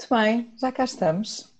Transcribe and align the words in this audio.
Muito 0.00 0.14
bem, 0.14 0.50
já 0.56 0.72
cá 0.72 0.84
estamos. 0.84 1.54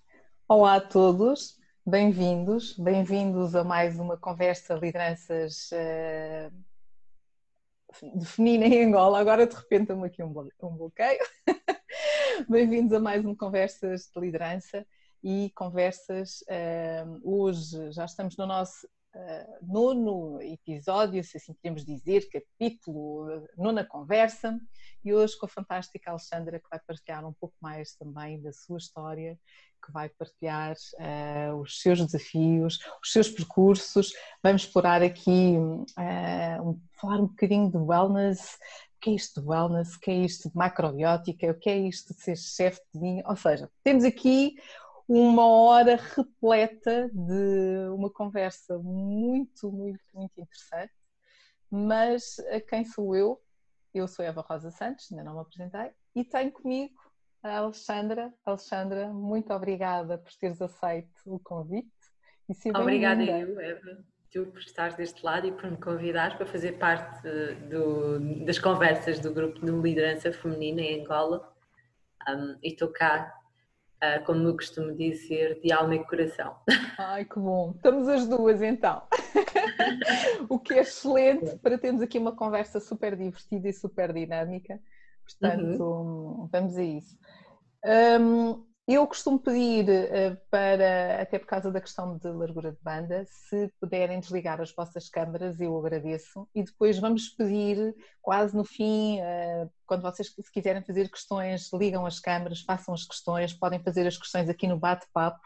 Olá 0.48 0.76
a 0.76 0.80
todos, 0.80 1.58
bem-vindos, 1.84 2.74
bem-vindos 2.78 3.54
a 3.54 3.62
mais 3.62 3.98
uma 3.98 4.16
conversa 4.16 4.76
lideranças 4.76 5.68
uh, 5.72 6.50
de 8.18 8.24
feminina 8.24 8.64
em 8.64 8.86
Angola. 8.86 9.20
Agora 9.20 9.46
de 9.46 9.54
repente 9.54 9.82
estamos 9.82 10.06
aqui 10.06 10.22
um 10.22 10.32
bloqueio. 10.32 11.20
bem-vindos 12.48 12.94
a 12.94 12.98
mais 12.98 13.22
uma 13.22 13.36
conversas 13.36 14.10
de 14.10 14.18
liderança 14.18 14.86
e 15.22 15.52
conversas. 15.54 16.40
Uh, 16.48 17.20
hoje 17.22 17.92
já 17.92 18.06
estamos 18.06 18.38
no 18.38 18.46
nosso 18.46 18.88
uh, 19.14 19.66
nono 19.66 20.40
episódio, 20.42 21.22
se 21.24 21.36
assim 21.36 21.54
podemos 21.54 21.84
dizer, 21.84 22.28
capítulo, 22.28 23.46
nona 23.56 23.84
conversa, 23.84 24.58
e 25.04 25.12
hoje 25.12 25.36
com 25.38 25.46
a 25.46 25.48
fantástica 25.48 26.10
Alexandra, 26.10 26.58
que 26.58 26.68
vai 26.70 26.80
partilhar 26.86 27.26
um 27.26 27.32
pouco 27.32 27.54
mais 27.60 27.94
também 27.94 28.40
da 28.40 28.52
sua 28.52 28.78
história, 28.78 29.38
que 29.84 29.92
vai 29.92 30.08
partilhar 30.10 30.74
uh, 30.74 31.56
os 31.56 31.80
seus 31.80 32.04
desafios, 32.04 32.78
os 33.02 33.12
seus 33.12 33.30
percursos. 33.30 34.12
Vamos 34.42 34.62
explorar 34.62 35.02
aqui, 35.02 35.56
uh, 35.56 36.68
um, 36.68 36.80
falar 37.00 37.20
um 37.20 37.26
bocadinho 37.26 37.70
de 37.70 37.78
wellness, 37.78 38.58
o 38.96 39.00
que 39.00 39.10
é 39.10 39.14
isto 39.14 39.40
de 39.40 39.48
wellness, 39.48 39.94
o 39.94 40.00
que 40.00 40.10
é 40.10 40.14
isto 40.14 40.50
de 40.50 40.56
macrobiótica, 40.56 41.50
o 41.50 41.54
que 41.54 41.70
é 41.70 41.78
isto 41.78 42.14
de 42.14 42.20
ser 42.20 42.36
chefe 42.36 42.80
de 42.92 43.00
vinho, 43.00 43.24
ou 43.26 43.36
seja, 43.36 43.70
temos 43.82 44.04
aqui 44.04 44.54
uma 45.12 45.44
hora 45.44 45.96
repleta 45.96 47.10
de 47.12 47.88
uma 47.92 48.08
conversa 48.08 48.78
muito, 48.78 49.72
muito, 49.72 50.04
muito 50.14 50.40
interessante. 50.40 50.92
Mas 51.68 52.36
quem 52.68 52.84
sou 52.84 53.16
eu? 53.16 53.42
Eu 53.92 54.06
sou 54.06 54.24
Eva 54.24 54.40
Rosa 54.40 54.70
Santos, 54.70 55.10
ainda 55.10 55.24
não 55.24 55.34
me 55.34 55.40
apresentei, 55.40 55.90
e 56.14 56.24
tenho 56.24 56.52
comigo 56.52 56.94
a 57.42 57.58
Alexandra. 57.58 58.32
Alexandra, 58.46 59.12
muito 59.12 59.52
obrigada 59.52 60.16
por 60.16 60.32
teres 60.34 60.62
aceito 60.62 61.10
o 61.26 61.40
convite. 61.40 61.90
E 62.48 62.70
obrigada 62.70 63.24
eu, 63.24 63.58
Eva, 63.58 64.04
tu 64.30 64.46
por 64.46 64.60
estares 64.60 64.94
deste 64.94 65.24
lado 65.24 65.48
e 65.48 65.50
por 65.50 65.68
me 65.68 65.76
convidar 65.76 66.36
para 66.36 66.46
fazer 66.46 66.78
parte 66.78 67.28
do, 67.68 68.44
das 68.44 68.60
conversas 68.60 69.18
do 69.18 69.34
grupo 69.34 69.58
de 69.58 69.72
liderança 69.72 70.32
feminina 70.32 70.82
em 70.82 71.00
Angola. 71.00 71.52
Um, 72.28 72.56
e 72.62 72.68
estou 72.68 72.92
cá 72.92 73.39
como 74.24 74.48
eu 74.48 74.54
costumo 74.54 74.94
dizer, 74.94 75.60
de 75.60 75.72
alma 75.72 75.94
e 75.94 76.04
coração. 76.04 76.56
Ai, 76.98 77.24
que 77.24 77.38
bom! 77.38 77.72
Estamos 77.76 78.08
as 78.08 78.26
duas 78.26 78.62
então. 78.62 79.02
o 80.48 80.58
que 80.58 80.74
é 80.74 80.80
excelente 80.80 81.56
para 81.58 81.78
termos 81.78 82.02
aqui 82.02 82.18
uma 82.18 82.34
conversa 82.34 82.80
super 82.80 83.16
divertida 83.16 83.68
e 83.68 83.72
super 83.72 84.12
dinâmica. 84.12 84.80
Portanto, 85.24 85.82
uhum. 85.82 86.48
vamos 86.50 86.76
a 86.76 86.82
isso. 86.82 87.18
Um, 87.84 88.64
eu 88.94 89.06
costumo 89.06 89.38
pedir 89.38 89.88
eh, 89.88 90.36
para, 90.50 91.22
até 91.22 91.38
por 91.38 91.46
causa 91.46 91.70
da 91.70 91.80
questão 91.80 92.16
de 92.16 92.28
largura 92.28 92.72
de 92.72 92.78
banda, 92.82 93.24
se 93.28 93.72
puderem 93.78 94.18
desligar 94.18 94.60
as 94.60 94.72
vossas 94.72 95.08
câmaras, 95.08 95.60
eu 95.60 95.78
agradeço. 95.78 96.48
E 96.54 96.62
depois 96.62 96.98
vamos 96.98 97.28
pedir, 97.28 97.94
quase 98.22 98.56
no 98.56 98.64
fim, 98.64 99.20
eh, 99.20 99.68
quando 99.86 100.02
vocês 100.02 100.34
se 100.34 100.52
quiserem 100.52 100.82
fazer 100.82 101.08
questões, 101.10 101.70
ligam 101.72 102.06
as 102.06 102.18
câmaras, 102.18 102.62
façam 102.62 102.94
as 102.94 103.04
questões, 103.04 103.52
podem 103.52 103.82
fazer 103.82 104.06
as 104.06 104.16
questões 104.16 104.48
aqui 104.48 104.66
no 104.66 104.78
bate-papo. 104.78 105.40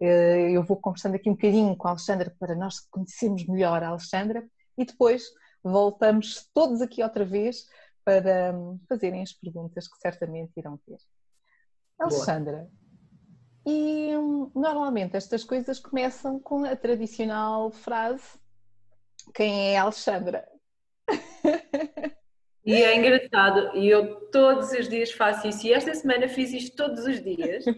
Eh, 0.00 0.52
eu 0.52 0.62
vou 0.62 0.76
conversando 0.76 1.16
aqui 1.16 1.28
um 1.28 1.34
bocadinho 1.34 1.76
com 1.76 1.88
a 1.88 1.90
Alexandra 1.90 2.34
para 2.38 2.54
nós 2.54 2.80
conhecermos 2.90 3.46
melhor 3.46 3.82
a 3.82 3.88
Alexandra 3.88 4.48
e 4.78 4.84
depois 4.84 5.24
voltamos 5.62 6.48
todos 6.54 6.80
aqui 6.80 7.02
outra 7.02 7.24
vez 7.24 7.66
para 8.04 8.54
hum, 8.54 8.80
fazerem 8.88 9.22
as 9.22 9.32
perguntas 9.32 9.86
que 9.86 9.98
certamente 9.98 10.52
irão 10.56 10.78
ter. 10.78 10.98
Alexandra, 11.98 12.70
e 13.68 14.16
hum, 14.16 14.50
normalmente 14.54 15.14
estas 15.14 15.44
coisas 15.44 15.78
começam 15.78 16.40
com 16.40 16.64
a 16.64 16.74
tradicional 16.74 17.70
frase: 17.70 18.38
Quem 19.34 19.74
é 19.74 19.76
Alexandra? 19.76 20.48
E 22.64 22.74
é 22.74 22.96
engraçado, 22.96 23.76
e 23.76 23.88
eu 23.88 24.16
todos 24.30 24.72
os 24.72 24.88
dias 24.88 25.12
faço 25.12 25.46
isso, 25.48 25.66
e 25.66 25.72
esta 25.72 25.94
semana 25.94 26.28
fiz 26.28 26.52
isto 26.52 26.76
todos 26.76 27.06
os 27.06 27.22
dias. 27.22 27.64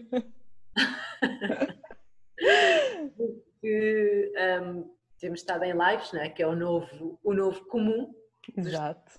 Porque 3.15 4.33
um, 4.61 4.93
temos 5.17 5.39
estado 5.39 5.63
em 5.63 5.71
lives, 5.71 6.11
né, 6.11 6.27
que 6.29 6.43
é 6.43 6.47
o 6.47 6.55
novo, 6.55 7.17
o 7.23 7.33
novo 7.33 7.63
comum 7.67 8.13
Exato. 8.57 9.13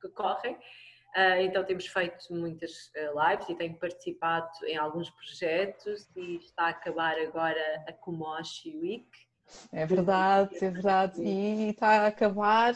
que 0.00 0.08
correm. 0.10 0.56
Uh, 1.14 1.42
então 1.42 1.62
temos 1.62 1.86
feito 1.86 2.32
muitas 2.32 2.90
uh, 2.96 3.30
lives 3.30 3.46
e 3.50 3.54
tenho 3.54 3.78
participado 3.78 4.48
em 4.64 4.78
alguns 4.78 5.10
projetos 5.10 6.08
e 6.16 6.36
está 6.36 6.64
a 6.64 6.68
acabar 6.70 7.18
agora 7.18 7.84
a 7.86 7.92
Kumoshi 7.92 8.74
Week. 8.78 9.06
É 9.70 9.84
verdade, 9.84 10.56
é 10.64 10.70
verdade. 10.70 11.22
E 11.22 11.68
está 11.68 12.04
a 12.04 12.06
acabar 12.06 12.74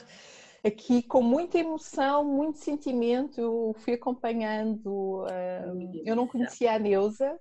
aqui 0.63 1.03
com 1.03 1.23
muita 1.23 1.59
emoção, 1.59 2.25
muito 2.25 2.59
sentimento. 2.59 3.41
Eu 3.41 3.75
fui 3.79 3.95
acompanhando, 3.95 5.23
uh, 5.23 6.03
eu 6.05 6.15
não 6.15 6.27
conhecia 6.27 6.75
a 6.75 6.79
Neuza, 6.79 7.41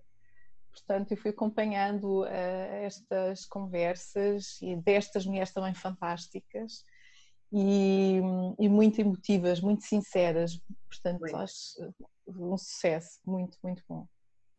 portanto 0.71 1.11
eu 1.11 1.17
fui 1.17 1.31
acompanhando 1.31 2.25
estas 2.25 3.45
conversas 3.45 4.61
e 4.61 4.77
destas 4.77 5.25
mulheres 5.25 5.51
também 5.51 5.73
fantásticas 5.73 6.85
e, 7.57 8.19
e 8.59 8.67
muito 8.67 8.99
emotivas, 8.99 9.61
muito 9.61 9.85
sinceras. 9.85 10.59
Portanto, 10.89 11.21
muito. 11.21 11.37
acho 11.37 11.93
um 12.27 12.57
sucesso 12.57 13.19
muito, 13.25 13.57
muito 13.63 13.81
bom. 13.87 14.05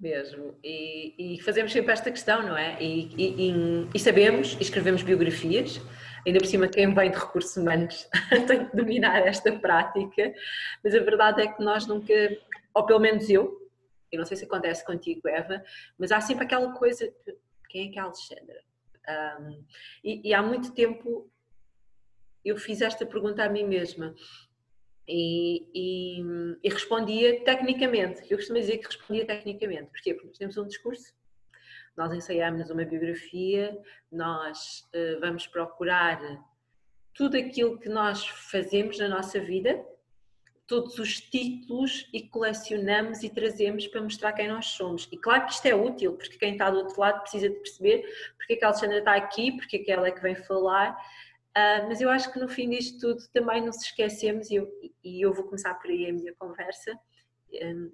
Mesmo. 0.00 0.54
E, 0.64 1.34
e, 1.34 1.42
fazemos 1.42 1.72
sempre 1.72 1.92
esta 1.92 2.10
questão, 2.10 2.42
não 2.42 2.56
é? 2.56 2.82
E, 2.82 3.14
e, 3.16 3.88
e, 3.94 3.98
sabemos, 3.98 4.54
e 4.54 4.62
escrevemos 4.62 5.02
biografias, 5.02 5.80
ainda 6.26 6.38
por 6.38 6.46
cima 6.46 6.68
quem 6.68 6.92
vem 6.94 7.10
de 7.10 7.18
recursos 7.18 7.56
humanos 7.56 8.08
tem 8.46 8.66
que 8.66 8.76
dominar 8.76 9.26
esta 9.26 9.52
prática, 9.58 10.34
mas 10.82 10.94
a 10.94 11.00
verdade 11.00 11.42
é 11.42 11.48
que 11.48 11.62
nós 11.62 11.86
nunca, 11.86 12.14
ou 12.74 12.84
pelo 12.84 13.00
menos 13.00 13.28
eu, 13.28 13.58
e 14.12 14.16
não 14.16 14.24
sei 14.24 14.36
se 14.36 14.44
acontece 14.44 14.84
contigo, 14.84 15.26
Eva, 15.28 15.62
mas 15.98 16.12
há 16.12 16.20
sempre 16.20 16.44
aquela 16.44 16.72
coisa, 16.72 17.10
quem 17.70 17.88
é 17.88 17.92
que 17.92 17.98
é 17.98 18.02
a 18.02 18.04
Alexandra? 18.04 18.66
Um, 19.40 19.64
e, 20.04 20.34
há 20.34 20.42
muito 20.42 20.72
tempo 20.72 21.30
eu 22.46 22.56
fiz 22.56 22.80
esta 22.80 23.04
pergunta 23.04 23.42
a 23.42 23.48
mim 23.48 23.64
mesma 23.64 24.14
e, 25.08 25.68
e, 25.74 26.20
e 26.62 26.68
respondia 26.68 27.42
tecnicamente. 27.44 28.22
Eu 28.30 28.38
costumo 28.38 28.58
dizer 28.58 28.78
que 28.78 28.86
respondia 28.86 29.26
tecnicamente. 29.26 29.90
Porquê? 29.90 30.14
Porque 30.14 30.28
nós 30.28 30.38
temos 30.38 30.56
um 30.56 30.66
discurso, 30.66 31.12
nós 31.96 32.12
ensaiamos 32.12 32.70
uma 32.70 32.84
biografia, 32.84 33.76
nós 34.10 34.88
uh, 34.94 35.20
vamos 35.20 35.46
procurar 35.46 36.20
tudo 37.12 37.36
aquilo 37.36 37.78
que 37.78 37.88
nós 37.88 38.26
fazemos 38.26 38.98
na 38.98 39.08
nossa 39.08 39.40
vida, 39.40 39.84
todos 40.66 40.98
os 40.98 41.20
títulos 41.20 42.08
e 42.12 42.28
colecionamos 42.28 43.22
e 43.22 43.30
trazemos 43.30 43.86
para 43.86 44.02
mostrar 44.02 44.32
quem 44.32 44.48
nós 44.48 44.66
somos. 44.66 45.08
E 45.10 45.16
claro 45.16 45.46
que 45.46 45.52
isto 45.52 45.66
é 45.66 45.74
útil, 45.74 46.12
porque 46.14 46.36
quem 46.36 46.52
está 46.52 46.70
do 46.70 46.78
outro 46.78 47.00
lado 47.00 47.22
precisa 47.22 47.48
de 47.48 47.56
perceber 47.56 48.04
porque 48.36 48.54
é 48.54 48.56
que 48.56 48.64
a 48.64 48.68
Alexandra 48.68 48.98
está 48.98 49.14
aqui, 49.14 49.52
porque 49.52 49.76
é 49.76 49.78
que 49.80 49.90
ela 49.90 50.08
é 50.08 50.10
que 50.10 50.20
vem 50.20 50.34
falar 50.34 50.96
Uh, 51.56 51.88
mas 51.88 52.02
eu 52.02 52.10
acho 52.10 52.30
que 52.30 52.38
no 52.38 52.48
fim 52.48 52.68
disto 52.68 53.00
tudo 53.00 53.26
também 53.32 53.64
não 53.64 53.72
se 53.72 53.86
esquecemos, 53.86 54.50
e 54.50 54.56
eu, 54.56 54.70
e 55.02 55.24
eu 55.24 55.32
vou 55.32 55.44
começar 55.44 55.72
por 55.74 55.90
aí 55.90 56.06
a 56.06 56.12
minha 56.12 56.34
conversa, 56.34 56.98
um, 57.62 57.90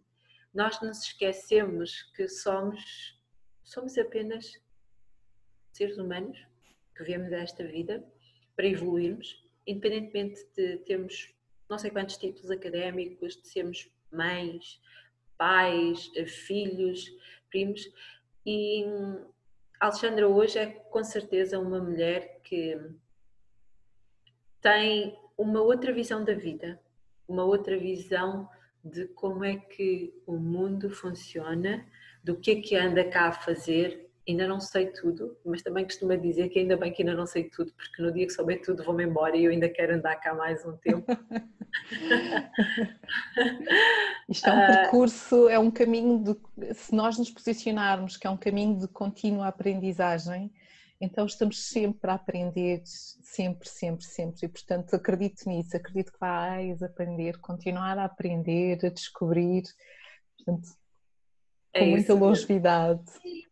nós 0.53 0.81
não 0.83 0.93
se 0.93 1.09
esquecemos 1.09 2.03
que 2.17 2.27
somos, 2.27 3.17
somos 3.63 3.97
apenas 3.97 4.61
seres 5.73 5.97
humanos 5.97 6.37
que 6.97 7.05
viemos 7.05 7.31
esta 7.33 7.65
vida 7.65 8.05
para 8.57 8.67
evoluirmos, 8.67 9.49
independentemente 9.65 10.45
de 10.57 10.79
termos 10.79 11.33
não 11.71 11.79
sei 11.79 11.91
quantos 11.91 12.17
títulos 12.19 12.51
académicos, 12.51 13.41
de 13.41 13.49
sermos 13.49 13.89
mães, 14.11 14.81
pais, 15.39 16.11
filhos, 16.47 17.11
primos. 17.49 17.81
E 18.45 18.85
hum, 18.85 19.25
Alexandra 19.81 20.29
hoje 20.29 20.59
é 20.59 20.67
com 20.67 21.03
certeza 21.03 21.59
uma 21.59 21.81
mulher 21.81 22.41
que 22.43 22.79
tem 24.63 25.19
uma 25.37 25.61
outra 25.61 25.93
visão 25.93 26.25
da 26.25 26.33
vida, 26.33 26.81
uma 27.29 27.45
outra 27.45 27.77
visão 27.77 28.49
de 28.85 29.07
como 29.09 29.45
é 29.45 29.57
que 29.57 30.15
o 30.27 30.37
mundo 30.37 30.91
funciona, 30.91 31.85
do 32.23 32.37
que 32.37 32.53
é 32.53 32.61
que 32.61 32.77
anda 32.77 33.03
cá 33.05 33.29
a 33.29 33.33
fazer. 33.33 34.09
Ainda 34.27 34.47
não 34.47 34.61
sei 34.61 34.87
tudo, 34.87 35.37
mas 35.45 35.63
também 35.63 35.85
costumo 35.85 36.17
dizer 36.17 36.49
que 36.49 36.61
ainda 36.61 36.77
bem 36.77 36.93
que 36.93 37.03
ainda 37.03 37.15
não 37.15 37.27
sei 37.27 37.51
tudo, 37.51 37.73
porque 37.73 38.01
no 38.01 38.13
dia 38.13 38.25
que 38.25 38.33
souber 38.33 38.63
tudo 38.63 38.85
vou-me 38.85 39.03
embora 39.03 39.37
e 39.37 39.45
eu 39.45 39.51
ainda 39.51 39.69
quero 39.69 39.97
andar 39.97 40.15
cá 40.17 40.33
mais 40.33 40.65
um 40.65 40.77
tempo. 40.77 41.05
Isto 44.29 44.49
é 44.49 44.53
um 44.53 44.67
percurso, 44.67 45.49
é 45.49 45.59
um 45.59 45.73
caminho 45.73 46.23
de, 46.23 46.37
se 46.75 46.95
nós 46.95 47.19
nos 47.19 47.31
posicionarmos 47.31 48.17
que 48.17 48.25
é 48.25 48.31
um 48.31 48.37
caminho 48.37 48.79
de 48.79 48.87
contínua 48.87 49.49
aprendizagem, 49.49 50.53
então 51.03 51.27
estamos 51.27 51.65
sempre 51.65 52.09
a 52.09 52.15
aprender, 52.15 52.81
sempre, 52.85 53.69
sempre, 53.69 54.05
sempre. 54.05 54.47
E 54.47 54.49
portanto 54.49 54.95
acredito 54.95 55.49
nisso, 55.49 55.77
acredito 55.77 56.13
que 56.13 56.21
vais 56.21 56.81
aprender, 56.81 57.41
continuar 57.41 57.99
a 57.99 58.05
aprender, 58.05 58.79
a 58.87 58.89
descobrir. 58.89 59.65
Portanto, 60.37 60.69
É 61.75 61.81
Com 61.81 61.87
muita 61.87 62.15
longevidade. 62.15 63.03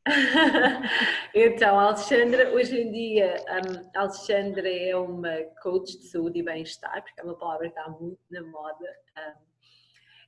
então, 1.35 1.81
Alexandra, 1.81 2.53
hoje 2.53 2.79
em 2.81 2.93
dia, 2.93 3.35
um, 3.49 3.99
Alexandra 3.99 4.69
é 4.69 4.95
uma 4.95 5.37
coach 5.61 5.99
de 5.99 6.05
saúde 6.07 6.39
e 6.39 6.43
bem-estar, 6.43 7.03
porque 7.03 7.21
é 7.21 7.25
uma 7.25 7.37
palavra 7.37 7.69
que 7.69 7.79
está 7.79 7.91
muito 7.91 8.21
na 8.31 8.43
moda. 8.43 8.97
Um, 9.19 9.51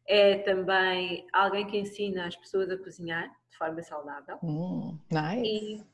é 0.08 0.38
também 0.38 1.26
alguém 1.32 1.66
que 1.66 1.78
ensina 1.78 2.26
as 2.26 2.34
pessoas 2.34 2.68
a 2.70 2.78
cozinhar 2.78 3.30
de 3.50 3.56
forma 3.56 3.80
saudável. 3.82 4.38
Mm, 4.42 4.98
nice. 5.10 5.91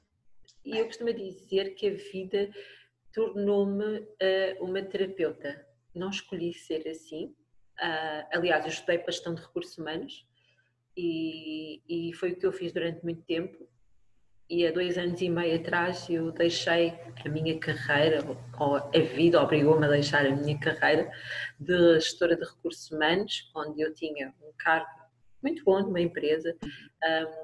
E, 0.69 0.79
eu 0.79 0.85
costumo 0.85 1.13
dizer 1.15 1.75
que 1.75 1.89
a 1.89 1.95
vida 1.95 2.51
tornou-me 3.15 4.01
uh, 4.01 4.65
uma 4.65 4.83
terapeuta. 4.83 5.67
Não 5.95 6.11
escolhi 6.11 6.53
ser 6.53 6.87
assim. 6.87 7.35
Uh, 7.81 8.29
aliás, 8.33 8.65
eu 8.65 8.71
estudei 8.71 8.99
para 8.99 9.13
gestão 9.13 9.35
de 9.35 9.41
recursos 9.41 9.79
humanos 9.79 10.27
e, 10.95 11.81
e 11.89 12.13
foi 12.13 12.33
o 12.33 12.37
que 12.37 12.45
eu 12.45 12.53
fiz 12.53 12.71
durante 12.71 13.03
muito 13.03 13.23
tempo. 13.23 13.67
E 14.51 14.67
há 14.67 14.71
dois 14.71 14.99
anos 14.99 15.21
e 15.23 15.31
meio 15.31 15.57
atrás 15.57 16.09
eu 16.11 16.33
deixei 16.33 16.93
a 17.25 17.29
minha 17.29 17.59
carreira, 17.59 18.23
ou 18.59 18.77
a 18.77 18.99
vida 19.15 19.43
obrigou-me 19.43 19.87
a 19.87 19.91
deixar 19.91 20.27
a 20.27 20.37
minha 20.37 20.59
carreira 20.59 21.11
de 21.59 21.95
gestora 22.01 22.37
de 22.37 22.45
recursos 22.45 22.91
humanos, 22.91 23.51
onde 23.55 23.81
eu 23.81 23.93
tinha 23.95 24.35
um 24.43 24.53
cargo 24.59 24.89
muito 25.43 25.63
bom 25.65 25.81
numa 25.81 26.01
empresa 26.01 26.57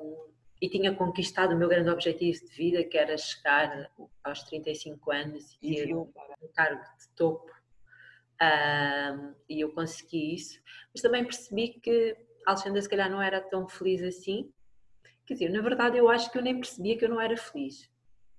um, 0.01 0.34
e 0.65 0.69
tinha 0.71 0.95
conquistado 0.95 1.55
o 1.55 1.59
meu 1.59 1.69
grande 1.69 1.91
objetivo 1.91 2.43
de 2.47 2.55
vida, 2.55 2.83
que 2.83 2.97
era 2.97 3.19
chegar 3.19 3.91
aos 4.23 4.43
35 4.45 5.13
anos 5.13 5.59
e 5.61 5.75
ter 5.75 5.95
um 5.95 6.11
cargo 6.55 6.81
de 6.81 7.09
topo. 7.15 7.53
Um, 8.41 9.35
e 9.47 9.61
eu 9.61 9.73
consegui 9.73 10.35
isso, 10.35 10.59
mas 10.93 11.03
também 11.03 11.23
percebi 11.23 11.69
que 11.69 12.17
a 12.47 12.53
Alexandra 12.53 12.81
se 12.81 12.89
calhar 12.89 13.11
não 13.11 13.21
era 13.21 13.43
tão 13.43 13.69
feliz 13.69 14.03
assim. 14.03 14.51
Quer 15.27 15.35
dizer, 15.35 15.51
na 15.51 15.61
verdade 15.61 15.99
eu 15.99 16.09
acho 16.09 16.33
que 16.33 16.39
eu 16.39 16.43
nem 16.43 16.57
percebia 16.57 16.97
que 16.97 17.05
eu 17.05 17.11
não 17.11 17.21
era 17.21 17.37
feliz, 17.37 17.91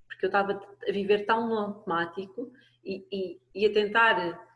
porque 0.07 0.25
eu 0.25 0.29
estava 0.29 0.53
a 0.53 0.91
viver 0.91 1.27
tão 1.27 1.47
no 1.47 1.59
automático 1.59 2.51
e, 2.83 3.05
e, 3.11 3.39
e 3.53 3.67
a 3.67 3.71
tentar 3.71 4.47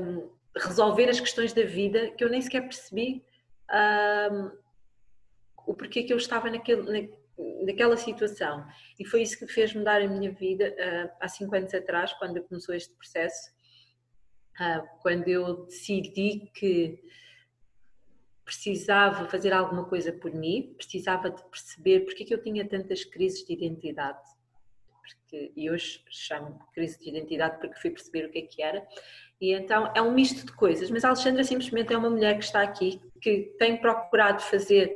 um, 0.00 0.30
resolver 0.56 1.10
as 1.10 1.20
questões 1.20 1.52
da 1.52 1.62
vida 1.62 2.10
que 2.12 2.24
eu 2.24 2.30
nem 2.30 2.40
sequer 2.40 2.62
percebi 2.62 3.22
um, 4.32 4.63
o 5.66 5.74
porquê 5.74 6.02
que 6.02 6.12
eu 6.12 6.16
estava 6.16 6.50
naquele, 6.50 6.82
na, 6.82 7.08
naquela 7.64 7.96
situação. 7.96 8.66
E 8.98 9.04
foi 9.04 9.22
isso 9.22 9.38
que 9.38 9.46
fez 9.46 9.74
mudar 9.74 10.02
a 10.02 10.08
minha 10.08 10.30
vida 10.30 10.68
uh, 10.70 11.16
há 11.20 11.28
cinco 11.28 11.54
anos 11.54 11.74
atrás, 11.74 12.12
quando 12.14 12.42
começou 12.42 12.74
este 12.74 12.94
processo, 12.94 13.50
uh, 14.60 14.86
quando 15.02 15.28
eu 15.28 15.66
decidi 15.66 16.50
que 16.54 17.00
precisava 18.44 19.26
fazer 19.28 19.52
alguma 19.52 19.84
coisa 19.84 20.12
por 20.12 20.32
mim, 20.32 20.74
precisava 20.76 21.30
de 21.30 21.42
perceber 21.44 22.00
porque 22.00 22.24
que 22.24 22.34
eu 22.34 22.42
tinha 22.42 22.68
tantas 22.68 23.04
crises 23.04 23.44
de 23.44 23.54
identidade. 23.54 24.20
Porque, 25.00 25.52
e 25.56 25.70
hoje 25.70 26.02
chamo 26.10 26.58
crise 26.74 26.98
de 26.98 27.08
identidade 27.08 27.58
porque 27.58 27.80
fui 27.80 27.90
perceber 27.90 28.26
o 28.26 28.30
que 28.30 28.38
é 28.38 28.42
que 28.42 28.62
era. 28.62 28.86
E 29.40 29.52
então 29.52 29.92
é 29.94 30.00
um 30.00 30.12
misto 30.12 30.46
de 30.46 30.52
coisas, 30.52 30.90
mas 30.90 31.04
a 31.04 31.08
Alexandra 31.08 31.42
simplesmente 31.42 31.92
é 31.92 31.96
uma 31.96 32.10
mulher 32.10 32.38
que 32.38 32.44
está 32.44 32.62
aqui, 32.62 33.00
que 33.20 33.54
tem 33.58 33.76
procurado 33.78 34.42
fazer 34.42 34.94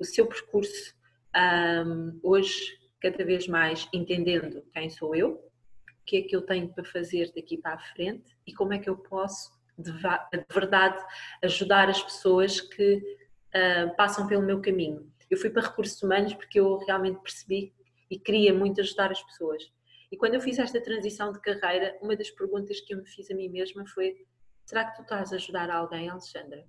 o 0.00 0.04
seu 0.04 0.26
percurso 0.26 0.94
um, 1.36 2.18
hoje 2.22 2.78
cada 3.00 3.24
vez 3.24 3.46
mais 3.46 3.88
entendendo 3.92 4.62
quem 4.72 4.90
sou 4.90 5.14
eu, 5.14 5.32
o 5.32 6.04
que 6.04 6.16
é 6.16 6.22
que 6.22 6.34
eu 6.34 6.42
tenho 6.42 6.68
para 6.72 6.84
fazer 6.84 7.30
daqui 7.34 7.56
para 7.58 7.74
a 7.74 7.78
frente 7.78 8.36
e 8.46 8.52
como 8.52 8.72
é 8.72 8.78
que 8.78 8.90
eu 8.90 8.96
posso 8.96 9.52
de, 9.78 9.92
de 9.92 10.44
verdade 10.52 11.02
ajudar 11.42 11.88
as 11.88 12.02
pessoas 12.02 12.60
que 12.60 12.96
uh, 12.96 13.96
passam 13.96 14.26
pelo 14.26 14.42
meu 14.42 14.60
caminho. 14.60 15.10
Eu 15.30 15.38
fui 15.38 15.50
para 15.50 15.62
recursos 15.62 16.02
humanos 16.02 16.34
porque 16.34 16.58
eu 16.58 16.78
realmente 16.78 17.20
percebi 17.20 17.72
e 18.10 18.18
queria 18.18 18.52
muito 18.52 18.80
ajudar 18.80 19.12
as 19.12 19.22
pessoas. 19.22 19.72
E 20.10 20.16
quando 20.16 20.34
eu 20.34 20.40
fiz 20.40 20.58
esta 20.58 20.80
transição 20.80 21.32
de 21.32 21.40
carreira, 21.40 21.96
uma 22.02 22.16
das 22.16 22.30
perguntas 22.30 22.80
que 22.80 22.92
eu 22.92 22.98
me 22.98 23.06
fiz 23.06 23.30
a 23.30 23.34
mim 23.34 23.48
mesma 23.48 23.86
foi: 23.86 24.26
será 24.64 24.84
que 24.84 24.96
tu 24.96 25.02
estás 25.02 25.32
a 25.32 25.36
ajudar 25.36 25.70
alguém, 25.70 26.08
Alexandra? 26.08 26.66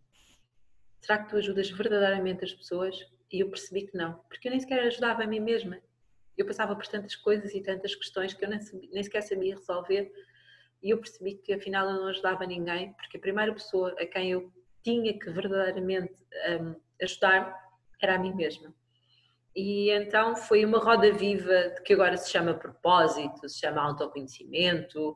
Será 1.02 1.24
que 1.24 1.30
tu 1.30 1.38
ajudas 1.38 1.70
verdadeiramente 1.72 2.46
as 2.46 2.54
pessoas? 2.54 2.96
E 3.32 3.40
eu 3.40 3.50
percebi 3.50 3.88
que 3.88 3.96
não, 3.96 4.14
porque 4.28 4.48
eu 4.48 4.52
nem 4.52 4.60
sequer 4.60 4.80
ajudava 4.82 5.24
a 5.24 5.28
mim 5.28 5.40
mesma. 5.40 5.80
Eu 6.38 6.46
passava 6.46 6.76
por 6.76 6.86
tantas 6.88 7.16
coisas 7.16 7.54
e 7.54 7.62
tantas 7.62 7.96
questões 7.96 8.34
que 8.34 8.44
eu 8.44 8.50
nem, 8.50 8.60
nem 8.92 9.04
sequer 9.04 9.22
sabia 9.22 9.56
resolver 9.56 10.12
e 10.82 10.90
eu 10.90 10.98
percebi 10.98 11.36
que 11.36 11.54
afinal 11.54 11.88
eu 11.88 11.96
não 11.96 12.08
ajudava 12.08 12.46
ninguém, 12.46 12.94
porque 12.94 13.18
a 13.18 13.22
primeira 13.22 13.54
pessoa 13.54 13.96
a 14.00 14.06
quem 14.06 14.32
eu 14.32 14.52
tinha 14.84 15.18
que 15.18 15.30
verdadeiramente 15.30 16.16
um, 16.60 16.76
ajudar 17.02 17.56
era 18.02 18.16
a 18.16 18.20
mim 18.20 18.34
mesma. 18.34 18.74
E 19.56 19.92
então 19.92 20.36
foi 20.36 20.66
uma 20.66 20.80
roda 20.80 21.12
viva 21.12 21.76
que 21.86 21.94
agora 21.94 22.18
se 22.18 22.32
chama 22.32 22.54
propósito, 22.54 23.48
se 23.48 23.60
chama 23.60 23.82
autoconhecimento. 23.82 25.16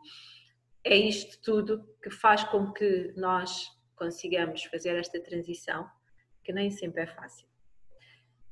É 0.83 0.95
isto 0.95 1.41
tudo 1.41 1.83
que 2.03 2.11
faz 2.11 2.43
com 2.43 2.71
que 2.71 3.13
nós 3.15 3.67
consigamos 3.95 4.63
fazer 4.65 4.95
esta 4.97 5.19
transição, 5.19 5.89
que 6.43 6.53
nem 6.53 6.69
sempre 6.69 7.03
é 7.03 7.07
fácil. 7.07 7.47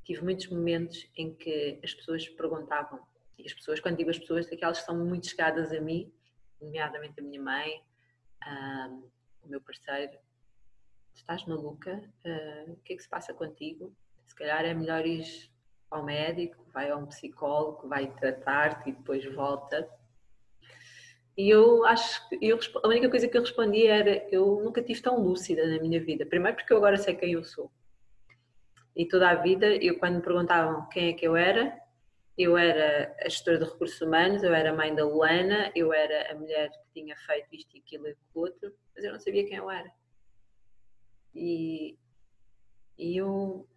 Tive 0.03 0.21
muitos 0.21 0.47
momentos 0.47 1.09
em 1.15 1.33
que 1.33 1.79
as 1.83 1.94
pessoas 1.94 2.27
perguntavam, 2.29 3.00
e 3.38 3.45
as 3.45 3.53
pessoas, 3.53 3.79
quando 3.79 3.97
digo 3.97 4.09
as 4.09 4.19
pessoas, 4.19 4.51
aquelas 4.51 4.79
que 4.79 4.85
são 4.85 4.97
muito 4.97 5.27
chegadas 5.27 5.71
a 5.71 5.79
mim, 5.79 6.11
nomeadamente 6.61 7.19
a 7.19 7.23
minha 7.23 7.41
mãe, 7.41 7.81
um, 8.45 9.09
o 9.44 9.47
meu 9.47 9.61
parceiro, 9.61 10.17
estás 11.13 11.45
maluca? 11.45 12.03
Uh, 12.25 12.73
o 12.73 12.75
que 12.77 12.94
é 12.94 12.95
que 12.95 13.03
se 13.03 13.09
passa 13.09 13.33
contigo? 13.33 13.95
Se 14.25 14.35
calhar 14.35 14.65
é 14.65 14.73
melhor 14.73 15.05
ir 15.05 15.25
ao 15.89 16.03
médico, 16.03 16.65
vai 16.73 16.89
a 16.89 16.97
um 16.97 17.05
psicólogo, 17.05 17.88
vai 17.88 18.11
tratar-te 18.15 18.89
e 18.89 18.94
depois 18.94 19.23
volta. 19.33 19.88
E 21.38 21.50
eu 21.50 21.85
acho 21.85 22.27
que 22.29 22.38
eu, 22.41 22.59
a 22.83 22.88
única 22.88 23.09
coisa 23.09 23.27
que 23.27 23.38
eu 23.38 23.41
respondi 23.41 23.88
era: 23.88 24.27
eu 24.31 24.61
nunca 24.63 24.81
tive 24.81 25.01
tão 25.01 25.19
lúcida 25.19 25.67
na 25.67 25.79
minha 25.79 26.03
vida. 26.03 26.25
Primeiro, 26.25 26.57
porque 26.57 26.73
eu 26.73 26.77
agora 26.77 26.97
sei 26.97 27.15
quem 27.15 27.33
eu 27.33 27.44
sou. 27.44 27.71
E 28.95 29.07
toda 29.07 29.30
a 29.30 29.36
vida, 29.36 29.68
eu 29.68 29.98
quando 29.98 30.16
me 30.16 30.22
perguntavam 30.22 30.88
quem 30.90 31.10
é 31.10 31.13
que 31.13 31.28
eu 31.28 31.36
era, 31.36 31.78
eu 32.38 32.57
era 32.57 33.16
a 33.22 33.30
gestora 33.30 33.60
de 33.60 33.66
recursos 33.66 34.00
humanos, 34.01 34.44
eu 34.44 34.54
era 34.54 34.72
a 34.72 34.75
mãe 34.75 34.94
da 34.94 35.06
Luana, 35.06 35.72
eu 35.75 35.94
era 35.94 36.31
a 36.31 36.36
mulher 36.36 36.69
que 36.69 37.01
tinha 37.01 37.16
feito 37.16 37.48
isto 37.54 37.75
e 37.75 37.80
aquilo 37.80 38.07
e 38.07 38.18
o 38.34 38.40
outro, 38.40 38.74
mas 38.95 39.04
eu 39.04 39.12
não 39.12 39.19
sabia 39.19 39.45
quem 39.45 39.57
eu 39.57 39.69
era. 39.69 39.92
E, 41.34 41.98
e 42.98 43.18
eu 43.18 43.67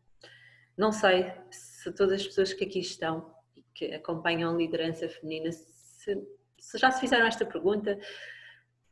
não 0.77 0.93
sei 0.93 1.33
se 1.51 1.91
todas 1.93 2.21
as 2.21 2.27
pessoas 2.27 2.53
que 2.53 2.65
aqui 2.65 2.81
estão 2.81 3.35
que 3.75 3.93
acompanham 3.93 4.55
a 4.55 4.57
liderança 4.57 5.07
feminina, 5.07 5.53
se, 5.53 6.27
se 6.59 6.79
já 6.79 6.91
se 6.91 7.01
fizeram 7.01 7.27
esta 7.27 7.45
pergunta, 7.45 7.99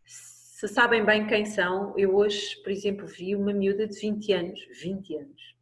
se 0.04 0.68
sabem 0.68 1.04
bem 1.04 1.26
quem 1.26 1.46
são. 1.46 1.98
Eu 1.98 2.14
hoje, 2.14 2.62
por 2.62 2.70
exemplo, 2.70 3.06
vi 3.06 3.34
uma 3.34 3.52
miúda 3.52 3.86
de 3.86 3.98
20 3.98 4.32
anos, 4.32 4.60
20 4.82 5.16
anos, 5.16 5.53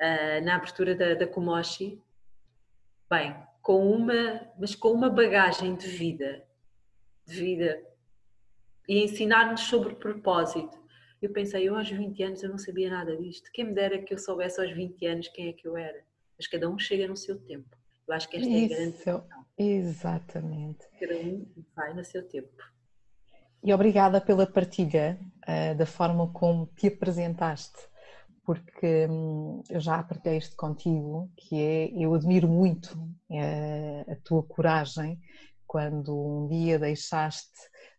uh, 0.00 0.44
na 0.44 0.56
abertura 0.56 0.94
da, 0.94 1.14
da 1.14 1.26
Komoshi, 1.26 2.00
bem, 3.10 3.34
com 3.62 3.90
uma, 3.90 4.48
mas 4.58 4.74
com 4.74 4.92
uma 4.92 5.10
bagagem 5.10 5.74
de 5.74 5.88
vida, 5.88 6.44
de 7.26 7.34
vida, 7.34 7.82
e 8.88 9.02
ensinar-nos 9.04 9.62
sobre 9.62 9.94
propósito. 9.94 10.78
Eu 11.20 11.30
pensei, 11.30 11.68
eu 11.68 11.76
aos 11.76 11.90
20 11.90 12.22
anos 12.22 12.42
eu 12.42 12.48
não 12.48 12.58
sabia 12.58 12.88
nada 12.88 13.16
disto. 13.16 13.50
Quem 13.52 13.66
me 13.66 13.74
dera 13.74 14.00
que 14.00 14.14
eu 14.14 14.18
soubesse 14.18 14.60
aos 14.60 14.70
20 14.72 15.04
anos 15.06 15.28
quem 15.28 15.48
é 15.48 15.52
que 15.52 15.66
eu 15.66 15.76
era. 15.76 16.02
Mas 16.38 16.46
cada 16.46 16.70
um 16.70 16.78
chega 16.78 17.08
no 17.08 17.16
seu 17.16 17.38
tempo. 17.38 17.76
Eu 18.06 18.14
acho 18.14 18.28
que 18.28 18.36
esta 18.36 18.48
Isso, 18.48 18.72
é 18.72 18.76
a 18.76 18.78
grande 18.78 18.92
questão. 18.92 19.26
Exatamente. 19.58 20.86
Cada 20.98 21.16
um 21.16 21.46
vai 21.74 21.92
no 21.92 22.04
seu 22.04 22.26
tempo. 22.26 22.62
E 23.62 23.74
obrigada 23.74 24.20
pela 24.20 24.46
partilha 24.46 25.18
uh, 25.42 25.76
da 25.76 25.84
forma 25.84 26.32
como 26.32 26.66
te 26.76 26.86
apresentaste 26.86 27.87
porque 28.48 29.06
hum, 29.10 29.62
eu 29.68 29.78
já 29.78 30.02
partilhei 30.02 30.38
isto 30.38 30.56
contigo, 30.56 31.30
que 31.36 31.54
é, 31.54 31.90
eu 32.02 32.14
admiro 32.14 32.48
muito 32.48 32.98
eh, 33.30 34.06
a 34.08 34.16
tua 34.24 34.42
coragem 34.42 35.20
quando 35.66 36.16
um 36.16 36.48
dia 36.48 36.78
deixaste 36.78 37.52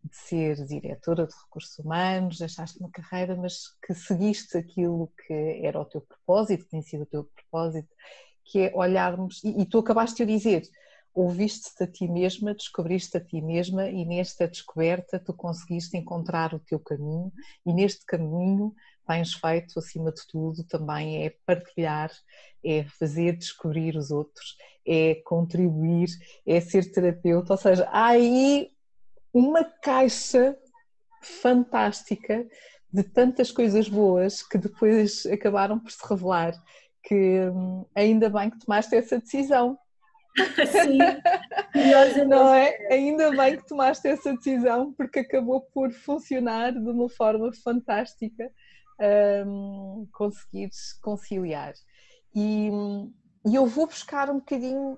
de 0.03 0.17
ser 0.17 0.55
diretora 0.65 1.27
de 1.27 1.35
recursos 1.35 1.77
humanos, 1.77 2.39
deixaste 2.39 2.79
uma 2.79 2.89
carreira, 2.89 3.35
mas 3.35 3.77
que 3.85 3.93
seguiste 3.93 4.57
aquilo 4.57 5.13
que 5.23 5.61
era 5.63 5.79
o 5.79 5.85
teu 5.85 6.01
propósito, 6.01 6.63
que 6.63 6.71
tem 6.71 6.81
sido 6.81 7.03
o 7.03 7.05
teu 7.05 7.25
propósito, 7.25 7.89
que 8.43 8.61
é 8.61 8.71
olharmos, 8.73 9.43
e, 9.43 9.49
e 9.61 9.65
tu 9.67 9.77
acabaste 9.77 10.25
de 10.25 10.33
dizer, 10.33 10.63
ouviste-te 11.13 11.83
a 11.83 11.87
ti 11.87 12.07
mesma, 12.07 12.55
descobriste 12.55 13.17
a 13.17 13.23
ti 13.23 13.39
mesma 13.39 13.87
e 13.87 14.03
nesta 14.03 14.47
descoberta 14.47 15.19
tu 15.19 15.31
conseguiste 15.31 15.95
encontrar 15.95 16.55
o 16.55 16.59
teu 16.59 16.79
caminho 16.79 17.31
e 17.63 17.71
neste 17.71 18.03
caminho 18.03 18.73
tens 19.09 19.33
feito, 19.33 19.79
acima 19.79 20.11
de 20.11 20.21
tudo, 20.27 20.63
também 20.63 21.25
é 21.25 21.33
partilhar, 21.43 22.11
é 22.63 22.83
fazer 22.83 23.35
descobrir 23.35 23.97
os 23.97 24.11
outros, 24.11 24.55
é 24.87 25.15
contribuir, 25.25 26.09
é 26.45 26.61
ser 26.61 26.91
terapeuta. 26.91 27.53
Ou 27.53 27.57
seja, 27.57 27.89
há 27.91 28.09
aí 28.09 28.69
uma 29.33 29.63
caixa 29.63 30.55
fantástica 31.23 32.47
de 32.93 33.01
tantas 33.01 33.51
coisas 33.51 33.89
boas 33.89 34.43
que 34.43 34.59
depois 34.59 35.25
acabaram 35.25 35.79
por 35.79 35.91
se 35.91 36.07
revelar 36.07 36.53
que 37.01 37.49
hum, 37.49 37.85
ainda 37.95 38.29
bem 38.29 38.51
que 38.51 38.59
tomaste 38.59 38.95
essa 38.95 39.17
decisão. 39.17 39.75
Sim, 40.71 40.99
não 42.27 42.53
é? 42.53 42.77
Ainda 42.91 43.31
bem 43.31 43.57
que 43.57 43.67
tomaste 43.67 44.07
essa 44.07 44.35
decisão 44.35 44.93
porque 44.93 45.19
acabou 45.19 45.61
por 45.61 45.91
funcionar 45.91 46.71
de 46.71 46.89
uma 46.89 47.09
forma 47.09 47.51
fantástica 47.63 48.51
um, 48.99 50.07
conseguires 50.11 50.93
conciliar. 51.01 51.73
E, 52.35 52.69
e, 53.45 53.55
eu 53.55 53.65
vou 53.65 53.87
buscar 53.87 54.29
um 54.29 54.39
bocadinho, 54.39 54.97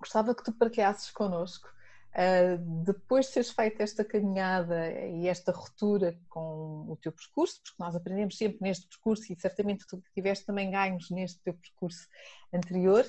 gostava 0.00 0.34
que 0.34 0.44
tu 0.44 0.52
partilhasses 0.52 1.10
connosco, 1.10 1.68
uh, 2.14 2.84
depois 2.84 3.26
de 3.26 3.34
teres 3.34 3.50
feito 3.50 3.80
esta 3.82 4.04
caminhada 4.04 4.90
e 4.92 5.26
esta 5.28 5.52
ruptura 5.52 6.18
com 6.28 6.86
o 6.88 6.96
teu 6.96 7.12
percurso, 7.12 7.60
porque 7.62 7.82
nós 7.82 7.94
aprendemos 7.94 8.36
sempre 8.36 8.58
neste 8.62 8.86
percurso 8.86 9.32
e 9.32 9.40
certamente 9.40 9.86
tu 9.86 10.02
tiveste 10.14 10.46
também 10.46 10.70
ganhos 10.70 11.10
neste 11.10 11.40
teu 11.40 11.54
percurso 11.54 12.06
anterior, 12.52 13.04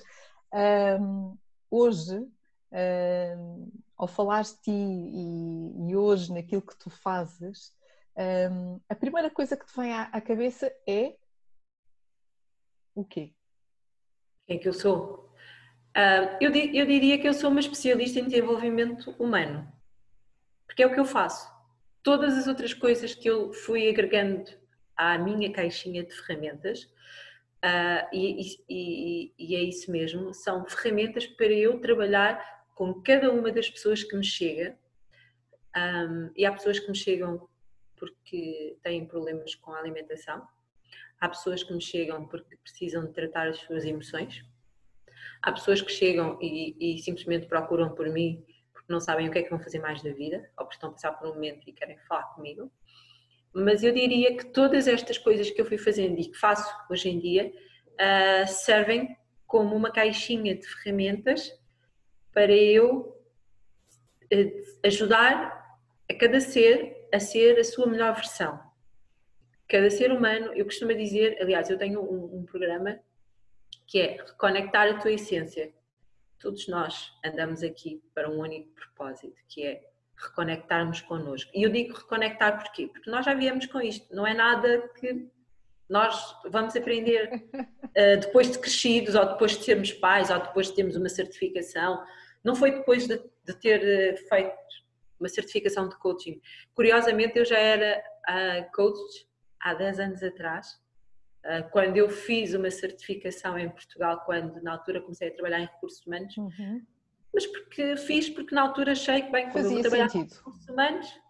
um, 1.00 1.38
hoje, 1.70 2.18
um, 2.18 3.72
ao 3.96 4.08
falar 4.08 4.44
de 4.44 4.56
ti 4.62 4.72
e, 4.72 5.90
e, 5.90 5.96
hoje 5.96 6.34
naquilo 6.34 6.62
que 6.62 6.78
tu 6.78 6.90
fazes, 6.90 7.74
um, 8.20 8.80
a 8.90 8.96
primeira 8.96 9.30
coisa 9.30 9.56
que 9.56 9.66
te 9.66 9.76
vem 9.76 9.94
à, 9.94 10.04
à 10.04 10.22
cabeça 10.22 10.72
é 10.88 11.16
o 12.94 13.06
quê? 13.06 13.34
Quem 14.46 14.58
é 14.58 14.60
que 14.60 14.68
eu 14.68 14.74
sou? 14.74 15.34
Uh, 15.98 16.38
eu, 16.42 16.52
eu 16.52 16.86
diria 16.86 17.20
que 17.20 17.28
eu 17.28 17.34
sou 17.34 17.50
uma 17.50 17.60
especialista 17.60 18.20
em 18.20 18.26
desenvolvimento 18.26 19.12
humano, 19.12 19.72
porque 20.68 20.84
é 20.84 20.88
o 20.88 20.94
que 20.94 21.00
eu 21.00 21.06
faço. 21.06 21.50
Todas 22.04 22.38
as 22.38 22.48
outras 22.48 22.74
coisas 22.74 23.16
que 23.16 23.30
eu 23.30 23.54
fui 23.54 23.90
agregando 23.90 24.52
à 24.96 25.18
minha 25.18 25.52
caixinha 25.52 26.04
de 26.04 26.14
ferramentas 26.14 26.88
Uh, 27.60 28.08
e, 28.14 28.58
e, 28.70 29.34
e, 29.38 29.56
é 29.56 29.60
isso 29.60 29.92
mesmo, 29.92 30.34
são 30.34 30.66
ferramentas 30.66 31.28
para 31.28 31.52
eu 31.52 31.78
trabalhar 31.82 32.42
com 32.74 33.02
cada 33.02 33.30
uma 33.34 33.52
das 33.52 33.70
pessoas 33.70 34.02
que 34.02 34.16
me 34.16 34.24
chega. 34.24 34.78
Um, 35.76 36.32
e 36.36 36.46
há 36.46 36.54
pessoas 36.54 36.80
que 36.80 36.90
me 36.90 36.96
chegam 36.96 37.48
porque 38.00 38.78
têm 38.82 39.06
problemas 39.06 39.54
com 39.56 39.72
a 39.72 39.80
alimentação, 39.80 40.48
há 41.20 41.30
pessoas 41.30 41.64
que 41.64 41.74
me 41.74 41.82
chegam 41.82 42.26
porque 42.28 42.56
precisam 42.58 43.06
de 43.06 43.14
tratar 43.14 43.50
as 43.50 43.58
suas 43.60 43.84
emoções, 43.84 44.44
há 45.42 45.52
pessoas 45.52 45.82
que 45.82 45.92
chegam 45.92 46.38
e, 46.42 46.96
e 46.96 47.00
simplesmente 47.00 47.48
procuram 47.48 47.94
por 47.94 48.08
mim 48.10 48.44
porque 48.72 48.94
não 48.94 49.00
sabem 49.00 49.28
o 49.28 49.32
que 49.32 49.40
é 49.40 49.44
que 49.44 49.50
vão 49.50 49.60
fazer 49.60 49.80
mais 49.80 50.02
da 50.02 50.12
vida, 50.12 50.38
ou 50.58 50.66
porque 50.66 50.76
estão 50.76 50.90
a 50.90 50.94
passar 50.94 51.12
por 51.12 51.30
um 51.30 51.34
momento 51.34 51.68
e 51.68 51.74
querem 51.74 51.98
falar 52.08 52.24
comigo. 52.34 52.72
Mas 53.54 53.84
eu 53.84 53.94
diria 53.94 54.36
que 54.36 54.46
todas 54.46 54.88
estas 54.88 55.18
coisas 55.18 55.50
que 55.50 55.62
eu 55.62 55.66
fui 55.66 55.78
fazendo 55.78 56.20
e 56.20 56.26
que 56.26 56.38
faço 56.38 56.68
hoje 56.90 57.10
em 57.10 57.20
dia 57.20 57.52
uh, 57.94 58.48
servem 58.48 59.16
como 59.46 59.76
uma 59.76 59.92
caixinha 59.92 60.56
de 60.56 60.66
ferramentas 60.68 61.52
para 62.32 62.52
eu 62.52 63.16
uh, 64.32 64.86
ajudar 64.86 65.78
a 66.10 66.14
cada 66.14 66.40
ser 66.40 66.99
a 67.14 67.20
ser 67.20 67.60
a 67.60 67.64
sua 67.64 67.88
melhor 67.88 68.16
versão. 68.16 68.60
Cada 69.68 69.90
ser 69.90 70.12
humano, 70.12 70.52
eu 70.54 70.66
costumo 70.66 70.94
dizer, 70.96 71.38
aliás, 71.42 71.70
eu 71.70 71.78
tenho 71.78 72.02
um, 72.02 72.40
um 72.40 72.46
programa 72.46 73.00
que 73.86 74.00
é 74.00 74.18
reconectar 74.18 74.88
a 74.88 75.00
tua 75.00 75.12
essência. 75.12 75.72
Todos 76.40 76.68
nós 76.68 77.12
andamos 77.24 77.64
aqui 77.64 78.02
para 78.14 78.30
um 78.30 78.40
único 78.40 78.74
propósito, 78.74 79.36
que 79.48 79.66
é 79.66 79.82
reconectarmos 80.18 81.02
connosco. 81.02 81.52
E 81.54 81.64
eu 81.64 81.70
digo 81.70 81.94
reconectar 81.94 82.58
porquê? 82.62 82.88
Porque 82.88 83.10
nós 83.10 83.26
já 83.26 83.34
viemos 83.34 83.66
com 83.66 83.80
isto, 83.80 84.14
não 84.14 84.26
é 84.26 84.34
nada 84.34 84.90
que 85.00 85.30
nós 85.90 86.36
vamos 86.50 86.76
aprender 86.76 87.30
uh, 87.56 88.20
depois 88.22 88.52
de 88.52 88.60
crescidos, 88.60 89.16
ou 89.16 89.26
depois 89.26 89.58
de 89.58 89.64
sermos 89.64 89.92
pais, 89.94 90.30
ou 90.30 90.40
depois 90.40 90.68
de 90.68 90.76
termos 90.76 90.96
uma 90.96 91.10
certificação. 91.10 92.04
Não 92.44 92.56
foi 92.56 92.72
depois 92.72 93.08
de, 93.08 93.18
de 93.18 93.54
ter 93.60 93.82
uh, 94.14 94.30
feito 94.30 94.56
uma 95.20 95.30
certificação 95.30 95.88
de 95.90 95.98
coaching. 95.98 96.42
Curiosamente, 96.74 97.38
eu 97.38 97.46
já 97.46 97.58
era 97.58 98.04
uh, 98.30 98.72
coach 98.76 99.28
há 99.60 99.74
10 99.74 100.00
anos 100.00 100.24
atrás, 100.24 100.80
quando 101.72 101.96
eu 101.96 102.10
fiz 102.10 102.54
uma 102.54 102.70
certificação 102.70 103.58
em 103.58 103.70
Portugal, 103.70 104.22
quando 104.26 104.62
na 104.62 104.74
altura 104.74 105.02
comecei 105.02 105.30
a 105.30 105.34
trabalhar 105.34 105.60
em 105.60 105.66
recursos 105.66 106.06
humanos. 106.06 106.36
Uhum 106.38 106.86
mas 107.34 107.46
porque 107.46 107.96
fiz, 107.98 108.30
porque 108.30 108.54
na 108.54 108.64
altura 108.64 108.94
achei 108.94 109.22
que, 109.22 109.32
bem, 109.32 109.50
como 109.50 109.54
Fazia 109.54 109.70
eu 109.70 109.74
vou 109.74 109.82
trabalhar 109.82 110.10
sentido. 110.10 110.30
com 110.30 110.36
recursos 110.36 110.70
humanos, 110.70 111.22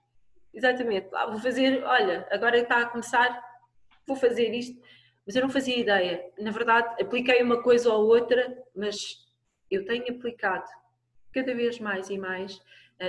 exatamente, 0.54 1.10
ah, 1.14 1.28
vou 1.28 1.40
fazer, 1.40 1.84
olha, 1.84 2.28
agora 2.32 2.58
está 2.58 2.82
a 2.82 2.86
começar, 2.86 3.44
vou 4.08 4.16
fazer 4.16 4.54
isto, 4.54 4.82
mas 5.26 5.36
eu 5.36 5.42
não 5.42 5.50
fazia 5.50 5.78
ideia. 5.78 6.32
Na 6.40 6.52
verdade, 6.52 7.02
apliquei 7.02 7.42
uma 7.44 7.62
coisa 7.62 7.94
ou 7.94 8.08
outra, 8.08 8.58
mas 8.76 9.28
eu 9.70 9.86
tenho 9.86 10.10
aplicado 10.10 10.66
cada 11.34 11.54
vez 11.54 11.80
mais 11.80 12.10
e 12.10 12.18
mais 12.18 12.60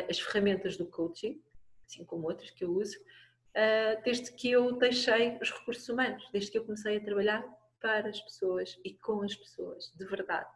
as 0.08 0.20
ferramentas 0.20 0.76
do 0.76 0.86
coaching, 0.86 1.42
assim 1.84 2.04
como 2.04 2.28
outras 2.28 2.50
que 2.50 2.64
eu 2.64 2.70
uso, 2.70 2.96
uh, 2.98 4.02
desde 4.04 4.32
que 4.32 4.50
eu 4.50 4.72
deixei 4.76 5.38
os 5.40 5.50
recursos 5.50 5.88
humanos, 5.88 6.28
desde 6.32 6.50
que 6.50 6.58
eu 6.58 6.64
comecei 6.64 6.96
a 6.96 7.00
trabalhar 7.00 7.44
para 7.80 8.08
as 8.08 8.20
pessoas 8.20 8.78
e 8.84 8.94
com 8.94 9.22
as 9.22 9.34
pessoas, 9.34 9.92
de 9.96 10.04
verdade. 10.04 10.50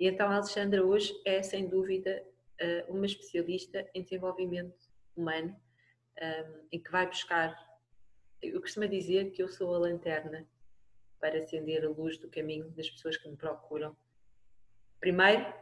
E 0.00 0.08
então 0.08 0.28
a 0.28 0.34
Alexandra 0.34 0.84
hoje 0.84 1.14
é, 1.24 1.40
sem 1.40 1.68
dúvida, 1.68 2.26
eh, 2.58 2.84
uma 2.88 3.06
especialista 3.06 3.88
em 3.94 4.02
desenvolvimento 4.02 4.90
humano, 5.16 5.56
em 6.72 6.80
que 6.80 6.90
vai 6.90 7.06
buscar. 7.06 7.56
Eu 8.42 8.60
costumo 8.60 8.88
dizer 8.88 9.30
que 9.30 9.40
eu 9.40 9.48
sou 9.48 9.72
a 9.76 9.78
lanterna 9.78 10.44
para 11.20 11.38
acender 11.38 11.84
a 11.84 11.88
luz 11.88 12.18
do 12.18 12.28
caminho 12.28 12.68
das 12.70 12.90
pessoas 12.90 13.16
que 13.16 13.28
me 13.28 13.36
procuram. 13.36 13.96
Primeiro, 14.98 15.54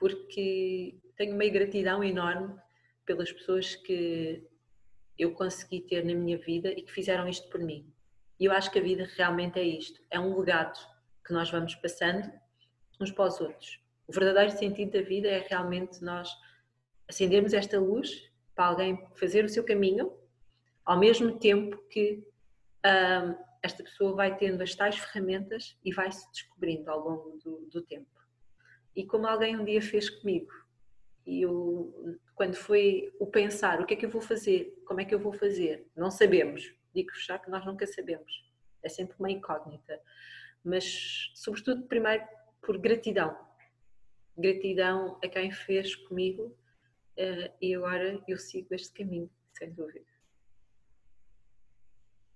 porque 0.00 0.98
tenho 1.16 1.34
uma 1.34 1.46
gratidão 1.46 2.02
enorme 2.02 2.58
pelas 3.04 3.30
pessoas 3.30 3.76
que 3.76 4.42
eu 5.18 5.32
consegui 5.32 5.82
ter 5.82 6.02
na 6.02 6.14
minha 6.14 6.38
vida 6.38 6.70
e 6.70 6.82
que 6.82 6.90
fizeram 6.90 7.28
isto 7.28 7.48
por 7.50 7.60
mim. 7.60 7.86
E 8.38 8.46
eu 8.46 8.52
acho 8.52 8.70
que 8.70 8.78
a 8.78 8.82
vida 8.82 9.06
realmente 9.16 9.60
é 9.60 9.62
isto: 9.62 10.00
é 10.10 10.18
um 10.18 10.36
legado 10.38 10.78
que 11.24 11.32
nós 11.34 11.50
vamos 11.50 11.74
passando 11.74 12.32
uns 12.98 13.12
para 13.12 13.28
os 13.28 13.40
outros. 13.40 13.78
O 14.08 14.12
verdadeiro 14.12 14.56
sentido 14.56 14.92
da 14.92 15.02
vida 15.02 15.28
é 15.28 15.46
realmente 15.46 16.02
nós 16.02 16.28
acendermos 17.06 17.52
esta 17.52 17.78
luz 17.78 18.30
para 18.54 18.66
alguém 18.66 19.06
fazer 19.14 19.44
o 19.44 19.48
seu 19.48 19.62
caminho, 19.62 20.12
ao 20.84 20.98
mesmo 20.98 21.38
tempo 21.38 21.76
que 21.88 22.24
hum, 22.86 23.34
esta 23.62 23.82
pessoa 23.82 24.14
vai 24.14 24.36
tendo 24.36 24.62
as 24.62 24.74
tais 24.74 24.96
ferramentas 24.96 25.76
e 25.84 25.92
vai 25.92 26.10
se 26.10 26.28
descobrindo 26.30 26.90
ao 26.90 27.00
longo 27.00 27.38
do, 27.38 27.66
do 27.66 27.82
tempo. 27.82 28.19
E 28.94 29.04
como 29.04 29.26
alguém 29.26 29.56
um 29.56 29.64
dia 29.64 29.80
fez 29.80 30.10
comigo, 30.10 30.52
e 31.26 31.42
eu, 31.42 32.18
quando 32.34 32.54
foi 32.54 33.12
o 33.20 33.26
pensar, 33.26 33.80
o 33.80 33.86
que 33.86 33.94
é 33.94 33.96
que 33.96 34.06
eu 34.06 34.10
vou 34.10 34.20
fazer, 34.20 34.82
como 34.86 35.00
é 35.00 35.04
que 35.04 35.14
eu 35.14 35.18
vou 35.18 35.32
fazer, 35.32 35.86
não 35.96 36.10
sabemos. 36.10 36.74
Digo-vos 36.94 37.24
já 37.24 37.38
que 37.38 37.50
nós 37.50 37.64
nunca 37.64 37.86
sabemos. 37.86 38.50
É 38.82 38.88
sempre 38.88 39.14
uma 39.18 39.30
incógnita. 39.30 40.00
Mas, 40.64 41.30
sobretudo, 41.34 41.86
primeiro 41.86 42.24
por 42.62 42.78
gratidão. 42.78 43.36
Gratidão 44.36 45.18
a 45.22 45.28
quem 45.28 45.52
fez 45.52 45.94
comigo 45.94 46.46
uh, 47.16 47.54
e 47.60 47.74
agora 47.74 48.20
eu 48.26 48.36
sigo 48.36 48.74
este 48.74 48.92
caminho, 48.92 49.30
sem 49.52 49.72
dúvida. 49.72 50.09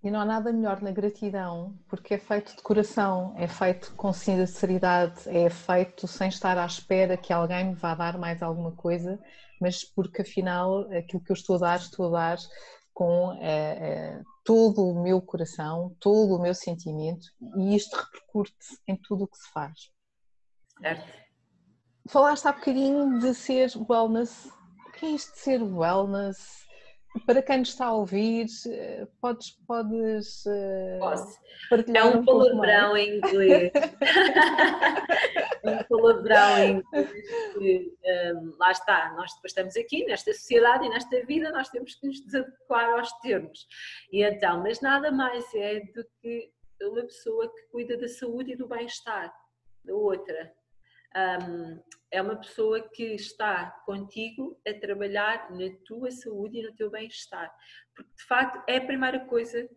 E 0.05 0.11
não 0.11 0.21
há 0.21 0.25
nada 0.27 0.53
melhor 0.53 0.83
na 0.83 0.91
gratidão, 0.91 1.75
porque 1.89 2.13
é 2.13 2.19
feito 2.19 2.55
de 2.55 2.63
coração, 2.63 3.35
é 3.39 3.49
feito 3.49 3.95
com 3.97 4.13
sinceridade, 4.13 5.27
é 5.27 5.49
feito 5.49 6.07
sem 6.07 6.29
estar 6.29 6.59
à 6.59 6.67
espera 6.67 7.17
que 7.17 7.33
alguém 7.33 7.71
me 7.71 7.75
vá 7.75 7.95
dar 7.95 8.19
mais 8.19 8.43
alguma 8.43 8.73
coisa, 8.73 9.19
mas 9.59 9.83
porque 9.83 10.21
afinal 10.21 10.83
aquilo 10.93 11.25
que 11.25 11.33
eu 11.33 11.35
estou 11.35 11.57
a 11.57 11.61
dar, 11.61 11.77
estou 11.77 12.09
a 12.09 12.11
dar 12.11 12.39
com 12.93 13.33
é, 13.41 13.49
é, 13.49 14.23
todo 14.45 14.87
o 14.87 15.03
meu 15.03 15.23
coração, 15.23 15.97
todo 15.99 16.35
o 16.35 16.39
meu 16.39 16.55
sentimento 16.55 17.27
e 17.57 17.75
isto 17.75 17.97
repercute 17.97 18.55
em 18.87 18.97
tudo 18.97 19.25
o 19.25 19.29
que 19.29 19.39
se 19.39 19.51
faz. 19.53 19.91
Certo. 20.83 21.25
Falaste 22.11 22.47
há 22.47 22.53
bocadinho 22.53 23.19
de 23.21 23.35
ser 23.35 23.73
wellness. 23.89 24.53
O 24.87 24.93
que 24.93 25.07
é 25.07 25.11
isto 25.13 25.33
de 25.33 25.39
ser 25.39 25.63
wellness? 25.63 26.64
Para 27.27 27.43
quem 27.43 27.59
nos 27.59 27.69
está 27.69 27.87
a 27.87 27.93
ouvir, 27.93 28.47
eh, 28.67 29.07
podes, 29.21 29.53
podes 29.67 30.45
eh, 30.47 30.99
Posso. 30.99 31.39
partilhar 31.71 32.07
É 32.07 32.09
um, 32.09 32.19
um 32.19 32.25
palavrão 32.25 32.97
em 32.97 33.19
inglês. 33.19 33.73
um 35.65 35.85
palavrão 35.85 36.59
em 36.59 36.71
inglês 36.79 37.11
que, 37.55 37.95
um, 38.35 38.57
lá 38.59 38.73
está, 38.73 39.15
nós 39.17 39.33
depois 39.35 39.53
estamos 39.53 39.77
aqui 39.77 40.05
nesta 40.07 40.33
sociedade 40.33 40.87
e 40.87 40.89
nesta 40.89 41.25
vida 41.25 41.53
nós 41.53 41.69
temos 41.69 41.95
que 41.95 42.07
nos 42.07 42.21
desadequar 42.25 42.99
aos 42.99 43.13
termos. 43.21 43.69
E 44.13 44.25
então, 44.25 44.61
mas 44.63 44.81
nada 44.81 45.13
mais 45.13 45.45
é 45.55 45.81
do 45.95 46.05
que 46.21 46.53
uma 46.83 47.03
pessoa 47.03 47.49
que 47.49 47.63
cuida 47.71 47.97
da 47.97 48.09
saúde 48.09 48.53
e 48.53 48.57
do 48.57 48.67
bem-estar 48.67 49.33
da 49.85 49.95
outra 49.95 50.53
um, 51.17 51.81
é 52.11 52.23
uma 52.23 52.37
pessoa 52.37 52.81
que 52.81 53.15
está 53.15 53.71
contigo 53.85 54.61
a 54.67 54.73
trabalhar 54.73 55.51
na 55.51 55.69
tua 55.85 56.11
saúde 56.11 56.59
e 56.59 56.63
no 56.63 56.75
teu 56.75 56.91
bem-estar. 56.91 57.53
Porque 57.95 58.13
de 58.15 58.25
facto 58.25 58.63
é 58.69 58.77
a 58.77 58.87
primeira 58.87 59.21
coisa 59.27 59.69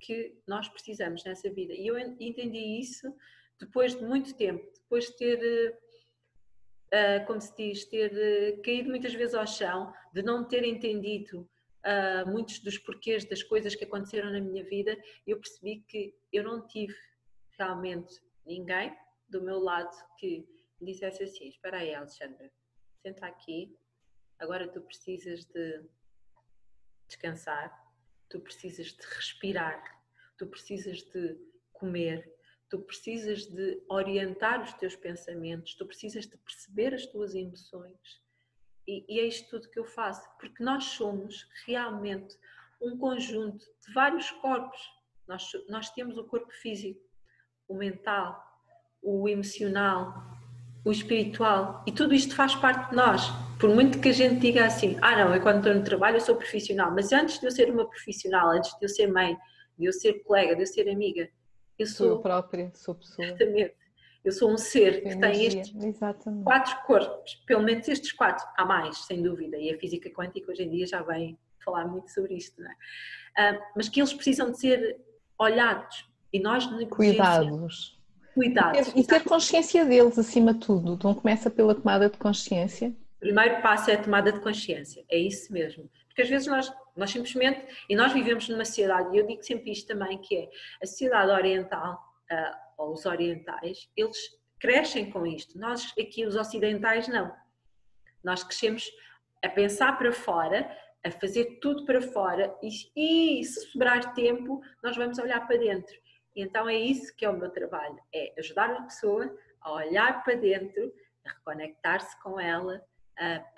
que 0.00 0.36
nós 0.46 0.68
precisamos 0.68 1.24
nessa 1.24 1.50
vida. 1.50 1.72
E 1.72 1.86
eu 1.86 1.98
entendi 1.98 2.80
isso 2.80 3.12
depois 3.58 3.94
de 3.94 4.04
muito 4.04 4.34
tempo, 4.34 4.64
depois 4.74 5.06
de 5.06 5.16
ter, 5.16 5.78
uh, 6.92 7.26
como 7.26 7.40
se 7.40 7.54
diz, 7.56 7.84
ter 7.86 8.12
uh, 8.12 8.62
caído 8.62 8.90
muitas 8.90 9.14
vezes 9.14 9.34
ao 9.34 9.46
chão, 9.46 9.92
de 10.12 10.22
não 10.22 10.44
ter 10.44 10.64
entendido 10.64 11.48
uh, 11.86 12.28
muitos 12.28 12.58
dos 12.58 12.78
porquês 12.78 13.24
das 13.24 13.42
coisas 13.42 13.74
que 13.74 13.84
aconteceram 13.84 14.30
na 14.30 14.40
minha 14.40 14.64
vida, 14.64 14.96
eu 15.26 15.38
percebi 15.38 15.84
que 15.88 16.14
eu 16.32 16.44
não 16.44 16.66
tive 16.66 16.94
realmente 17.58 18.20
ninguém 18.44 18.94
do 19.28 19.42
meu 19.42 19.58
lado 19.58 19.96
que 20.18 20.46
me 20.80 20.92
dissesse 20.92 21.22
assim: 21.22 21.48
Espera 21.48 21.78
aí, 21.78 21.94
Alexandra, 21.94 22.50
senta 23.02 23.26
aqui, 23.26 23.76
agora 24.38 24.68
tu 24.68 24.80
precisas 24.80 25.44
de 25.44 25.84
descansar, 27.08 27.72
tu 28.28 28.40
precisas 28.40 28.88
de 28.88 29.06
respirar, 29.06 29.82
tu 30.36 30.46
precisas 30.46 31.02
de 31.02 31.38
comer, 31.72 32.36
tu 32.68 32.80
precisas 32.80 33.46
de 33.46 33.82
orientar 33.88 34.62
os 34.62 34.72
teus 34.74 34.96
pensamentos, 34.96 35.74
tu 35.74 35.86
precisas 35.86 36.26
de 36.26 36.36
perceber 36.36 36.94
as 36.94 37.06
tuas 37.06 37.34
emoções. 37.34 38.24
E, 38.86 39.04
e, 39.08 39.20
é 39.20 39.26
isto 39.26 39.50
tudo 39.50 39.70
que 39.70 39.78
eu 39.78 39.84
faço, 39.84 40.28
porque 40.38 40.62
nós 40.62 40.84
somos 40.84 41.48
realmente 41.66 42.38
um 42.80 42.96
conjunto 42.96 43.64
de 43.84 43.92
vários 43.92 44.30
corpos. 44.30 44.80
Nós, 45.26 45.50
nós 45.68 45.90
temos 45.90 46.16
o 46.16 46.24
corpo 46.24 46.52
físico, 46.52 47.00
o 47.66 47.74
mental, 47.74 48.40
o 49.02 49.28
emocional, 49.28 50.35
o 50.86 50.92
espiritual, 50.92 51.82
e 51.84 51.90
tudo 51.90 52.14
isto 52.14 52.32
faz 52.36 52.54
parte 52.54 52.90
de 52.90 52.96
nós. 52.96 53.28
Por 53.58 53.68
muito 53.68 53.98
que 53.98 54.10
a 54.10 54.12
gente 54.12 54.38
diga 54.38 54.64
assim, 54.64 54.96
ah 55.02 55.16
não, 55.16 55.34
eu 55.34 55.42
quando 55.42 55.56
estou 55.56 55.74
no 55.74 55.82
trabalho 55.82 56.16
eu 56.16 56.20
sou 56.20 56.36
profissional, 56.36 56.92
mas 56.92 57.12
antes 57.12 57.40
de 57.40 57.46
eu 57.46 57.50
ser 57.50 57.68
uma 57.72 57.88
profissional, 57.88 58.50
antes 58.50 58.70
de 58.78 58.84
eu 58.84 58.88
ser 58.88 59.08
mãe, 59.08 59.36
de 59.76 59.86
eu 59.86 59.92
ser 59.92 60.22
colega, 60.22 60.54
de 60.54 60.62
eu 60.62 60.66
ser 60.66 60.88
amiga, 60.88 61.28
eu 61.76 61.86
sou. 61.88 62.06
Eu 62.06 62.18
própria, 62.20 62.70
sou 62.72 62.94
pessoa. 62.94 63.26
Exatamente. 63.26 63.74
Eu 64.24 64.30
sou 64.30 64.48
um 64.48 64.56
ser 64.56 65.02
que 65.02 65.18
tem 65.18 65.44
estes 65.46 65.74
Exatamente. 65.74 66.44
quatro 66.44 66.76
corpos, 66.86 67.34
pelo 67.46 67.64
menos 67.64 67.88
estes 67.88 68.12
quatro, 68.12 68.46
há 68.56 68.64
mais, 68.64 68.98
sem 68.98 69.20
dúvida, 69.20 69.56
e 69.56 69.74
a 69.74 69.78
física 69.78 70.08
quântica 70.10 70.52
hoje 70.52 70.62
em 70.62 70.70
dia 70.70 70.86
já 70.86 71.02
vem 71.02 71.36
falar 71.64 71.88
muito 71.88 72.12
sobre 72.12 72.34
isto, 72.34 72.62
não 72.62 72.70
é? 72.70 73.54
Uh, 73.54 73.60
mas 73.74 73.88
que 73.88 74.00
eles 74.00 74.14
precisam 74.14 74.52
de 74.52 74.60
ser 74.60 75.00
olhados 75.36 76.08
e 76.32 76.38
nós 76.38 76.64
cuidados. 76.90 77.95
Cuidados. 78.36 78.92
E 78.94 79.02
ter, 79.02 79.24
consciência 79.24 79.82
deles 79.86 80.18
acima 80.18 80.52
de 80.52 80.60
tudo. 80.60 80.92
Então 80.92 81.14
começa 81.14 81.48
pela 81.48 81.74
tomada 81.74 82.10
de 82.10 82.18
consciência. 82.18 82.94
O 83.16 83.20
primeiro 83.20 83.62
passo 83.62 83.90
é 83.90 83.94
a 83.94 84.02
tomada 84.02 84.30
de 84.30 84.40
consciência, 84.40 85.02
é 85.10 85.16
isso 85.16 85.50
mesmo. 85.50 85.90
Porque 86.06 86.20
às 86.20 86.28
vezes 86.28 86.46
nós, 86.46 86.70
nós 86.94 87.10
simplesmente, 87.10 87.66
e 87.88 87.96
nós 87.96 88.12
vivemos 88.12 88.46
numa 88.50 88.66
sociedade, 88.66 89.16
e 89.16 89.18
eu 89.18 89.26
digo 89.26 89.42
sempre 89.42 89.72
isto 89.72 89.86
também, 89.88 90.18
que 90.18 90.36
é 90.36 90.50
a 90.82 90.86
sociedade 90.86 91.30
oriental, 91.30 91.98
uh, 92.30 92.56
ou 92.76 92.92
os 92.92 93.06
orientais, 93.06 93.88
eles 93.96 94.18
crescem 94.60 95.10
com 95.10 95.26
isto. 95.26 95.58
Nós 95.58 95.94
aqui, 95.98 96.26
os 96.26 96.36
ocidentais, 96.36 97.08
não. 97.08 97.32
Nós 98.22 98.44
crescemos 98.44 98.84
a 99.42 99.48
pensar 99.48 99.96
para 99.96 100.12
fora, 100.12 100.70
a 101.02 101.10
fazer 101.10 101.58
tudo 101.62 101.86
para 101.86 102.02
fora 102.02 102.54
e, 102.62 103.38
e 103.40 103.44
se 103.44 103.70
sobrar 103.70 104.12
tempo, 104.12 104.60
nós 104.82 104.94
vamos 104.94 105.18
olhar 105.18 105.46
para 105.46 105.56
dentro. 105.56 105.94
E 106.36 106.42
então 106.42 106.68
é 106.68 106.76
isso 106.76 107.16
que 107.16 107.24
é 107.24 107.30
o 107.30 107.36
meu 107.36 107.50
trabalho, 107.50 107.98
é 108.14 108.34
ajudar 108.38 108.70
a 108.70 108.82
pessoa 108.82 109.34
a 109.62 109.72
olhar 109.72 110.22
para 110.22 110.34
dentro, 110.34 110.92
a 111.26 111.30
reconectar-se 111.30 112.20
com 112.22 112.38
ela, 112.38 112.80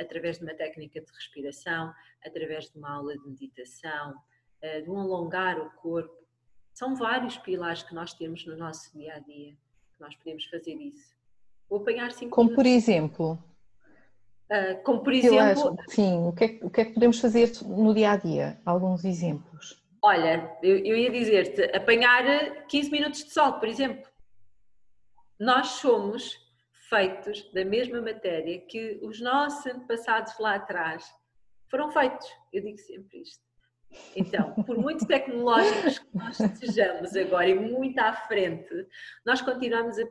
através 0.01 0.39
de 0.39 0.45
uma 0.45 0.55
técnica 0.55 1.01
de 1.01 1.13
respiração, 1.13 1.93
através 2.25 2.71
de 2.71 2.79
uma 2.79 2.95
aula 2.95 3.19
de 3.19 3.29
meditação, 3.29 4.15
de 4.85 4.89
um 4.89 5.01
alongar 5.01 5.59
o 5.59 5.71
corpo. 5.73 6.17
São 6.73 6.95
vários 6.95 7.37
pilares 7.37 7.83
que 7.83 7.93
nós 7.95 8.15
temos 8.15 8.47
no 8.47 8.57
nosso 8.57 8.97
dia 8.97 9.15
a 9.15 9.19
dia, 9.19 9.53
que 9.95 10.01
nós 10.01 10.15
podemos 10.15 10.45
fazer 10.45 10.75
isso. 10.75 11.19
Vou 11.69 11.81
apanhar 11.81 12.13
cinco 12.13 12.31
Como 12.31 12.51
minutos. 12.51 12.65
por 12.65 12.71
exemplo? 12.71 13.45
Uh, 14.51 14.83
como 14.85 15.03
por 15.03 15.13
exemplo. 15.13 15.41
Acho, 15.41 15.77
sim, 15.89 16.27
o 16.27 16.33
que, 16.33 16.45
é, 16.45 16.59
o 16.63 16.71
que, 16.71 16.81
é, 16.81 16.85
que 16.85 16.95
podemos 16.95 17.21
fazer 17.21 17.51
no 17.67 17.93
dia 17.93 18.13
a 18.13 18.17
dia? 18.17 18.61
Alguns 18.65 19.05
exemplos. 19.05 19.83
Olha, 20.03 20.57
eu, 20.63 20.79
eu 20.79 20.97
ia 20.97 21.11
dizer-te, 21.11 21.77
apanhar 21.77 22.67
15 22.67 22.91
minutos 22.91 23.25
de 23.25 23.33
sol, 23.33 23.55
por 23.55 23.69
exemplo. 23.69 24.09
Nós 25.39 25.67
somos 25.69 26.37
feitos 26.89 27.51
da 27.53 27.65
mesma 27.65 28.01
matéria 28.01 28.61
que 28.61 28.99
os 29.03 29.21
nossos 29.21 29.67
antepassados 29.67 30.39
lá 30.39 30.55
atrás 30.55 31.05
foram 31.71 31.91
feitos. 31.91 32.27
Eu 32.53 32.63
digo 32.63 32.79
sempre 32.79 33.23
isto. 33.23 33.49
Então, 34.15 34.55
por 34.65 34.77
muito 34.77 35.07
tecnológicos 35.07 35.99
que 35.99 36.17
nós 36.17 36.37
sejamos 36.37 37.17
agora 37.17 37.49
e 37.49 37.55
muito 37.55 37.99
à 37.99 38.13
frente, 38.13 38.87
nós 39.25 39.41
continuamos 39.41 39.99
a 39.99 40.05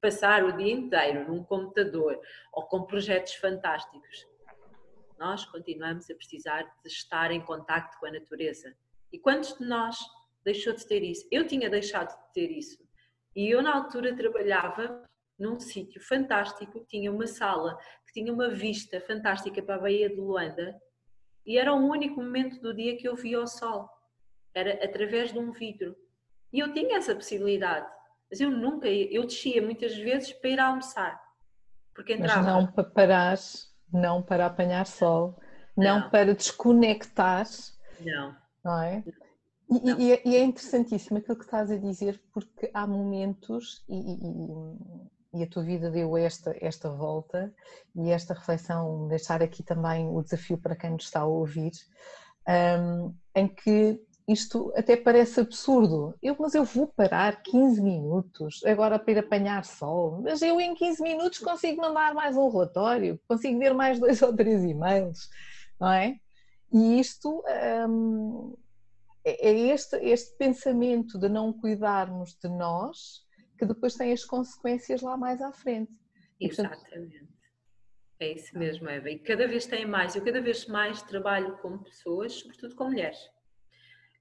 passar 0.00 0.44
o 0.44 0.56
dia 0.56 0.72
inteiro 0.72 1.28
num 1.28 1.44
computador 1.44 2.20
ou 2.52 2.64
com 2.66 2.82
projetos 2.82 3.34
fantásticos. 3.34 4.26
Nós 5.18 5.44
continuamos 5.44 6.10
a 6.10 6.14
precisar 6.14 6.62
de 6.82 6.88
estar 6.88 7.30
em 7.30 7.40
contacto 7.40 7.98
com 8.00 8.06
a 8.06 8.10
natureza. 8.10 8.74
E 9.14 9.18
quantos 9.20 9.56
de 9.56 9.64
nós 9.64 9.96
deixou 10.44 10.74
de 10.74 10.84
ter 10.84 11.04
isso? 11.04 11.24
Eu 11.30 11.46
tinha 11.46 11.70
deixado 11.70 12.08
de 12.08 12.32
ter 12.32 12.50
isso. 12.50 12.82
E 13.36 13.48
eu, 13.48 13.62
na 13.62 13.72
altura, 13.72 14.16
trabalhava 14.16 15.04
num 15.38 15.60
sítio 15.60 16.00
fantástico, 16.02 16.84
tinha 16.88 17.12
uma 17.12 17.28
sala 17.28 17.78
que 18.06 18.12
tinha 18.12 18.32
uma 18.32 18.50
vista 18.50 19.00
fantástica 19.00 19.62
para 19.62 19.76
a 19.76 19.78
Baía 19.78 20.08
de 20.08 20.16
Luanda 20.16 20.76
e 21.46 21.56
era 21.56 21.72
o 21.72 21.76
único 21.76 22.20
momento 22.20 22.60
do 22.60 22.74
dia 22.74 22.96
que 22.96 23.06
eu 23.06 23.14
via 23.14 23.40
o 23.40 23.46
sol. 23.46 23.88
Era 24.52 24.84
através 24.84 25.32
de 25.32 25.38
um 25.38 25.52
vidro. 25.52 25.94
E 26.52 26.58
eu 26.58 26.72
tinha 26.72 26.96
essa 26.96 27.14
possibilidade, 27.14 27.86
mas 28.28 28.40
eu 28.40 28.50
nunca, 28.50 28.88
eu 28.88 29.22
descia 29.22 29.62
muitas 29.62 29.94
vezes 29.96 30.32
para 30.32 30.50
ir 30.50 30.58
almoçar. 30.58 31.22
Porque 31.94 32.14
entrava... 32.14 32.42
Mas 32.42 32.46
não 32.52 32.66
para 32.66 32.84
parar, 32.84 33.38
não 33.92 34.22
para 34.22 34.46
apanhar 34.46 34.84
sol, 34.86 35.40
não, 35.76 36.00
não 36.00 36.10
para 36.10 36.34
desconectar. 36.34 37.44
Não. 38.00 38.43
Não 38.64 38.80
é? 38.80 39.04
E, 39.70 39.90
e, 39.90 40.12
é, 40.12 40.22
e, 40.24 40.36
é 40.36 40.44
interessantíssimo 40.44 41.18
aquilo 41.18 41.36
que 41.36 41.44
estás 41.44 41.70
a 41.70 41.76
dizer, 41.76 42.20
porque 42.32 42.70
há 42.72 42.86
momentos, 42.86 43.84
e, 43.88 44.18
e 45.34 45.42
a 45.42 45.46
tua 45.46 45.64
vida 45.64 45.90
deu 45.90 46.16
esta, 46.16 46.54
esta 46.60 46.90
volta 46.90 47.52
e 47.94 48.10
esta 48.10 48.34
reflexão, 48.34 49.08
deixar 49.08 49.42
aqui 49.42 49.62
também 49.62 50.08
o 50.08 50.22
desafio 50.22 50.58
para 50.58 50.76
quem 50.76 50.90
nos 50.90 51.04
está 51.04 51.20
a 51.20 51.26
ouvir, 51.26 51.72
um, 52.48 53.14
em 53.34 53.48
que 53.48 54.00
isto 54.28 54.72
até 54.76 54.96
parece 54.96 55.40
absurdo. 55.40 56.14
Eu, 56.22 56.36
mas 56.38 56.54
eu 56.54 56.64
vou 56.64 56.86
parar 56.86 57.42
15 57.42 57.82
minutos 57.82 58.62
agora 58.64 58.98
para 58.98 59.12
ir 59.12 59.18
apanhar 59.18 59.64
sol, 59.64 60.22
mas 60.22 60.40
eu 60.40 60.60
em 60.60 60.74
15 60.74 61.02
minutos 61.02 61.38
consigo 61.38 61.82
mandar 61.82 62.14
mais 62.14 62.36
um 62.36 62.48
relatório, 62.48 63.20
consigo 63.28 63.58
ver 63.58 63.74
mais 63.74 63.98
dois 63.98 64.20
ou 64.22 64.34
três 64.34 64.62
e-mails, 64.64 65.28
não 65.80 65.90
é? 65.92 66.18
E 66.74 66.98
isto 66.98 67.40
um, 67.88 68.56
é, 69.24 69.48
é 69.48 69.58
este, 69.72 69.96
este 69.98 70.36
pensamento 70.36 71.16
de 71.16 71.28
não 71.28 71.52
cuidarmos 71.52 72.36
de 72.36 72.48
nós 72.48 73.24
que 73.56 73.64
depois 73.64 73.94
tem 73.94 74.12
as 74.12 74.24
consequências 74.24 75.00
lá 75.00 75.16
mais 75.16 75.40
à 75.40 75.52
frente. 75.52 75.92
Exatamente. 76.40 77.28
É 78.18 78.32
isso 78.32 78.58
mesmo, 78.58 78.88
Eva. 78.88 79.08
E 79.08 79.20
cada 79.20 79.46
vez 79.46 79.66
tem 79.66 79.86
mais. 79.86 80.16
Eu 80.16 80.24
cada 80.24 80.40
vez 80.40 80.66
mais 80.66 81.00
trabalho 81.02 81.56
com 81.58 81.78
pessoas, 81.78 82.32
sobretudo 82.32 82.74
com 82.74 82.84
mulheres. 82.84 83.18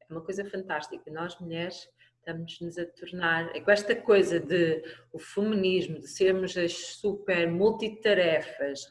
É 0.08 0.14
uma 0.14 0.22
coisa 0.22 0.46
fantástica. 0.46 1.10
Nós, 1.12 1.40
mulheres, 1.40 1.90
estamos-nos 2.20 2.78
a 2.78 2.86
tornar. 2.86 3.56
É 3.56 3.62
com 3.62 3.72
esta 3.72 3.96
coisa 3.96 4.40
de 4.40 4.84
o 5.12 5.18
feminismo, 5.18 6.00
de 6.00 6.08
sermos 6.08 6.56
as 6.56 6.74
super 6.74 7.50
multitarefas, 7.52 8.82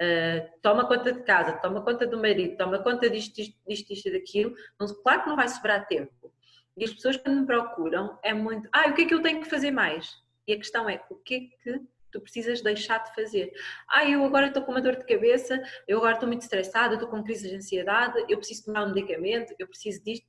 uh, 0.00 0.60
toma 0.62 0.88
conta 0.88 1.12
de 1.12 1.22
casa, 1.22 1.52
toma 1.58 1.82
conta 1.84 2.06
do 2.06 2.18
marido, 2.18 2.56
toma 2.56 2.82
conta 2.82 3.08
disto, 3.08 3.36
disto, 3.36 3.58
disto, 3.68 3.88
disto 3.88 4.10
daquilo. 4.10 4.54
Não, 4.78 4.86
claro 5.02 5.22
que 5.22 5.28
não 5.28 5.36
vai 5.36 5.48
sobrar 5.48 5.86
tempo. 5.86 6.32
E 6.76 6.84
as 6.84 6.92
pessoas 6.92 7.16
quando 7.16 7.40
me 7.40 7.46
procuram 7.46 8.18
é 8.22 8.32
muito, 8.32 8.68
ah, 8.72 8.88
o 8.88 8.94
que 8.94 9.02
é 9.02 9.06
que 9.06 9.14
eu 9.14 9.22
tenho 9.22 9.42
que 9.42 9.50
fazer 9.50 9.70
mais? 9.70 10.16
E 10.46 10.52
a 10.52 10.56
questão 10.56 10.88
é, 10.88 11.04
o 11.10 11.16
que 11.16 11.34
é 11.34 11.40
que 11.40 11.80
tu 12.10 12.20
precisas 12.20 12.62
deixar 12.62 12.98
de 12.98 13.14
fazer? 13.14 13.52
Ah, 13.88 14.08
eu 14.08 14.24
agora 14.24 14.46
estou 14.48 14.62
com 14.62 14.72
uma 14.72 14.80
dor 14.80 14.96
de 14.96 15.04
cabeça, 15.04 15.62
eu 15.86 15.98
agora 15.98 16.14
estou 16.14 16.28
muito 16.28 16.42
estressada, 16.42 16.94
estou 16.94 17.08
com 17.08 17.22
crise 17.22 17.48
de 17.48 17.56
ansiedade, 17.56 18.24
eu 18.28 18.38
preciso 18.38 18.64
tomar 18.64 18.84
um 18.84 18.94
medicamento, 18.94 19.54
eu 19.58 19.68
preciso 19.68 20.02
disto. 20.02 20.26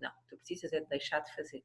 Não, 0.00 0.10
tu 0.28 0.36
precisas 0.36 0.72
é 0.72 0.80
de 0.80 0.88
deixar 0.88 1.20
de 1.20 1.34
fazer. 1.34 1.64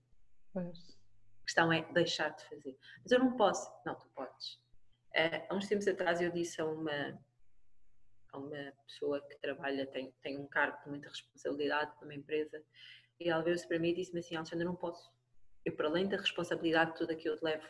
Pois. 0.54 0.98
A 1.42 1.44
questão 1.44 1.74
é 1.74 1.82
deixar 1.94 2.30
de 2.30 2.44
fazer. 2.46 2.78
Mas 3.02 3.12
eu 3.12 3.20
não 3.20 3.36
posso. 3.36 3.70
Não, 3.86 3.96
tu 3.96 4.08
podes. 4.16 4.60
Eh, 5.14 5.46
há 5.50 5.56
uns 5.56 5.68
tempos 5.68 5.88
atrás 5.88 6.22
eu 6.22 6.32
disse 6.32 6.62
a 6.62 6.66
uma, 6.66 7.20
a 8.32 8.38
uma 8.38 8.74
pessoa 8.86 9.22
que 9.22 9.38
trabalha, 9.40 9.86
tem, 9.88 10.14
tem 10.22 10.38
um 10.38 10.48
cargo 10.48 10.82
de 10.84 10.90
muita 10.90 11.10
responsabilidade 11.10 11.92
numa 12.02 12.14
empresa, 12.14 12.64
e 13.20 13.30
ela 13.30 13.44
veio-se 13.44 13.68
para 13.68 13.80
mim 13.80 13.90
e 13.90 13.96
disse-me 13.96 14.20
assim: 14.20 14.36
Alexandre, 14.36 14.66
não 14.66 14.76
posso. 14.76 15.12
Eu, 15.66 15.76
para 15.76 15.88
além 15.88 16.08
da 16.08 16.18
responsabilidade 16.18 16.96
toda 16.98 17.16
que 17.16 17.28
eu 17.28 17.38
levo 17.42 17.68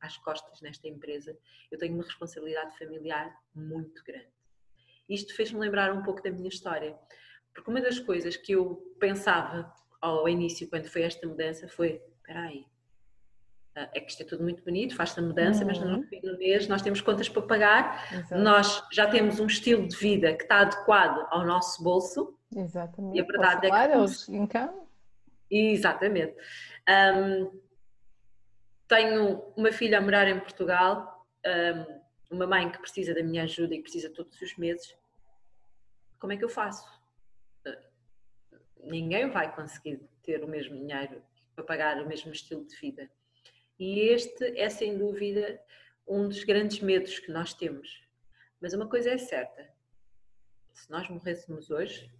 às 0.00 0.16
costas 0.18 0.60
nesta 0.60 0.88
empresa, 0.88 1.36
eu 1.70 1.78
tenho 1.78 1.94
uma 1.94 2.04
responsabilidade 2.04 2.76
familiar 2.78 3.36
muito 3.54 4.02
grande. 4.04 4.32
Isto 5.08 5.34
fez-me 5.34 5.58
lembrar 5.58 5.92
um 5.92 6.02
pouco 6.02 6.22
da 6.22 6.30
minha 6.30 6.48
história, 6.48 6.98
porque 7.54 7.70
uma 7.70 7.80
das 7.80 7.98
coisas 7.98 8.36
que 8.36 8.52
eu 8.52 8.76
pensava 8.98 9.72
ao 10.00 10.28
início, 10.28 10.68
quando 10.68 10.86
foi 10.88 11.02
esta 11.02 11.26
mudança, 11.26 11.68
foi: 11.68 12.02
espera 12.16 12.42
aí, 12.42 12.66
é 13.74 14.00
que 14.00 14.10
isto 14.10 14.22
é 14.22 14.26
tudo 14.26 14.42
muito 14.42 14.62
bonito, 14.64 14.96
faz-se 14.96 15.18
a 15.20 15.22
mudança, 15.22 15.60
uhum. 15.60 15.66
mas 15.66 15.78
no 15.78 16.02
fim 16.04 16.20
do 16.20 16.36
mês 16.36 16.66
nós 16.66 16.82
temos 16.82 17.00
contas 17.00 17.28
para 17.28 17.42
pagar, 17.42 18.12
Exato. 18.12 18.42
nós 18.42 18.84
já 18.92 19.08
temos 19.08 19.38
um 19.38 19.46
estilo 19.46 19.86
de 19.86 19.96
vida 19.96 20.34
que 20.34 20.42
está 20.42 20.60
adequado 20.60 21.26
ao 21.30 21.46
nosso 21.46 21.82
bolso. 21.82 22.36
Exatamente. 22.54 23.16
E 23.16 23.20
a 23.20 23.24
verdade 23.24 23.66
é 23.66 23.88
que. 23.88 23.96
Os 23.96 24.28
income. 24.28 24.88
Exatamente. 25.50 26.34
Um, 26.88 27.60
tenho 28.86 29.52
uma 29.56 29.70
filha 29.70 29.98
a 29.98 30.00
morar 30.00 30.26
em 30.28 30.40
Portugal, 30.40 31.26
um, 31.46 32.36
uma 32.36 32.46
mãe 32.46 32.70
que 32.70 32.78
precisa 32.78 33.14
da 33.14 33.22
minha 33.22 33.44
ajuda 33.44 33.74
e 33.74 33.82
precisa 33.82 34.10
todos 34.10 34.40
os 34.40 34.56
meses. 34.56 34.94
Como 36.18 36.32
é 36.32 36.36
que 36.36 36.44
eu 36.44 36.48
faço? 36.48 36.84
Uh, 37.66 37.76
ninguém 38.82 39.30
vai 39.30 39.54
conseguir 39.54 40.00
ter 40.22 40.42
o 40.42 40.48
mesmo 40.48 40.76
dinheiro 40.76 41.22
para 41.54 41.64
pagar 41.64 42.02
o 42.02 42.08
mesmo 42.08 42.32
estilo 42.32 42.64
de 42.64 42.76
vida. 42.76 43.10
E 43.78 44.00
este 44.08 44.58
é 44.58 44.68
sem 44.68 44.98
dúvida 44.98 45.60
um 46.06 46.26
dos 46.26 46.42
grandes 46.42 46.80
medos 46.80 47.18
que 47.18 47.30
nós 47.30 47.54
temos. 47.54 48.02
Mas 48.60 48.72
uma 48.72 48.88
coisa 48.88 49.10
é 49.10 49.18
certa: 49.18 49.68
se 50.72 50.90
nós 50.90 51.08
morrêssemos 51.08 51.70
hoje, 51.70 52.10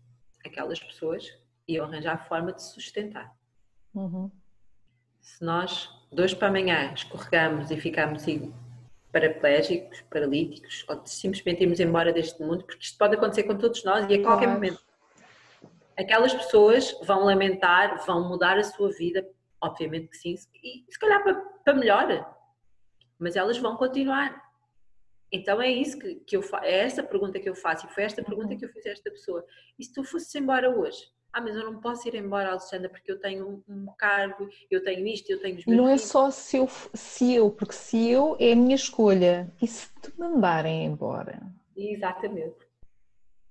aquelas 0.45 0.79
pessoas 0.79 1.27
iam 1.67 1.87
arranjar 1.87 2.29
forma 2.29 2.53
de 2.53 2.63
sustentar. 2.63 3.35
Uhum. 3.95 4.31
Se 5.21 5.45
nós, 5.45 5.91
dois 6.13 6.33
para 6.33 6.49
amanhã, 6.49 6.93
escorregamos 6.95 7.71
e 7.71 7.81
ficamos 7.81 8.25
paraplégicos, 9.13 10.01
paralíticos, 10.03 10.85
ou 10.89 11.05
simplesmente 11.05 11.63
irmos 11.63 11.81
embora 11.81 12.13
deste 12.13 12.41
mundo, 12.43 12.65
porque 12.65 12.85
isto 12.85 12.97
pode 12.97 13.17
acontecer 13.17 13.43
com 13.45 13.57
todos 13.57 13.83
nós 13.85 14.09
e 14.09 14.15
a 14.15 14.23
qualquer 14.23 14.47
claro. 14.47 14.53
momento. 14.53 14.83
Aquelas 15.97 16.33
pessoas 16.33 16.97
vão 17.05 17.25
lamentar, 17.25 18.05
vão 18.07 18.29
mudar 18.29 18.57
a 18.57 18.63
sua 18.63 18.91
vida 18.93 19.27
Obviamente 19.61 20.09
que 20.09 20.17
sim, 20.17 20.35
e 20.63 20.85
se 20.89 20.99
calhar 20.99 21.23
para, 21.23 21.35
para 21.35 21.75
melhor, 21.75 22.37
mas 23.19 23.37
elas 23.37 23.59
vão 23.59 23.77
continuar. 23.77 24.47
Então 25.33 25.61
é 25.61 25.69
isso 25.69 25.99
que, 25.99 26.15
que 26.17 26.37
eu 26.37 26.43
faço, 26.43 26.65
é 26.65 26.79
essa 26.79 27.03
pergunta 27.03 27.39
que 27.41 27.49
eu 27.49 27.55
faço, 27.55 27.87
e 27.87 27.91
foi 27.91 28.05
esta 28.05 28.23
pergunta 28.23 28.55
que 28.57 28.65
eu 28.65 28.69
fiz 28.71 28.87
a 28.87 28.91
esta 28.91 29.11
pessoa. 29.11 29.45
E 29.79 29.85
se 29.85 29.93
tu 29.93 30.05
fosses 30.05 30.35
embora 30.35 30.71
hoje? 30.71 31.07
Ah, 31.33 31.41
mas 31.43 31.55
eu 31.55 31.65
não 31.65 31.81
posso 31.81 32.09
ir 32.09 32.15
embora, 32.15 32.51
Alexandra, 32.51 32.89
porque 32.89 33.13
eu 33.13 33.21
tenho 33.21 33.47
um, 33.47 33.63
um 33.69 33.87
cargo, 33.99 34.49
eu 34.71 34.83
tenho 34.83 35.07
isto, 35.07 35.31
eu 35.31 35.41
tenho 35.41 35.59
os 35.59 35.67
meus 35.67 35.77
Não 35.77 35.87
filhos. 35.87 36.03
é 36.03 36.07
só 36.07 36.31
se 36.31 36.57
eu, 36.57 36.69
se 36.95 37.35
eu, 37.35 37.51
porque 37.51 37.75
se 37.75 38.11
eu 38.11 38.37
é 38.41 38.53
a 38.53 38.57
minha 38.57 38.75
escolha. 38.75 39.53
E 39.61 39.67
se 39.67 39.89
te 40.01 40.19
mandarem 40.19 40.87
embora? 40.87 41.41
Exatamente 41.77 42.68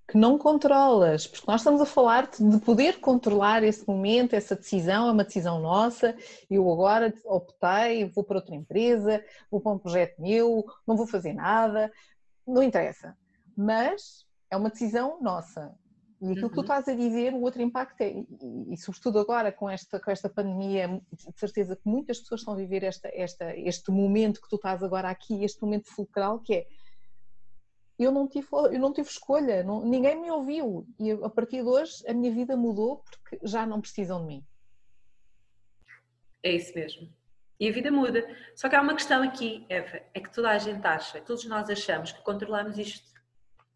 que 0.07 0.17
não 0.17 0.37
controlas, 0.37 1.27
porque 1.27 1.51
nós 1.51 1.59
estamos 1.59 1.81
a 1.81 1.85
falar 1.85 2.29
de 2.29 2.59
poder 2.61 2.99
controlar 3.01 3.61
esse 3.63 3.85
momento, 3.85 4.33
essa 4.33 4.55
decisão, 4.55 5.09
é 5.09 5.11
uma 5.11 5.25
decisão 5.25 5.59
nossa. 5.59 6.15
Eu 6.49 6.71
agora 6.71 7.13
optei, 7.25 8.05
vou 8.05 8.23
para 8.23 8.37
outra 8.37 8.55
empresa, 8.55 9.21
vou 9.51 9.59
para 9.59 9.73
um 9.73 9.77
projeto 9.77 10.21
meu, 10.21 10.65
não 10.87 10.95
vou 10.95 11.05
fazer 11.05 11.33
nada, 11.33 11.91
não 12.47 12.63
interessa. 12.63 13.17
Mas 13.55 14.25
é 14.49 14.55
uma 14.55 14.69
decisão 14.69 15.17
nossa. 15.21 15.75
E 16.21 16.31
aquilo 16.31 16.43
uhum. 16.43 16.49
que 16.49 16.55
tu 16.55 16.59
uhum. 16.59 16.63
estás 16.63 16.87
a 16.87 16.95
dizer, 16.95 17.33
o 17.33 17.41
outro 17.41 17.61
impacto 17.61 18.01
é, 18.01 18.09
e, 18.09 18.73
e, 18.73 18.77
sobretudo 18.77 19.19
agora 19.19 19.51
com 19.51 19.69
esta, 19.69 19.99
com 19.99 20.09
esta 20.09 20.29
pandemia, 20.29 21.01
de 21.11 21.39
certeza 21.39 21.75
que 21.75 21.87
muitas 21.87 22.19
pessoas 22.19 22.41
estão 22.41 22.53
a 22.53 22.57
viver 22.57 22.83
esta, 22.83 23.09
esta, 23.13 23.55
este 23.55 23.91
momento 23.91 24.41
que 24.41 24.49
tu 24.49 24.55
estás 24.55 24.81
agora 24.81 25.09
aqui, 25.09 25.43
este 25.43 25.61
momento 25.61 25.93
fulcral, 25.93 26.39
que 26.39 26.55
é 26.55 26.67
eu 28.03 28.11
não 28.11 28.27
tive, 28.27 28.47
eu 28.51 28.79
não 28.79 28.93
tive 28.93 29.09
escolha, 29.09 29.63
não, 29.63 29.83
ninguém 29.83 30.21
me 30.21 30.29
ouviu. 30.29 30.87
E 30.99 31.11
a 31.11 31.29
partir 31.29 31.63
de 31.63 31.69
hoje 31.69 32.03
a 32.07 32.13
minha 32.13 32.31
vida 32.31 32.55
mudou 32.55 32.97
porque 32.97 33.39
já 33.43 33.65
não 33.65 33.81
precisam 33.81 34.21
de 34.21 34.27
mim. 34.27 34.45
É 36.43 36.51
isso 36.51 36.73
mesmo. 36.75 37.09
E 37.59 37.67
a 37.67 37.71
vida 37.71 37.91
muda. 37.91 38.23
Só 38.55 38.69
que 38.69 38.75
há 38.75 38.81
uma 38.81 38.93
questão 38.93 39.23
aqui, 39.23 39.65
Eva, 39.67 39.99
é 40.13 40.19
que 40.19 40.31
toda 40.31 40.51
a 40.51 40.57
gente 40.59 40.85
acha, 40.85 41.19
todos 41.21 41.43
nós 41.45 41.69
achamos 41.69 42.11
que 42.11 42.21
controlamos 42.21 42.77
isto 42.77 43.16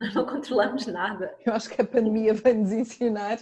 nós 0.02 0.16
não 0.16 0.26
controlamos 0.26 0.88
nada. 0.88 1.38
Eu 1.46 1.54
acho 1.54 1.70
que 1.70 1.80
a 1.80 1.86
pandemia 1.86 2.34
vai 2.34 2.54
nos 2.54 2.72
ensinar. 2.72 3.38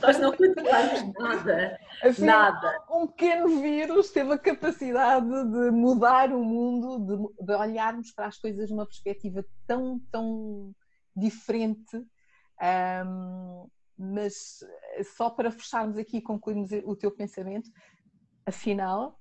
Nós 0.00 0.18
não 0.20 0.30
controlamos 0.30 1.12
nada. 1.18 1.80
Assim, 2.00 2.24
nada. 2.24 2.84
Um 2.88 3.08
pequeno 3.08 3.60
vírus 3.60 4.10
teve 4.10 4.32
a 4.32 4.38
capacidade 4.38 5.26
de 5.26 5.70
mudar 5.72 6.32
o 6.32 6.44
mundo, 6.44 7.00
de, 7.00 7.44
de 7.44 7.52
olharmos 7.52 8.12
para 8.12 8.28
as 8.28 8.38
coisas 8.38 8.68
de 8.68 8.72
uma 8.72 8.86
perspectiva 8.86 9.44
tão, 9.66 10.00
tão 10.12 10.72
diferente. 11.16 11.96
Um, 12.62 13.68
mas 13.98 14.60
só 15.16 15.28
para 15.28 15.50
fecharmos 15.50 15.98
aqui 15.98 16.18
e 16.18 16.22
concluirmos 16.22 16.70
o 16.84 16.94
teu 16.94 17.10
pensamento, 17.10 17.68
afinal, 18.46 19.18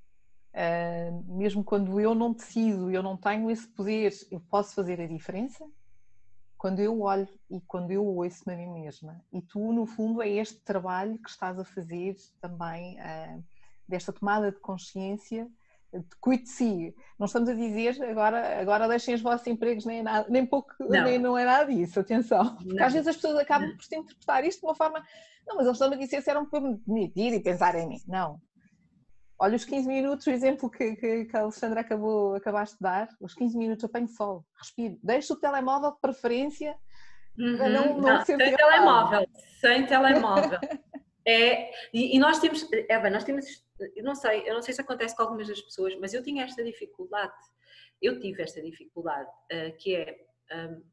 uh, 0.54 1.36
mesmo 1.36 1.64
quando 1.64 2.00
eu 2.00 2.14
não 2.14 2.32
decido, 2.32 2.92
eu 2.92 3.02
não 3.02 3.18
tenho 3.18 3.50
esse 3.50 3.68
poder, 3.68 4.14
eu 4.30 4.40
posso 4.40 4.76
fazer 4.76 5.02
a 5.02 5.08
diferença? 5.08 5.66
Quando 6.60 6.82
eu 6.82 7.02
olho 7.02 7.28
e 7.50 7.62
quando 7.62 7.90
eu 7.90 8.06
ouço-me 8.06 8.54
a 8.54 8.58
mim 8.58 8.84
mesma. 8.84 9.24
E 9.32 9.42
tu, 9.42 9.72
no 9.72 9.86
fundo, 9.86 10.22
é 10.22 10.28
este 10.28 10.60
trabalho 10.60 11.18
que 11.18 11.30
estás 11.30 11.58
a 11.58 11.64
fazer 11.64 12.18
também, 12.42 12.98
uh, 13.00 13.42
desta 13.88 14.12
tomada 14.12 14.52
de 14.52 14.60
consciência, 14.60 15.48
de 15.94 16.16
cuide 16.20 16.44
de 16.44 16.50
si. 16.50 16.96
Não 17.18 17.28
estamos 17.28 17.48
a 17.48 17.54
dizer 17.54 18.04
agora, 18.04 18.60
agora 18.60 18.90
deixem 18.90 19.16
os 19.16 19.22
vossos 19.22 19.48
empregos, 19.48 19.86
nem, 19.86 20.04
nada, 20.04 20.28
nem 20.30 20.46
pouco, 20.46 20.76
não. 20.82 21.04
nem 21.06 21.18
não 21.18 21.38
é 21.38 21.46
nada 21.46 21.74
disso, 21.74 21.98
atenção. 21.98 22.58
Porque 22.58 22.74
não. 22.74 22.86
às 22.86 22.92
vezes 22.92 23.08
as 23.08 23.16
pessoas 23.16 23.38
acabam 23.38 23.70
por 23.70 23.98
interpretar 23.98 24.44
isto 24.44 24.60
de 24.60 24.66
uma 24.66 24.76
forma, 24.76 25.02
não, 25.48 25.56
mas 25.56 25.66
eles 25.66 25.80
estão 25.80 25.94
a 25.94 25.96
dizer 25.96 26.22
se 26.22 26.30
eram 26.30 26.46
para 26.46 26.60
me 26.60 26.78
demitir 26.86 27.34
e 27.34 27.40
pensar 27.40 27.74
em 27.76 27.88
mim. 27.88 28.02
Não, 28.06 28.38
Olha, 29.42 29.56
os 29.56 29.64
15 29.64 29.88
minutos, 29.88 30.28
o 30.28 30.32
exemplo 30.32 30.70
que, 30.70 30.98
que, 30.98 31.26
que, 31.26 31.38
a 31.38 31.42
Alexandra 31.42 31.80
acabou, 31.80 32.36
acabaste 32.36 32.76
de 32.76 32.82
dar, 32.82 33.08
os 33.22 33.34
15 33.34 33.58
minutos 33.58 33.86
apanho 33.86 34.10
sol, 34.10 34.46
respiro, 34.58 35.00
deixo 35.02 35.34
o 35.34 35.40
telemóvel 35.40 35.92
de 35.92 36.02
preferência 36.02 36.76
uhum. 37.38 37.58
para 37.58 37.70
não, 37.70 37.86
não, 37.98 38.18
não 38.18 38.26
Sem 38.26 38.38
telemóvel, 38.38 39.28
sem 39.62 39.86
telemóvel. 39.86 40.60
é, 41.26 41.72
e, 41.94 42.18
e, 42.18 42.20
nós 42.20 42.40
temos, 42.40 42.68
Eva, 42.90 43.10
nós 43.10 43.24
temos, 43.24 43.46
eu 43.96 44.04
não 44.04 44.14
sei, 44.14 44.44
eu 44.46 44.54
não 44.54 44.62
sei 44.62 44.74
se 44.74 44.82
acontece 44.82 45.16
com 45.16 45.24
algumas 45.24 45.48
das 45.48 45.62
pessoas, 45.62 45.98
mas 46.02 46.14
eu 46.14 46.22
tinha 46.22 46.44
esta 46.44 46.62
dificuldade, 46.62 47.32
eu 48.02 48.20
tive 48.20 48.44
esta 48.44 48.62
dificuldade, 48.62 49.30
uh, 49.54 49.78
que 49.78 49.96
é 49.96 50.18
um, 50.52 50.84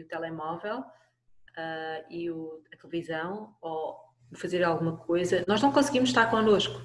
o 0.00 0.04
telemóvel 0.04 0.78
uh, 0.78 2.04
e 2.08 2.30
o, 2.30 2.62
a 2.72 2.76
televisão, 2.76 3.56
ou 3.60 3.98
fazer 4.36 4.62
alguma 4.62 4.96
coisa, 4.98 5.44
nós 5.48 5.60
não 5.60 5.72
conseguimos 5.72 6.10
estar 6.10 6.30
connosco 6.30 6.80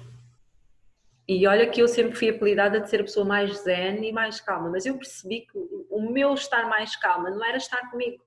e 1.26 1.46
olha 1.46 1.68
que 1.68 1.80
eu 1.80 1.88
sempre 1.88 2.14
fui 2.14 2.28
apelidada 2.28 2.80
de 2.80 2.90
ser 2.90 3.00
a 3.00 3.04
pessoa 3.04 3.24
mais 3.24 3.62
zen 3.62 4.04
e 4.06 4.12
mais 4.12 4.40
calma, 4.40 4.70
mas 4.70 4.84
eu 4.84 4.96
percebi 4.98 5.42
que 5.42 5.56
o 5.56 6.00
meu 6.10 6.34
estar 6.34 6.68
mais 6.68 6.96
calma 6.96 7.30
não 7.30 7.44
era 7.44 7.56
estar 7.56 7.90
comigo, 7.90 8.22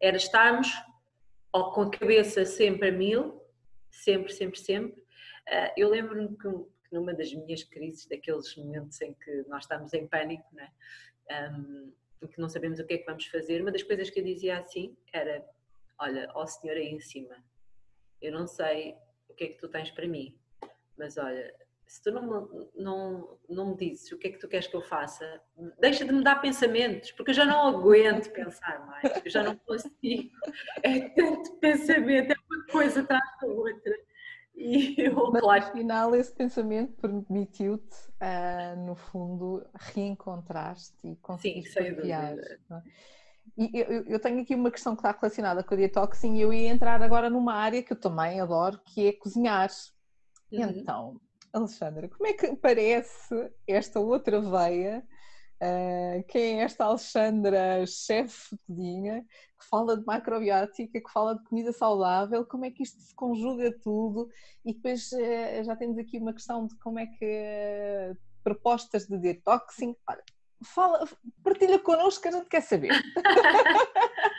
era 0.00 0.16
estarmos 0.16 0.68
com 1.52 1.82
a 1.82 1.90
cabeça 1.90 2.44
sempre 2.44 2.88
a 2.88 2.92
mil, 2.92 3.42
sempre, 3.90 4.32
sempre, 4.32 4.58
sempre. 4.58 5.04
Ah, 5.46 5.72
eu 5.76 5.88
lembro-me 5.88 6.36
que 6.36 6.48
numa 6.90 7.12
das 7.12 7.32
minhas 7.32 7.62
crises, 7.62 8.06
daqueles 8.06 8.56
momentos 8.56 9.00
em 9.00 9.12
que 9.14 9.44
nós 9.48 9.64
estamos 9.64 9.92
em 9.92 10.06
pânico, 10.06 10.46
né? 10.52 10.70
Um, 11.30 11.92
que 12.28 12.40
não 12.40 12.48
sabemos 12.48 12.78
o 12.78 12.86
que 12.86 12.94
é 12.94 12.98
que 12.98 13.04
vamos 13.04 13.26
fazer, 13.26 13.60
uma 13.60 13.70
das 13.70 13.82
coisas 13.82 14.08
que 14.08 14.20
eu 14.20 14.24
dizia 14.24 14.58
assim 14.58 14.96
era: 15.12 15.44
Olha, 15.98 16.30
ó 16.34 16.46
Senhor 16.46 16.76
aí 16.76 16.88
em 16.88 17.00
cima, 17.00 17.36
eu 18.20 18.32
não 18.32 18.46
sei 18.46 18.96
o 19.28 19.34
que 19.34 19.44
é 19.44 19.48
que 19.48 19.58
tu 19.58 19.68
tens 19.68 19.90
para 19.90 20.08
mim, 20.08 20.38
mas 20.96 21.18
olha, 21.18 21.54
se 21.86 22.02
tu 22.02 22.12
não, 22.12 22.68
não, 22.74 23.38
não 23.48 23.70
me 23.70 23.76
dizes 23.76 24.10
o 24.12 24.18
que 24.18 24.28
é 24.28 24.30
que 24.30 24.38
tu 24.38 24.48
queres 24.48 24.66
que 24.66 24.74
eu 24.74 24.82
faça, 24.82 25.40
deixa 25.78 26.04
de 26.04 26.12
me 26.12 26.24
dar 26.24 26.40
pensamentos, 26.40 27.12
porque 27.12 27.30
eu 27.30 27.34
já 27.34 27.44
não 27.44 27.68
aguento 27.68 28.30
pensar 28.32 28.84
mais, 28.86 29.24
eu 29.24 29.30
já 29.30 29.42
não 29.42 29.56
consigo. 29.56 30.30
É 30.82 31.08
tanto 31.10 31.56
pensamento, 31.56 32.32
é 32.32 32.36
uma 32.50 32.66
coisa 32.66 33.00
atrás 33.00 33.22
da 33.40 33.46
outra. 33.46 33.94
E 34.56 34.94
eu, 34.98 35.30
Mas 35.32 35.42
claro. 35.42 35.64
afinal, 35.64 36.14
esse 36.14 36.32
pensamento 36.32 36.92
permitiu-te, 37.00 37.96
uh, 38.20 38.86
no 38.86 38.94
fundo, 38.94 39.66
reencontrar-te 39.74 40.92
e 41.02 41.16
conseguir 41.16 41.72
partilhar. 41.74 42.34
É? 42.34 42.58
E 43.58 43.70
eu, 43.74 44.04
eu, 44.04 44.20
tenho 44.20 44.40
aqui 44.40 44.54
uma 44.54 44.70
questão 44.70 44.94
que 44.94 45.00
está 45.00 45.12
relacionada 45.12 45.62
com 45.62 45.74
a 45.74 45.76
detoxing 45.76 46.36
e 46.36 46.40
eu 46.40 46.52
ia 46.52 46.70
entrar 46.70 47.02
agora 47.02 47.28
numa 47.28 47.54
área 47.54 47.82
que 47.82 47.92
eu 47.92 48.00
também 48.00 48.40
adoro, 48.40 48.80
que 48.84 49.08
é 49.08 49.12
cozinhar. 49.12 49.68
Uhum. 50.50 50.70
Então, 50.70 51.20
Alexandra, 51.54 52.08
como 52.08 52.26
é 52.26 52.32
que 52.32 52.56
parece 52.56 53.50
esta 53.66 54.00
outra 54.00 54.40
veia? 54.40 55.06
Uh, 55.62 56.24
quem 56.28 56.60
é 56.60 56.64
esta 56.64 56.84
Alexandra, 56.84 57.86
chefe 57.86 58.56
de 58.56 58.60
cozinha, 58.66 59.22
que 59.58 59.68
fala 59.70 59.96
de 59.96 60.04
macrobiótica, 60.04 61.00
que 61.00 61.12
fala 61.12 61.36
de 61.36 61.44
comida 61.44 61.72
saudável, 61.72 62.44
como 62.44 62.64
é 62.64 62.70
que 62.70 62.82
isto 62.82 63.00
se 63.00 63.14
conjuga 63.14 63.72
tudo? 63.82 64.28
E 64.64 64.74
depois 64.74 65.10
uh, 65.12 65.64
já 65.64 65.76
temos 65.76 65.96
aqui 65.96 66.18
uma 66.18 66.34
questão 66.34 66.66
de 66.66 66.76
como 66.80 66.98
é 66.98 67.06
que 67.06 67.24
uh, 67.24 68.16
propostas 68.42 69.06
de 69.06 69.16
detoxing. 69.16 69.96
Olha, 70.08 70.24
fala, 70.64 71.08
partilha 71.42 71.78
connosco 71.78 72.22
que 72.22 72.28
a 72.28 72.32
gente 72.32 72.48
quer 72.48 72.62
saber. 72.62 72.90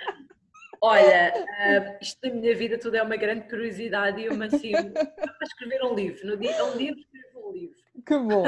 Olha, 0.82 1.34
uh, 1.34 1.98
isto 2.02 2.22
da 2.22 2.30
minha 2.34 2.56
vida 2.56 2.78
tudo 2.78 2.96
é 2.96 3.04
uma 3.04 3.16
grande 3.16 3.48
curiosidade 3.48 4.22
e 4.22 4.26
eu 4.26 4.36
me 4.36 4.46
assim, 4.46 4.72
para 4.72 5.44
escrever 5.44 5.84
um 5.84 5.94
livro. 5.94 6.28
No 6.28 6.38
dia, 6.38 6.64
um 6.66 6.78
dia 6.78 6.92
escrevo 6.92 7.50
um 7.50 7.52
livro. 7.52 7.78
Que 8.06 8.18
bom! 8.18 8.46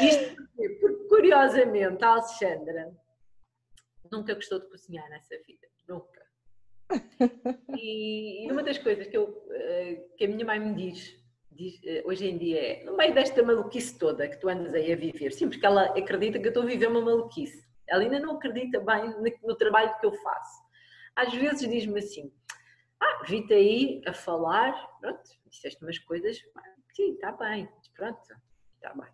isto 0.00 0.36
porque, 0.36 0.68
porque, 0.80 1.08
curiosamente, 1.08 2.04
a 2.04 2.08
Alexandra 2.08 2.92
nunca 4.10 4.34
gostou 4.34 4.60
de 4.60 4.68
cozinhar 4.68 5.08
nessa 5.08 5.36
vida. 5.46 5.66
Nunca. 5.88 6.26
E, 7.76 8.46
e 8.46 8.52
uma 8.52 8.62
das 8.62 8.78
coisas 8.78 9.06
que, 9.06 9.16
eu, 9.16 9.24
uh, 9.24 10.16
que 10.16 10.24
a 10.24 10.28
minha 10.28 10.44
mãe 10.44 10.60
me 10.60 10.74
diz, 10.74 11.16
diz 11.50 11.74
uh, 11.82 12.08
hoje 12.08 12.28
em 12.28 12.38
dia 12.38 12.60
é, 12.60 12.84
no 12.84 12.96
meio 12.96 13.12
desta 13.12 13.42
maluquice 13.42 13.98
toda 13.98 14.28
que 14.28 14.36
tu 14.36 14.48
andas 14.48 14.72
aí 14.72 14.92
a 14.92 14.96
viver, 14.96 15.32
sim, 15.32 15.48
porque 15.48 15.66
ela 15.66 15.84
acredita 15.98 16.38
que 16.38 16.46
eu 16.46 16.50
estou 16.50 16.62
a 16.62 16.66
viver 16.66 16.86
uma 16.88 17.00
maluquice 17.00 17.65
ela 17.88 18.02
ainda 18.02 18.18
não 18.18 18.36
acredita 18.36 18.80
bem 18.80 19.14
no 19.42 19.54
trabalho 19.54 19.96
que 19.98 20.06
eu 20.06 20.12
faço. 20.12 20.62
Às 21.14 21.32
vezes 21.34 21.68
diz-me 21.68 21.98
assim: 21.98 22.32
Ah, 23.00 23.22
vi-te 23.26 23.54
aí 23.54 24.02
a 24.06 24.12
falar, 24.12 24.72
pronto, 25.00 25.22
disseste 25.46 25.82
umas 25.82 25.98
coisas, 25.98 26.38
sim, 26.94 27.14
está 27.14 27.32
bem, 27.32 27.68
pronto, 27.94 28.20
está 28.76 28.94
bem. 28.94 29.10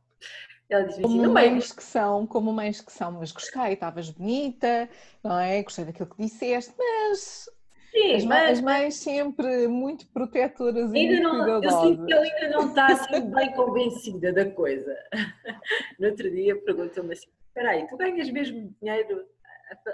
Ela 0.68 0.84
diz 0.84 0.98
como 1.00 1.22
assim, 1.22 1.32
mães 1.32 1.72
que 1.72 1.82
são, 1.82 2.26
como 2.26 2.52
mães 2.52 2.80
que 2.80 2.92
são, 2.92 3.12
mas 3.12 3.30
gostei, 3.30 3.74
estavas 3.74 4.10
bonita, 4.10 4.88
não 5.22 5.38
é? 5.38 5.62
Gostei 5.62 5.84
daquilo 5.84 6.08
que 6.08 6.22
disseste, 6.22 6.74
mas 6.78 7.48
Sim, 7.92 8.14
as, 8.14 8.24
mas, 8.24 8.50
as 8.52 8.60
mães 8.62 8.94
sempre 8.96 9.68
muito 9.68 10.08
protetoras 10.08 10.92
ainda 10.94 11.14
e 11.14 11.20
não, 11.20 11.30
cuidadosas. 11.30 11.72
Eu 11.72 11.80
sinto 11.80 12.06
que 12.06 12.12
ela 12.14 12.24
ainda 12.24 12.48
não 12.48 12.68
está 12.68 12.86
assim 12.86 13.30
bem 13.30 13.52
convencida 13.52 14.32
da 14.32 14.50
coisa. 14.50 14.96
No 15.98 16.08
outro 16.08 16.30
dia 16.30 16.56
perguntou-me 16.62 17.12
assim, 17.12 17.28
espera 17.52 17.70
aí, 17.70 17.86
tu 17.86 17.96
ganhas 17.98 18.30
mesmo 18.30 18.74
dinheiro 18.80 19.26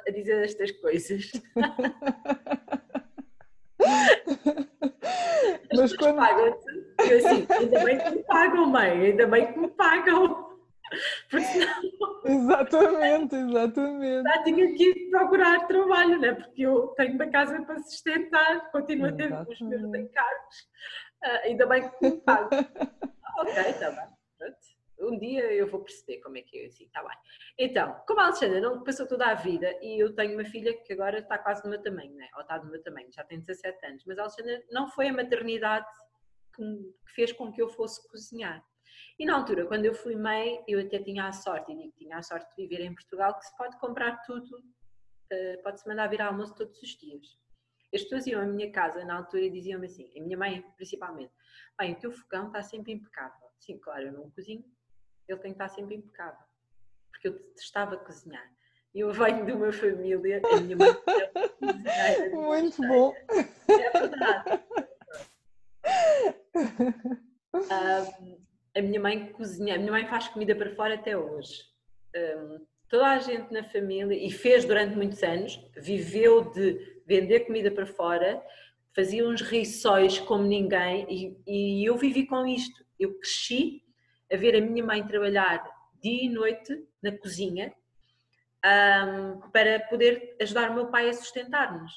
a, 0.07 0.11
dizer 0.11 0.44
estas 0.44 0.71
coisas? 0.73 1.33
Mas 5.75 5.97
quando... 5.97 6.16
pagam-te. 6.16 6.66
Eu 7.11 7.18
assim, 7.18 7.47
ainda 7.51 7.85
bem 7.85 7.99
que 7.99 8.11
me 8.11 8.23
pagam, 8.25 8.66
mãe, 8.66 8.90
ainda 8.90 9.27
bem 9.27 9.53
que 9.53 9.59
me 9.59 9.68
pagam. 9.68 10.49
Porque 11.31 11.47
senão... 11.47 11.83
Exatamente, 12.25 13.37
exatamente. 13.37 14.23
Já 14.23 14.42
tinha 14.42 14.75
que 14.75 15.09
procurar 15.11 15.66
trabalho, 15.66 16.18
né? 16.18 16.33
porque 16.33 16.62
eu 16.62 16.88
tenho 16.88 17.14
uma 17.14 17.27
casa 17.29 17.62
para 17.62 17.79
sustentar, 17.83 18.71
continuo 18.71 19.09
a 19.09 19.12
ter 19.12 19.33
os 19.33 19.61
meus 19.61 19.94
encargos. 19.94 20.68
Uh, 21.25 21.38
ainda 21.44 21.66
bem 21.66 21.88
que 21.88 21.97
me 22.03 22.21
pagam. 22.21 22.59
ok, 23.38 23.62
está 23.71 23.90
bem. 23.90 24.09
Pronto 24.37 24.78
um 25.01 25.19
dia 25.19 25.53
eu 25.53 25.67
vou 25.67 25.81
perceber 25.81 26.21
como 26.21 26.37
é 26.39 26.43
que 26.43 26.59
é 26.59 26.67
assim, 26.67 26.85
está 26.85 27.03
bem. 27.03 27.17
Então, 27.59 28.01
como 28.07 28.21
a 28.21 28.25
Alexandra 28.25 28.61
não 28.61 28.83
passou 28.83 29.07
toda 29.07 29.27
a 29.27 29.35
vida 29.35 29.77
e 29.83 30.03
eu 30.03 30.15
tenho 30.15 30.35
uma 30.35 30.45
filha 30.45 30.77
que 30.83 30.93
agora 30.93 31.19
está 31.21 31.39
quase 31.39 31.63
do 31.63 31.69
meu 31.69 31.81
tamanho, 31.81 32.15
né? 32.15 32.29
ou 32.35 32.43
está 32.43 32.59
do 32.59 32.69
meu 32.69 32.83
tamanho, 32.83 33.09
já 33.13 33.25
tem 33.25 33.41
17 33.41 33.87
anos, 33.87 34.05
mas 34.07 34.19
a 34.19 34.23
Alexandra 34.23 34.65
não 34.71 34.89
foi 34.89 35.09
a 35.09 35.13
maternidade 35.13 35.87
que, 36.55 36.95
fez 37.15 37.33
com 37.33 37.53
que 37.53 37.63
eu 37.63 37.69
fosse 37.69 38.07
cozinhar. 38.09 38.65
E 39.19 39.25
na 39.25 39.37
altura, 39.37 39.67
quando 39.67 39.85
eu 39.85 39.95
fui 39.95 40.17
mãe, 40.17 40.63
eu 40.67 40.81
até 40.81 40.99
tinha 40.99 41.27
a 41.27 41.33
sorte, 41.33 41.73
e 41.73 41.77
digo 41.77 41.93
que 41.93 42.05
tinha 42.05 42.17
a 42.17 42.23
sorte 42.23 42.49
de 42.57 42.67
viver 42.67 42.85
em 42.85 42.95
Portugal, 42.95 43.37
que 43.39 43.45
se 43.45 43.57
pode 43.57 43.79
comprar 43.79 44.23
tudo, 44.23 44.57
uh, 44.57 45.63
pode-se 45.63 45.87
mandar 45.89 46.09
vir 46.09 46.21
almoço 46.21 46.55
todos 46.55 46.81
os 46.83 46.91
dias. 46.97 47.39
As 47.95 48.03
pessoas 48.03 48.27
iam 48.27 48.41
à 48.41 48.47
minha 48.47 48.71
casa 48.71 49.05
na 49.05 49.17
altura 49.17 49.45
e 49.45 49.51
diziam-me 49.51 49.87
assim, 49.87 50.11
a 50.17 50.23
minha 50.23 50.37
mãe 50.37 50.63
principalmente, 50.77 51.33
bem, 51.79 51.95
o 51.95 51.99
teu 51.99 52.13
fogão 52.13 52.49
está 52.49 52.63
sempre 52.63 52.93
impecável. 52.93 53.49
Sim, 53.59 53.79
claro, 53.79 54.07
eu 54.07 54.13
não 54.13 54.31
cozinho, 54.31 54.65
ele 55.29 55.41
tem 55.41 55.53
que 55.53 55.62
estar 55.62 55.69
sempre 55.69 55.95
impecável. 55.95 56.38
Porque 57.11 57.29
eu 57.29 57.41
estava 57.57 57.95
a 57.95 57.99
cozinhar. 57.99 58.51
Eu 58.95 59.12
venho 59.12 59.45
de 59.45 59.53
uma 59.53 59.73
família, 59.73 60.41
a 60.45 60.61
minha 60.61 60.77
mãe 60.77 60.88
é 61.87 62.29
Muito 62.35 62.83
bom. 62.83 63.14
É 63.69 63.91
verdade. 63.91 64.64
Um, 67.55 68.38
a 68.77 68.83
minha 68.83 69.01
mãe 69.01 69.33
cozinha, 69.33 69.75
a 69.75 69.79
minha 69.79 69.93
mãe 69.93 70.07
faz 70.07 70.29
comida 70.29 70.55
para 70.55 70.75
fora 70.75 70.95
até 70.95 71.17
hoje. 71.17 71.64
Um, 72.17 72.67
toda 72.88 73.07
a 73.07 73.19
gente 73.19 73.53
na 73.53 73.62
família, 73.64 74.14
e 74.14 74.31
fez 74.31 74.64
durante 74.64 74.97
muitos 74.97 75.23
anos, 75.23 75.61
viveu 75.77 76.51
de 76.51 77.03
vender 77.07 77.41
comida 77.41 77.71
para 77.71 77.87
fora, 77.87 78.43
fazia 78.95 79.27
uns 79.27 79.43
riçóis 79.43 80.19
como 80.19 80.45
ninguém, 80.45 81.07
e, 81.09 81.83
e 81.83 81.85
eu 81.85 81.97
vivi 81.97 82.27
com 82.27 82.47
isto. 82.47 82.85
Eu 82.99 83.19
cresci 83.19 83.83
a 84.33 84.37
ver 84.37 84.57
a 84.57 84.61
minha 84.61 84.85
mãe 84.85 85.07
trabalhar 85.07 85.64
dia 86.01 86.25
e 86.25 86.29
noite 86.29 86.87
na 87.03 87.17
cozinha 87.17 87.73
um, 88.64 89.41
para 89.51 89.81
poder 89.81 90.37
ajudar 90.41 90.71
o 90.71 90.75
meu 90.75 90.87
pai 90.88 91.09
a 91.09 91.12
sustentar-nos. 91.12 91.93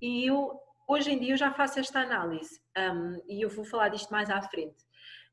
E 0.00 0.26
eu, 0.26 0.58
hoje 0.86 1.12
em 1.12 1.18
dia, 1.18 1.32
eu 1.32 1.36
já 1.36 1.52
faço 1.52 1.78
esta 1.78 2.00
análise 2.00 2.60
um, 2.76 3.22
e 3.28 3.42
eu 3.42 3.48
vou 3.48 3.64
falar 3.64 3.88
disto 3.88 4.10
mais 4.10 4.30
à 4.30 4.40
frente. 4.42 4.84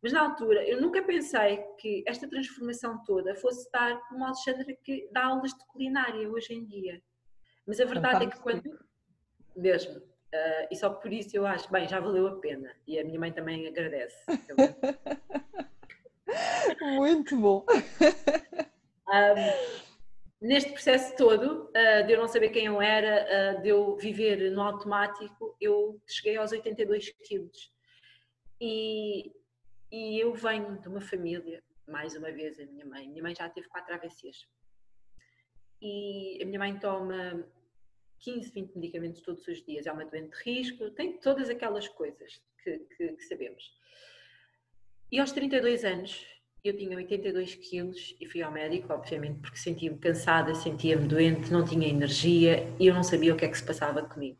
Mas 0.02 0.14
na 0.14 0.22
altura, 0.22 0.64
eu 0.64 0.82
nunca 0.82 1.02
pensei 1.04 1.58
que 1.78 2.04
esta 2.08 2.28
transformação 2.28 3.04
toda 3.04 3.36
fosse 3.36 3.66
estar 3.66 4.00
uma 4.12 4.28
Alexandra 4.28 4.74
que 4.84 5.10
dá 5.12 5.26
aulas 5.26 5.52
de 5.52 5.66
culinária 5.68 6.30
hoje 6.30 6.54
em 6.54 6.66
dia. 6.66 7.02
Mas 7.68 7.80
a 7.82 7.86
verdade 7.86 8.26
é 8.26 8.30
que 8.30 8.40
quando. 8.40 8.64
Mesmo. 9.56 9.98
Uh, 9.98 10.68
e 10.72 10.76
só 10.76 10.90
por 10.92 11.12
isso 11.12 11.36
eu 11.36 11.46
acho, 11.46 11.70
bem, 11.72 11.88
já 11.88 12.00
valeu 12.00 12.28
a 12.28 12.40
pena. 12.40 12.74
E 12.88 12.98
a 12.98 13.04
minha 13.04 13.20
mãe 13.20 13.34
também 13.34 13.68
agradece. 13.68 14.24
Muito 16.96 17.38
bom. 17.38 17.66
Um, 19.08 20.48
neste 20.48 20.72
processo 20.72 21.16
todo, 21.16 21.66
uh, 21.70 22.06
de 22.06 22.14
eu 22.14 22.20
não 22.20 22.28
saber 22.28 22.50
quem 22.50 22.66
eu 22.66 22.82
era, 22.82 23.58
uh, 23.58 23.62
de 23.62 23.70
eu 23.70 23.96
viver 23.98 24.52
no 24.52 24.62
automático, 24.62 25.56
eu 25.60 26.00
cheguei 26.08 26.38
aos 26.38 26.52
82 26.52 27.10
quilos. 27.24 27.72
E, 28.62 29.32
e 29.92 30.20
eu 30.20 30.34
venho 30.34 30.80
de 30.80 30.88
uma 30.88 31.02
família, 31.02 31.64
mais 31.88 32.16
uma 32.16 32.32
vez, 32.32 32.60
a 32.60 32.66
minha 32.66 32.86
mãe. 32.86 33.08
Minha 33.08 33.24
mãe 33.24 33.36
já 33.36 33.50
teve 33.50 33.68
quatro 33.68 33.94
AVCs. 33.96 34.48
E 35.82 36.40
a 36.42 36.46
minha 36.46 36.60
mãe 36.60 36.78
toma 36.78 37.46
15, 38.20 38.52
20 38.52 38.76
medicamentos 38.76 39.22
todos 39.22 39.48
os 39.48 39.64
dias. 39.64 39.88
É 39.88 39.92
uma 39.92 40.06
doente 40.06 40.38
de 40.38 40.44
risco, 40.44 40.92
tem 40.92 41.18
todas 41.20 41.50
aquelas 41.50 41.88
coisas 41.88 42.42
que, 42.64 42.80
que, 42.98 43.14
que 43.14 43.24
sabemos. 43.24 43.64
E 45.12 45.20
aos 45.20 45.32
32 45.32 45.84
anos, 45.84 46.24
eu 46.64 46.78
tinha 46.78 46.96
82 46.96 47.56
quilos 47.56 48.16
e 48.20 48.28
fui 48.28 48.44
ao 48.44 48.52
médico, 48.52 48.94
obviamente, 48.94 49.40
porque 49.40 49.58
sentia-me 49.58 49.98
cansada, 49.98 50.54
sentia-me 50.54 51.08
doente, 51.08 51.52
não 51.52 51.66
tinha 51.66 51.88
energia 51.88 52.68
e 52.80 52.88
eu 52.88 52.94
não 52.94 53.02
sabia 53.02 53.34
o 53.34 53.38
que 53.38 53.46
é 53.46 53.48
que 53.48 53.58
se 53.58 53.66
passava 53.66 54.04
comigo. 54.04 54.38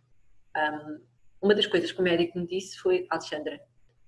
Um, 0.56 1.00
uma 1.42 1.56
das 1.56 1.66
coisas 1.66 1.92
que 1.92 2.00
o 2.00 2.04
médico 2.04 2.38
me 2.38 2.46
disse 2.46 2.78
foi: 2.78 3.08
Alexandra, 3.10 3.60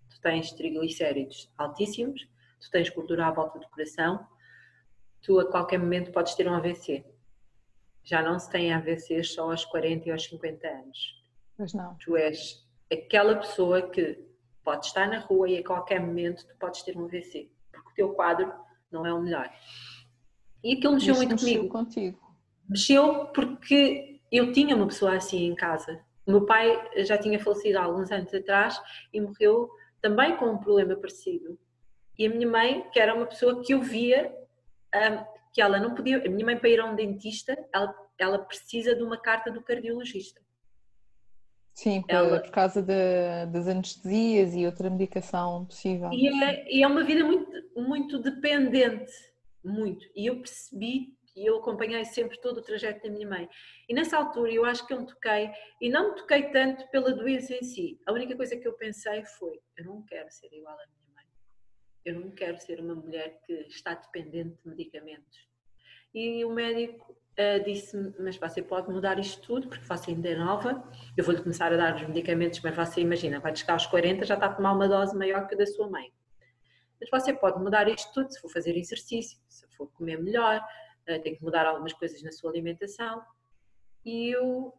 tu 0.09 0.21
tens 0.21 0.51
triglicéridos 0.51 1.49
altíssimos, 1.57 2.27
tu 2.59 2.69
tens 2.69 2.89
gordura 2.89 3.27
à 3.27 3.31
volta 3.31 3.57
do 3.57 3.67
coração, 3.69 4.27
tu 5.21 5.39
a 5.39 5.49
qualquer 5.49 5.79
momento 5.79 6.11
podes 6.11 6.35
ter 6.35 6.47
um 6.47 6.53
AVC. 6.53 7.03
Já 8.03 8.21
não 8.21 8.37
se 8.37 8.51
tem 8.51 8.73
AVCs 8.73 9.33
só 9.33 9.49
aos 9.49 9.65
40 9.65 10.09
e 10.09 10.11
aos 10.11 10.23
50 10.25 10.67
anos. 10.67 11.23
Mas 11.57 11.73
não. 11.73 11.95
Tu 11.95 12.17
és 12.17 12.67
aquela 12.91 13.35
pessoa 13.35 13.81
que 13.89 14.30
Pode 14.63 14.85
estar 14.85 15.07
na 15.07 15.19
rua 15.19 15.49
e 15.49 15.57
a 15.57 15.63
qualquer 15.63 15.99
momento 15.99 16.45
tu 16.45 16.55
podes 16.57 16.83
ter 16.83 16.97
um 16.97 17.05
AVC, 17.05 17.49
porque 17.71 17.89
o 17.89 17.95
teu 17.95 18.09
quadro 18.13 18.51
não 18.91 19.05
é 19.05 19.13
o 19.13 19.21
melhor. 19.21 19.51
E 20.63 20.75
aquilo 20.75 20.93
mexeu 20.93 21.13
Isto 21.13 21.25
muito 21.27 21.43
mexeu 21.43 21.57
comigo. 21.57 21.73
contigo. 21.73 22.35
Mexeu 22.69 23.25
porque 23.27 24.21
eu 24.31 24.51
tinha 24.51 24.75
uma 24.75 24.87
pessoa 24.87 25.15
assim 25.15 25.45
em 25.45 25.55
casa. 25.55 25.99
O 26.25 26.31
meu 26.31 26.45
pai 26.45 26.79
já 27.03 27.17
tinha 27.17 27.39
falecido 27.39 27.79
há 27.79 27.83
alguns 27.83 28.11
anos 28.11 28.33
atrás 28.33 28.79
e 29.11 29.19
morreu 29.19 29.69
também 30.01 30.37
com 30.37 30.45
um 30.45 30.57
problema 30.57 30.95
parecido. 30.95 31.57
E 32.17 32.25
a 32.25 32.29
minha 32.29 32.47
mãe, 32.47 32.87
que 32.91 32.99
era 32.99 33.15
uma 33.15 33.25
pessoa 33.25 33.63
que 33.63 33.73
eu 33.73 33.81
via 33.81 34.31
um, 34.93 35.25
que 35.51 35.61
ela 35.61 35.79
não 35.79 35.95
podia, 35.95 36.17
a 36.17 36.29
minha 36.29 36.45
mãe 36.45 36.57
para 36.57 36.69
ir 36.69 36.79
a 36.79 36.85
um 36.85 36.95
dentista, 36.95 37.57
ela, 37.73 37.93
ela 38.17 38.39
precisa 38.39 38.95
de 38.95 39.03
uma 39.03 39.17
carta 39.17 39.51
do 39.51 39.61
cardiologista. 39.61 40.41
Sim, 41.81 42.03
por, 42.03 42.11
ela... 42.11 42.39
por 42.39 42.51
causa 42.51 42.79
de, 42.79 43.47
das 43.51 43.67
anestesias 43.67 44.53
e 44.53 44.67
outra 44.67 44.87
medicação 44.87 45.65
possível. 45.65 46.11
E 46.13 46.27
é, 46.43 46.71
e 46.71 46.83
é 46.83 46.87
uma 46.87 47.03
vida 47.03 47.25
muito, 47.25 47.51
muito 47.75 48.19
dependente, 48.19 49.11
muito. 49.65 50.05
E 50.15 50.27
eu 50.27 50.35
percebi 50.35 51.17
e 51.35 51.43
eu 51.43 51.57
acompanhei 51.57 52.05
sempre 52.05 52.39
todo 52.39 52.59
o 52.59 52.61
trajeto 52.61 53.01
da 53.01 53.09
minha 53.09 53.27
mãe. 53.27 53.49
E 53.89 53.95
nessa 53.95 54.15
altura 54.15 54.51
eu 54.51 54.63
acho 54.63 54.85
que 54.85 54.93
eu 54.93 55.01
me 55.01 55.07
toquei, 55.07 55.49
e 55.81 55.89
não 55.89 56.09
me 56.09 56.15
toquei 56.17 56.51
tanto 56.51 56.87
pela 56.91 57.13
doença 57.13 57.55
em 57.55 57.63
si. 57.63 57.99
A 58.05 58.11
única 58.11 58.35
coisa 58.35 58.55
que 58.55 58.67
eu 58.67 58.73
pensei 58.73 59.25
foi: 59.25 59.59
eu 59.75 59.85
não 59.85 60.03
quero 60.03 60.29
ser 60.29 60.53
igual 60.53 60.75
à 60.75 60.85
minha 60.85 61.15
mãe. 61.15 61.25
Eu 62.05 62.19
não 62.19 62.29
quero 62.29 62.59
ser 62.59 62.79
uma 62.79 62.93
mulher 62.93 63.41
que 63.43 63.53
está 63.53 63.95
dependente 63.95 64.55
de 64.61 64.69
medicamentos. 64.69 65.50
E 66.13 66.43
o 66.43 66.51
médico 66.51 67.15
uh, 67.39 67.63
disse-me, 67.63 68.13
mas 68.19 68.37
você 68.37 68.61
pode 68.61 68.89
mudar 68.89 69.17
isto 69.19 69.41
tudo, 69.41 69.67
porque 69.67 69.85
você 69.85 70.11
ainda 70.11 70.29
é 70.29 70.35
nova, 70.35 70.83
eu 71.15 71.23
vou-lhe 71.23 71.41
começar 71.41 71.71
a 71.71 71.77
dar 71.77 71.95
os 71.95 72.01
medicamentos, 72.03 72.59
mas 72.61 72.75
você 72.75 73.01
imagina, 73.01 73.39
vai 73.39 73.55
chegar 73.55 73.73
aos 73.73 73.85
40, 73.85 74.25
já 74.25 74.35
está 74.35 74.47
a 74.47 74.53
tomar 74.53 74.73
uma 74.73 74.87
dose 74.87 75.17
maior 75.17 75.47
que 75.47 75.55
a 75.55 75.57
da 75.57 75.65
sua 75.65 75.89
mãe. 75.89 76.11
Mas 76.99 77.09
você 77.09 77.33
pode 77.33 77.59
mudar 77.59 77.87
isto 77.87 78.13
tudo, 78.13 78.31
se 78.31 78.39
for 78.39 78.49
fazer 78.49 78.77
exercício, 78.77 79.39
se 79.47 79.65
for 79.75 79.87
comer 79.93 80.21
melhor, 80.21 80.61
uh, 81.09 81.21
tem 81.21 81.35
que 81.35 81.43
mudar 81.43 81.65
algumas 81.65 81.93
coisas 81.93 82.21
na 82.21 82.31
sua 82.31 82.51
alimentação. 82.51 83.23
e 84.05 84.35
eu 84.35 84.73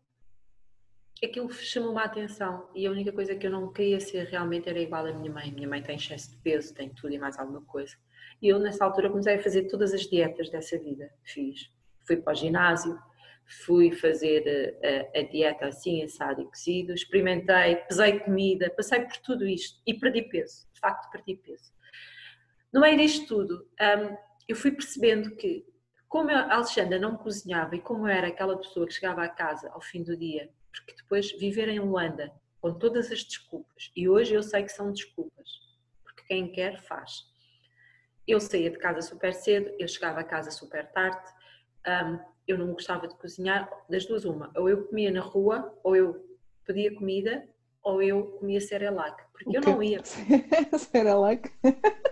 aquilo 1.24 1.52
chamou-me 1.52 2.00
a 2.00 2.04
atenção 2.04 2.68
e 2.74 2.84
a 2.86 2.90
única 2.90 3.12
coisa 3.12 3.34
que 3.36 3.46
eu 3.46 3.50
não 3.50 3.72
queria 3.72 4.00
ser 4.00 4.26
realmente 4.26 4.68
era 4.68 4.78
igual 4.80 5.06
à 5.06 5.12
minha 5.12 5.32
mãe. 5.32 5.52
Minha 5.52 5.68
mãe 5.68 5.82
tem 5.82 5.94
excesso 5.96 6.30
de 6.30 6.36
peso, 6.38 6.74
tem 6.74 6.88
tudo 6.90 7.14
e 7.14 7.18
mais 7.18 7.38
alguma 7.38 7.62
coisa. 7.62 7.96
E 8.42 8.48
eu 8.48 8.58
nessa 8.58 8.84
altura 8.84 9.08
comecei 9.08 9.36
a 9.36 9.42
fazer 9.42 9.68
todas 9.68 9.94
as 9.94 10.02
dietas 10.02 10.50
dessa 10.50 10.76
vida. 10.78 11.10
Fiz, 11.22 11.70
fui 12.04 12.16
para 12.16 12.32
o 12.32 12.36
ginásio, 12.36 12.98
fui 13.64 13.92
fazer 13.92 14.42
a, 14.82 14.86
eh, 14.86 15.10
a, 15.14 15.20
a 15.20 15.22
dieta 15.22 15.66
assim, 15.66 16.02
assado 16.02 16.42
e 16.42 16.46
cozido, 16.46 16.92
experimentei, 16.92 17.76
pesei 17.76 18.18
comida, 18.20 18.68
passei 18.70 19.00
por 19.00 19.16
tudo 19.18 19.46
isto 19.46 19.80
e 19.86 19.94
perdi 19.94 20.22
peso, 20.22 20.66
de 20.74 20.80
facto 20.80 21.10
perdi 21.10 21.36
peso. 21.36 21.72
No 22.72 22.80
meio 22.80 22.96
disto 22.96 23.26
tudo, 23.28 23.68
um, 23.80 24.16
eu 24.48 24.56
fui 24.56 24.72
percebendo 24.72 25.36
que 25.36 25.64
como 26.08 26.30
a 26.30 26.52
Alexandra 26.52 26.98
não 26.98 27.16
cozinhava 27.16 27.76
e 27.76 27.80
como 27.80 28.06
era 28.06 28.26
aquela 28.26 28.58
pessoa 28.58 28.86
que 28.86 28.94
chegava 28.94 29.22
a 29.22 29.28
casa 29.28 29.70
ao 29.70 29.80
fim 29.80 30.02
do 30.02 30.16
dia 30.16 30.50
porque 30.72 30.94
depois 30.94 31.30
viver 31.32 31.68
em 31.68 31.78
Luanda 31.78 32.32
com 32.60 32.72
todas 32.72 33.10
as 33.10 33.24
desculpas, 33.24 33.90
e 33.94 34.08
hoje 34.08 34.34
eu 34.34 34.42
sei 34.42 34.62
que 34.62 34.70
são 34.70 34.92
desculpas, 34.92 35.48
porque 36.04 36.22
quem 36.28 36.50
quer 36.52 36.80
faz. 36.82 37.24
Eu 38.26 38.40
saía 38.40 38.70
de 38.70 38.78
casa 38.78 39.02
super 39.02 39.34
cedo, 39.34 39.70
eu 39.78 39.88
chegava 39.88 40.20
a 40.20 40.24
casa 40.24 40.50
super 40.50 40.86
tarde, 40.92 41.26
um, 41.86 42.18
eu 42.46 42.58
não 42.58 42.72
gostava 42.72 43.08
de 43.08 43.14
cozinhar, 43.16 43.68
das 43.88 44.06
duas 44.06 44.24
uma, 44.24 44.50
ou 44.56 44.68
eu 44.68 44.86
comia 44.86 45.10
na 45.10 45.20
rua, 45.20 45.76
ou 45.82 45.96
eu 45.96 46.24
pedia 46.64 46.94
comida, 46.94 47.48
ou 47.82 48.02
eu 48.02 48.24
comia 48.38 48.60
Cerelac, 48.60 49.22
porque 49.32 49.56
eu 49.56 49.60
não 49.60 49.82
ia. 49.82 50.00
Cerelac? 50.78 51.50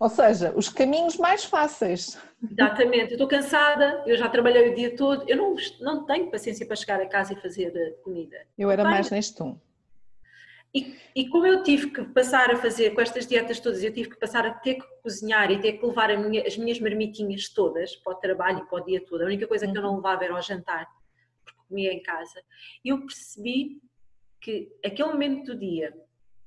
Ou 0.00 0.08
seja, 0.08 0.52
os 0.56 0.68
caminhos 0.68 1.16
mais 1.16 1.44
fáceis. 1.44 2.18
Exatamente, 2.50 3.12
eu 3.12 3.14
estou 3.14 3.28
cansada, 3.28 4.02
eu 4.06 4.16
já 4.16 4.28
trabalhei 4.28 4.70
o 4.70 4.74
dia 4.74 4.94
todo, 4.96 5.24
eu 5.28 5.36
não, 5.36 5.54
não 5.80 6.04
tenho 6.04 6.30
paciência 6.30 6.66
para 6.66 6.76
chegar 6.76 7.00
a 7.00 7.06
casa 7.06 7.32
e 7.32 7.36
fazer 7.36 7.72
eh, 7.74 7.90
comida. 8.02 8.36
Eu 8.58 8.70
era 8.70 8.82
mais 8.82 9.10
neste 9.10 9.36
tom. 9.36 9.58
E, 10.74 10.96
e, 11.14 11.28
como 11.28 11.46
eu 11.46 11.62
tive 11.62 11.90
que 11.90 12.02
passar 12.02 12.50
a 12.50 12.56
fazer 12.56 12.94
com 12.94 13.00
estas 13.00 13.28
dietas 13.28 13.60
todas, 13.60 13.84
eu 13.84 13.92
tive 13.92 14.10
que 14.10 14.18
passar 14.18 14.44
a 14.44 14.52
ter 14.52 14.74
que 14.74 14.86
cozinhar 15.02 15.48
e 15.52 15.60
ter 15.60 15.74
que 15.74 15.86
levar 15.86 16.16
minha, 16.18 16.44
as 16.44 16.56
minhas 16.56 16.80
marmitinhas 16.80 17.48
todas 17.48 17.94
para 17.94 18.12
o 18.12 18.16
trabalho 18.16 18.58
e 18.58 18.66
para 18.66 18.82
o 18.82 18.84
dia 18.84 19.00
todo. 19.00 19.22
A 19.22 19.26
única 19.26 19.46
coisa 19.46 19.70
que 19.70 19.78
eu 19.78 19.82
não 19.82 19.90
uhum. 19.90 19.96
levava 19.96 20.24
era 20.24 20.34
ao 20.34 20.42
jantar, 20.42 20.88
porque 21.44 21.60
comia 21.68 21.92
em 21.92 22.02
casa. 22.02 22.42
E 22.84 22.88
eu 22.88 22.98
percebi 23.00 23.80
que 24.40 24.72
aquele 24.84 25.10
momento 25.10 25.52
do 25.52 25.58
dia, 25.58 25.94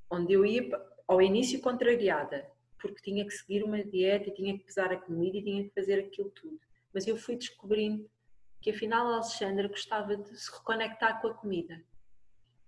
onde 0.10 0.34
eu 0.34 0.46
ia 0.46 0.70
ao 1.08 1.22
início 1.22 1.62
contrariada, 1.62 2.46
porque 2.82 3.02
tinha 3.02 3.26
que 3.26 3.32
seguir 3.32 3.64
uma 3.64 3.82
dieta, 3.82 4.30
tinha 4.30 4.58
que 4.58 4.66
pesar 4.66 4.92
a 4.92 4.98
comida 4.98 5.38
e 5.38 5.44
tinha 5.44 5.64
que 5.64 5.74
fazer 5.74 6.00
aquilo 6.00 6.30
tudo. 6.32 6.60
Mas 6.94 7.08
eu 7.08 7.16
fui 7.16 7.38
descobrindo 7.38 8.10
que 8.62 8.72
afinal 8.72 9.08
a 9.08 9.16
Alexandra 9.16 9.70
gostava 9.70 10.18
de 10.18 10.38
se 10.38 10.52
reconectar 10.52 11.22
com 11.22 11.28
a 11.30 11.34
comida. 11.34 11.82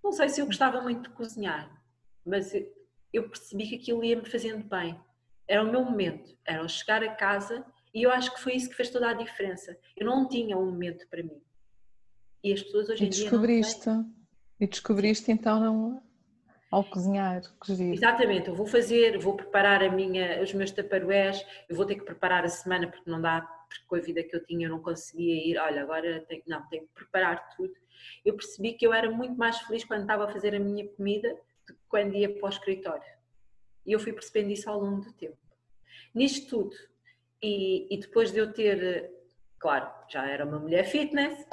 Não 0.02 0.12
sei 0.12 0.28
se 0.28 0.40
eu 0.40 0.46
gostava 0.46 0.80
muito 0.80 1.08
de 1.08 1.14
cozinhar, 1.14 1.70
mas 2.24 2.52
eu 3.12 3.28
percebi 3.28 3.68
que 3.68 3.76
aquilo 3.76 4.04
ia 4.04 4.16
me 4.16 4.28
fazendo 4.28 4.64
bem. 4.64 4.98
Era 5.46 5.62
o 5.62 5.70
meu 5.70 5.84
momento, 5.84 6.36
era 6.44 6.62
o 6.62 6.68
chegar 6.68 7.02
a 7.02 7.14
casa 7.14 7.64
e 7.92 8.02
eu 8.02 8.10
acho 8.10 8.32
que 8.32 8.40
foi 8.40 8.54
isso 8.54 8.68
que 8.68 8.76
fez 8.76 8.90
toda 8.90 9.10
a 9.10 9.14
diferença. 9.14 9.76
Eu 9.96 10.06
não 10.06 10.28
tinha 10.28 10.56
um 10.56 10.66
momento 10.66 11.06
para 11.08 11.22
mim. 11.22 11.42
E 12.42 12.52
as 12.52 12.62
pessoas 12.62 12.88
hoje 12.88 13.04
em 13.04 13.08
dia. 13.08 13.22
Descobriste. 13.24 13.90
E 14.58 14.66
descobriste 14.66 15.32
então 15.32 15.58
não, 15.58 16.02
ao 16.70 16.84
cozinhar, 16.84 17.42
que 17.62 17.74
giro. 17.74 17.94
Exatamente, 17.94 18.48
eu 18.48 18.54
vou 18.54 18.66
fazer, 18.66 19.18
vou 19.18 19.34
preparar 19.34 19.82
a 19.82 19.90
minha, 19.90 20.40
os 20.42 20.52
meus 20.52 20.70
taparués, 20.70 21.44
eu 21.68 21.74
vou 21.74 21.84
ter 21.84 21.96
que 21.96 22.04
preparar 22.04 22.44
a 22.44 22.48
semana 22.48 22.86
porque 22.86 23.10
não 23.10 23.20
dá, 23.20 23.48
porque 23.70 23.84
com 23.86 23.94
a 23.94 24.00
vida 24.00 24.22
que 24.22 24.34
eu 24.34 24.44
tinha 24.44 24.66
eu 24.66 24.70
não 24.70 24.82
conseguia 24.82 25.34
ir, 25.34 25.56
olha, 25.56 25.82
agora 25.82 26.20
tenho, 26.28 26.42
não, 26.46 26.66
tenho 26.68 26.82
que 26.82 26.92
preparar 26.94 27.54
tudo. 27.56 27.72
Eu 28.24 28.34
percebi 28.34 28.74
que 28.74 28.86
eu 28.86 28.92
era 28.92 29.10
muito 29.10 29.36
mais 29.36 29.58
feliz 29.60 29.84
quando 29.84 30.02
estava 30.02 30.24
a 30.24 30.32
fazer 30.32 30.54
a 30.54 30.58
minha 30.58 30.86
comida 30.88 31.34
do 31.66 31.74
que 31.74 31.80
quando 31.88 32.16
ia 32.16 32.28
para 32.28 32.46
o 32.46 32.48
escritório. 32.48 33.20
E 33.86 33.92
eu 33.92 34.00
fui 34.00 34.12
percebendo 34.12 34.50
isso 34.50 34.68
ao 34.68 34.80
longo 34.80 35.02
do 35.02 35.12
tempo. 35.12 35.38
Nisto 36.14 36.48
tudo, 36.48 36.76
e, 37.40 37.86
e 37.94 37.98
depois 37.98 38.32
de 38.32 38.38
eu 38.38 38.52
ter, 38.52 39.10
claro, 39.58 39.88
já 40.08 40.26
era 40.26 40.44
uma 40.44 40.58
mulher 40.58 40.84
fitness, 40.84 41.46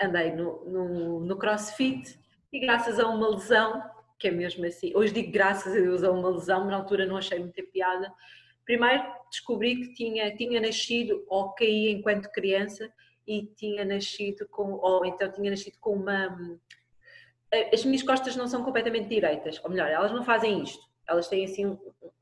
andei 0.00 0.32
no, 0.32 0.64
no, 0.66 1.20
no 1.20 1.36
crossfit 1.36 2.18
e 2.52 2.60
graças 2.60 3.00
a 3.00 3.08
uma 3.08 3.28
lesão 3.28 3.82
que 4.18 4.28
é 4.28 4.30
mesmo 4.30 4.64
assim. 4.64 4.92
Hoje 4.94 5.12
digo 5.12 5.32
graças 5.32 5.72
a 5.72 5.80
Deus 5.80 6.02
a 6.02 6.10
uma 6.10 6.30
lesão, 6.30 6.66
na 6.66 6.76
altura 6.76 7.06
não 7.06 7.16
achei 7.16 7.38
muita 7.38 7.62
piada. 7.64 8.12
Primeiro 8.66 9.04
descobri 9.30 9.76
que 9.76 9.94
tinha, 9.94 10.34
tinha 10.36 10.60
nascido 10.60 11.24
ou 11.28 11.52
caí 11.52 11.88
enquanto 11.90 12.30
criança 12.30 12.92
e 13.26 13.46
tinha 13.56 13.84
nascido 13.84 14.46
com, 14.48 14.72
ou 14.72 15.06
então 15.06 15.30
tinha 15.30 15.50
nascido 15.50 15.78
com 15.80 15.94
uma. 15.94 16.60
As 17.72 17.84
minhas 17.84 18.02
costas 18.02 18.36
não 18.36 18.48
são 18.48 18.64
completamente 18.64 19.08
direitas, 19.08 19.62
ou 19.64 19.70
melhor, 19.70 19.88
elas 19.88 20.12
não 20.12 20.24
fazem 20.24 20.62
isto, 20.62 20.82
elas 21.08 21.28
têm 21.28 21.44
assim 21.44 21.64
um, 21.64 21.78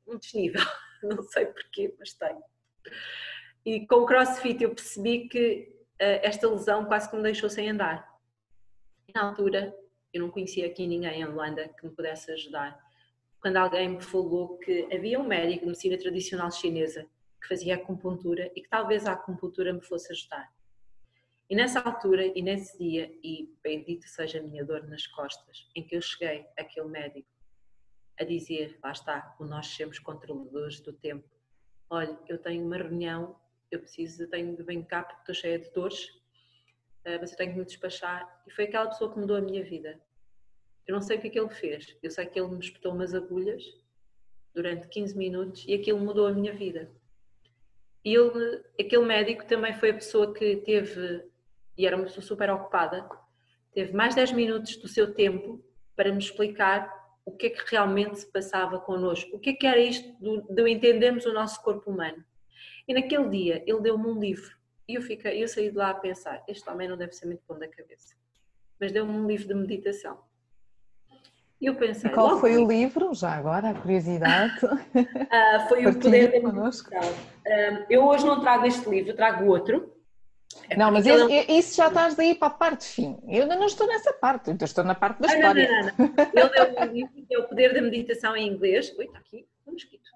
um 0.06 0.18
desnível, 0.18 0.62
não 1.02 1.22
sei 1.22 1.46
porquê, 1.46 1.94
mas 1.98 2.12
têm. 2.12 2.36
E 3.64 3.86
com 3.86 3.96
o 3.96 4.06
crossfit 4.06 4.62
eu 4.62 4.74
percebi 4.74 5.26
que 5.28 5.74
uh, 5.94 6.20
esta 6.22 6.48
lesão 6.48 6.84
quase 6.84 7.08
que 7.10 7.16
me 7.16 7.22
deixou 7.22 7.48
sem 7.48 7.70
andar. 7.70 8.06
Na 9.14 9.28
altura 9.28 9.74
eu 10.12 10.20
não 10.20 10.30
conhecia 10.30 10.66
aqui 10.66 10.86
ninguém 10.86 11.22
em 11.22 11.24
Luanda 11.24 11.68
que 11.68 11.86
me 11.86 11.94
pudesse 11.94 12.30
ajudar. 12.32 12.78
Quando 13.44 13.58
alguém 13.58 13.90
me 13.90 14.00
falou 14.00 14.56
que 14.56 14.88
havia 14.90 15.20
um 15.20 15.26
médico 15.26 15.60
de 15.60 15.66
medicina 15.66 15.98
tradicional 15.98 16.50
chinesa 16.50 17.06
que 17.38 17.46
fazia 17.46 17.74
acupuntura 17.74 18.50
e 18.56 18.62
que 18.62 18.68
talvez 18.70 19.04
a 19.04 19.12
acupuntura 19.12 19.70
me 19.70 19.82
fosse 19.82 20.10
ajudar. 20.12 20.50
E 21.50 21.54
nessa 21.54 21.78
altura 21.78 22.24
e 22.24 22.40
nesse 22.40 22.78
dia, 22.78 23.14
e 23.22 23.54
bendito 23.62 24.08
seja 24.08 24.38
a 24.38 24.42
minha 24.42 24.64
dor 24.64 24.88
nas 24.88 25.06
costas, 25.06 25.68
em 25.76 25.86
que 25.86 25.94
eu 25.94 26.00
cheguei 26.00 26.46
àquele 26.58 26.88
médico 26.88 27.28
a 28.18 28.24
dizer, 28.24 28.78
lá 28.82 28.92
está, 28.92 29.36
o 29.38 29.44
nós 29.44 29.66
sermos 29.66 29.98
controladores 29.98 30.80
do 30.80 30.94
tempo. 30.94 31.28
Olha, 31.90 32.18
eu 32.26 32.38
tenho 32.38 32.64
uma 32.64 32.78
reunião, 32.78 33.38
eu 33.70 33.78
preciso, 33.78 34.22
eu 34.22 34.30
tenho 34.30 34.56
de 34.56 34.62
vir 34.62 34.82
cá 34.86 35.02
porque 35.02 35.20
estou 35.20 35.34
cheia 35.34 35.58
de 35.58 35.70
dores, 35.70 36.08
eh, 37.04 37.18
mas 37.18 37.32
eu 37.32 37.36
tenho 37.36 37.52
que 37.52 37.58
me 37.58 37.64
despachar. 37.66 38.42
E 38.46 38.50
foi 38.50 38.64
aquela 38.64 38.88
pessoa 38.88 39.12
que 39.12 39.20
mudou 39.20 39.36
a 39.36 39.42
minha 39.42 39.62
vida. 39.62 40.00
Eu 40.86 40.94
não 40.94 41.02
sei 41.02 41.16
o 41.16 41.20
que 41.20 41.28
é 41.28 41.30
que 41.30 41.40
ele 41.40 41.48
fez, 41.48 41.96
eu 42.02 42.10
sei 42.10 42.26
que 42.26 42.38
ele 42.38 42.50
me 42.50 42.60
espetou 42.60 42.92
umas 42.92 43.14
agulhas 43.14 43.62
durante 44.54 44.86
15 44.88 45.16
minutos 45.16 45.64
e 45.66 45.74
aquilo 45.74 45.98
mudou 45.98 46.26
a 46.26 46.32
minha 46.32 46.52
vida. 46.52 46.90
E 48.04 48.14
ele, 48.14 48.62
aquele 48.78 49.04
médico 49.04 49.46
também 49.46 49.72
foi 49.74 49.90
a 49.90 49.94
pessoa 49.94 50.32
que 50.34 50.56
teve, 50.56 51.24
e 51.76 51.86
era 51.86 51.96
uma 51.96 52.04
pessoa 52.04 52.22
super 52.22 52.50
ocupada, 52.50 53.08
teve 53.72 53.92
mais 53.92 54.14
10 54.14 54.32
minutos 54.32 54.76
do 54.76 54.86
seu 54.86 55.14
tempo 55.14 55.64
para 55.96 56.12
me 56.12 56.18
explicar 56.18 56.92
o 57.24 57.32
que 57.32 57.46
é 57.46 57.50
que 57.50 57.64
realmente 57.70 58.20
se 58.20 58.30
passava 58.30 58.78
connosco, 58.78 59.34
o 59.34 59.40
que 59.40 59.50
é 59.50 59.54
que 59.54 59.66
era 59.66 59.80
isto 59.80 60.06
de, 60.20 60.54
de 60.54 60.70
entendermos 60.70 61.24
o 61.24 61.32
nosso 61.32 61.62
corpo 61.62 61.90
humano. 61.90 62.22
E 62.86 62.92
naquele 62.92 63.28
dia 63.30 63.64
ele 63.66 63.80
deu-me 63.80 64.06
um 64.06 64.20
livro 64.20 64.54
e 64.86 64.94
eu, 64.94 65.02
fiquei, 65.02 65.42
eu 65.42 65.48
saí 65.48 65.70
de 65.70 65.76
lá 65.76 65.90
a 65.90 65.94
pensar: 65.94 66.44
este 66.46 66.68
homem 66.68 66.88
não 66.88 66.96
deve 66.96 67.12
ser 67.12 67.26
muito 67.26 67.42
bom 67.48 67.58
da 67.58 67.66
cabeça. 67.66 68.14
Mas 68.78 68.92
deu-me 68.92 69.12
um 69.12 69.26
livro 69.26 69.48
de 69.48 69.54
meditação. 69.54 70.22
E 71.60 71.66
eu 71.66 71.74
pensei. 71.74 72.10
E 72.10 72.14
qual 72.14 72.38
foi 72.38 72.56
o 72.56 72.66
livro? 72.66 73.14
Já 73.14 73.32
agora, 73.32 73.70
a 73.70 73.74
curiosidade. 73.74 74.64
uh, 74.64 75.68
foi 75.68 75.86
o 75.86 75.98
Poder 75.98 76.42
da. 76.42 76.48
Uh, 76.48 77.86
eu 77.88 78.04
hoje 78.04 78.26
não 78.26 78.40
trago 78.40 78.66
este 78.66 78.88
livro, 78.88 79.14
trago 79.14 79.46
outro. 79.46 79.92
É 80.68 80.76
não, 80.76 80.90
mas 80.90 81.04
isso, 81.04 81.28
isso, 81.48 81.76
já 81.76 81.88
estás 81.88 82.14
daí 82.14 82.34
para 82.34 82.48
a 82.48 82.50
parte 82.50 82.84
fim. 82.84 83.18
Eu 83.26 83.42
ainda 83.42 83.56
não 83.56 83.66
estou 83.66 83.86
nessa 83.86 84.12
parte, 84.12 84.50
eu 84.50 84.56
estou 84.60 84.84
na 84.84 84.94
parte 84.94 85.20
da 85.20 85.28
ah, 85.28 85.34
história. 85.34 85.68
Não, 85.68 86.06
não, 86.06 86.14
não. 86.14 86.24
Ele 86.34 86.48
deu 86.50 86.80
um 86.80 86.92
livro 86.92 87.26
que 87.26 87.34
é 87.34 87.38
o 87.38 87.48
Poder 87.48 87.74
da 87.74 87.82
Meditação 87.82 88.36
em 88.36 88.48
inglês. 88.48 88.94
Ui, 88.96 89.04
está 89.04 89.18
aqui, 89.18 89.46
um 89.66 89.72
mosquito. 89.72 90.10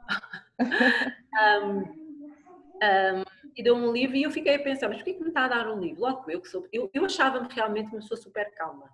um, 1.65 1.81
um, 1.81 3.25
e 3.57 3.63
deu 3.63 3.75
um 3.75 3.93
livro 3.93 4.17
e 4.17 4.23
eu 4.23 4.31
fiquei 4.31 4.55
a 4.55 4.59
pensar, 4.59 4.89
mas 4.89 4.99
porquê 4.99 5.15
que 5.15 5.23
me 5.23 5.29
está 5.29 5.45
a 5.45 5.49
dar 5.49 5.69
um 5.69 5.81
livro? 5.81 6.03
Logo 6.03 6.31
eu 6.31 6.41
que 6.41 6.49
sou, 6.49 6.67
eu, 6.73 6.89
eu 6.95 7.05
achava-me 7.05 7.49
realmente 7.51 7.91
uma 7.91 8.01
pessoa 8.01 8.21
super 8.21 8.51
calma. 8.55 8.89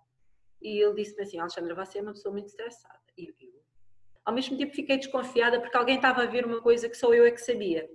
E 0.65 0.83
ele 0.83 0.95
disse-me 0.95 1.23
assim, 1.23 1.39
Alexandra, 1.39 1.75
você 1.75 1.99
é 1.99 2.03
uma 2.03 2.13
pessoa 2.13 2.33
muito 2.33 2.47
estressada. 2.47 2.99
E 3.19 3.29
eu, 3.29 3.35
ao 4.25 4.33
mesmo 4.33 4.57
tempo 4.57 4.75
fiquei 4.75 4.97
desconfiada 4.97 5.61
porque 5.61 5.77
alguém 5.77 5.97
estava 5.97 6.23
a 6.23 6.27
ver 6.27 6.47
uma 6.47 6.63
coisa 6.63 6.89
que 6.89 6.97
só 6.97 7.13
eu 7.13 7.27
é 7.27 7.31
que 7.31 7.41
sabia. 7.41 7.87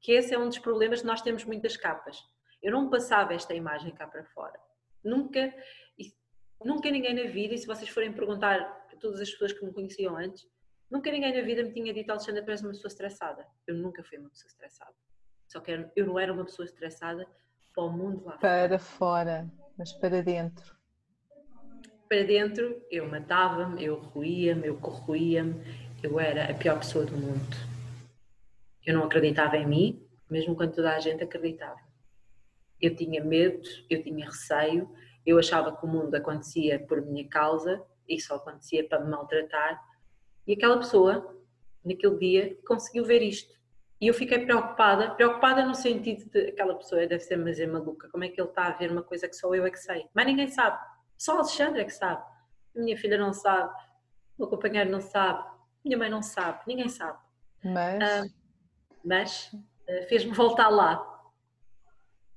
Que 0.00 0.12
esse 0.12 0.32
é 0.32 0.38
um 0.38 0.46
dos 0.48 0.60
problemas 0.60 1.00
que 1.00 1.06
nós 1.08 1.20
temos 1.20 1.44
muitas 1.44 1.76
capas. 1.76 2.16
Eu 2.62 2.70
não 2.70 2.88
passava 2.88 3.34
esta 3.34 3.52
imagem 3.54 3.92
cá 3.92 4.06
para 4.06 4.24
fora. 4.26 4.58
Nunca, 5.02 5.52
nunca 6.64 6.88
ninguém 6.90 7.14
na 7.14 7.28
vida, 7.28 7.54
e 7.54 7.58
se 7.58 7.66
vocês 7.66 7.88
forem 7.90 8.12
perguntar 8.12 8.60
a 8.92 8.96
todas 8.96 9.20
as 9.20 9.30
pessoas 9.30 9.52
que 9.52 9.64
me 9.64 9.72
conheciam 9.72 10.16
antes, 10.16 10.46
nunca 10.88 11.10
ninguém 11.10 11.34
na 11.34 11.42
vida 11.42 11.64
me 11.64 11.72
tinha 11.72 11.92
dito, 11.92 12.10
Alexandra, 12.10 12.44
és 12.46 12.62
uma 12.62 12.70
pessoa 12.70 12.88
estressada. 12.88 13.44
Eu 13.66 13.74
nunca 13.74 14.04
fui 14.04 14.18
uma 14.18 14.30
pessoa 14.30 14.48
estressada. 14.48 14.94
Só 15.48 15.60
que 15.60 15.90
eu 15.96 16.06
não 16.06 16.18
era 16.18 16.32
uma 16.32 16.44
pessoa 16.44 16.66
estressada 16.66 17.26
para 17.74 17.82
o 17.82 17.90
mundo 17.90 18.24
lá 18.24 18.38
Para 18.38 18.78
fora, 18.78 19.50
mas 19.76 19.92
para 19.92 20.22
dentro. 20.22 20.77
Para 22.08 22.22
dentro, 22.24 22.82
eu 22.90 23.06
matava-me, 23.06 23.84
eu 23.84 23.96
ruía-me, 23.96 24.66
eu 24.66 24.76
corroía-me, 24.76 25.62
eu 26.02 26.18
era 26.18 26.50
a 26.50 26.54
pior 26.54 26.78
pessoa 26.78 27.04
do 27.04 27.14
mundo. 27.14 27.54
Eu 28.86 28.94
não 28.94 29.04
acreditava 29.04 29.58
em 29.58 29.66
mim, 29.66 30.08
mesmo 30.30 30.56
quando 30.56 30.74
toda 30.74 30.94
a 30.94 31.00
gente 31.00 31.22
acreditava. 31.22 31.78
Eu 32.80 32.96
tinha 32.96 33.22
medo, 33.22 33.60
eu 33.90 34.02
tinha 34.02 34.24
receio, 34.24 34.88
eu 35.26 35.38
achava 35.38 35.76
que 35.76 35.84
o 35.84 35.88
mundo 35.88 36.14
acontecia 36.14 36.78
por 36.78 37.02
minha 37.02 37.28
causa 37.28 37.84
e 38.08 38.18
só 38.18 38.36
acontecia 38.36 38.88
para 38.88 39.00
me 39.00 39.10
maltratar. 39.10 39.78
E 40.46 40.54
aquela 40.54 40.78
pessoa, 40.78 41.36
naquele 41.84 42.16
dia, 42.16 42.58
conseguiu 42.66 43.04
ver 43.04 43.20
isto. 43.20 43.52
E 44.00 44.06
eu 44.06 44.14
fiquei 44.14 44.38
preocupada, 44.38 45.10
preocupada 45.10 45.66
no 45.66 45.74
sentido 45.74 46.24
de 46.30 46.48
aquela 46.48 46.74
pessoa 46.74 47.06
deve 47.06 47.20
ser 47.20 47.36
mas 47.36 47.60
é 47.60 47.66
maluca, 47.66 48.08
como 48.08 48.24
é 48.24 48.28
que 48.28 48.40
ele 48.40 48.48
está 48.48 48.68
a 48.68 48.72
ver 48.72 48.90
uma 48.90 49.02
coisa 49.02 49.28
que 49.28 49.36
só 49.36 49.54
eu 49.54 49.66
é 49.66 49.70
que 49.70 49.78
sei? 49.78 50.06
Mas 50.14 50.24
ninguém 50.24 50.48
sabe, 50.48 50.78
só 51.18 51.34
o 51.34 51.38
Alexandre 51.40 51.82
é 51.82 51.84
que 51.84 51.90
sabe. 51.90 52.24
Minha 52.74 52.96
filha 52.96 53.18
não 53.18 53.32
sabe, 53.32 53.74
o 54.38 54.42
meu 54.42 54.48
companheiro 54.48 54.88
não 54.88 55.00
sabe, 55.00 55.44
minha 55.84 55.98
mãe 55.98 56.08
não 56.08 56.22
sabe, 56.22 56.60
ninguém 56.66 56.88
sabe. 56.88 57.18
Mas, 57.64 58.02
ah, 58.02 58.24
mas 59.04 59.52
uh, 59.52 60.08
fez-me 60.08 60.32
voltar 60.32 60.68
lá. 60.68 61.04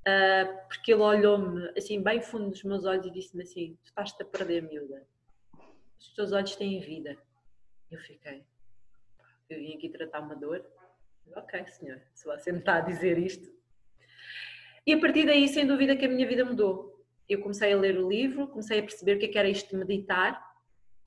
Uh, 0.01 0.67
porque 0.67 0.93
ele 0.93 1.01
olhou-me 1.03 1.71
assim, 1.77 2.01
bem 2.01 2.19
fundo 2.21 2.49
dos 2.49 2.63
meus 2.63 2.86
olhos 2.86 3.05
e 3.05 3.11
disse-me 3.11 3.43
assim: 3.43 3.77
Tu 3.84 3.86
estás-te 3.86 4.23
a 4.23 4.25
perder, 4.25 4.63
miúda. 4.63 5.05
Os 5.99 6.09
teus 6.15 6.32
olhos 6.32 6.55
têm 6.55 6.79
vida. 6.79 7.15
Eu 7.91 7.99
fiquei. 7.99 8.43
Eu 9.47 9.59
vim 9.59 9.75
aqui 9.75 9.89
tratar 9.89 10.21
uma 10.21 10.36
dor. 10.36 10.65
Ok, 11.36 11.67
senhor, 11.67 12.01
se 12.15 12.25
você 12.25 12.51
me 12.51 12.59
está 12.59 12.77
a 12.77 12.82
dizer 12.82 13.19
isto. 13.19 13.53
E 14.88 14.93
a 14.93 14.99
partir 14.99 15.27
daí, 15.27 15.47
sem 15.47 15.67
dúvida, 15.67 15.95
que 15.95 16.05
a 16.05 16.09
minha 16.09 16.27
vida 16.27 16.43
mudou. 16.43 16.91
Eu 17.32 17.41
comecei 17.41 17.73
a 17.73 17.77
ler 17.77 17.97
o 17.97 18.09
livro, 18.09 18.47
comecei 18.47 18.79
a 18.79 18.84
perceber 18.84 19.15
o 19.15 19.19
que, 19.19 19.25
é 19.25 19.29
que 19.29 19.38
era 19.38 19.49
isto 19.49 19.69
de 19.69 19.75
meditar, 19.75 20.41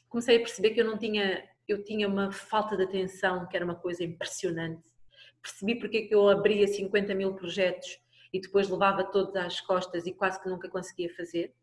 comecei 0.09 0.37
a 0.37 0.41
perceber 0.41 0.71
que 0.71 0.81
eu 0.81 0.85
não 0.85 0.97
tinha, 0.97 1.49
eu 1.69 1.85
tinha 1.85 2.09
uma 2.09 2.33
falta 2.33 2.77
de 2.77 2.85
atenção, 2.85 3.47
que 3.47 3.57
era 3.57 3.65
uma 3.65 3.75
coisa 3.75 4.03
impressionante. 4.03 4.83
Percebi 5.43 5.75
porque 5.75 5.99
é 5.99 6.03
que 6.03 6.15
eu 6.15 6.29
abria 6.29 6.67
50 6.67 7.15
mil 7.15 7.35
projetos 7.35 7.99
e 8.33 8.41
depois 8.41 8.69
levava 8.69 9.05
todos 9.05 9.37
às 9.37 9.61
costas 9.61 10.07
e 10.07 10.13
quase 10.13 10.41
que 10.43 10.49
nunca 10.49 10.69
conseguia 10.69 11.15
fazer. 11.15 11.55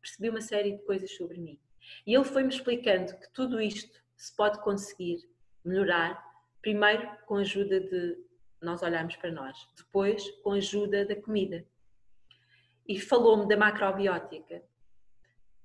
Percebi 0.00 0.28
uma 0.28 0.40
série 0.40 0.72
de 0.72 0.82
coisas 0.84 1.14
sobre 1.14 1.38
mim. 1.38 1.58
E 2.06 2.14
ele 2.14 2.24
foi-me 2.24 2.48
explicando 2.48 3.16
que 3.16 3.32
tudo 3.32 3.60
isto 3.60 4.00
se 4.16 4.34
pode 4.34 4.60
conseguir 4.62 5.18
melhorar 5.64 6.30
Primeiro, 6.62 7.08
com 7.26 7.36
a 7.36 7.40
ajuda 7.40 7.80
de 7.80 8.18
nós 8.60 8.82
olharmos 8.82 9.16
para 9.16 9.32
nós, 9.32 9.56
depois, 9.76 10.30
com 10.42 10.52
a 10.52 10.56
ajuda 10.56 11.06
da 11.06 11.16
comida. 11.16 11.66
E 12.90 12.98
falou-me 12.98 13.46
da 13.46 13.56
macrobiótica. 13.56 14.64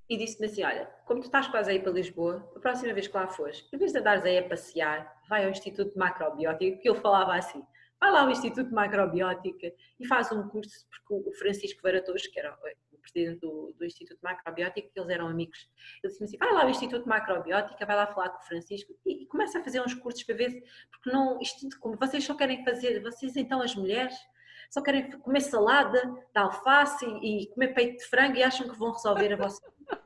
E 0.07 0.15
disse-me 0.15 0.45
assim: 0.45 0.63
Olha, 0.63 0.85
como 1.07 1.21
tu 1.21 1.25
estás 1.25 1.47
quase 1.47 1.71
aí 1.71 1.79
para 1.79 1.91
Lisboa, 1.91 2.47
a 2.55 2.59
próxima 2.59 2.93
vez 2.93 3.07
que 3.07 3.17
lá 3.17 3.27
fores, 3.27 3.67
em 3.73 3.77
vez 3.79 3.91
de 3.91 3.97
andares 3.97 4.23
aí 4.23 4.37
a 4.37 4.47
passear, 4.47 5.21
vai 5.27 5.43
ao 5.43 5.49
Instituto 5.49 5.93
de 5.93 5.97
Macrobiótica, 5.97 6.77
que 6.77 6.87
ele 6.87 6.99
falava 6.99 7.33
assim: 7.33 7.65
vai 7.99 8.11
lá 8.11 8.21
ao 8.21 8.29
Instituto 8.29 8.67
de 8.67 8.75
Macrobiótica 8.75 9.73
e 9.99 10.07
faz 10.07 10.31
um 10.31 10.47
curso, 10.49 10.85
porque 10.87 11.29
o 11.29 11.33
Francisco 11.33 11.81
Varatoso, 11.81 12.29
que 12.31 12.39
era 12.39 12.55
presidente 13.11 13.39
do, 13.39 13.73
do 13.77 13.85
Instituto 13.85 14.19
Macrobiótica, 14.21 14.87
que 14.87 14.99
eles 14.99 15.09
eram 15.09 15.27
amigos. 15.27 15.69
Ele 16.03 16.11
disse-me 16.11 16.27
assim: 16.27 16.37
vai 16.37 16.53
lá 16.53 16.63
ao 16.63 16.69
Instituto 16.69 17.07
Macrobiótica, 17.07 17.85
vai 17.85 17.95
lá 17.95 18.07
falar 18.07 18.29
com 18.29 18.43
o 18.43 18.45
Francisco 18.45 18.93
e, 19.05 19.23
e 19.23 19.25
começa 19.27 19.59
a 19.59 19.63
fazer 19.63 19.81
uns 19.81 19.93
cursos 19.93 20.23
para 20.23 20.35
ver, 20.35 20.63
porque 20.91 21.09
não, 21.09 21.39
isto, 21.41 21.67
como 21.79 21.97
vocês 21.97 22.23
só 22.23 22.35
querem 22.35 22.63
fazer, 22.63 23.01
vocês 23.01 23.35
então 23.35 23.61
as 23.61 23.75
mulheres, 23.75 24.15
só 24.69 24.81
querem 24.81 25.11
comer 25.19 25.41
salada 25.41 26.01
de 26.01 26.39
alface 26.39 27.05
e, 27.05 27.43
e 27.43 27.47
comer 27.47 27.73
peito 27.73 27.97
de 27.97 28.05
frango 28.05 28.37
e 28.37 28.43
acham 28.43 28.67
que 28.67 28.77
vão 28.77 28.91
resolver 28.91 29.33
a 29.33 29.37
vossa 29.37 29.61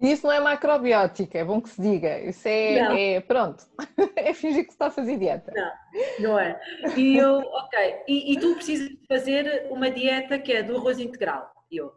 Isso 0.00 0.26
não 0.26 0.32
é 0.32 0.40
macrobiótica, 0.40 1.38
é 1.38 1.44
bom 1.44 1.60
que 1.60 1.68
se 1.68 1.80
diga. 1.80 2.18
Isso 2.20 2.48
é, 2.48 3.16
é 3.16 3.20
pronto, 3.20 3.66
é 4.16 4.32
fingir 4.32 4.64
que 4.64 4.70
se 4.70 4.74
está 4.74 4.86
a 4.86 4.90
fazer 4.90 5.18
dieta. 5.18 5.52
Não, 5.54 6.30
não 6.30 6.38
é. 6.38 6.58
E 6.96 7.18
eu, 7.18 7.40
ok, 7.40 8.04
e, 8.08 8.32
e 8.32 8.40
tu 8.40 8.54
precisas 8.54 8.90
fazer 9.06 9.66
uma 9.70 9.90
dieta 9.90 10.38
que 10.38 10.52
é 10.52 10.62
do 10.62 10.78
arroz 10.78 10.98
integral. 10.98 11.52
E 11.70 11.76
eu, 11.76 11.92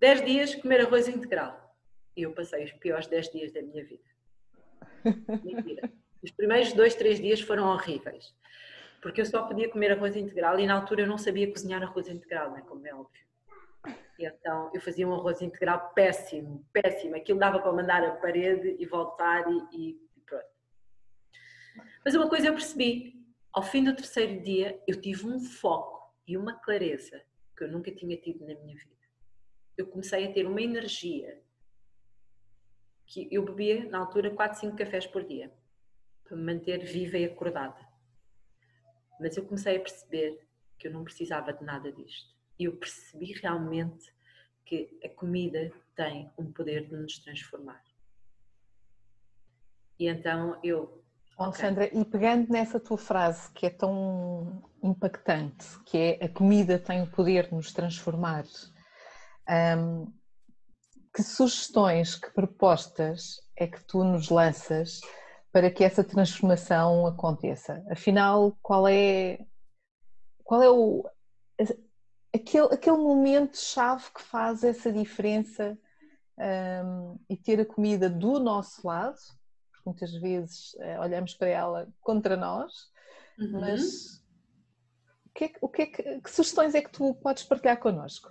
10 0.00 0.24
dias 0.24 0.54
comer 0.54 0.82
arroz 0.82 1.08
integral. 1.08 1.76
E 2.16 2.22
eu 2.22 2.32
passei 2.32 2.64
os 2.64 2.72
piores 2.72 3.06
10 3.06 3.30
dias 3.30 3.52
da 3.52 3.62
minha 3.62 3.84
vida. 3.84 4.04
Mentira. 5.44 5.90
Os 6.22 6.30
primeiros 6.30 6.72
2, 6.72 6.94
3 6.94 7.20
dias 7.20 7.40
foram 7.40 7.68
horríveis. 7.68 8.34
Porque 9.00 9.20
eu 9.20 9.26
só 9.26 9.42
podia 9.42 9.68
comer 9.68 9.92
arroz 9.92 10.16
integral 10.16 10.58
e 10.58 10.66
na 10.66 10.74
altura 10.74 11.02
eu 11.02 11.06
não 11.06 11.18
sabia 11.18 11.50
cozinhar 11.50 11.82
arroz 11.82 12.08
integral, 12.08 12.52
né? 12.52 12.62
como 12.66 12.86
é 12.86 12.94
óbvio. 12.94 13.26
E 14.18 14.26
então 14.26 14.70
eu 14.74 14.80
fazia 14.80 15.06
um 15.06 15.14
arroz 15.14 15.40
integral 15.40 15.92
péssimo, 15.94 16.64
péssimo. 16.72 17.14
Aquilo 17.14 17.38
dava 17.38 17.60
para 17.60 17.72
mandar 17.72 18.02
a 18.02 18.12
parede 18.12 18.76
e 18.78 18.86
voltar 18.86 19.44
e, 19.50 19.90
e 19.90 20.00
pronto. 20.26 20.44
Mas 22.04 22.14
uma 22.14 22.28
coisa 22.28 22.48
eu 22.48 22.52
percebi: 22.52 23.24
ao 23.52 23.62
fim 23.62 23.84
do 23.84 23.94
terceiro 23.94 24.42
dia 24.42 24.82
eu 24.88 25.00
tive 25.00 25.26
um 25.26 25.38
foco 25.38 26.12
e 26.26 26.36
uma 26.36 26.54
clareza 26.54 27.22
que 27.56 27.64
eu 27.64 27.68
nunca 27.68 27.92
tinha 27.92 28.16
tido 28.16 28.40
na 28.40 28.54
minha 28.54 28.76
vida 28.76 28.98
eu 29.78 29.86
comecei 29.86 30.26
a 30.26 30.32
ter 30.32 30.44
uma 30.44 30.60
energia 30.60 31.40
que 33.06 33.28
eu 33.30 33.44
bebia 33.44 33.88
na 33.88 33.98
altura 33.98 34.30
4, 34.32 34.58
5 34.58 34.76
cafés 34.76 35.06
por 35.06 35.24
dia 35.24 35.50
para 36.24 36.36
me 36.36 36.42
manter 36.42 36.84
viva 36.84 37.16
e 37.16 37.24
acordada. 37.24 37.87
Mas 39.20 39.36
eu 39.36 39.44
comecei 39.44 39.76
a 39.76 39.80
perceber 39.80 40.40
que 40.78 40.88
eu 40.88 40.92
não 40.92 41.04
precisava 41.04 41.52
de 41.52 41.64
nada 41.64 41.90
disto. 41.92 42.34
E 42.58 42.64
eu 42.64 42.76
percebi 42.76 43.32
realmente 43.32 44.12
que 44.64 44.98
a 45.04 45.08
comida 45.08 45.72
tem 45.96 46.30
um 46.38 46.52
poder 46.52 46.86
de 46.88 46.96
nos 46.96 47.18
transformar. 47.18 47.82
E 49.98 50.08
então 50.08 50.58
eu. 50.62 51.02
Alexandra, 51.36 51.84
okay. 51.86 52.00
e 52.00 52.04
pegando 52.04 52.50
nessa 52.50 52.80
tua 52.80 52.98
frase 52.98 53.50
que 53.52 53.66
é 53.66 53.70
tão 53.70 54.62
impactante, 54.82 55.66
que 55.84 55.96
é 55.96 56.24
a 56.24 56.28
comida 56.28 56.78
tem 56.78 57.02
o 57.02 57.10
poder 57.10 57.48
de 57.48 57.54
nos 57.54 57.72
transformar, 57.72 58.44
um, 59.78 60.12
que 61.14 61.22
sugestões, 61.22 62.16
que 62.16 62.30
propostas 62.30 63.40
é 63.56 63.66
que 63.68 63.82
tu 63.84 64.02
nos 64.02 64.28
lanças 64.30 65.00
para 65.52 65.70
que 65.70 65.82
essa 65.84 66.04
transformação 66.04 67.06
aconteça? 67.06 67.84
Afinal, 67.90 68.56
qual 68.62 68.86
é 68.86 69.38
qual 70.44 70.62
é 70.62 70.70
o 70.70 71.04
aquele, 72.34 72.66
aquele 72.72 72.96
momento 72.96 73.56
chave 73.56 74.04
que 74.14 74.22
faz 74.22 74.62
essa 74.62 74.92
diferença 74.92 75.78
um, 76.38 77.18
e 77.28 77.36
ter 77.36 77.60
a 77.60 77.66
comida 77.66 78.08
do 78.08 78.38
nosso 78.38 78.86
lado, 78.86 79.16
porque 79.70 79.82
muitas 79.84 80.12
vezes 80.14 80.74
uh, 80.74 81.00
olhamos 81.00 81.34
para 81.34 81.48
ela 81.48 81.88
contra 82.00 82.36
nós, 82.36 82.72
uhum. 83.38 83.60
mas 83.60 84.24
o 85.26 85.30
que, 85.34 85.44
é, 85.44 85.52
o 85.60 85.68
que, 85.68 85.82
é 85.82 85.86
que, 85.86 86.20
que 86.20 86.30
sugestões 86.30 86.74
é 86.74 86.82
que 86.82 86.90
tu 86.90 87.14
podes 87.14 87.44
partilhar 87.44 87.78
connosco? 87.78 88.30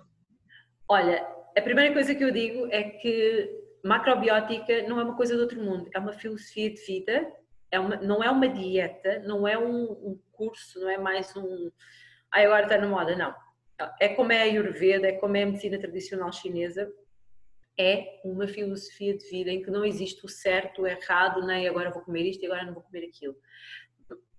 Olha, 0.88 1.26
a 1.56 1.60
primeira 1.60 1.92
coisa 1.92 2.14
que 2.14 2.24
eu 2.24 2.30
digo 2.30 2.66
é 2.70 2.82
que 2.82 3.67
macrobiótica 3.84 4.82
não 4.88 5.00
é 5.00 5.04
uma 5.04 5.16
coisa 5.16 5.34
do 5.34 5.42
outro 5.42 5.62
mundo, 5.62 5.88
é 5.94 5.98
uma 5.98 6.12
filosofia 6.12 6.70
de 6.70 6.80
vida, 6.84 7.32
é 7.70 7.78
uma, 7.78 7.96
não 7.96 8.22
é 8.22 8.30
uma 8.30 8.48
dieta, 8.48 9.20
não 9.20 9.46
é 9.46 9.58
um, 9.58 9.92
um 9.92 10.20
curso, 10.32 10.80
não 10.80 10.88
é 10.88 10.98
mais 10.98 11.34
um. 11.36 11.70
Ah, 12.30 12.40
agora 12.40 12.64
está 12.64 12.78
na 12.78 12.86
moda, 12.86 13.16
não. 13.16 13.34
É 14.00 14.08
como 14.08 14.32
é 14.32 14.40
a 14.40 14.42
Ayurveda, 14.42 15.08
é 15.08 15.12
como 15.12 15.36
é 15.36 15.42
a 15.42 15.46
medicina 15.46 15.78
tradicional 15.78 16.32
chinesa, 16.32 16.92
é 17.78 18.20
uma 18.24 18.48
filosofia 18.48 19.16
de 19.16 19.24
vida 19.30 19.50
em 19.50 19.62
que 19.62 19.70
não 19.70 19.84
existe 19.84 20.24
o 20.24 20.28
certo, 20.28 20.82
o 20.82 20.86
errado, 20.86 21.46
nem 21.46 21.68
agora 21.68 21.90
vou 21.90 22.02
comer 22.02 22.24
isto 22.24 22.42
e 22.42 22.46
agora 22.46 22.64
não 22.64 22.74
vou 22.74 22.82
comer 22.82 23.06
aquilo. 23.06 23.36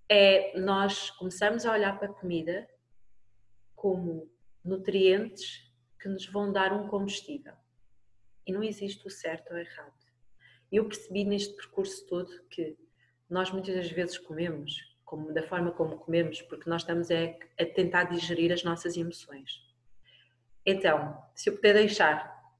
É 0.08 0.58
nós 0.60 1.10
começamos 1.10 1.64
a 1.64 1.72
olhar 1.72 1.98
para 1.98 2.10
a 2.10 2.12
comida 2.12 2.68
como 3.74 4.30
nutrientes 4.62 5.72
que 5.98 6.08
nos 6.08 6.26
vão 6.26 6.52
dar 6.52 6.72
um 6.72 6.86
combustível. 6.88 7.54
E 8.50 8.52
não 8.52 8.64
existe 8.64 9.06
o 9.06 9.10
certo 9.10 9.52
ou 9.52 9.58
errado. 9.58 9.94
Eu 10.72 10.84
percebi 10.84 11.24
neste 11.24 11.54
percurso 11.54 12.04
todo 12.08 12.42
que 12.50 12.76
nós 13.28 13.52
muitas 13.52 13.76
das 13.76 13.88
vezes 13.88 14.18
comemos 14.18 14.74
como, 15.04 15.32
da 15.32 15.44
forma 15.44 15.70
como 15.70 15.96
comemos, 15.96 16.42
porque 16.42 16.68
nós 16.68 16.82
estamos 16.82 17.12
a, 17.12 17.62
a 17.62 17.64
tentar 17.64 18.04
digerir 18.04 18.50
as 18.52 18.64
nossas 18.64 18.96
emoções. 18.96 19.62
Então, 20.66 21.16
se 21.32 21.48
eu 21.48 21.54
puder 21.54 21.74
deixar 21.74 22.52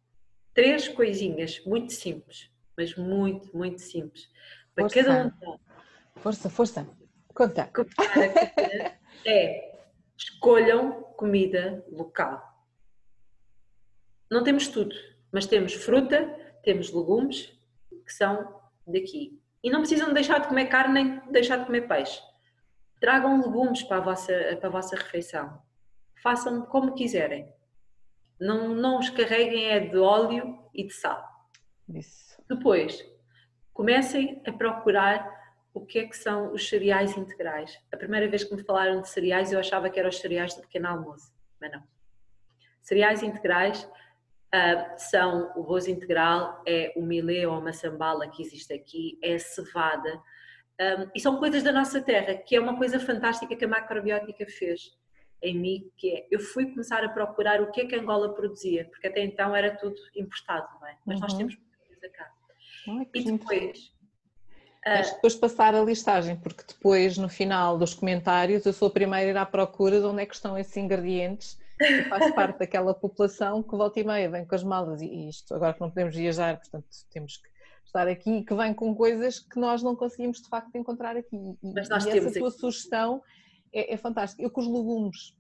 três 0.55 0.87
coisinhas 0.87 1.61
muito 1.65 1.93
simples, 1.93 2.49
mas 2.77 2.95
muito, 2.95 3.57
muito 3.57 3.81
simples, 3.81 4.31
para 4.73 4.85
força. 4.89 5.05
cada 5.05 5.27
um 5.45 5.59
Força, 6.15 6.51
força. 6.51 6.89
Conta. 7.35 7.69
É 9.27 9.71
escolham 10.17 11.03
comida 11.17 11.85
local 11.91 12.51
não 14.31 14.45
temos 14.45 14.69
tudo, 14.69 14.95
mas 15.33 15.47
temos 15.47 15.75
fruta, 15.75 16.27
temos 16.63 16.93
legumes 16.93 17.53
que 18.05 18.13
são 18.13 18.61
daqui. 18.87 19.41
E 19.63 19.71
não 19.71 19.81
precisam 19.81 20.13
deixar 20.13 20.41
de 20.41 20.49
comer 20.49 20.67
carne 20.67 20.95
nem 20.95 21.33
deixar 21.33 21.59
de 21.59 21.67
comer 21.67 21.87
peixe. 21.87 22.21
Tragam 23.01 23.41
legumes 23.41 23.83
para 23.83 23.99
a 23.99 24.01
vossa, 24.01 24.33
para 24.59 24.69
a 24.69 24.73
vossa 24.73 24.97
refeição. 24.97 25.61
Façam 26.23 26.63
como 26.63 26.95
quiserem. 26.95 27.49
Não, 28.39 28.69
não 28.69 28.99
os 28.99 29.11
carreguem 29.11 29.67
é 29.67 29.81
de 29.81 29.99
óleo 29.99 30.59
e 30.75 30.87
de 30.87 30.93
sal. 30.93 31.23
Isso. 31.89 32.43
Depois, 32.49 33.05
comecem 33.73 34.43
a 34.47 34.53
procurar 34.53 35.41
o 35.73 35.85
que 35.85 36.01
é 36.01 36.07
que 36.07 36.17
são 36.17 36.53
os 36.53 36.69
cereais 36.69 37.17
integrais. 37.17 37.79
A 37.93 37.97
primeira 37.97 38.29
vez 38.29 38.45
que 38.45 38.55
me 38.55 38.63
falaram 38.63 39.01
de 39.01 39.09
cereais 39.09 39.53
eu 39.53 39.59
achava 39.59 39.89
que 39.89 39.99
eram 39.99 40.09
os 40.09 40.19
cereais 40.19 40.55
do 40.55 40.63
pequeno 40.63 40.89
almoço. 40.89 41.33
mas 41.61 41.71
não. 41.71 41.83
Cereais 42.83 43.23
integrais 43.23 43.89
uh, 44.55 44.99
são 44.99 45.53
o 45.57 45.63
arroz 45.63 45.89
integral, 45.89 46.63
é 46.67 46.93
o 46.97 47.03
milê 47.03 47.47
ou 47.47 47.55
a 47.55 47.61
maçambala 47.61 48.29
que 48.29 48.43
existe 48.43 48.73
aqui, 48.73 49.19
é 49.23 49.35
a 49.35 49.39
cevada, 49.39 50.21
um, 50.81 51.11
e 51.15 51.21
são 51.21 51.37
coisas 51.37 51.63
da 51.63 51.73
nossa 51.73 52.01
terra, 52.01 52.35
que 52.35 52.57
é 52.57 52.61
uma 52.61 52.77
coisa 52.77 52.99
fantástica 52.99 53.55
que 53.55 53.65
a 53.65 53.69
macrobiótica 53.69 54.47
fez 54.47 54.99
em 55.43 55.59
mim, 55.59 55.91
que 55.97 56.11
é, 56.11 56.27
eu 56.31 56.41
fui 56.41 56.67
começar 56.71 57.05
a 57.05 57.09
procurar 57.09 57.61
o 57.61 57.71
que 57.71 57.83
é 57.83 57.87
que 57.87 57.95
Angola 57.95 58.35
produzia, 58.35 58.87
porque 58.87 59.07
até 59.07 59.23
então 59.23 59.55
era 59.55 59.77
tudo 59.77 59.97
importado, 60.17 60.69
não 60.81 60.87
é? 60.87 60.97
Mas 61.07 61.17
uhum. 61.17 61.23
nós 61.23 61.35
temos 61.35 61.57
muita 61.57 61.87
coisa 61.87 62.09
cá. 62.09 62.33
Ai, 62.89 63.09
e 63.15 63.25
depois... 63.25 64.01
Tens 64.83 65.13
depois 65.13 65.35
passar 65.35 65.75
a 65.75 65.83
listagem, 65.83 66.37
porque 66.37 66.65
depois, 66.67 67.19
no 67.19 67.29
final 67.29 67.77
dos 67.77 67.93
comentários, 67.93 68.65
eu 68.65 68.73
sou 68.73 68.89
a 68.89 68.91
primeira 68.91 69.27
a 69.27 69.31
ir 69.31 69.37
à 69.37 69.45
procura 69.45 70.01
de 70.01 70.07
onde 70.07 70.23
é 70.23 70.27
que 70.27 70.35
estão 70.35 70.57
esses 70.57 70.75
ingredientes 70.79 71.60
faz 72.09 72.35
parte 72.35 72.59
daquela 72.59 72.95
população 72.95 73.63
que 73.63 73.77
volta 73.77 74.01
e 74.01 74.05
meia 74.05 74.31
vem 74.31 74.45
com 74.45 74.55
as 74.55 74.63
malas 74.63 75.01
e 75.01 75.29
isto, 75.29 75.55
agora 75.55 75.75
que 75.75 75.81
não 75.81 75.89
podemos 75.89 76.15
viajar, 76.15 76.59
portanto 76.59 76.87
temos 77.11 77.37
que 77.37 77.49
estar 77.91 78.09
aqui 78.09 78.39
e 78.39 78.45
que 78.45 78.55
vem 78.55 78.73
com 78.73 78.95
coisas 78.95 79.41
que 79.41 79.59
nós 79.59 79.83
não 79.83 79.97
conseguimos 79.97 80.41
de 80.41 80.49
facto 80.49 80.75
encontrar 80.77 81.17
aqui. 81.17 81.59
E, 81.63 81.73
Mas 81.75 81.89
nós 81.89 82.05
e 82.05 82.11
essa 82.11 82.33
tua 82.39 82.49
aqui. 82.49 82.59
sugestão 82.59 83.23
é, 83.73 83.95
é 83.95 83.97
fantástica. 83.97 84.43
Eu 84.43 84.51
com 84.51 84.61
os 84.61 84.67
legumes, 84.67 85.37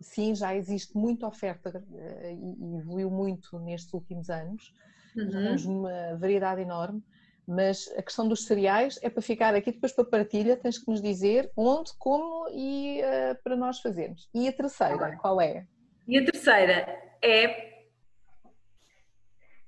sim, 0.00 0.34
já 0.34 0.54
existe 0.54 0.96
muita 0.96 1.26
oferta 1.26 1.82
eh, 1.94 2.34
e 2.34 2.76
evoluiu 2.78 3.10
muito 3.10 3.58
nestes 3.60 3.92
últimos 3.92 4.28
anos. 4.28 4.72
Uhum. 5.16 5.30
Temos 5.30 5.64
uma 5.64 6.16
variedade 6.16 6.60
enorme. 6.60 7.02
Mas 7.46 7.92
a 7.94 8.02
questão 8.02 8.26
dos 8.26 8.46
cereais 8.46 8.98
é 9.02 9.10
para 9.10 9.20
ficar 9.20 9.54
aqui 9.54 9.70
depois 9.70 9.92
para 9.92 10.04
partilha, 10.04 10.56
tens 10.56 10.78
que 10.78 10.90
nos 10.90 11.02
dizer 11.02 11.50
onde, 11.54 11.92
como 11.98 12.48
e 12.50 13.02
uh, 13.02 13.42
para 13.42 13.54
nós 13.54 13.80
fazermos. 13.80 14.30
E 14.32 14.48
a 14.48 14.52
terceira, 14.52 15.14
qual 15.18 15.38
é? 15.42 15.66
E 16.06 16.18
a 16.18 16.24
terceira 16.24 17.02
é 17.22 17.74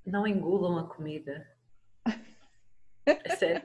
não 0.04 0.26
engulam 0.26 0.78
a 0.78 0.84
comida. 0.84 1.46
É 3.04 3.36
sério. 3.36 3.62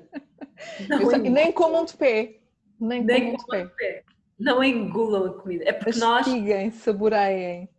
Nem 1.32 1.52
comam 1.52 1.86
de 1.86 1.96
pé. 1.96 2.40
Nem, 2.80 3.04
nem 3.04 3.36
comam 3.36 3.66
de 3.66 3.76
pé. 3.76 4.04
Não 4.40 4.64
engulam 4.64 5.26
a 5.26 5.34
comida. 5.40 5.64
É 5.68 5.74
porque 5.74 6.00
nós. 6.00 6.28
saboreiem. 6.72 7.70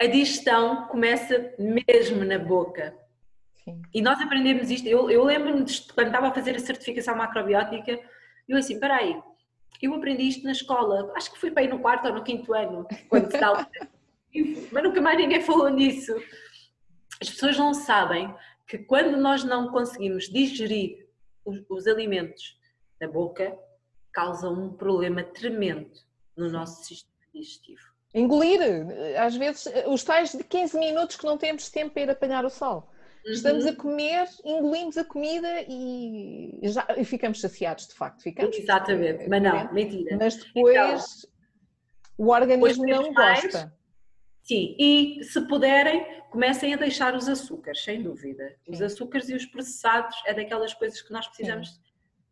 A 0.00 0.06
digestão 0.06 0.86
começa 0.88 1.54
mesmo 1.58 2.24
na 2.24 2.38
boca. 2.38 2.94
Sim. 3.64 3.82
E 3.92 4.00
nós 4.00 4.20
aprendemos 4.20 4.70
isto. 4.70 4.86
Eu, 4.86 5.10
eu 5.10 5.24
lembro-me 5.24 5.64
de 5.64 5.92
quando 5.92 6.08
estava 6.08 6.28
a 6.28 6.34
fazer 6.34 6.56
a 6.56 6.60
certificação 6.60 7.16
macrobiótica, 7.16 7.98
eu 8.48 8.56
assim, 8.56 8.78
peraí, 8.78 9.20
eu 9.82 9.94
aprendi 9.94 10.28
isto 10.28 10.44
na 10.44 10.52
escola, 10.52 11.12
acho 11.16 11.32
que 11.32 11.38
fui 11.38 11.50
para 11.50 11.62
ir 11.62 11.68
no 11.68 11.80
quarto 11.80 12.06
ou 12.06 12.14
no 12.14 12.22
quinto 12.22 12.54
ano, 12.54 12.86
quando 13.08 13.30
se 13.30 13.38
dá 13.38 13.66
mas 14.72 14.82
nunca 14.82 15.00
mais 15.00 15.18
ninguém 15.18 15.40
falou 15.40 15.68
nisso. 15.68 16.14
As 17.20 17.30
pessoas 17.30 17.58
não 17.58 17.72
sabem 17.72 18.34
que 18.66 18.78
quando 18.78 19.16
nós 19.16 19.44
não 19.44 19.70
conseguimos 19.70 20.28
digerir 20.28 21.06
os, 21.44 21.62
os 21.68 21.86
alimentos 21.86 22.58
na 23.00 23.08
boca, 23.08 23.56
causa 24.12 24.48
um 24.48 24.72
problema 24.72 25.22
tremendo 25.22 25.92
no 26.36 26.50
nosso 26.50 26.84
sistema 26.84 27.14
digestivo. 27.34 27.96
Engolir, 28.14 28.60
às 29.18 29.36
vezes, 29.36 29.66
os 29.86 30.02
tais 30.02 30.32
de 30.32 30.42
15 30.42 30.78
minutos 30.78 31.16
que 31.16 31.26
não 31.26 31.36
temos 31.36 31.70
tempo 31.70 31.92
para 31.92 32.02
ir 32.02 32.10
apanhar 32.10 32.44
o 32.44 32.50
sol. 32.50 32.90
Uhum. 33.26 33.32
Estamos 33.32 33.66
a 33.66 33.74
comer, 33.74 34.26
engolimos 34.44 34.96
a 34.96 35.04
comida 35.04 35.48
e, 35.68 36.60
já, 36.62 36.86
e 36.96 37.04
ficamos 37.04 37.40
saciados, 37.40 37.88
de 37.88 37.94
facto. 37.94 38.22
Ficamos, 38.22 38.56
Exatamente, 38.56 39.28
mas 39.28 39.42
não, 39.42 39.72
mentira. 39.72 40.16
Mas 40.16 40.36
depois 40.36 40.76
então, 40.76 41.30
o 42.16 42.30
organismo 42.30 42.86
não 42.86 43.12
gosta. 43.12 43.74
Sim, 44.46 44.76
e 44.78 45.24
se 45.24 45.40
puderem, 45.48 46.06
comecem 46.30 46.72
a 46.72 46.76
deixar 46.76 47.16
os 47.16 47.28
açúcares, 47.28 47.82
sem 47.82 48.00
dúvida. 48.00 48.54
Sim. 48.64 48.72
Os 48.74 48.80
açúcares 48.80 49.28
e 49.28 49.34
os 49.34 49.44
processados 49.44 50.16
é 50.24 50.32
daquelas 50.32 50.72
coisas 50.72 51.02
que 51.02 51.12
nós 51.12 51.26
precisamos 51.26 51.80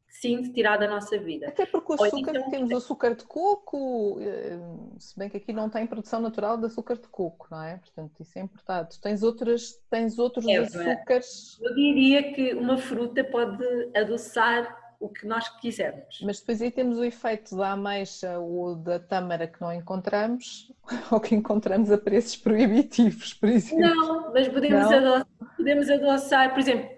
sim, 0.07 0.37
sim 0.37 0.43
de 0.43 0.53
tirar 0.53 0.77
da 0.77 0.87
nossa 0.87 1.19
vida. 1.19 1.49
Até 1.49 1.67
porque 1.67 1.93
o 1.93 1.95
açúcar, 1.97 2.37
então, 2.37 2.51
temos 2.51 2.71
açúcar 2.71 3.17
de 3.17 3.25
coco, 3.25 4.21
eh, 4.21 4.57
se 4.97 5.19
bem 5.19 5.29
que 5.29 5.39
aqui 5.39 5.53
não 5.53 5.69
tem 5.69 5.89
produção 5.89 6.21
natural 6.21 6.57
de 6.57 6.67
açúcar 6.67 6.95
de 6.95 7.09
coco, 7.09 7.49
não 7.51 7.61
é? 7.61 7.79
Portanto, 7.79 8.23
isso 8.23 8.39
é 8.39 8.43
importante. 8.43 9.01
Tens, 9.01 9.25
outras, 9.25 9.73
tens 9.91 10.17
outros 10.17 10.47
é, 10.47 10.59
açúcares. 10.59 11.59
Eu 11.61 11.75
diria 11.75 12.33
que 12.33 12.55
uma 12.55 12.79
fruta 12.79 13.25
pode 13.25 13.65
adoçar 13.93 14.84
o 15.05 15.09
que 15.11 15.27
nós 15.27 15.47
quisermos. 15.61 16.19
Mas 16.23 16.41
depois 16.41 16.63
aí 16.63 16.71
temos 16.71 16.97
o 16.97 17.05
efeito 17.05 17.55
da 17.55 17.73
ameixa 17.73 18.39
ou 18.39 18.75
da 18.75 18.99
tâmara 18.99 19.47
que 19.47 19.61
não 19.61 19.71
encontramos 19.71 20.73
ou 21.13 21.21
que 21.21 21.35
encontramos 21.35 21.93
a 21.93 21.99
preços 21.99 22.37
proibitivos, 22.37 23.35
por 23.35 23.51
exemplo. 23.51 23.81
Não, 23.81 24.33
mas 24.33 24.49
podemos, 24.49 24.91
não? 24.91 24.97
Adoçar, 24.97 25.27
podemos 25.57 25.91
adoçar, 25.91 26.51
por 26.51 26.61
exemplo, 26.61 26.89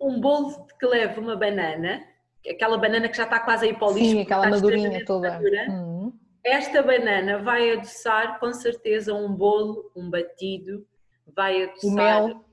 um 0.00 0.20
bolo 0.20 0.64
que 0.78 0.86
leva 0.86 1.20
uma 1.20 1.34
banana, 1.34 2.00
aquela 2.48 2.78
banana 2.78 3.08
que 3.08 3.16
já 3.16 3.24
está 3.24 3.40
quase 3.40 3.66
aí 3.66 3.74
para 3.74 3.88
o 3.88 3.92
lixo. 3.92 4.10
Sim, 4.10 4.22
aquela 4.22 4.48
madurinha 4.48 5.04
toda. 5.04 5.32
Madura, 5.32 5.70
uhum. 5.70 6.12
Esta 6.44 6.82
banana 6.82 7.42
vai 7.42 7.72
adoçar 7.72 8.38
com 8.38 8.52
certeza 8.52 9.12
um 9.12 9.34
bolo, 9.34 9.90
um 9.96 10.08
batido, 10.08 10.86
vai 11.26 11.64
adoçar... 11.64 11.90
O 11.90 11.94
mel 11.94 12.44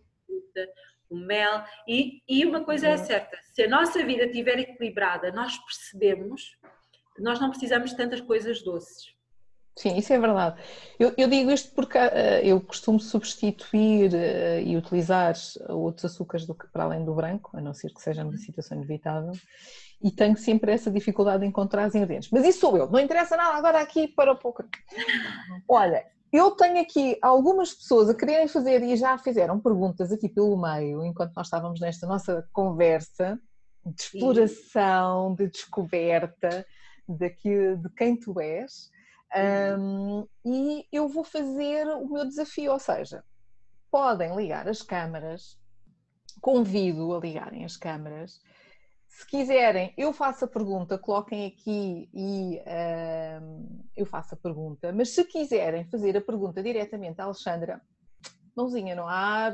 o 1.10 1.18
mel. 1.18 1.64
E, 1.88 2.22
e 2.28 2.46
uma 2.46 2.64
coisa 2.64 2.88
é 2.88 2.98
uhum. 2.98 3.06
certa: 3.06 3.38
se 3.54 3.64
a 3.64 3.70
nossa 3.70 4.04
vida 4.06 4.26
estiver 4.26 4.60
equilibrada, 4.60 5.32
nós 5.32 5.58
percebemos 5.58 6.58
que 7.16 7.22
nós 7.22 7.40
não 7.40 7.50
precisamos 7.50 7.92
de 7.92 7.98
tantas 7.98 8.22
coisas 8.22 8.62
doces. 8.64 9.18
Sim, 9.78 9.96
isso 9.96 10.12
é 10.12 10.20
verdade. 10.20 10.60
Eu, 11.00 11.14
eu 11.16 11.28
digo 11.28 11.52
isto 11.52 11.72
porque 11.76 12.00
uh, 12.00 12.42
eu 12.42 12.60
costumo 12.60 13.00
substituir 13.00 14.12
uh, 14.12 14.60
e 14.66 14.76
utilizar 14.76 15.36
outros 15.70 16.06
açúcares 16.06 16.48
do 16.48 16.56
que 16.56 16.68
para 16.68 16.84
além 16.84 17.06
do 17.06 17.14
branco, 17.14 17.56
a 17.56 17.62
não 17.62 17.76
ser 17.76 17.94
que 17.94 18.02
seja 18.02 18.24
uma 18.24 18.32
uhum. 18.32 18.38
situação 18.38 18.76
inevitável, 18.76 19.34
e 20.02 20.12
tenho 20.12 20.36
sempre 20.36 20.72
essa 20.72 20.90
dificuldade 20.90 21.42
de 21.42 21.48
encontrar 21.48 21.88
os 21.88 21.94
ingredientes. 21.94 22.30
Mas 22.32 22.44
isso 22.44 22.60
sou 22.62 22.76
eu, 22.76 22.90
não 22.90 23.00
interessa 23.00 23.38
nada 23.38 23.56
agora 23.56 23.80
aqui 23.80 24.08
para 24.08 24.32
o 24.32 24.36
pouco. 24.36 24.64
Olha, 25.70 26.04
eu 26.32 26.52
tenho 26.52 26.82
aqui 26.82 27.18
algumas 27.22 27.74
pessoas 27.74 28.10
a 28.10 28.16
quererem 28.16 28.48
fazer 28.48 28.84
e 28.84 28.96
já 28.96 29.18
fizeram 29.18 29.60
perguntas 29.60 30.12
aqui 30.12 30.28
pelo 30.28 30.60
meio, 30.60 31.06
enquanto 31.06 31.34
nós 31.36 31.48
estávamos 31.48 31.80
nesta 31.80 32.06
nossa 32.06 32.48
conversa 32.52 33.40
de 33.86 34.02
exploração, 34.02 35.36
de 35.36 35.48
descoberta 35.48 36.66
daqui, 37.08 37.76
de 37.78 37.90
quem 37.96 38.20
tu 38.20 38.40
és. 38.40 38.90
Um, 39.80 40.26
e 40.46 40.86
eu 40.92 41.08
vou 41.08 41.24
fazer 41.24 41.88
o 41.88 42.08
meu 42.10 42.26
desafio, 42.26 42.74
ou 42.74 42.80
seja, 42.80 43.24
podem 43.92 44.36
ligar 44.36 44.68
as 44.68 44.82
câmaras, 44.82 45.58
convido 46.42 47.14
a 47.14 47.20
ligarem 47.20 47.64
as 47.64 47.78
câmaras 47.78 48.40
se 49.18 49.26
quiserem, 49.26 49.92
eu 49.98 50.14
faço 50.14 50.46
a 50.46 50.48
pergunta, 50.48 50.96
coloquem 50.96 51.48
aqui 51.48 52.08
e 52.14 52.60
uh, 52.60 53.88
eu 53.96 54.06
faço 54.06 54.36
a 54.36 54.38
pergunta. 54.38 54.94
Mas 54.94 55.10
se 55.10 55.24
quiserem 55.24 55.86
fazer 55.86 56.16
a 56.16 56.22
pergunta 56.22 56.62
diretamente 56.62 57.20
à 57.20 57.24
Alexandra, 57.24 57.82
mãozinha 58.56 58.96
no 58.96 59.08
ar, 59.08 59.54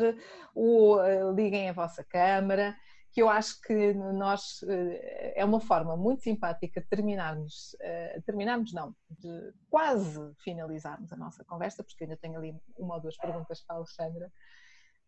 ou 0.54 0.98
uh, 0.98 1.32
liguem 1.34 1.70
a 1.70 1.74
vossa 1.74 2.04
câmara, 2.04 2.76
que 3.14 3.22
eu 3.22 3.30
acho 3.30 3.62
que 3.62 3.94
nós 3.94 4.62
uh, 4.64 5.00
é 5.34 5.46
uma 5.46 5.62
forma 5.62 5.96
muito 5.96 6.24
simpática 6.24 6.82
de 6.82 6.88
terminarmos, 6.88 7.74
uh, 7.76 8.22
terminarmos 8.24 8.74
não, 8.74 8.94
de 9.12 9.54
quase 9.70 10.20
finalizarmos 10.44 11.14
a 11.14 11.16
nossa 11.16 11.42
conversa, 11.46 11.86
porque 11.86 12.04
ainda 12.04 12.18
tenho 12.18 12.38
ali 12.38 12.54
uma 12.78 12.96
ou 12.96 13.02
duas 13.02 13.16
perguntas 13.16 13.62
para 13.62 13.78
a 13.78 13.80
Alexandra. 13.80 14.30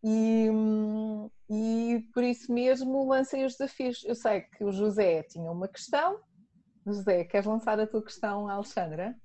E, 0.08 0.48
e 1.50 2.00
por 2.14 2.22
isso 2.22 2.52
mesmo 2.52 3.08
lancei 3.08 3.44
os 3.44 3.56
desafios. 3.56 4.04
Eu 4.04 4.14
sei 4.14 4.42
que 4.42 4.62
o 4.62 4.70
José 4.70 5.24
tinha 5.24 5.50
uma 5.50 5.66
questão. 5.66 6.20
José, 6.86 7.24
queres 7.24 7.44
lançar 7.44 7.80
a 7.80 7.88
tua 7.88 8.04
questão 8.04 8.46
à 8.46 8.52
Alexandra? 8.52 9.16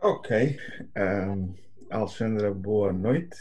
Ok. 0.00 0.58
Um, 0.96 1.54
Alexandra, 1.90 2.54
boa 2.54 2.94
noite. 2.94 3.36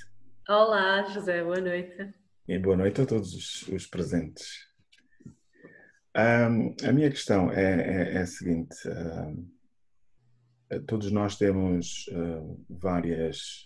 Olá, 0.50 1.06
José, 1.06 1.42
boa 1.42 1.62
noite. 1.62 2.14
E 2.46 2.60
boa 2.60 2.76
noite 2.76 3.00
a 3.00 3.06
todos 3.06 3.34
os, 3.34 3.68
os 3.70 3.88
presentes. 3.88 4.68
Um, 6.14 6.76
a 6.86 6.92
minha 6.92 7.10
questão 7.10 7.54
é, 7.54 7.64
é, 7.64 8.14
é 8.16 8.18
a 8.18 8.26
seguinte: 8.26 8.76
um, 8.90 9.50
todos 10.86 11.10
nós 11.10 11.38
temos 11.38 12.06
uh, 12.10 12.66
várias 12.70 13.64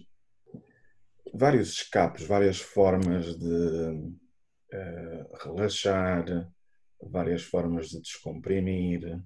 vários 1.34 1.73
escapes, 1.73 2.25
várias 2.25 2.59
formas 2.59 3.38
de 3.38 4.15
uh, 4.73 5.38
relaxar, 5.43 6.51
várias 7.01 7.43
formas 7.43 7.89
de 7.89 8.01
descomprimir, 8.01 9.21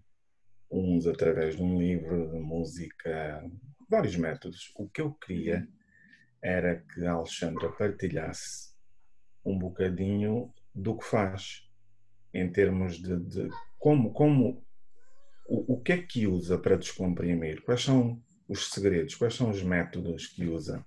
uns 0.72 1.06
através 1.08 1.56
de 1.56 1.62
um 1.62 1.78
livro, 1.78 2.32
de 2.32 2.40
música, 2.40 3.44
vários 3.90 4.16
métodos. 4.16 4.72
O 4.76 4.88
que 4.90 5.02
eu 5.02 5.14
queria 5.14 5.68
era 6.42 6.84
que 6.94 7.06
a 7.06 7.14
Alexandra 7.14 7.72
partilhasse 7.72 8.74
um 9.46 9.58
bocadinho 9.58 10.54
do 10.74 10.98
que 10.98 11.06
faz 11.06 11.70
em 12.34 12.52
termos 12.52 12.98
de, 12.98 13.20
de 13.20 13.50
como, 13.78 14.12
como 14.12 14.66
o, 15.48 15.74
o 15.74 15.82
que 15.82 15.92
é 15.92 16.02
que 16.02 16.26
usa 16.26 16.58
para 16.58 16.78
descomprimir, 16.78 17.62
quais 17.64 17.84
são 17.84 18.22
os 18.48 18.70
segredos? 18.72 19.16
Quais 19.16 19.36
são 19.36 19.50
os 19.50 19.62
métodos 19.64 20.28
que 20.28 20.46
usa? 20.46 20.86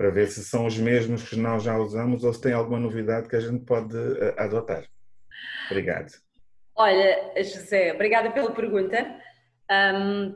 Para 0.00 0.08
ver 0.08 0.28
se 0.28 0.42
são 0.42 0.64
os 0.64 0.78
mesmos 0.78 1.28
que 1.28 1.36
nós 1.36 1.62
já 1.62 1.76
usamos 1.76 2.24
ou 2.24 2.32
se 2.32 2.40
tem 2.40 2.54
alguma 2.54 2.80
novidade 2.80 3.28
que 3.28 3.36
a 3.36 3.40
gente 3.40 3.66
pode 3.66 3.94
eh, 3.94 4.34
adotar. 4.38 4.88
Obrigado. 5.70 6.10
Olha, 6.74 7.34
José, 7.36 7.92
obrigada 7.92 8.30
pela 8.30 8.50
pergunta. 8.50 8.96
Um, 9.70 10.34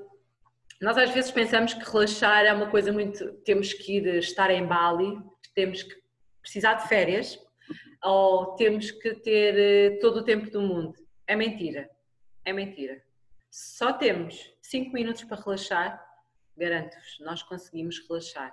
nós 0.82 0.98
às 0.98 1.08
vezes 1.12 1.30
pensamos 1.30 1.72
que 1.72 1.90
relaxar 1.90 2.44
é 2.44 2.52
uma 2.52 2.68
coisa 2.70 2.92
muito. 2.92 3.32
Temos 3.42 3.72
que 3.72 3.96
ir 3.96 4.06
estar 4.18 4.50
em 4.50 4.66
Bali, 4.66 5.18
temos 5.54 5.82
que 5.82 5.94
precisar 6.42 6.74
de 6.74 6.86
férias 6.86 7.38
ou 8.04 8.56
temos 8.56 8.90
que 8.90 9.14
ter 9.14 9.54
eh, 9.56 9.98
todo 9.98 10.18
o 10.18 10.24
tempo 10.24 10.50
do 10.50 10.60
mundo. 10.60 10.92
É 11.26 11.34
mentira. 11.34 11.88
É 12.44 12.52
mentira. 12.52 13.02
Só 13.50 13.94
temos 13.94 14.54
5 14.60 14.92
minutos 14.92 15.24
para 15.24 15.40
relaxar, 15.40 16.04
garanto-vos, 16.54 17.18
nós 17.20 17.42
conseguimos 17.42 18.06
relaxar. 18.06 18.52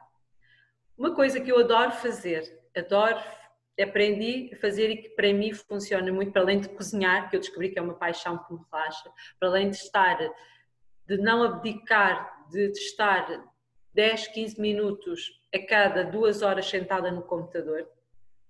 Uma 0.97 1.15
coisa 1.15 1.39
que 1.39 1.51
eu 1.51 1.59
adoro 1.59 1.91
fazer, 1.91 2.61
adoro, 2.75 3.19
aprendi 3.81 4.51
a 4.53 4.57
fazer 4.57 4.89
e 4.89 4.97
que 4.97 5.09
para 5.09 5.33
mim 5.33 5.53
funciona 5.53 6.11
muito, 6.11 6.31
para 6.31 6.41
além 6.41 6.59
de 6.59 6.69
cozinhar, 6.69 7.29
que 7.29 7.35
eu 7.35 7.39
descobri 7.39 7.69
que 7.69 7.79
é 7.79 7.81
uma 7.81 7.93
paixão 7.93 8.37
que 8.37 8.53
me 8.53 8.59
relaxa, 8.71 9.11
para 9.39 9.49
além 9.49 9.69
de 9.69 9.77
estar 9.77 10.17
de 11.07 11.17
não 11.17 11.43
abdicar 11.43 12.47
de 12.49 12.71
estar 12.71 13.51
10, 13.93 14.27
15 14.27 14.61
minutos 14.61 15.41
a 15.53 15.59
cada 15.59 16.03
duas 16.03 16.41
horas 16.41 16.65
sentada 16.69 17.11
no 17.11 17.21
computador, 17.21 17.89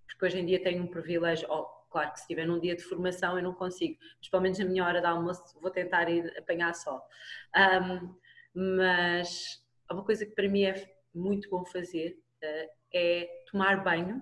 porque 0.06 0.26
hoje 0.26 0.40
em 0.40 0.46
dia 0.46 0.62
tenho 0.62 0.84
um 0.84 0.88
privilégio, 0.88 1.48
oh, 1.50 1.66
claro 1.90 2.12
que 2.12 2.18
se 2.18 2.24
estiver 2.24 2.46
num 2.46 2.60
dia 2.60 2.76
de 2.76 2.84
formação 2.84 3.38
eu 3.38 3.44
não 3.44 3.54
consigo, 3.54 3.98
mas 4.20 4.30
pelo 4.30 4.44
menos 4.44 4.60
na 4.60 4.66
minha 4.66 4.86
hora 4.86 5.02
de 5.02 5.08
almoço 5.08 5.60
vou 5.60 5.72
tentar 5.72 6.10
ir 6.10 6.36
apanhar 6.38 6.74
só. 6.76 7.04
Um, 7.56 8.16
mas 8.54 9.64
uma 9.90 10.04
coisa 10.04 10.26
que 10.26 10.34
para 10.34 10.48
mim 10.48 10.64
é 10.64 10.94
muito 11.14 11.50
bom 11.50 11.66
fazer 11.66 12.18
é 12.94 13.44
tomar 13.50 13.84
banho 13.84 14.22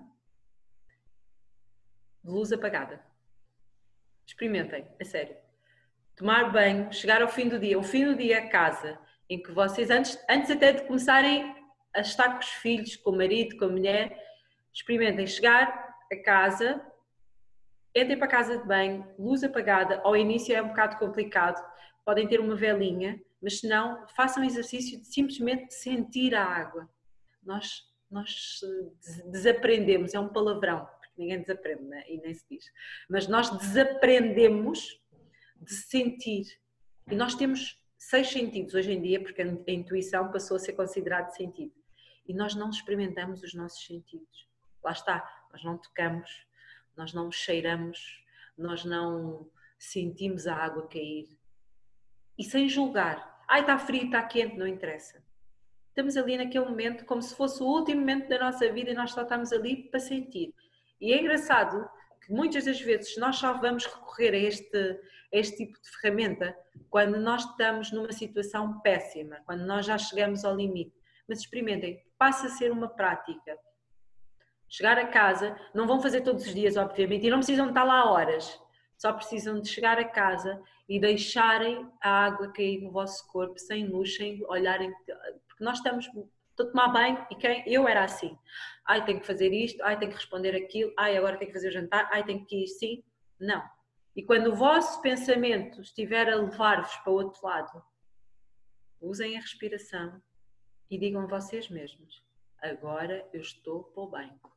de 2.22 2.30
luz 2.30 2.52
apagada. 2.52 3.04
Experimentem, 4.26 4.86
a 5.00 5.04
sério 5.04 5.36
tomar 6.20 6.52
banho, 6.52 6.92
chegar 6.92 7.22
ao 7.22 7.28
fim 7.28 7.48
do 7.48 7.58
dia, 7.58 7.78
o 7.78 7.82
fim 7.82 8.04
do 8.04 8.14
dia 8.14 8.40
a 8.40 8.48
casa, 8.48 8.98
em 9.28 9.42
que 9.42 9.50
vocês, 9.52 9.88
antes, 9.88 10.22
antes 10.28 10.50
até 10.50 10.70
de 10.70 10.82
começarem 10.82 11.56
a 11.96 12.00
estar 12.00 12.34
com 12.34 12.40
os 12.40 12.48
filhos, 12.50 12.94
com 12.96 13.10
o 13.10 13.16
marido, 13.16 13.56
com 13.56 13.64
a 13.64 13.68
mulher, 13.68 14.22
experimentem 14.70 15.26
chegar 15.26 15.96
a 16.12 16.16
casa, 16.22 16.78
entrem 17.96 18.18
para 18.18 18.26
a 18.26 18.30
casa 18.30 18.58
de 18.58 18.68
banho, 18.68 19.10
luz 19.18 19.42
apagada, 19.42 19.98
ao 20.04 20.14
início 20.14 20.54
é 20.54 20.60
um 20.60 20.68
bocado 20.68 20.98
complicado, 20.98 21.58
podem 22.04 22.28
ter 22.28 22.38
uma 22.38 22.54
velinha, 22.54 23.18
mas 23.42 23.60
se 23.60 23.66
não, 23.66 24.06
façam 24.08 24.44
exercício 24.44 25.00
de 25.00 25.06
simplesmente 25.06 25.72
sentir 25.72 26.34
a 26.34 26.44
água. 26.44 26.86
Nós, 27.42 27.89
nós 28.10 28.60
desaprendemos, 29.26 30.14
é 30.14 30.20
um 30.20 30.28
palavrão, 30.28 30.86
porque 31.00 31.14
ninguém 31.16 31.40
desaprende 31.40 31.84
né? 31.84 32.04
e 32.08 32.18
nem 32.18 32.34
se 32.34 32.44
diz, 32.50 32.64
mas 33.08 33.28
nós 33.28 33.50
desaprendemos 33.50 35.00
de 35.60 35.74
sentir. 35.74 36.46
E 37.10 37.14
nós 37.14 37.34
temos 37.34 37.78
seis 37.96 38.28
sentidos 38.28 38.74
hoje 38.74 38.92
em 38.92 39.00
dia, 39.00 39.22
porque 39.22 39.42
a 39.42 39.72
intuição 39.72 40.32
passou 40.32 40.56
a 40.56 40.60
ser 40.60 40.72
considerado 40.72 41.30
sentido. 41.30 41.74
E 42.26 42.34
nós 42.34 42.54
não 42.54 42.70
experimentamos 42.70 43.42
os 43.42 43.54
nossos 43.54 43.84
sentidos. 43.84 44.48
Lá 44.82 44.92
está, 44.92 45.46
nós 45.52 45.62
não 45.62 45.76
tocamos, 45.76 46.30
nós 46.96 47.12
não 47.12 47.30
cheiramos, 47.30 48.24
nós 48.56 48.84
não 48.84 49.50
sentimos 49.78 50.46
a 50.46 50.54
água 50.54 50.88
cair. 50.88 51.28
E 52.38 52.44
sem 52.44 52.68
julgar. 52.68 53.44
Ai, 53.48 53.60
está 53.60 53.78
frio, 53.78 54.04
está 54.04 54.22
quente, 54.22 54.56
não 54.56 54.66
interessa. 54.66 55.22
Estamos 56.00 56.16
ali 56.16 56.38
naquele 56.38 56.64
momento 56.64 57.04
como 57.04 57.20
se 57.20 57.34
fosse 57.34 57.62
o 57.62 57.66
último 57.66 58.00
momento 58.00 58.26
da 58.26 58.38
nossa 58.38 58.72
vida 58.72 58.90
e 58.90 58.94
nós 58.94 59.10
só 59.10 59.20
estamos 59.20 59.52
ali 59.52 59.82
para 59.90 60.00
sentir. 60.00 60.54
E 60.98 61.12
é 61.12 61.20
engraçado 61.20 61.86
que 62.24 62.32
muitas 62.32 62.64
das 62.64 62.80
vezes 62.80 63.18
nós 63.18 63.36
só 63.36 63.52
vamos 63.58 63.84
recorrer 63.84 64.32
a 64.32 64.38
este, 64.38 64.98
este 65.30 65.58
tipo 65.58 65.78
de 65.78 65.90
ferramenta 65.90 66.56
quando 66.88 67.20
nós 67.20 67.44
estamos 67.44 67.92
numa 67.92 68.12
situação 68.12 68.80
péssima, 68.80 69.42
quando 69.44 69.66
nós 69.66 69.84
já 69.84 69.98
chegamos 69.98 70.42
ao 70.42 70.56
limite. 70.56 70.96
Mas 71.28 71.40
experimentem, 71.40 72.02
passa 72.16 72.46
a 72.46 72.50
ser 72.50 72.72
uma 72.72 72.88
prática. 72.88 73.58
Chegar 74.70 74.96
a 74.96 75.06
casa, 75.06 75.54
não 75.74 75.86
vão 75.86 76.00
fazer 76.00 76.22
todos 76.22 76.46
os 76.46 76.54
dias, 76.54 76.78
obviamente, 76.78 77.26
e 77.26 77.30
não 77.30 77.40
precisam 77.40 77.68
estar 77.68 77.84
lá 77.84 78.10
horas, 78.10 78.58
só 78.96 79.12
precisam 79.12 79.60
de 79.60 79.68
chegar 79.68 79.98
a 79.98 80.04
casa 80.04 80.62
e 80.88 80.98
deixarem 80.98 81.86
a 82.02 82.24
água 82.24 82.50
cair 82.52 82.80
no 82.80 82.90
vosso 82.90 83.26
corpo, 83.28 83.58
sem 83.58 83.86
luz, 83.86 84.16
sem 84.16 84.42
olharem, 84.46 84.90
nós 85.62 85.78
estamos 85.78 86.08
a 86.58 86.64
tomar 86.64 86.88
banho 86.88 87.26
e 87.30 87.36
quem 87.36 87.62
eu 87.66 87.86
era 87.88 88.04
assim. 88.04 88.36
Ai, 88.86 89.04
tenho 89.04 89.20
que 89.20 89.26
fazer 89.26 89.52
isto, 89.52 89.82
ai, 89.82 89.98
tenho 89.98 90.10
que 90.10 90.16
responder 90.16 90.54
aquilo, 90.54 90.92
ai, 90.98 91.16
agora 91.16 91.36
tenho 91.36 91.50
que 91.50 91.56
fazer 91.56 91.68
o 91.68 91.72
jantar, 91.72 92.08
ai, 92.12 92.24
tenho 92.24 92.44
que 92.44 92.64
ir 92.64 92.68
sim. 92.68 93.04
Não. 93.38 93.62
E 94.14 94.22
quando 94.22 94.48
o 94.48 94.54
vosso 94.54 95.00
pensamento 95.00 95.80
estiver 95.80 96.28
a 96.28 96.36
levar-vos 96.36 96.94
para 96.96 97.12
o 97.12 97.14
outro 97.14 97.46
lado, 97.46 97.82
usem 99.00 99.36
a 99.36 99.40
respiração 99.40 100.20
e 100.90 100.98
digam 100.98 101.26
vocês 101.26 101.68
mesmos: 101.68 102.22
agora 102.60 103.26
eu 103.32 103.40
estou 103.40 103.84
para 103.84 104.02
o 104.02 104.08
banco. 104.08 104.56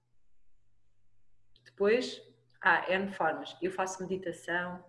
Depois, 1.63 2.21
há 2.61 2.91
N 2.91 3.11
formas. 3.13 3.55
Eu 3.61 3.71
faço 3.71 4.01
meditação, 4.01 4.83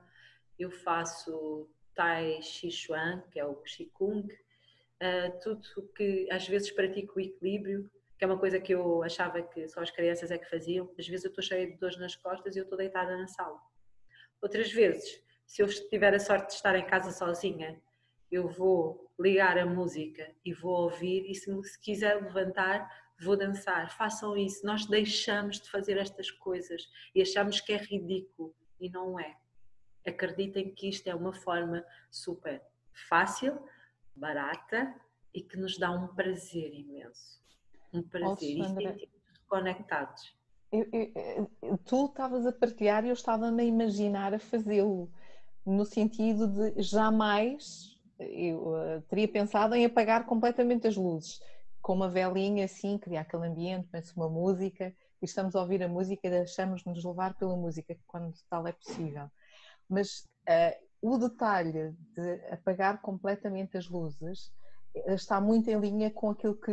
eu 0.58 0.70
faço 0.70 1.70
Tai 1.94 2.42
Chi 2.42 2.70
Chuan, 2.70 3.22
que 3.30 3.38
é 3.38 3.44
o 3.44 3.56
Qigong, 3.56 4.28
uh, 5.04 5.40
tudo 5.40 5.88
que 5.94 6.26
às 6.30 6.48
vezes 6.48 6.70
pratico 6.70 7.18
o 7.18 7.20
equilíbrio, 7.20 7.90
que 8.16 8.24
é 8.24 8.26
uma 8.26 8.38
coisa 8.38 8.58
que 8.58 8.72
eu 8.72 9.02
achava 9.02 9.42
que 9.42 9.68
só 9.68 9.80
as 9.80 9.90
crianças 9.90 10.30
é 10.30 10.38
que 10.38 10.48
faziam. 10.48 10.90
Às 10.98 11.06
vezes 11.06 11.24
eu 11.24 11.28
estou 11.28 11.44
cheia 11.44 11.66
de 11.66 11.76
dores 11.76 11.98
nas 11.98 12.16
costas 12.16 12.56
e 12.56 12.58
eu 12.58 12.64
estou 12.64 12.78
deitada 12.78 13.16
na 13.16 13.26
sala. 13.26 13.60
Outras 14.40 14.72
vezes, 14.72 15.22
se 15.46 15.62
eu 15.62 15.68
tiver 15.88 16.14
a 16.14 16.20
sorte 16.20 16.48
de 16.48 16.54
estar 16.54 16.76
em 16.76 16.86
casa 16.86 17.10
sozinha, 17.10 17.80
eu 18.30 18.48
vou 18.48 19.10
ligar 19.18 19.58
a 19.58 19.66
música 19.66 20.34
e 20.44 20.52
vou 20.52 20.82
ouvir 20.82 21.30
e 21.30 21.34
se, 21.34 21.50
se 21.64 21.80
quiser 21.80 22.22
levantar, 22.22 22.88
vou 23.20 23.36
dançar. 23.36 23.90
Façam 23.96 24.36
isso. 24.36 24.64
Nós 24.66 24.86
deixamos 24.86 25.60
de 25.60 25.70
fazer 25.70 25.98
estas 25.98 26.30
coisas 26.30 26.88
e 27.14 27.22
achamos 27.22 27.60
que 27.60 27.72
é 27.72 27.76
ridículo 27.76 28.54
e 28.80 28.88
não 28.88 29.18
é. 29.18 29.36
Acreditem 30.06 30.74
que 30.74 30.88
isto 30.88 31.06
é 31.08 31.14
uma 31.14 31.32
forma 31.32 31.84
super 32.10 32.62
fácil, 33.08 33.58
barata 34.16 34.94
e 35.32 35.42
que 35.42 35.56
nos 35.56 35.78
dá 35.78 35.90
um 35.90 36.08
prazer 36.08 36.72
imenso. 36.74 37.42
Um 37.92 38.02
prazer 38.02 38.58
e 38.58 38.64
sentimos 38.64 39.38
conectados 39.46 40.34
eu, 40.74 41.48
eu, 41.62 41.78
tu 41.78 42.06
estavas 42.06 42.46
a 42.46 42.52
partilhar 42.52 43.04
e 43.04 43.08
eu 43.08 43.12
estava-me 43.12 43.62
a 43.62 43.64
imaginar 43.66 44.34
a 44.34 44.38
fazê-lo, 44.38 45.10
no 45.64 45.84
sentido 45.84 46.48
de 46.48 46.82
jamais 46.82 47.94
eu 48.18 48.68
uh, 48.68 49.02
teria 49.08 49.28
pensado 49.28 49.74
em 49.74 49.84
apagar 49.84 50.26
completamente 50.26 50.86
as 50.86 50.96
luzes, 50.96 51.40
com 51.80 51.94
uma 51.94 52.08
velinha 52.08 52.64
assim, 52.64 52.98
criar 52.98 53.22
aquele 53.22 53.46
ambiente, 53.46 53.88
penso 53.88 54.14
uma 54.16 54.28
música, 54.28 54.94
e 55.20 55.24
estamos 55.24 55.54
a 55.54 55.60
ouvir 55.60 55.82
a 55.82 55.88
música 55.88 56.26
e 56.26 56.30
deixamos-nos 56.30 57.04
levar 57.04 57.34
pela 57.34 57.56
música, 57.56 57.96
quando 58.06 58.32
tal 58.48 58.66
é 58.66 58.72
possível. 58.72 59.28
Mas 59.88 60.26
uh, 60.48 60.84
o 61.06 61.18
detalhe 61.18 61.94
de 62.14 62.46
apagar 62.50 63.02
completamente 63.02 63.76
as 63.76 63.88
luzes 63.88 64.50
eh, 64.94 65.14
está 65.14 65.38
muito 65.38 65.68
em 65.68 65.78
linha 65.78 66.10
com 66.10 66.30
aquilo 66.30 66.58
que 66.58 66.72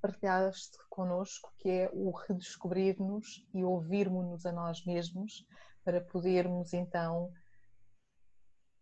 partilhaste 0.00 0.78
connosco, 0.88 1.52
que 1.58 1.68
é 1.68 1.90
o 1.92 2.10
redescobrir-nos 2.10 3.44
e 3.52 3.64
ouvirmos-nos 3.64 4.46
a 4.46 4.52
nós 4.52 4.84
mesmos 4.84 5.44
para 5.84 6.00
podermos 6.00 6.72
então 6.72 7.32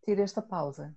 ter 0.02 0.18
esta 0.18 0.42
pausa. 0.42 0.94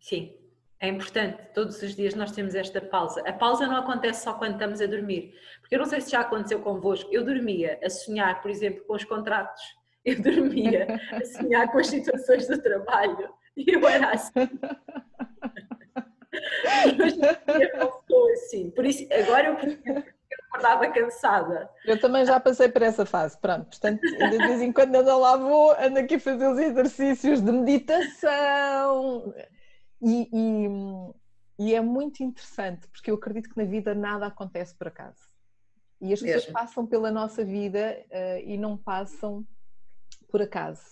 Sim, 0.00 0.34
é 0.80 0.88
importante. 0.88 1.52
Todos 1.52 1.82
os 1.82 1.94
dias 1.94 2.14
nós 2.14 2.32
temos 2.32 2.54
esta 2.54 2.80
pausa. 2.80 3.20
A 3.28 3.32
pausa 3.32 3.66
não 3.66 3.76
acontece 3.76 4.24
só 4.24 4.34
quando 4.34 4.54
estamos 4.54 4.80
a 4.80 4.86
dormir. 4.86 5.34
Porque 5.60 5.74
eu 5.74 5.78
não 5.78 5.86
sei 5.86 6.00
se 6.00 6.10
já 6.10 6.20
aconteceu 6.20 6.62
convosco. 6.62 7.12
Eu 7.12 7.24
dormia 7.24 7.78
a 7.84 7.90
sonhar, 7.90 8.40
por 8.40 8.50
exemplo, 8.50 8.84
com 8.86 8.94
os 8.94 9.04
contratos. 9.04 9.62
Eu 10.04 10.20
dormia 10.20 11.00
a 11.12 11.24
sonhar 11.24 11.70
com 11.70 11.78
as 11.78 11.86
situações 11.86 12.48
do 12.48 12.60
trabalho. 12.60 13.32
E 13.56 13.70
eu 13.72 13.86
era 13.86 14.12
assim. 14.12 14.32
Mas 16.98 17.16
eu 17.70 18.32
assim. 18.32 18.70
Por 18.70 18.84
isso, 18.84 19.06
agora 19.12 19.48
eu 19.48 19.56
acordava 20.48 20.90
cansada. 20.90 21.70
Eu 21.84 22.00
também 22.00 22.24
já 22.24 22.40
passei 22.40 22.68
por 22.68 22.82
essa 22.82 23.06
fase, 23.06 23.38
pronto. 23.38 23.66
Portanto, 23.66 24.00
de 24.00 24.38
vez 24.38 24.60
em 24.62 24.72
quando 24.72 24.96
ando 24.96 25.18
lá 25.18 25.36
vou, 25.36 25.72
ando 25.78 25.98
aqui 25.98 26.14
a 26.16 26.20
fazer 26.20 26.48
os 26.48 26.58
exercícios 26.58 27.40
de 27.40 27.52
meditação. 27.52 29.34
E, 30.00 30.28
e, 30.32 30.68
e, 31.58 31.74
é 31.74 31.80
muito 31.80 32.22
interessante, 32.22 32.88
porque 32.88 33.10
eu 33.10 33.14
acredito 33.14 33.50
que 33.50 33.56
na 33.56 33.64
vida 33.64 33.94
nada 33.94 34.26
acontece 34.26 34.74
por 34.74 34.88
acaso. 34.88 35.30
E 36.00 36.12
as 36.12 36.20
pessoas 36.20 36.44
Mesmo. 36.46 36.52
passam 36.52 36.86
pela 36.86 37.12
nossa 37.12 37.44
vida 37.44 38.04
uh, 38.10 38.38
e 38.44 38.56
não 38.58 38.76
passam 38.76 39.46
por 40.32 40.42
acaso. 40.42 40.82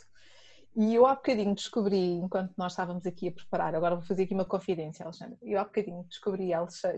E 0.76 0.94
eu 0.94 1.04
há 1.04 1.14
bocadinho 1.16 1.54
descobri, 1.54 2.12
enquanto 2.12 2.52
nós 2.56 2.72
estávamos 2.72 3.04
aqui 3.04 3.28
a 3.28 3.32
preparar, 3.32 3.74
agora 3.74 3.96
vou 3.96 4.04
fazer 4.04 4.22
aqui 4.22 4.34
uma 4.34 4.44
confidência, 4.44 5.04
Alexandra. 5.04 5.36
Eu 5.42 5.58
há 5.58 5.64
bocadinho 5.64 6.04
descobri 6.04 6.50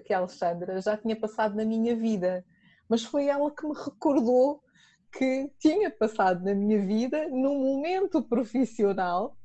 que 0.05 0.13
a 0.13 0.19
Alexandra 0.19 0.81
já 0.83 0.97
tinha 0.97 1.19
passado 1.19 1.57
na 1.57 1.65
minha 1.65 1.97
vida, 1.97 2.45
mas 2.87 3.03
foi 3.03 3.29
ela 3.29 3.51
que 3.51 3.67
me 3.67 3.75
recordou 3.75 4.63
que 5.11 5.51
tinha 5.59 5.91
passado 5.91 6.45
na 6.45 6.55
minha 6.55 6.85
vida 6.85 7.29
num 7.31 7.59
momento 7.59 8.23
profissional 8.23 9.37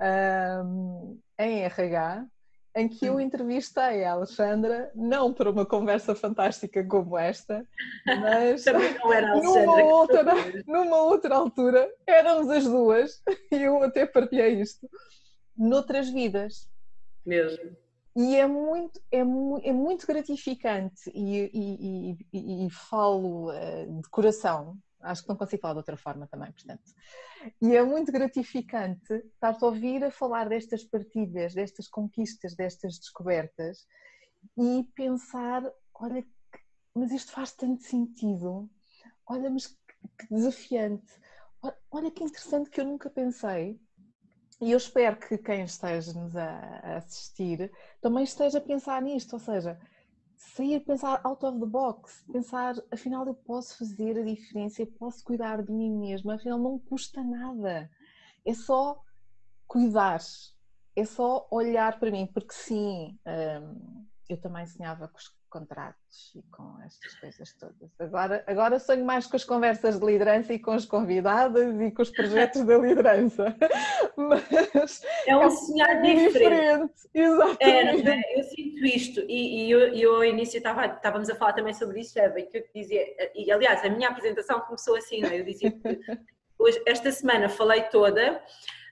um, 0.00 1.18
em 1.38 1.62
RH 1.62 2.26
em 2.76 2.88
que 2.88 3.06
eu 3.06 3.20
entrevistei 3.20 4.04
a 4.04 4.12
Alexandra, 4.12 4.90
não 4.94 5.32
para 5.32 5.50
uma 5.50 5.64
conversa 5.64 6.14
fantástica 6.14 6.84
como 6.84 7.16
esta, 7.16 7.66
mas 8.04 8.64
numa, 9.42 9.84
outra, 9.84 10.24
numa 10.66 11.02
outra 11.02 11.36
altura, 11.36 11.88
éramos 12.06 12.50
as 12.50 12.64
duas, 12.64 13.22
e 13.52 13.62
eu 13.62 13.82
até 13.82 14.04
partilhei 14.04 14.60
isto, 14.60 14.88
noutras 15.56 16.08
vidas. 16.08 16.68
Mesmo. 17.24 17.76
E 18.16 18.36
é 18.36 18.46
muito, 18.46 19.00
é, 19.10 19.18
é 19.20 19.72
muito 19.72 20.06
gratificante, 20.06 21.10
e, 21.14 21.50
e, 21.52 22.18
e, 22.32 22.66
e 22.66 22.70
falo 22.70 23.50
uh, 23.50 24.02
de 24.02 24.08
coração, 24.08 24.76
acho 25.00 25.22
que 25.22 25.28
não 25.28 25.36
consigo 25.36 25.62
falar 25.62 25.74
de 25.74 25.78
outra 25.78 25.96
forma 25.96 26.26
também, 26.26 26.50
portanto. 26.50 26.82
E 27.60 27.76
é 27.76 27.82
muito 27.82 28.10
gratificante 28.10 29.12
estar-te 29.12 29.62
a 29.64 29.66
ouvir 29.66 30.04
a 30.04 30.10
falar 30.10 30.48
destas 30.48 30.84
partilhas, 30.84 31.54
destas 31.54 31.88
conquistas, 31.88 32.54
destas 32.54 32.98
descobertas 32.98 33.86
e 34.58 34.84
pensar, 34.94 35.62
olha, 35.94 36.24
mas 36.94 37.10
isto 37.12 37.32
faz 37.32 37.52
tanto 37.52 37.82
sentido, 37.82 38.70
olha, 39.26 39.50
mas 39.50 39.66
que 39.66 40.26
desafiante, 40.30 41.12
olha 41.90 42.10
que 42.10 42.24
interessante 42.24 42.70
que 42.70 42.80
eu 42.80 42.84
nunca 42.84 43.10
pensei. 43.10 43.78
E 44.60 44.70
eu 44.70 44.76
espero 44.76 45.16
que 45.16 45.36
quem 45.36 45.64
esteja-nos 45.64 46.36
a 46.36 46.96
assistir 46.96 47.72
também 48.00 48.22
esteja 48.22 48.58
a 48.58 48.60
pensar 48.60 49.02
nisto, 49.02 49.32
ou 49.32 49.38
seja, 49.40 49.78
sair, 50.36 50.80
pensar 50.80 51.20
out 51.24 51.44
of 51.44 51.58
the 51.60 51.66
box, 51.66 52.24
pensar, 52.32 52.74
afinal 52.90 53.26
eu 53.26 53.34
posso 53.34 53.78
fazer 53.78 54.18
a 54.18 54.24
diferença, 54.24 54.82
eu 54.82 54.86
posso 54.86 55.24
cuidar 55.24 55.62
de 55.62 55.72
mim 55.72 55.90
mesma, 55.90 56.34
afinal 56.34 56.58
não 56.58 56.78
custa 56.78 57.22
nada. 57.22 57.90
É 58.44 58.52
só 58.54 59.00
cuidar, 59.66 60.20
é 60.96 61.04
só 61.04 61.46
olhar 61.50 61.98
para 61.98 62.10
mim, 62.10 62.26
porque 62.26 62.52
sim, 62.52 63.18
hum, 63.26 64.06
eu 64.28 64.40
também 64.40 64.66
sonhava 64.66 65.08
contratos 65.54 66.32
e 66.34 66.42
com 66.50 66.82
estas 66.84 67.14
coisas 67.14 67.52
todas. 67.52 67.88
Agora, 68.00 68.42
agora 68.44 68.80
sonho 68.80 69.04
mais 69.04 69.24
com 69.24 69.36
as 69.36 69.44
conversas 69.44 70.00
de 70.00 70.04
liderança 70.04 70.52
e 70.52 70.58
com 70.58 70.72
as 70.72 70.84
convidadas 70.84 71.80
e 71.80 71.92
com 71.92 72.02
os 72.02 72.10
projetos 72.10 72.64
da 72.64 72.76
liderança. 72.76 73.54
Mas 74.18 75.04
é 75.28 75.36
um 75.36 75.42
é 75.42 75.50
sonhar 75.50 76.02
diferente. 76.02 76.32
diferente. 76.32 76.92
Exatamente. 77.14 78.08
É, 78.08 78.38
eu 78.40 78.42
sinto 78.42 78.84
isto 78.84 79.20
e, 79.28 79.66
e 79.66 79.70
eu, 79.70 79.78
eu, 79.94 80.16
ao 80.16 80.24
início 80.24 80.56
estava, 80.56 80.86
estávamos 80.86 81.30
a 81.30 81.36
falar 81.36 81.52
também 81.52 81.72
sobre 81.72 82.00
isso, 82.00 82.18
Eva, 82.18 82.42
que 82.42 82.58
eu 82.58 82.64
dizia, 82.74 83.00
e 83.32 83.52
aliás, 83.52 83.84
a 83.84 83.88
minha 83.88 84.08
apresentação 84.08 84.58
começou 84.60 84.96
assim, 84.96 85.20
não 85.20 85.28
é? 85.28 85.38
Eu 85.38 85.44
dizia 85.44 85.70
que 85.70 86.00
hoje, 86.58 86.82
esta 86.84 87.12
semana 87.12 87.48
falei 87.48 87.82
toda 87.84 88.42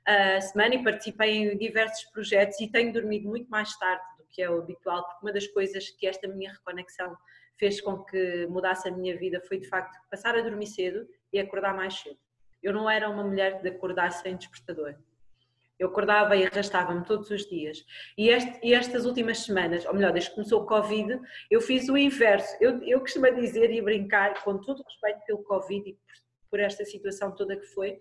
a 0.06 0.40
semana 0.40 0.76
e 0.76 0.84
participei 0.84 1.52
em 1.52 1.56
diversos 1.56 2.04
projetos 2.04 2.60
e 2.60 2.68
tenho 2.68 2.92
dormido 2.92 3.28
muito 3.28 3.48
mais 3.48 3.76
tarde 3.78 4.02
que 4.32 4.42
é 4.42 4.50
o 4.50 4.58
habitual, 4.58 5.04
porque 5.04 5.26
uma 5.26 5.32
das 5.32 5.46
coisas 5.46 5.90
que 5.90 6.06
esta 6.06 6.26
minha 6.26 6.52
reconexão 6.52 7.16
fez 7.58 7.80
com 7.80 8.02
que 8.02 8.46
mudasse 8.46 8.88
a 8.88 8.90
minha 8.90 9.16
vida 9.16 9.40
foi 9.40 9.58
de 9.58 9.68
facto 9.68 9.96
passar 10.10 10.34
a 10.34 10.40
dormir 10.40 10.66
cedo 10.66 11.06
e 11.32 11.38
acordar 11.38 11.74
mais 11.74 11.94
cedo. 11.94 12.18
Eu 12.62 12.72
não 12.72 12.88
era 12.88 13.08
uma 13.08 13.22
mulher 13.22 13.60
de 13.60 13.68
acordar 13.68 14.10
sem 14.10 14.36
despertador. 14.36 14.96
Eu 15.78 15.88
acordava 15.88 16.36
e 16.36 16.46
arrastava-me 16.46 17.04
todos 17.04 17.30
os 17.30 17.44
dias. 17.48 17.84
E, 18.16 18.28
este, 18.28 18.60
e, 18.62 18.72
estas 18.72 19.04
últimas 19.04 19.38
semanas, 19.38 19.84
ou 19.84 19.94
melhor, 19.94 20.12
desde 20.12 20.30
que 20.30 20.36
começou 20.36 20.62
o 20.62 20.66
Covid, 20.66 21.20
eu 21.50 21.60
fiz 21.60 21.88
o 21.88 21.96
inverso. 21.96 22.56
Eu, 22.60 22.80
eu 22.84 23.00
costumo 23.00 23.32
dizer 23.34 23.70
e 23.70 23.82
brincar, 23.82 24.42
com 24.44 24.58
todo 24.58 24.80
o 24.80 24.84
respeito 24.84 25.24
pelo 25.26 25.42
Covid 25.42 25.90
e 25.90 25.94
por, 25.94 26.14
por 26.50 26.60
esta 26.60 26.84
situação 26.84 27.34
toda 27.34 27.56
que 27.56 27.66
foi, 27.66 27.98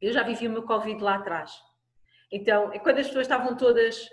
eu 0.00 0.12
já 0.12 0.22
vivi 0.22 0.48
o 0.48 0.50
meu 0.50 0.62
Covid 0.62 1.02
lá 1.02 1.16
atrás. 1.16 1.52
Então, 2.30 2.70
quando 2.82 2.98
as 2.98 3.06
pessoas 3.06 3.26
estavam 3.26 3.56
todas 3.56 4.08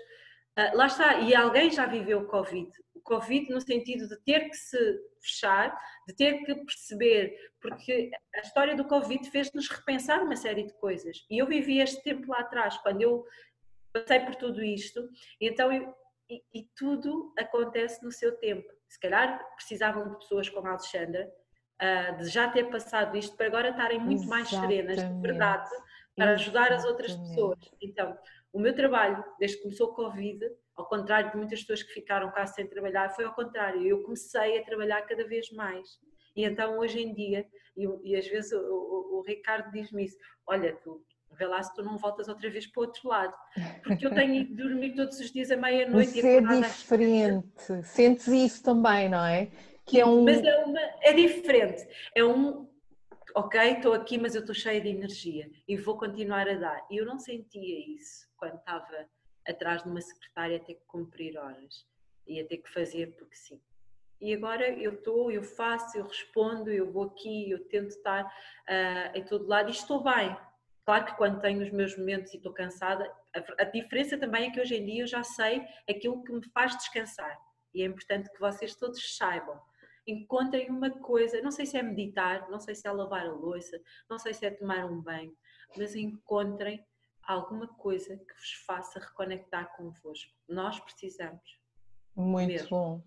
ah, 0.56 0.72
lá 0.74 0.86
está, 0.86 1.20
e 1.20 1.34
alguém 1.34 1.70
já 1.70 1.86
viveu 1.86 2.20
o 2.20 2.26
Covid. 2.26 2.70
O 2.94 3.00
Covid 3.00 3.50
no 3.50 3.60
sentido 3.60 4.08
de 4.08 4.20
ter 4.22 4.48
que 4.48 4.56
se 4.56 4.78
fechar, 5.20 5.76
de 6.06 6.14
ter 6.14 6.44
que 6.44 6.54
perceber, 6.54 7.36
porque 7.60 8.10
a 8.34 8.40
história 8.40 8.74
do 8.74 8.84
Covid 8.86 9.30
fez-nos 9.30 9.68
repensar 9.68 10.22
uma 10.22 10.36
série 10.36 10.64
de 10.64 10.72
coisas. 10.74 11.24
E 11.30 11.38
eu 11.38 11.46
vivi 11.46 11.78
este 11.78 12.02
tempo 12.02 12.30
lá 12.30 12.40
atrás, 12.40 12.76
quando 12.78 13.02
eu 13.02 13.24
passei 13.92 14.20
por 14.20 14.34
tudo 14.36 14.62
isto, 14.62 15.08
então 15.40 15.72
eu, 15.72 15.94
e, 16.28 16.42
e, 16.54 16.64
tudo 16.76 17.32
acontece 17.38 18.02
no 18.04 18.12
seu 18.12 18.36
tempo. 18.36 18.70
Se 18.88 18.98
calhar 19.00 19.44
precisavam 19.56 20.08
de 20.08 20.16
pessoas 20.18 20.48
como 20.48 20.68
a 20.68 20.70
Alexandra, 20.70 21.28
uh, 21.82 22.16
de 22.18 22.28
já 22.28 22.48
ter 22.48 22.70
passado 22.70 23.16
isto, 23.16 23.36
para 23.36 23.46
agora 23.46 23.70
estarem 23.70 23.98
muito 23.98 24.22
Exatamente. 24.22 24.52
mais 24.54 24.70
serenas, 24.70 24.96
de 24.96 25.20
verdade, 25.20 25.70
para 26.16 26.32
ajudar 26.32 26.72
as 26.72 26.84
outras 26.84 27.14
pessoas. 27.14 27.58
Então, 27.80 28.16
o 28.52 28.60
meu 28.60 28.74
trabalho, 28.74 29.24
desde 29.38 29.56
que 29.58 29.62
começou 29.62 29.88
o 29.88 29.94
Covid, 29.94 30.44
ao 30.76 30.86
contrário 30.88 31.30
de 31.30 31.36
muitas 31.36 31.60
pessoas 31.60 31.82
que 31.82 31.92
ficaram 31.92 32.30
cá 32.32 32.46
sem 32.46 32.66
trabalhar, 32.66 33.10
foi 33.10 33.24
ao 33.24 33.34
contrário. 33.34 33.86
Eu 33.86 34.02
comecei 34.02 34.58
a 34.58 34.64
trabalhar 34.64 35.02
cada 35.02 35.26
vez 35.26 35.50
mais. 35.52 35.98
E 36.34 36.44
então, 36.44 36.78
hoje 36.78 37.00
em 37.00 37.14
dia, 37.14 37.46
e, 37.76 37.88
e 38.04 38.16
às 38.16 38.26
vezes 38.26 38.52
o, 38.52 38.58
o, 38.58 39.18
o 39.18 39.22
Ricardo 39.22 39.70
diz-me 39.70 40.04
isso: 40.04 40.16
olha, 40.46 40.74
tu 40.76 41.04
vê 41.32 41.46
lá 41.46 41.62
se 41.62 41.74
tu 41.74 41.82
não 41.82 41.96
voltas 41.96 42.28
outra 42.28 42.50
vez 42.50 42.66
para 42.66 42.80
o 42.80 42.86
outro 42.86 43.08
lado. 43.08 43.34
Porque 43.82 44.06
eu 44.06 44.14
tenho 44.14 44.44
de 44.44 44.54
dormir 44.54 44.94
todos 44.94 45.18
os 45.18 45.30
dias 45.30 45.50
à 45.50 45.56
meia-noite. 45.56 46.18
Isso 46.18 46.26
é 46.26 46.40
diferente. 46.40 47.84
Sentes 47.84 48.26
isso 48.28 48.62
também, 48.62 49.08
não 49.08 49.24
é? 49.24 49.48
Que 49.86 50.00
é 50.00 50.06
um... 50.06 50.24
Mas 50.24 50.42
é, 50.42 50.64
uma, 50.64 50.80
é 51.02 51.12
diferente. 51.12 51.86
É 52.14 52.24
um, 52.24 52.68
ok, 53.34 53.60
estou 53.72 53.92
aqui, 53.92 54.18
mas 54.18 54.34
eu 54.34 54.40
estou 54.40 54.54
cheia 54.54 54.80
de 54.80 54.88
energia 54.88 55.50
e 55.66 55.76
vou 55.76 55.96
continuar 55.96 56.48
a 56.48 56.54
dar. 56.54 56.86
E 56.90 56.96
eu 56.96 57.06
não 57.06 57.18
sentia 57.18 57.94
isso 57.94 58.28
quando 58.36 58.56
estava 58.56 59.08
atrás 59.46 59.82
de 59.82 59.88
uma 59.88 60.00
secretária 60.00 60.56
a 60.56 60.60
ter 60.60 60.74
que 60.74 60.84
cumprir 60.86 61.36
horas 61.36 61.86
e 62.26 62.40
a 62.40 62.46
ter 62.46 62.58
que 62.58 62.72
fazer 62.72 63.14
porque 63.16 63.36
sim. 63.36 63.60
E 64.20 64.34
agora 64.34 64.68
eu 64.68 64.94
estou, 64.94 65.30
eu 65.30 65.42
faço, 65.42 65.96
eu 65.96 66.06
respondo, 66.06 66.70
eu 66.70 66.90
vou 66.92 67.04
aqui, 67.04 67.50
eu 67.50 67.64
tento 67.68 67.88
estar 67.88 68.24
uh, 68.24 69.16
em 69.16 69.24
todo 69.24 69.46
lado 69.46 69.68
e 69.68 69.72
estou 69.72 70.02
bem. 70.02 70.36
Claro 70.84 71.06
que 71.06 71.16
quando 71.16 71.40
tenho 71.40 71.62
os 71.62 71.70
meus 71.70 71.96
momentos 71.96 72.32
e 72.34 72.36
estou 72.36 72.52
cansada, 72.52 73.10
a, 73.34 73.62
a 73.62 73.64
diferença 73.64 74.18
também 74.18 74.48
é 74.48 74.50
que 74.50 74.60
hoje 74.60 74.76
em 74.76 74.84
dia 74.84 75.02
eu 75.02 75.06
já 75.06 75.22
sei 75.22 75.62
aquilo 75.88 76.22
que 76.22 76.32
me 76.32 76.44
faz 76.50 76.76
descansar. 76.76 77.38
E 77.72 77.82
é 77.82 77.86
importante 77.86 78.30
que 78.30 78.40
vocês 78.40 78.74
todos 78.74 79.16
saibam 79.16 79.58
encontrem 80.10 80.70
uma 80.70 80.90
coisa, 80.90 81.40
não 81.42 81.50
sei 81.50 81.66
se 81.66 81.76
é 81.76 81.82
meditar, 81.82 82.48
não 82.50 82.60
sei 82.60 82.74
se 82.74 82.86
é 82.86 82.92
lavar 82.92 83.26
a 83.26 83.32
louça, 83.32 83.80
não 84.08 84.18
sei 84.18 84.34
se 84.34 84.44
é 84.46 84.50
tomar 84.50 84.84
um 84.86 85.00
banho, 85.00 85.32
mas 85.76 85.94
encontrem 85.94 86.84
alguma 87.26 87.66
coisa 87.66 88.16
que 88.16 88.34
vos 88.34 88.52
faça 88.66 88.98
reconectar 88.98 89.74
convosco. 89.76 90.32
Nós 90.48 90.80
precisamos. 90.80 91.60
Muito 92.16 92.48
mesmo. 92.48 92.68
bom. 92.70 93.02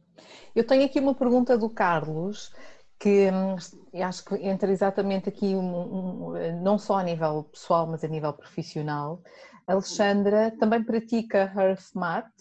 Eu 0.56 0.66
tenho 0.66 0.86
aqui 0.86 1.00
uma 1.00 1.14
pergunta 1.14 1.58
do 1.58 1.70
Carlos 1.70 2.54
que 3.00 3.30
hum, 3.30 3.58
acho 4.02 4.24
que 4.24 4.36
entra 4.36 4.72
exatamente 4.72 5.28
aqui 5.28 5.56
um, 5.56 6.32
um, 6.36 6.62
não 6.62 6.78
só 6.78 7.00
a 7.00 7.04
nível 7.04 7.44
pessoal, 7.52 7.86
mas 7.86 8.04
a 8.04 8.08
nível 8.08 8.32
profissional. 8.32 9.22
A 9.68 9.74
Alexandra 9.74 10.52
também 10.58 10.82
pratica 10.84 11.52
Earth 11.56 11.94
Mat. 11.94 12.32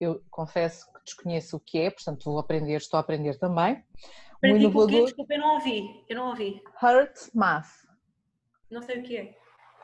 Eu 0.00 0.22
confesso 0.30 0.86
desconheço 1.06 1.56
o 1.56 1.60
que 1.60 1.78
é, 1.78 1.90
portanto 1.90 2.24
vou 2.24 2.38
aprender, 2.38 2.76
estou 2.76 2.98
a 2.98 3.00
aprender 3.00 3.38
também. 3.38 3.82
Pratica 4.40 4.54
um 4.54 4.56
inovador... 4.56 4.84
o 4.84 4.88
quê? 4.88 5.04
Desculpa, 5.04 5.34
eu 5.34 5.40
não 5.40 5.54
ouvi. 5.54 6.04
Eu 6.08 6.16
não 6.16 6.28
ouvi. 6.28 6.62
Heart 6.82 7.16
Math. 7.34 7.70
Não 8.70 8.82
sei 8.82 9.00
o 9.00 9.02
que 9.02 9.16
é. 9.16 9.36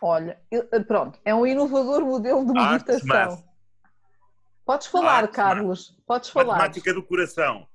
Olha, 0.03 0.41
eh, 0.51 0.81
pronto, 0.81 1.19
é 1.25 1.33
um 1.33 1.47
inovador 1.47 2.05
modelo 2.05 2.45
de 2.45 2.53
meditação. 2.53 3.45
Podes 4.67 4.89
falar, 4.89 5.29
Carlos, 5.29 5.97
podes 6.07 6.29
falar. 6.29 6.59
Matemática 6.59 6.93
do 6.93 7.03
coração. 7.03 7.69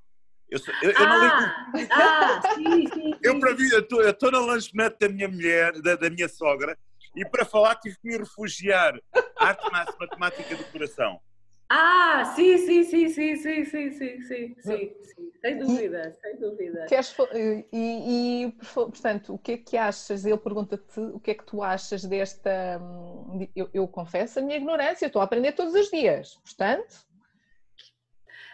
Eu, 0.50 0.60
eu, 0.82 0.92
eu 0.92 0.98
ah, 0.98 1.06
não 1.08 1.24
ligo. 1.24 1.88
Ah, 1.92 2.42
sim, 2.54 2.64
sim, 2.64 2.88
sim. 2.94 3.14
Eu, 3.22 3.40
para 3.40 3.54
mim, 3.54 3.68
eu 3.72 4.10
estou 4.10 4.32
na 4.32 4.40
lanchonete 4.40 4.98
da 5.00 5.10
minha 5.10 5.28
mulher, 5.28 5.82
da, 5.82 5.96
da, 5.96 6.10
minha 6.10 6.28
sogra, 6.30 6.78
e 7.16 7.26
para 7.26 7.46
falar 7.46 7.76
tive 7.76 7.98
que 7.98 8.08
me 8.08 8.18
refugiar. 8.18 9.00
Arte 9.38 9.70
matemática 10.00 10.56
do 10.56 10.64
coração. 10.66 11.20
Ah, 11.70 12.24
sim, 12.36 12.58
sim, 12.58 12.84
sim, 12.84 13.10
sim, 13.10 13.36
sim, 13.36 13.66
sim, 13.66 13.92
sim, 13.92 14.22
sim, 14.22 14.22
sim, 14.22 14.56
sim. 14.62 15.32
sem 15.42 15.60
dúvida, 15.60 16.18
sem 16.22 16.40
dúvida. 16.40 16.86
Queres, 16.86 17.16
e, 17.74 18.46
e, 18.46 18.52
portanto, 18.74 19.34
o 19.34 19.38
que 19.38 19.52
é 19.54 19.58
que 19.58 19.76
achas? 19.76 20.26
Ele 20.26 20.38
pergunta-te 20.38 21.00
o 21.00 21.20
que 21.20 21.32
é 21.32 21.34
que 21.34 21.44
tu 21.46 21.62
achas 21.62 22.06
desta. 22.06 22.80
Hum, 22.82 23.48
eu, 23.54 23.70
eu 23.74 23.88
confesso 23.88 24.40
a 24.40 24.42
minha 24.42 24.56
ignorância, 24.56 25.08
estou 25.08 25.22
a 25.22 25.26
aprender 25.26 25.52
todos 25.52 25.74
os 25.74 25.90
dias, 25.90 26.36
portanto. 26.36 27.06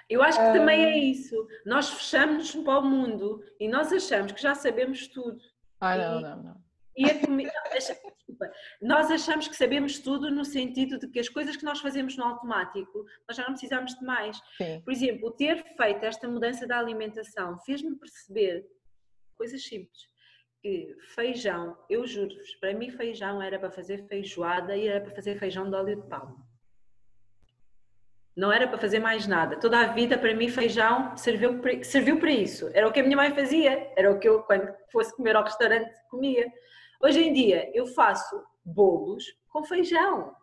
Eu 0.10 0.22
acho 0.22 0.40
que 0.40 0.54
também 0.54 0.84
é 0.84 0.98
isso. 0.98 1.48
Nós 1.66 1.90
fechamos 1.90 2.54
para 2.56 2.80
o 2.80 2.84
mundo 2.84 3.44
e 3.60 3.68
nós 3.68 3.94
achamos 3.94 4.32
que 4.32 4.42
já 4.42 4.56
sabemos 4.56 5.08
tudo. 5.08 5.40
Ah, 5.80 5.98
não, 5.98 6.20
e, 6.20 6.24
não, 6.24 6.44
não. 6.44 6.63
E 6.96 7.06
a 7.10 7.20
comida, 7.20 7.52
desculpa, 7.74 8.52
nós 8.82 9.10
achamos 9.10 9.48
que 9.48 9.56
sabemos 9.56 9.98
tudo 10.00 10.30
no 10.30 10.46
sentido 10.46 11.00
de 11.00 11.08
que 11.08 11.20
as 11.20 11.28
coisas 11.28 11.58
que 11.58 11.66
nós 11.66 11.80
fazemos 11.80 12.16
no 12.16 12.24
automático, 12.24 13.06
nós 13.28 13.36
já 13.36 13.44
não 13.44 13.52
precisamos 13.54 13.96
de 13.98 14.06
mais. 14.06 14.40
Sim. 14.58 14.82
Por 14.82 14.92
exemplo, 14.94 15.32
ter 15.32 15.64
feito 15.76 16.04
esta 16.06 16.28
mudança 16.28 16.68
da 16.68 16.78
alimentação 16.78 17.58
fez-me 17.66 17.96
perceber 17.98 18.66
coisas 19.36 19.64
simples. 19.64 20.12
Que 20.62 20.96
feijão, 21.16 21.78
eu 21.90 22.06
juro-vos, 22.08 22.56
para 22.56 22.74
mim 22.74 22.90
feijão 22.90 23.42
era 23.42 23.58
para 23.60 23.72
fazer 23.72 24.08
feijoada 24.08 24.78
e 24.78 24.88
era 24.88 25.02
para 25.02 25.14
fazer 25.16 25.38
feijão 25.38 25.70
de 25.70 25.76
óleo 25.76 26.02
de 26.02 26.08
palma. 26.08 26.38
Não 28.36 28.52
era 28.52 28.68
para 28.68 28.80
fazer 28.80 28.98
mais 29.00 29.28
nada. 29.28 29.60
Toda 29.60 29.80
a 29.80 29.88
vida, 29.94 30.18
para 30.18 30.34
mim, 30.34 30.48
feijão 30.50 31.16
serviu, 31.16 31.60
para- 31.60 31.84
serviu 31.84 32.20
para 32.20 32.32
isso. 32.32 32.68
Era 32.74 32.88
o 32.88 32.92
que 32.92 33.00
a 33.00 33.04
minha 33.04 33.16
mãe 33.16 33.32
fazia. 33.34 33.92
Era 33.96 34.12
o 34.12 34.20
que 34.20 34.28
eu, 34.28 34.42
quando 34.44 34.74
fosse 34.92 35.16
comer 35.16 35.36
ao 35.36 35.44
restaurante, 35.44 35.92
comia. 36.10 36.52
Hoje 37.02 37.24
em 37.24 37.34
dia, 37.34 37.70
eu 37.74 37.86
faço 37.88 38.42
bolos 38.64 39.24
com 39.50 39.64
feijão. 39.64 40.36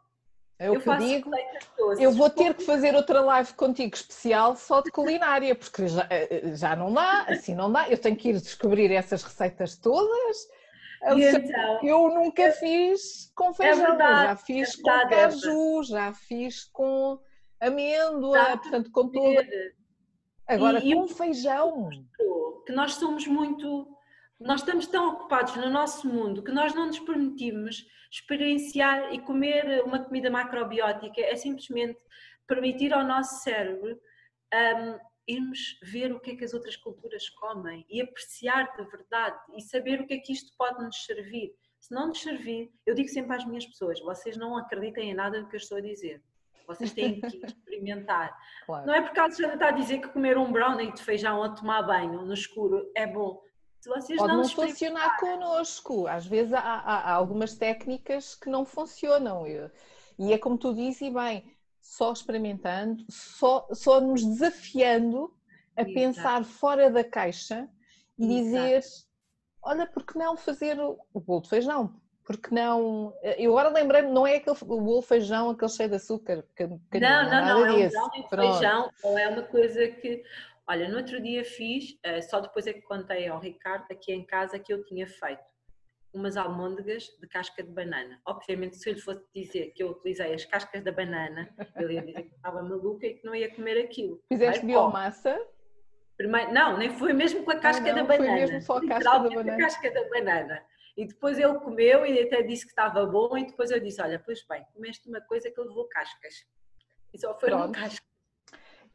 É 0.58 0.70
o 0.70 0.74
eu 0.74 0.80
que 0.80 0.88
eu 0.90 0.96
digo. 0.98 1.30
doces 1.78 2.00
Eu 2.00 2.12
vou 2.12 2.28
com 2.28 2.36
ter 2.36 2.54
que 2.54 2.64
fazer 2.64 2.94
outra 2.94 3.22
live 3.22 3.54
contigo 3.54 3.94
especial 3.94 4.54
só 4.56 4.82
de 4.82 4.90
culinária, 4.90 5.54
porque 5.54 5.88
já, 5.88 6.06
eh, 6.10 6.54
já 6.54 6.76
não 6.76 6.92
dá, 6.92 7.22
assim 7.22 7.54
não 7.54 7.72
dá. 7.72 7.88
Eu 7.88 7.96
tenho 7.96 8.14
que 8.14 8.28
ir 8.28 8.34
descobrir 8.40 8.92
essas 8.92 9.22
receitas 9.22 9.76
todas. 9.78 10.36
Então, 11.02 11.78
Eu 11.82 12.10
nunca 12.10 12.52
fiz 12.52 13.32
com 13.34 13.54
feijão, 13.54 13.86
verdade, 13.86 14.22
já 14.26 14.36
fiz 14.36 14.78
é 14.78 14.82
com 14.82 14.90
verdade, 14.90 15.40
caju, 15.40 15.82
já 15.84 16.12
fiz 16.12 16.64
com 16.64 17.18
amêndoa, 17.58 18.58
portanto 18.58 18.90
com 18.92 19.08
tudo. 19.08 19.40
Agora 20.46 20.78
E- 20.84 20.94
com 20.94 21.08
feijão. 21.08 21.88
que 22.66 22.72
nós 22.72 22.94
somos 22.96 23.26
muito. 23.26 23.88
Nós 24.40 24.60
estamos 24.60 24.86
tão 24.86 25.10
ocupados 25.10 25.54
no 25.56 25.68
nosso 25.68 26.08
mundo 26.08 26.42
que 26.42 26.50
nós 26.50 26.74
não 26.74 26.86
nos 26.86 26.98
permitimos 26.98 27.86
experienciar 28.10 29.12
e 29.12 29.20
comer 29.20 29.82
uma 29.84 30.02
comida 30.02 30.30
macrobiótica. 30.30 31.20
É 31.20 31.36
simplesmente 31.36 31.98
permitir 32.46 32.92
ao 32.94 33.04
nosso 33.04 33.42
cérebro 33.42 34.00
hum, 34.52 34.98
irmos 35.28 35.78
ver 35.82 36.12
o 36.12 36.18
que 36.18 36.30
é 36.30 36.36
que 36.36 36.44
as 36.44 36.54
outras 36.54 36.74
culturas 36.74 37.28
comem 37.28 37.84
e 37.88 38.00
apreciar 38.00 38.74
de 38.74 38.82
verdade 38.90 39.38
e 39.56 39.60
saber 39.60 40.00
o 40.00 40.06
que 40.06 40.14
é 40.14 40.18
que 40.18 40.32
isto 40.32 40.56
pode 40.56 40.82
nos 40.82 41.04
servir. 41.04 41.54
Se 41.78 41.94
não 41.94 42.08
nos 42.08 42.22
servir, 42.22 42.72
eu 42.86 42.94
digo 42.94 43.08
sempre 43.08 43.36
às 43.36 43.44
minhas 43.44 43.66
pessoas: 43.66 44.00
vocês 44.00 44.38
não 44.38 44.56
acreditem 44.56 45.10
em 45.10 45.14
nada 45.14 45.40
do 45.40 45.48
que 45.48 45.56
eu 45.56 45.60
estou 45.60 45.78
a 45.78 45.82
dizer. 45.82 46.22
Vocês 46.66 46.92
têm 46.92 47.20
que 47.20 47.26
experimentar. 47.46 48.34
Claro. 48.64 48.86
Não 48.86 48.94
é 48.94 49.02
porque 49.02 49.20
a 49.20 49.24
Alexandra 49.24 49.54
está 49.54 49.68
a 49.68 49.72
dizer 49.72 50.00
que 50.00 50.08
comer 50.08 50.38
um 50.38 50.50
brownie 50.50 50.92
de 50.92 51.02
feijão 51.02 51.38
ou 51.40 51.54
tomar 51.54 51.82
banho 51.82 52.24
no 52.24 52.32
escuro 52.32 52.90
é 52.94 53.06
bom. 53.06 53.42
Se 53.80 53.88
vocês 53.88 54.18
Pode 54.18 54.32
não, 54.34 54.42
não 54.42 54.48
funcionar 54.48 55.18
connosco. 55.18 56.06
Às 56.06 56.26
vezes 56.26 56.52
há, 56.52 56.60
há- 56.60 57.00
há 57.10 57.12
algumas 57.12 57.54
técnicas 57.56 58.34
que 58.34 58.50
não 58.50 58.64
funcionam. 58.66 59.46
Eu- 59.46 59.70
E 60.18 60.34
é 60.34 60.38
como 60.38 60.58
tu 60.58 60.74
dizes, 60.74 61.00
e 61.00 61.10
bem, 61.10 61.56
só 61.80 62.12
experimentando, 62.12 63.02
só, 63.08 63.66
só 63.72 64.00
nos 64.02 64.22
desafiando 64.22 65.34
a 65.74 65.80
Exato. 65.80 65.94
pensar 65.94 66.44
fora 66.44 66.90
da 66.90 67.02
caixa 67.02 67.66
e 68.18 68.24
Exato. 68.24 68.44
dizer: 68.44 68.82
olha, 69.62 69.86
por 69.86 70.04
que 70.04 70.18
não 70.18 70.36
fazer 70.36 70.78
o, 70.78 70.98
o 71.14 71.20
bolo 71.20 71.40
de 71.40 71.48
feijão? 71.48 71.98
Porque 72.22 72.54
não. 72.54 73.14
Eu 73.38 73.58
agora 73.58 73.74
lembrei-me, 73.74 74.12
não 74.12 74.26
é 74.26 74.36
aquele 74.36 74.56
o 74.60 74.64
bolo 74.80 75.00
de 75.00 75.06
feijão, 75.06 75.50
aquele 75.50 75.70
cheio 75.72 75.88
de 75.88 75.96
açúcar. 75.96 76.44
que- 76.54 76.68
que 76.68 77.00
Não, 77.00 77.22
não, 77.24 77.30
nada 77.30 77.40
não, 77.54 77.66
é 77.66 77.72
um 77.72 77.88
brownie 77.88 78.22
de 78.22 78.28
feijão 78.28 78.90
ou 79.02 79.18
é 79.18 79.28
uma 79.28 79.42
coisa 79.42 79.88
que. 79.88 80.22
Olha, 80.70 80.88
no 80.88 80.98
outro 80.98 81.20
dia 81.20 81.44
fiz, 81.44 81.98
eh, 82.04 82.22
só 82.22 82.38
depois 82.38 82.64
é 82.64 82.72
que 82.72 82.82
contei 82.82 83.26
ao 83.26 83.40
Ricardo 83.40 83.90
aqui 83.90 84.12
em 84.12 84.24
casa 84.24 84.56
que 84.56 84.72
eu 84.72 84.84
tinha 84.84 85.04
feito 85.04 85.42
umas 86.14 86.36
almôndegas 86.36 87.08
de 87.20 87.26
casca 87.26 87.60
de 87.60 87.72
banana. 87.72 88.20
Obviamente, 88.24 88.76
se 88.76 88.88
eu 88.88 88.94
lhe 88.94 89.00
fosse 89.00 89.20
dizer 89.34 89.72
que 89.72 89.82
eu 89.82 89.90
utilizei 89.90 90.32
as 90.32 90.44
cascas 90.44 90.84
da 90.84 90.92
banana, 90.92 91.52
ele 91.74 91.94
ia 91.94 92.02
dizer 92.02 92.22
que 92.22 92.36
estava 92.36 92.62
maluca 92.62 93.04
e 93.04 93.14
que 93.14 93.26
não 93.26 93.34
ia 93.34 93.52
comer 93.52 93.82
aquilo. 93.84 94.22
Fizeste 94.28 94.64
Mas, 94.64 94.66
biomassa? 94.72 95.44
Primeiro, 96.16 96.52
não, 96.52 96.76
nem 96.78 96.90
foi 96.90 97.12
mesmo 97.14 97.42
com 97.42 97.50
a 97.50 97.58
casca 97.58 97.90
Ah, 97.90 97.92
não, 97.92 98.02
da 98.02 98.06
foi 98.06 98.18
banana. 98.18 98.36
mesmo 98.40 98.62
só 98.62 98.76
a 98.76 98.86
casca 98.86 99.10
da 99.10 99.18
banana. 99.18 99.52
a 99.54 99.58
casca 99.58 99.90
da 99.90 100.08
banana. 100.08 100.66
E 100.96 101.04
depois 101.04 101.36
ele 101.36 101.58
comeu 101.58 102.06
e 102.06 102.20
até 102.20 102.42
disse 102.42 102.64
que 102.64 102.70
estava 102.70 103.04
bom 103.06 103.36
e 103.36 103.44
depois 103.44 103.72
eu 103.72 103.80
disse, 103.80 104.00
olha, 104.00 104.20
pois 104.24 104.46
bem, 104.46 104.64
comeste 104.72 105.08
uma 105.08 105.20
coisa 105.20 105.50
que 105.50 105.60
levou 105.60 105.88
cascas. 105.88 106.46
E 107.12 107.18
só 107.18 107.36
foram 107.40 107.58
Pronto. 107.58 107.74
cascas. 107.74 108.09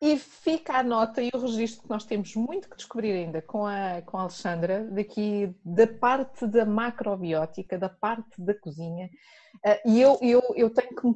E 0.02 0.18
fica 0.18 0.74
a 0.80 0.84
nota 0.84 1.22
e 1.22 1.30
o 1.34 1.40
registro 1.40 1.84
que 1.84 1.90
nós 1.90 2.06
temos 2.06 2.36
muito 2.36 2.70
que 2.70 2.76
descobrir 2.76 3.12
ainda 3.14 3.42
com 3.42 3.66
a, 3.66 4.02
com 4.04 4.18
a 4.18 4.22
Alexandra, 4.24 4.84
daqui 4.92 5.56
da 5.64 5.88
parte 5.88 6.46
da 6.46 6.66
macrobiótica, 6.66 7.78
da 7.78 7.90
parte 7.90 8.42
da 8.42 8.54
cozinha. 8.54 9.10
Ah, 9.66 9.80
E 9.86 10.02
eu, 10.02 10.20
eu, 10.22 10.42
eu 10.56 10.70
tenho 10.74 10.96
que 10.96 11.08
me 11.08 11.16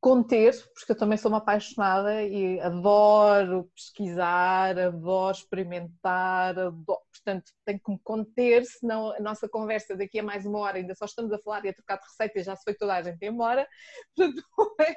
conter, 0.00 0.54
porque 0.74 0.92
eu 0.92 0.98
também 0.98 1.16
sou 1.18 1.30
uma 1.30 1.38
apaixonada 1.38 2.22
e 2.24 2.60
adoro 2.60 3.70
pesquisar, 3.74 4.78
adoro 4.78 5.36
experimentar, 5.36 6.58
adoro, 6.58 7.00
portanto 7.10 7.52
tenho 7.64 7.80
que 7.80 7.90
me 7.92 7.98
conter, 8.04 8.64
senão 8.66 9.12
a 9.12 9.20
nossa 9.20 9.48
conversa 9.48 9.96
daqui 9.96 10.18
a 10.18 10.22
mais 10.22 10.44
uma 10.46 10.58
hora 10.60 10.78
ainda 10.78 10.94
só 10.94 11.06
estamos 11.06 11.32
a 11.32 11.38
falar 11.38 11.64
e 11.64 11.68
a 11.70 11.74
trocar 11.74 11.96
de 11.98 12.04
receitas, 12.06 12.44
já 12.46 12.54
se 12.56 12.64
foi 12.64 12.74
toda 12.74 12.94
a 12.94 13.02
gente 13.02 13.24
embora, 13.24 13.66
portanto 14.16 14.42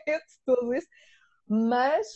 é 0.07 0.17
de 0.17 0.23
todo 0.45 0.73
isso. 0.73 0.87
Mas 1.47 2.07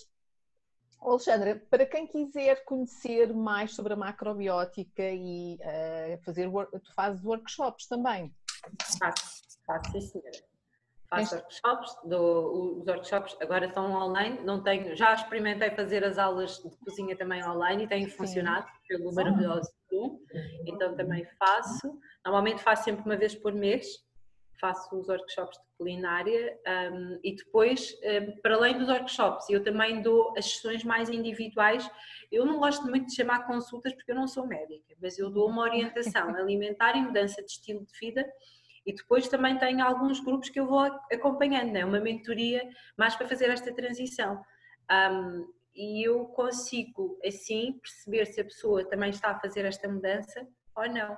Alexandra, 1.02 1.62
para 1.70 1.86
quem 1.86 2.06
quiser 2.06 2.64
conhecer 2.64 3.34
mais 3.34 3.74
sobre 3.74 3.94
a 3.94 3.96
macrobiótica 3.96 5.04
e 5.04 5.58
eh, 5.62 6.20
fazer, 6.24 6.50
tu 6.52 6.94
fazes 6.94 7.24
workshops 7.24 7.88
também. 7.88 8.32
Faço, 9.00 9.42
faço, 9.66 9.92
sim 9.92 10.02
senhora. 10.02 10.52
Faço 11.10 11.36
workshops, 11.36 11.96
os 12.06 12.88
workshops 12.88 13.38
agora 13.42 13.66
estão 13.66 13.92
online, 13.92 14.40
não 14.46 14.64
tenho, 14.64 14.96
já 14.96 15.14
experimentei 15.14 15.72
fazer 15.72 16.06
as 16.06 16.18
aulas 16.18 16.58
de 16.58 16.78
cozinha 16.78 17.18
também 17.18 17.46
online 17.46 17.84
e 17.84 17.88
tem 17.88 18.08
Sim. 18.08 18.16
funcionado 18.16 18.66
pelo 18.88 19.14
maravilhoso 19.14 19.70
Zoom, 19.90 20.20
então 20.66 20.96
também 20.96 21.26
faço. 21.38 22.00
Normalmente 22.24 22.64
faço 22.64 22.86
sempre 22.86 23.04
uma 23.04 23.18
vez 23.18 23.36
por 23.36 23.52
mês, 23.52 23.86
faço 24.62 24.96
os 24.96 25.10
workshops 25.10 25.58
de 25.58 25.78
culinária 25.78 26.58
um, 26.94 27.20
e 27.24 27.36
depois, 27.36 27.94
um, 28.04 28.40
para 28.42 28.56
além 28.56 28.78
dos 28.78 28.88
workshops, 28.88 29.50
eu 29.50 29.64
também 29.64 30.02
dou 30.02 30.34
as 30.38 30.46
sessões 30.46 30.84
mais 30.84 31.10
individuais. 31.10 31.90
Eu 32.32 32.46
não 32.46 32.60
gosto 32.60 32.88
muito 32.88 33.08
de 33.08 33.16
chamar 33.16 33.48
consultas 33.48 33.94
porque 33.94 34.12
eu 34.12 34.16
não 34.16 34.28
sou 34.28 34.46
médica, 34.46 34.96
mas 35.02 35.18
eu 35.18 35.30
dou 35.30 35.50
uma 35.50 35.64
orientação 35.64 36.30
alimentar 36.38 36.96
e 36.96 37.02
mudança 37.02 37.42
de 37.42 37.52
estilo 37.52 37.86
de 37.86 38.00
vida 38.00 38.26
e 38.86 38.94
depois 38.94 39.28
também 39.28 39.58
tenho 39.58 39.84
alguns 39.84 40.20
grupos 40.20 40.50
que 40.50 40.60
eu 40.60 40.68
vou 40.68 40.80
acompanhando, 41.12 41.72
né? 41.72 41.84
uma 41.84 42.00
mentoria 42.00 42.68
mais 42.98 43.16
para 43.16 43.28
fazer 43.28 43.50
esta 43.50 43.74
transição. 43.74 44.42
Um, 44.92 45.52
e 45.74 46.08
eu 46.08 46.26
consigo 46.26 47.18
assim 47.26 47.80
perceber 47.80 48.26
se 48.26 48.42
a 48.42 48.44
pessoa 48.44 48.84
também 48.86 49.10
está 49.10 49.32
a 49.32 49.40
fazer 49.40 49.66
esta 49.66 49.88
mudança 49.88 50.48
ou 50.76 50.90
não. 50.90 51.18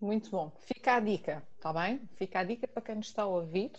Muito 0.00 0.30
bom. 0.30 0.52
Fica 0.60 0.94
a 0.94 1.00
dica, 1.00 1.42
está 1.56 1.72
bem? 1.72 2.00
Fica 2.16 2.40
a 2.40 2.44
dica 2.44 2.68
para 2.68 2.82
quem 2.82 2.94
nos 2.94 3.08
está 3.08 3.22
a 3.22 3.26
ouvir 3.26 3.72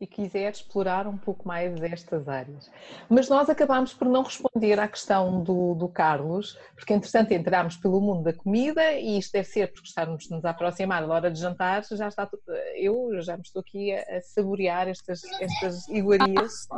e 0.00 0.06
quiser 0.06 0.52
explorar 0.52 1.06
um 1.06 1.16
pouco 1.16 1.46
mais 1.46 1.80
estas 1.82 2.28
áreas. 2.28 2.70
Mas 3.08 3.28
nós 3.28 3.50
acabámos 3.50 3.92
por 3.92 4.08
não 4.08 4.22
responder 4.22 4.78
à 4.78 4.86
questão 4.86 5.42
do, 5.42 5.74
do 5.74 5.88
Carlos, 5.88 6.56
porque 6.74 6.92
entretanto 6.92 7.32
entramos 7.32 7.76
pelo 7.76 8.00
mundo 8.00 8.22
da 8.22 8.32
comida 8.32 8.92
e 8.92 9.18
isto 9.18 9.32
deve 9.32 9.48
ser 9.48 9.72
porque 9.72 9.88
estamos 9.88 10.28
nos 10.30 10.44
aproximar 10.44 11.06
da 11.06 11.12
hora 11.12 11.30
de 11.30 11.40
jantar, 11.40 11.82
já 11.84 12.08
está, 12.08 12.28
eu 12.76 13.20
já 13.22 13.36
me 13.36 13.42
estou 13.42 13.60
aqui 13.60 13.92
a, 13.92 14.18
a 14.18 14.22
saborear 14.22 14.88
estas, 14.88 15.24
estas 15.40 15.88
iguarias. 15.88 16.68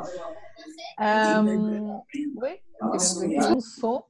Oi? 2.42 2.60
Tivemos 2.78 3.22
aqui 3.22 3.54
um 3.54 3.60
som. 3.60 4.02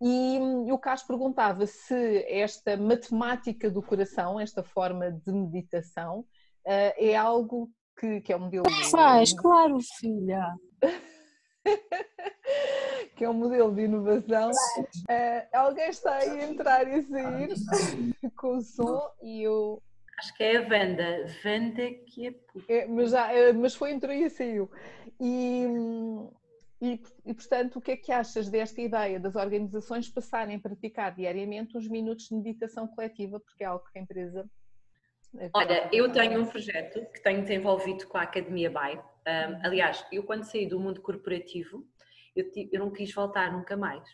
E, 0.00 0.38
e 0.66 0.72
o 0.72 0.78
Carlos 0.78 1.02
perguntava 1.02 1.66
se 1.66 2.24
esta 2.28 2.76
matemática 2.76 3.68
do 3.70 3.82
coração, 3.82 4.38
esta 4.38 4.62
forma 4.62 5.10
de 5.10 5.32
meditação, 5.32 6.24
eh, 6.64 7.10
é 7.10 7.16
algo 7.16 7.68
que, 7.98 8.20
que 8.20 8.32
é 8.32 8.36
um 8.36 8.40
modelo. 8.40 8.64
Faz, 8.90 9.32
claro, 9.32 9.78
filha. 9.98 10.54
que 13.16 13.24
é 13.24 13.28
um 13.28 13.34
modelo 13.34 13.74
de 13.74 13.82
inovação. 13.82 14.52
Eh, 15.08 15.48
alguém 15.52 15.88
está 15.88 16.14
aí 16.14 16.40
a 16.40 16.44
entrar 16.44 16.86
e 16.86 16.94
a 16.94 17.02
sair 17.02 17.48
com 18.36 18.58
o 18.58 18.62
som 18.62 19.10
e 19.20 19.42
eu. 19.42 19.82
Acho 20.20 20.36
que 20.36 20.44
é 20.44 20.56
a 20.56 20.60
Wanda. 20.62 21.26
Wanda 21.44 21.90
que 22.06 22.28
é 22.28 22.34
é, 22.68 22.86
mas, 22.86 23.10
já, 23.10 23.32
eh, 23.32 23.52
mas 23.52 23.74
foi, 23.74 23.90
entrou 23.92 24.14
e 24.14 24.30
saiu. 24.30 24.70
E, 25.20 25.66
e, 26.80 27.02
e, 27.26 27.34
portanto, 27.34 27.76
o 27.76 27.80
que 27.80 27.92
é 27.92 27.96
que 27.96 28.12
achas 28.12 28.48
desta 28.48 28.80
ideia 28.80 29.18
das 29.18 29.34
organizações 29.34 30.08
passarem 30.08 30.56
a 30.56 30.60
praticar 30.60 31.12
diariamente 31.14 31.76
uns 31.76 31.88
minutos 31.88 32.28
de 32.28 32.36
meditação 32.36 32.86
coletiva, 32.86 33.40
porque 33.40 33.64
é 33.64 33.66
algo 33.66 33.84
que 33.90 33.98
a 33.98 34.02
empresa. 34.02 34.48
eh, 35.36 35.50
Olha, 35.52 35.90
eu 35.92 36.12
tenho 36.12 36.40
um 36.40 36.46
projeto 36.46 37.04
que 37.12 37.20
tenho 37.20 37.42
desenvolvido 37.42 38.06
com 38.06 38.16
a 38.16 38.22
Academia 38.22 38.70
BAI. 38.70 38.96
Um, 38.96 39.66
aliás, 39.66 40.06
eu 40.12 40.22
quando 40.22 40.44
saí 40.44 40.66
do 40.66 40.78
mundo 40.78 41.00
corporativo, 41.00 41.84
eu, 42.36 42.48
eu 42.70 42.78
não 42.78 42.92
quis 42.92 43.12
voltar 43.12 43.52
nunca 43.52 43.76
mais. 43.76 44.08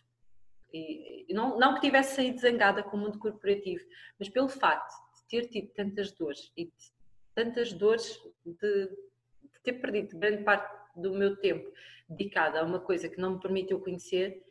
E, 0.72 1.26
não, 1.34 1.58
não 1.58 1.74
que 1.74 1.82
tivesse 1.82 2.16
saído 2.16 2.40
zangada 2.40 2.82
com 2.82 2.96
o 2.96 3.00
mundo 3.00 3.18
corporativo, 3.18 3.84
mas 4.18 4.30
pelo 4.30 4.48
facto 4.48 4.92
de 5.16 5.28
ter 5.28 5.48
tido 5.48 5.68
tantas 5.74 6.12
dores 6.12 6.50
e 6.56 6.72
tantas 7.34 7.74
dores 7.74 8.18
de, 8.44 8.86
de 8.86 9.60
ter 9.62 9.74
perdido 9.74 10.18
grande 10.18 10.42
parte 10.42 10.83
do 10.96 11.12
meu 11.12 11.36
tempo 11.36 11.70
dedicado 12.08 12.58
a 12.58 12.62
uma 12.62 12.80
coisa 12.80 13.08
que 13.08 13.20
não 13.20 13.34
me 13.34 13.40
permitiu 13.40 13.80
conhecer, 13.80 14.42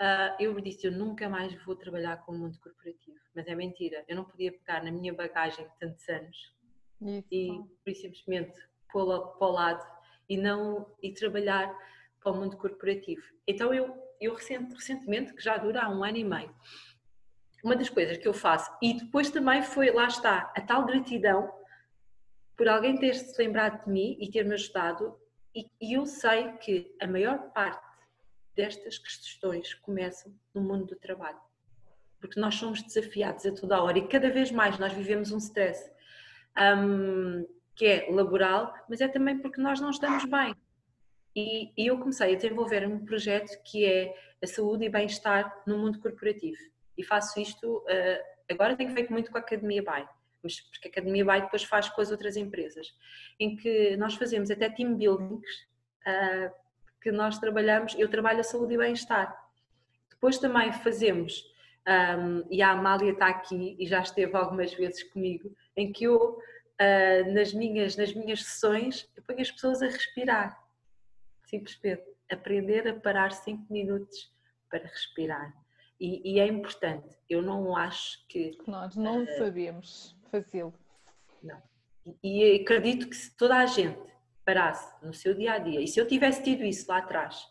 uh, 0.00 0.42
eu 0.42 0.58
disse, 0.60 0.86
eu 0.86 0.92
nunca 0.92 1.28
mais 1.28 1.54
vou 1.64 1.76
trabalhar 1.76 2.18
com 2.24 2.32
o 2.32 2.38
mundo 2.38 2.58
corporativo. 2.58 3.18
Mas 3.34 3.46
é 3.46 3.54
mentira, 3.54 4.04
eu 4.08 4.16
não 4.16 4.24
podia 4.24 4.52
pegar 4.52 4.82
na 4.82 4.90
minha 4.90 5.12
bagagem 5.12 5.66
de 5.66 5.78
tantos 5.78 6.08
anos 6.08 6.54
Isso. 7.00 7.28
e, 7.30 7.60
por 7.84 7.94
simplesmente, 7.94 8.58
pô-la 8.90 9.20
para 9.20 9.46
o 9.46 9.52
lado 9.52 9.86
e, 10.28 10.36
não, 10.36 10.94
e 11.02 11.12
trabalhar 11.12 11.74
para 12.20 12.32
o 12.32 12.36
mundo 12.36 12.56
corporativo. 12.56 13.22
Então, 13.46 13.72
eu, 13.72 13.94
eu 14.20 14.34
recentemente, 14.34 15.34
que 15.34 15.42
já 15.42 15.56
dura 15.56 15.82
há 15.82 15.88
um 15.88 16.04
ano 16.04 16.18
e 16.18 16.24
meio, 16.24 16.54
uma 17.64 17.76
das 17.76 17.88
coisas 17.88 18.16
que 18.16 18.26
eu 18.26 18.34
faço, 18.34 18.70
e 18.82 18.94
depois 18.94 19.30
também 19.30 19.62
foi, 19.62 19.90
lá 19.90 20.06
está, 20.06 20.52
a 20.56 20.60
tal 20.60 20.84
gratidão 20.84 21.52
por 22.56 22.68
alguém 22.68 22.96
ter 22.96 23.14
se 23.14 23.40
lembrado 23.40 23.84
de 23.84 23.90
mim 23.90 24.16
e 24.20 24.30
ter-me 24.30 24.54
ajudado, 24.54 25.16
e, 25.54 25.70
e 25.80 25.94
eu 25.94 26.06
sei 26.06 26.52
que 26.58 26.94
a 27.00 27.06
maior 27.06 27.50
parte 27.52 27.92
destas 28.54 28.98
questões 28.98 29.74
começam 29.74 30.34
no 30.54 30.62
mundo 30.62 30.86
do 30.86 30.96
trabalho. 30.96 31.40
Porque 32.20 32.38
nós 32.38 32.54
somos 32.54 32.82
desafiados 32.82 33.44
a 33.46 33.52
toda 33.52 33.82
hora 33.82 33.98
e 33.98 34.08
cada 34.08 34.30
vez 34.30 34.50
mais 34.50 34.78
nós 34.78 34.92
vivemos 34.92 35.32
um 35.32 35.38
stress 35.38 35.90
um, 36.78 37.46
que 37.74 37.86
é 37.86 38.10
laboral, 38.10 38.72
mas 38.88 39.00
é 39.00 39.08
também 39.08 39.38
porque 39.38 39.60
nós 39.60 39.80
não 39.80 39.90
estamos 39.90 40.24
bem. 40.24 40.54
E, 41.34 41.72
e 41.76 41.86
eu 41.86 41.98
comecei 41.98 42.34
a 42.34 42.36
desenvolver 42.36 42.86
um 42.86 43.04
projeto 43.04 43.60
que 43.64 43.84
é 43.86 44.14
a 44.42 44.46
saúde 44.46 44.84
e 44.84 44.88
bem-estar 44.88 45.62
no 45.66 45.78
mundo 45.78 45.98
corporativo. 45.98 46.58
E 46.96 47.02
faço 47.02 47.40
isto, 47.40 47.78
uh, 47.78 48.52
agora 48.52 48.76
tenho 48.76 48.92
feito 48.92 49.10
muito 49.10 49.30
com 49.30 49.38
a 49.38 49.40
Academia 49.40 49.82
By, 49.82 50.06
porque 50.42 50.88
a 50.88 50.90
Academia 50.90 51.24
By 51.24 51.40
depois 51.42 51.64
faz 51.64 51.88
com 51.88 52.00
as 52.00 52.10
outras 52.10 52.36
empresas, 52.36 52.88
em 53.38 53.56
que 53.56 53.96
nós 53.96 54.14
fazemos 54.14 54.50
até 54.50 54.68
team 54.68 54.96
buildings 54.96 55.66
uh, 56.06 56.52
que 57.00 57.10
nós 57.10 57.38
trabalhamos, 57.38 57.94
eu 57.98 58.08
trabalho 58.08 58.40
a 58.40 58.44
saúde 58.44 58.74
e 58.74 58.78
bem-estar. 58.78 59.36
Depois 60.10 60.38
também 60.38 60.72
fazemos, 60.72 61.44
um, 61.86 62.46
e 62.50 62.62
a 62.62 62.70
Amália 62.70 63.12
está 63.12 63.26
aqui 63.26 63.76
e 63.78 63.86
já 63.86 64.00
esteve 64.00 64.36
algumas 64.36 64.72
vezes 64.72 65.02
comigo, 65.04 65.54
em 65.76 65.92
que 65.92 66.04
eu, 66.04 66.38
uh, 66.38 67.32
nas, 67.32 67.52
minhas, 67.52 67.96
nas 67.96 68.14
minhas 68.14 68.44
sessões, 68.44 69.08
eu 69.16 69.22
ponho 69.22 69.40
as 69.40 69.50
pessoas 69.50 69.82
a 69.82 69.86
respirar. 69.86 70.60
Simplesmente 71.46 72.04
aprender 72.30 72.88
a 72.88 72.94
parar 72.94 73.32
5 73.32 73.70
minutos 73.70 74.32
para 74.70 74.86
respirar. 74.86 75.54
E, 76.00 76.34
e, 76.34 76.40
é 76.40 76.46
importante, 76.46 77.16
eu 77.28 77.42
não 77.42 77.76
acho 77.76 78.26
que. 78.26 78.58
Nós 78.66 78.96
não 78.96 79.22
uh, 79.22 79.38
sabemos 79.38 80.16
fazê-lo. 80.32 80.74
Não. 81.42 81.62
E, 82.22 82.42
e 82.42 82.62
acredito 82.62 83.08
que 83.08 83.14
se 83.14 83.36
toda 83.36 83.56
a 83.58 83.66
gente 83.66 84.00
parasse 84.44 84.92
no 85.04 85.12
seu 85.12 85.34
dia 85.34 85.52
a 85.52 85.58
dia, 85.58 85.80
e 85.80 85.86
se 85.86 86.00
eu 86.00 86.06
tivesse 86.06 86.42
tido 86.42 86.64
isso 86.64 86.86
lá 86.88 86.98
atrás, 86.98 87.46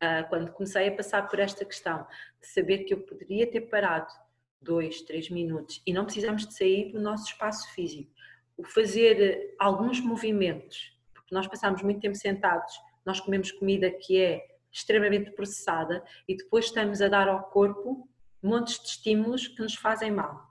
ah, 0.00 0.24
quando 0.24 0.50
comecei 0.52 0.88
a 0.88 0.96
passar 0.96 1.28
por 1.28 1.38
esta 1.38 1.64
questão, 1.64 2.06
de 2.40 2.46
saber 2.48 2.78
que 2.84 2.94
eu 2.94 3.00
poderia 3.02 3.48
ter 3.48 3.62
parado 3.62 4.12
dois, 4.60 5.02
três 5.02 5.30
minutos 5.30 5.82
e 5.86 5.92
não 5.92 6.04
precisamos 6.04 6.46
de 6.46 6.54
sair 6.54 6.90
do 6.90 7.00
nosso 7.00 7.26
espaço 7.26 7.72
físico, 7.74 8.10
o 8.56 8.64
fazer 8.64 9.54
alguns 9.58 10.00
movimentos, 10.00 10.98
porque 11.14 11.34
nós 11.34 11.46
passamos 11.46 11.82
muito 11.82 12.00
tempo 12.00 12.16
sentados, 12.16 12.72
nós 13.04 13.20
comemos 13.20 13.52
comida 13.52 13.90
que 13.90 14.20
é 14.20 14.44
extremamente 14.72 15.30
processada 15.30 16.02
e 16.26 16.36
depois 16.36 16.66
estamos 16.66 17.00
a 17.00 17.08
dar 17.08 17.28
ao 17.28 17.44
corpo 17.44 18.08
montes 18.42 18.80
de 18.80 18.88
estímulos 18.88 19.46
que 19.46 19.62
nos 19.62 19.74
fazem 19.74 20.10
mal. 20.10 20.46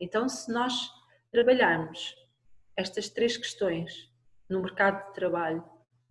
Então, 0.00 0.28
se 0.28 0.52
nós 0.52 0.90
trabalharmos 1.32 2.14
estas 2.76 3.08
três 3.08 3.36
questões 3.36 4.10
no 4.48 4.60
mercado 4.60 5.06
de 5.08 5.14
trabalho 5.14 5.64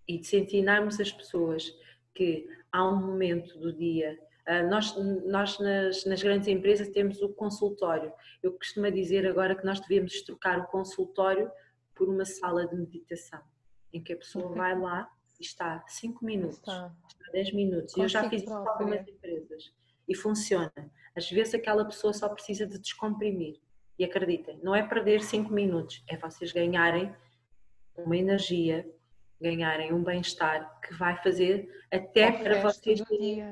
e 0.08 0.18
de 0.18 0.38
ensinarmos 0.38 1.00
as 1.00 1.12
pessoas 1.12 1.72
que 2.14 2.50
há 2.72 2.86
um 2.86 2.96
momento 2.96 3.58
do 3.60 3.72
dia. 3.72 4.20
Ah, 4.46 4.64
nós, 4.64 4.96
nós 5.26 5.60
nas, 5.60 6.06
nas, 6.06 6.24
grandes 6.24 6.48
empresas 6.48 6.90
temos 6.90 7.22
o 7.22 7.30
consultório. 7.30 8.12
Eu 8.42 8.54
costumo 8.54 8.92
dizer 8.92 9.28
agora 9.28 9.56
que 9.56 9.64
nós 9.64 9.80
devemos 9.80 10.22
trocar 10.24 10.60
o 10.60 10.68
consultório 10.68 11.50
por 11.94 12.10
uma 12.10 12.26
sala 12.26 12.68
de 12.68 12.76
meditação, 12.76 13.42
em 13.94 14.02
que 14.02 14.14
a 14.14 14.18
pessoa 14.18 14.46
okay. 14.46 14.58
vai 14.58 14.78
lá 14.78 15.08
e 15.40 15.44
está 15.44 15.84
5 15.88 16.26
minutos, 16.26 16.58
está 16.58 16.92
10 17.32 17.54
minutos. 17.54 17.96
E 17.96 18.02
eu 18.02 18.08
já 18.08 18.28
fiz 18.28 18.42
isso 18.42 18.52
com 18.52 18.68
algumas 18.68 19.08
empresas 19.08 19.72
e 20.10 20.16
funciona. 20.16 20.72
Às 21.16 21.30
vezes 21.30 21.54
aquela 21.54 21.86
pessoa 21.86 22.12
só 22.12 22.28
precisa 22.28 22.66
de 22.66 22.80
descomprimir. 22.80 23.62
E 24.02 24.04
acreditem, 24.04 24.60
não 24.64 24.74
é 24.74 24.82
perder 24.82 25.22
5 25.22 25.54
minutos, 25.54 26.04
é 26.08 26.18
vocês 26.18 26.52
ganharem 26.52 27.14
uma 27.96 28.18
energia, 28.18 28.84
ganharem 29.40 29.94
um 29.94 30.04
bem-estar 30.04 30.82
que 30.82 30.96
vai 30.96 31.22
fazer 31.22 31.70
até 31.92 32.32
para 32.32 32.62
vocês 32.62 33.00
terem 33.02 33.44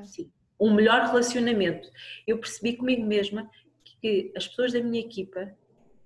um 0.58 0.74
melhor 0.74 1.06
relacionamento. 1.06 1.88
Eu 2.26 2.36
percebi 2.40 2.76
comigo 2.76 3.06
mesma 3.06 3.48
que 3.84 4.32
as 4.36 4.48
pessoas 4.48 4.72
da 4.72 4.82
minha 4.82 4.98
equipa 4.98 5.56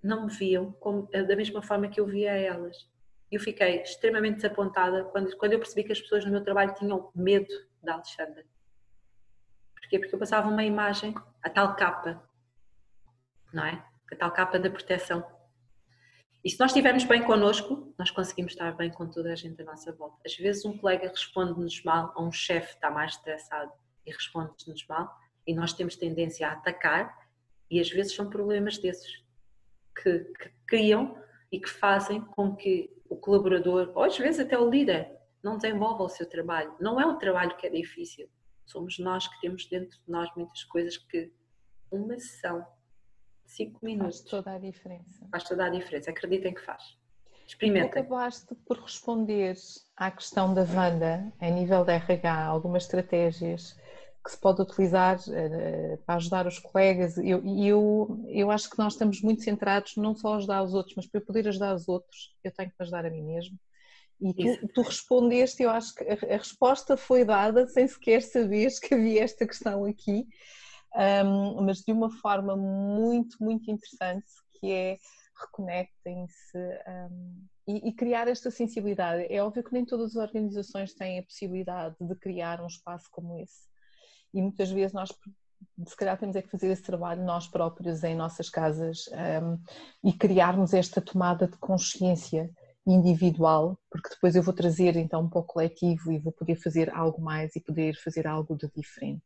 não 0.03 0.27
me 0.27 0.31
viam 0.31 0.73
como, 0.73 1.09
da 1.11 1.35
mesma 1.35 1.63
forma 1.63 1.89
que 1.89 1.99
eu 1.99 2.05
via 2.05 2.33
elas. 2.33 2.87
Eu 3.33 3.41
fiquei 3.41 3.81
extremamente 3.81 4.37
desapontada 4.37 5.05
quando, 5.05 5.35
quando 5.39 5.55
eu 5.55 5.59
percebi 5.59 5.85
que 5.85 5.93
as 5.93 6.03
pessoas 6.03 6.23
no 6.23 6.31
meu 6.31 6.45
trabalho 6.45 6.75
tinham 6.75 7.11
medo 7.15 7.49
da 7.83 7.95
Alexandra. 7.95 8.45
Porquê? 9.75 9.99
Porque 9.99 10.15
eu 10.15 10.19
passava 10.19 10.51
uma 10.51 10.65
imagem, 10.65 11.15
a 11.43 11.49
tal 11.49 11.75
capa, 11.77 12.23
não 13.51 13.65
é? 13.65 13.94
A 14.15 14.17
tal 14.17 14.33
capa 14.33 14.59
da 14.59 14.71
proteção 14.71 15.25
e 16.45 16.51
se 16.51 16.61
nós 16.61 16.73
estivermos 16.73 17.05
bem 17.05 17.23
connosco, 17.23 17.95
nós 17.99 18.11
conseguimos 18.11 18.53
estar 18.53 18.77
bem 18.77 18.91
com 18.91 19.09
toda 19.09 19.33
a 19.33 19.35
gente 19.35 19.63
à 19.63 19.65
nossa 19.65 19.91
volta. 19.93 20.19
Às 20.27 20.37
vezes 20.37 20.63
um 20.67 20.77
colega 20.77 21.09
responde-nos 21.09 21.83
mal, 21.83 22.13
ou 22.15 22.27
um 22.27 22.33
chefe 22.33 22.75
está 22.75 22.91
mais 22.91 23.13
estressado 23.13 23.73
e 24.05 24.13
responde-nos 24.13 24.87
mal, 24.87 25.11
e 25.47 25.55
nós 25.55 25.73
temos 25.73 25.97
tendência 25.97 26.47
a 26.47 26.53
atacar, 26.53 27.17
e 27.71 27.81
às 27.81 27.89
vezes 27.89 28.15
são 28.15 28.29
problemas 28.29 28.77
desses 28.77 29.25
que, 29.97 30.19
que 30.19 30.53
criam 30.67 31.17
e 31.51 31.59
que 31.59 31.71
fazem 31.71 32.21
com 32.21 32.55
que 32.55 32.95
o 33.09 33.17
colaborador, 33.17 33.91
ou 33.95 34.05
às 34.05 34.19
vezes 34.19 34.41
até 34.41 34.59
o 34.59 34.69
líder, 34.69 35.17
não 35.43 35.57
desenvolva 35.57 36.03
o 36.03 36.11
seu 36.11 36.29
trabalho. 36.29 36.77
Não 36.79 37.01
é 37.01 37.07
o 37.07 37.17
trabalho 37.17 37.57
que 37.57 37.67
é 37.67 37.71
difícil, 37.71 38.29
somos 38.67 38.99
nós 38.99 39.27
que 39.27 39.41
temos 39.41 39.65
dentro 39.67 39.99
de 39.99 40.11
nós 40.11 40.29
muitas 40.37 40.63
coisas 40.65 40.99
que 40.99 41.33
uma 41.91 42.19
sessão 42.19 42.67
5 43.47 43.85
minutos. 43.85 44.21
Faz 44.21 44.31
toda 44.31 44.53
a 44.55 44.59
diferença. 44.59 45.27
Faz 45.31 45.45
toda 45.45 45.65
a 45.67 45.71
diferença, 45.71 46.11
acreditem 46.11 46.55
que 46.55 46.61
faz. 46.61 46.97
Experimentem. 47.47 48.03
Acabaste 48.03 48.55
por 48.67 48.79
responder 48.79 49.55
à 49.97 50.11
questão 50.11 50.55
da 50.55 50.63
Wanda, 50.63 51.33
a 51.39 51.51
nível 51.51 51.85
da 51.85 51.95
RH, 51.95 52.47
algumas 52.47 52.85
estratégias 52.85 53.77
que 54.25 54.31
se 54.31 54.41
pode 54.41 54.63
utilizar 54.63 55.19
uh, 55.19 55.99
para 56.07 56.15
ajudar 56.15 56.47
os 56.47 56.59
colegas. 56.59 57.19
E 57.19 57.29
eu, 57.29 57.43
eu, 57.45 58.25
eu 58.29 58.51
acho 58.51 58.71
que 58.71 58.79
nós 58.79 58.95
estamos 58.95 59.21
muito 59.21 59.43
centrados 59.43 59.97
não 59.97 60.15
só 60.15 60.33
a 60.33 60.37
ajudar 60.39 60.63
os 60.63 60.73
outros, 60.73 60.95
mas 60.97 61.07
para 61.07 61.21
eu 61.21 61.27
poder 61.27 61.47
ajudar 61.47 61.75
os 61.75 61.87
outros, 61.87 62.35
eu 62.43 62.51
tenho 62.51 62.71
que 62.71 62.77
ajudar 62.81 63.05
a 63.05 63.11
mim 63.11 63.23
mesmo. 63.23 63.59
E 64.21 64.33
tu, 64.33 64.69
tu, 64.69 64.81
respondeste, 64.81 65.63
eu 65.63 65.69
acho 65.69 65.95
que 65.95 66.05
a, 66.05 66.35
a 66.35 66.39
resposta 66.39 66.97
foi 66.97 67.25
dada 67.25 67.67
sem 67.67 67.87
sequer 67.87 68.23
saberes 68.23 68.79
que 68.79 68.95
havia 68.95 69.23
esta 69.23 69.47
questão 69.47 69.85
aqui 69.85 70.27
um, 70.95 71.63
mas 71.63 71.79
de 71.79 71.93
uma 71.93 72.11
forma 72.11 72.57
muito, 72.57 73.37
muito 73.41 73.71
interessante, 73.71 74.27
que 74.59 74.71
é 74.71 74.99
reconectem-se 75.41 76.59
um, 76.59 77.47
e, 77.67 77.89
e, 77.89 77.93
criar 77.93 78.29
esta 78.29 78.51
sensibilidade. 78.51 79.27
É 79.29 79.43
óbvio 79.43 79.65
que 79.65 79.73
nem 79.73 79.85
todas 79.85 80.17
as 80.17 80.29
organizações 80.29 80.95
têm 80.95 81.19
a 81.19 81.23
possibilidade 81.25 81.97
de 82.01 82.15
criar 82.17 82.61
um 82.61 82.67
espaço 82.67 83.09
como 83.11 83.39
esse. 83.39 83.67
E 84.33 84.41
muitas 84.41 84.71
vezes 84.71 84.93
nós, 84.93 85.11
se 85.87 85.97
calhar, 85.97 86.19
temos 86.19 86.37
é 86.37 86.43
que 86.43 86.51
fazer 86.51 86.69
esse 86.69 86.83
trabalho 86.83 87.25
nós 87.25 87.49
próprios 87.49 88.05
em 88.05 88.15
nossas 88.15 88.49
casas 88.49 89.07
um, 89.43 89.59
e 90.09 90.13
criarmos 90.13 90.73
esta 90.75 91.01
tomada 91.01 91.49
de 91.49 91.57
consciência 91.59 92.51
individual, 92.87 93.79
porque 93.91 94.11
depois 94.11 94.37
eu 94.37 94.43
vou 94.43 94.53
trazer 94.53 94.97
então 94.97 95.29
para 95.29 95.41
o 95.41 95.45
coletivo 95.45 96.13
e 96.13 96.19
vou 96.19 96.33
poder 96.33 96.57
fazer 96.57 96.95
algo 96.95 97.21
mais 97.23 97.57
e 97.57 97.61
poder 97.61 97.95
fazer 97.97 98.27
algo 98.27 98.57
de 98.57 98.69
diferente. 98.77 99.25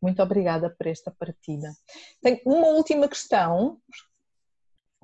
Muito 0.00 0.22
obrigada 0.22 0.70
por 0.70 0.86
esta 0.86 1.10
partida. 1.10 1.74
Tenho 2.22 2.40
uma 2.44 2.68
última 2.68 3.08
questão 3.08 3.78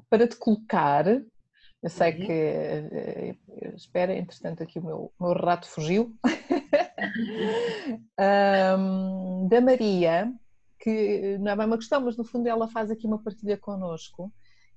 para 0.08 0.26
te 0.26 0.36
colocar. 0.36 1.06
Eu 1.06 1.90
sei 1.90 2.12
uhum. 2.12 2.26
que 2.26 2.32
eh, 2.32 3.36
espera, 3.74 4.14
entretanto 4.14 4.62
aqui 4.62 4.78
o 4.78 4.84
meu, 4.84 5.12
meu 5.20 5.34
rato 5.34 5.68
fugiu. 5.68 6.16
um, 8.78 9.46
da 9.48 9.60
Maria, 9.60 10.32
que 10.78 11.36
não 11.38 11.52
é 11.52 11.56
bem 11.56 11.66
uma 11.66 11.76
questão, 11.76 12.00
mas 12.00 12.16
no 12.16 12.24
fundo 12.24 12.48
ela 12.48 12.68
faz 12.68 12.90
aqui 12.90 13.06
uma 13.06 13.22
partilha 13.22 13.58
connosco 13.58 14.32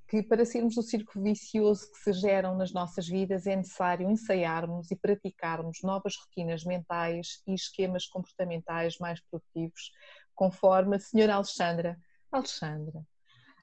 que 0.09 0.23
para 0.23 0.43
sermos 0.43 0.73
do 0.73 0.81
círculo 0.81 1.23
vicioso 1.23 1.91
que 1.91 1.99
se 1.99 2.13
geram 2.13 2.57
nas 2.57 2.73
nossas 2.73 3.07
vidas 3.07 3.45
é 3.45 3.55
necessário 3.55 4.09
ensaiarmos 4.09 4.89
e 4.89 4.95
praticarmos 4.95 5.83
novas 5.83 6.15
rotinas 6.17 6.63
mentais 6.63 7.43
e 7.45 7.53
esquemas 7.53 8.07
comportamentais 8.07 8.97
mais 8.97 9.21
produtivos, 9.21 9.91
conforme 10.33 10.95
a 10.95 10.99
senhora 10.99 11.35
Alexandra. 11.35 11.95
Alexandra, 12.31 13.05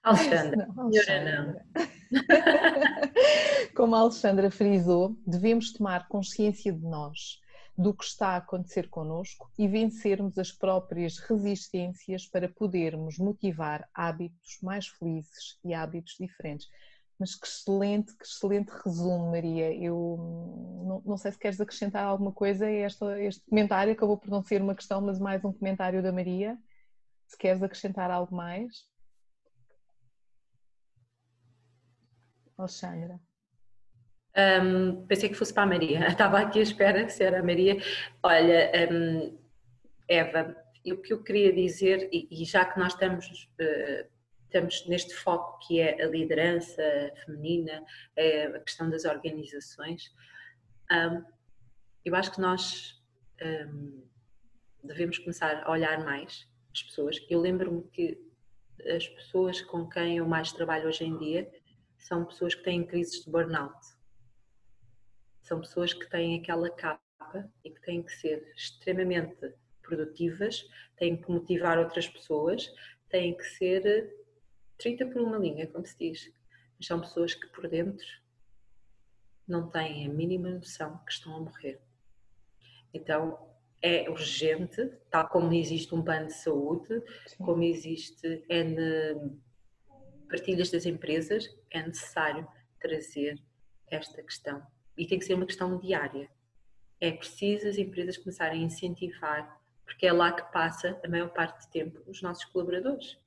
Alexandra, 0.04 0.68
Não, 0.68 0.88
não. 0.88 1.60
Como 3.74 3.96
a 3.96 3.98
Alexandra 3.98 4.48
frisou, 4.48 5.16
devemos 5.26 5.72
tomar 5.72 6.06
consciência 6.06 6.72
de 6.72 6.84
nós, 6.84 7.40
do 7.76 7.92
que 7.92 8.04
está 8.04 8.30
a 8.30 8.36
acontecer 8.36 8.88
connosco 8.88 9.50
e 9.58 9.68
vencermos 9.68 10.38
as 10.38 10.50
próprias 10.50 11.18
resistências 11.18 12.26
para 12.26 12.48
podermos 12.48 13.18
motivar 13.18 13.88
hábitos 13.92 14.58
mais 14.62 14.88
felizes 14.88 15.58
e 15.62 15.74
hábitos 15.74 16.16
diferentes. 16.18 16.68
Mas 17.18 17.34
que 17.34 17.46
excelente, 17.46 18.14
que 18.16 18.24
excelente 18.24 18.70
resumo, 18.84 19.30
Maria. 19.30 19.74
Eu 19.74 20.16
não, 20.86 21.02
não 21.04 21.16
sei 21.16 21.32
se 21.32 21.38
queres 21.38 21.60
acrescentar 21.60 22.04
alguma 22.04 22.32
coisa 22.32 22.66
a 22.66 22.70
este 22.70 23.40
comentário, 23.48 23.92
acabou 23.92 24.18
por 24.18 24.30
não 24.30 24.42
ser 24.42 24.62
uma 24.62 24.74
questão, 24.74 25.00
mas 25.00 25.18
mais 25.18 25.44
um 25.44 25.52
comentário 25.52 26.02
da 26.02 26.12
Maria. 26.12 26.58
Se 27.26 27.36
queres 27.36 27.62
acrescentar 27.62 28.10
algo 28.10 28.34
mais. 28.34 28.86
Alexandra. 32.56 33.20
Um, 34.36 35.06
pensei 35.06 35.28
que 35.28 35.34
fosse 35.34 35.54
para 35.54 35.62
a 35.62 35.66
Maria. 35.66 36.06
Estava 36.08 36.38
aqui 36.40 36.58
à 36.58 36.62
espera 36.62 37.08
se 37.08 37.22
era 37.22 37.40
a 37.40 37.42
Maria. 37.42 37.78
Olha, 38.22 38.70
um, 38.92 39.38
Eva, 40.08 40.54
o 40.86 40.96
que 40.98 41.12
eu 41.12 41.22
queria 41.22 41.52
dizer, 41.52 42.08
e, 42.12 42.28
e 42.30 42.44
já 42.44 42.64
que 42.64 42.78
nós 42.78 42.92
estamos, 42.92 43.26
uh, 43.60 44.06
estamos 44.44 44.86
neste 44.86 45.14
foco 45.14 45.58
que 45.66 45.80
é 45.80 46.02
a 46.02 46.06
liderança 46.06 46.82
feminina, 47.24 47.82
é 48.14 48.46
a 48.46 48.60
questão 48.60 48.90
das 48.90 49.04
organizações, 49.04 50.14
um, 50.92 51.24
eu 52.04 52.14
acho 52.14 52.32
que 52.32 52.40
nós 52.40 52.94
devemos 54.82 55.18
começar 55.18 55.62
a 55.64 55.70
olhar 55.70 56.04
mais 56.04 56.48
as 56.72 56.82
pessoas. 56.82 57.16
Eu 57.28 57.40
lembro-me 57.40 57.82
que 57.88 58.16
as 58.94 59.08
pessoas 59.08 59.60
com 59.62 59.88
quem 59.88 60.18
eu 60.18 60.26
mais 60.26 60.52
trabalho 60.52 60.86
hoje 60.88 61.04
em 61.04 61.18
dia 61.18 61.50
são 61.98 62.24
pessoas 62.24 62.54
que 62.54 62.62
têm 62.62 62.84
crises 62.84 63.24
de 63.24 63.30
burnout. 63.30 63.95
São 65.46 65.60
pessoas 65.60 65.94
que 65.94 66.10
têm 66.10 66.40
aquela 66.40 66.68
capa 66.68 67.48
e 67.64 67.70
que 67.70 67.80
têm 67.82 68.02
que 68.02 68.10
ser 68.10 68.52
extremamente 68.56 69.54
produtivas, 69.80 70.68
têm 70.96 71.16
que 71.16 71.30
motivar 71.30 71.78
outras 71.78 72.08
pessoas, 72.08 72.68
têm 73.08 73.36
que 73.36 73.44
ser 73.44 74.12
30 74.76 75.06
por 75.06 75.22
uma 75.22 75.38
linha, 75.38 75.68
como 75.68 75.86
se 75.86 75.96
diz. 75.96 76.34
Mas 76.76 76.88
são 76.88 77.00
pessoas 77.00 77.32
que 77.32 77.46
por 77.46 77.68
dentro 77.68 78.04
não 79.46 79.70
têm 79.70 80.04
a 80.06 80.08
mínima 80.08 80.50
noção 80.50 80.98
que 81.06 81.12
estão 81.12 81.36
a 81.36 81.40
morrer. 81.40 81.80
Então 82.92 83.38
é 83.80 84.10
urgente, 84.10 84.90
tal 85.12 85.28
como 85.28 85.52
existe 85.52 85.94
um 85.94 86.02
plano 86.02 86.26
de 86.26 86.34
saúde, 86.34 87.00
Sim. 87.24 87.44
como 87.44 87.62
existe 87.62 88.44
N 88.48 89.38
partilhas 90.28 90.72
das 90.72 90.86
empresas, 90.86 91.48
é 91.70 91.86
necessário 91.86 92.48
trazer 92.80 93.40
esta 93.88 94.20
questão. 94.24 94.66
E 94.96 95.06
tem 95.06 95.18
que 95.18 95.24
ser 95.24 95.34
uma 95.34 95.46
questão 95.46 95.78
diária. 95.78 96.28
É 97.00 97.10
preciso 97.10 97.68
as 97.68 97.76
empresas 97.76 98.16
começarem 98.16 98.62
a 98.62 98.64
incentivar, 98.64 99.60
porque 99.84 100.06
é 100.06 100.12
lá 100.12 100.32
que 100.32 100.50
passa 100.52 100.98
a 101.04 101.08
maior 101.08 101.28
parte 101.28 101.66
do 101.66 101.70
tempo 101.70 102.02
os 102.06 102.22
nossos 102.22 102.44
colaboradores. 102.46 103.18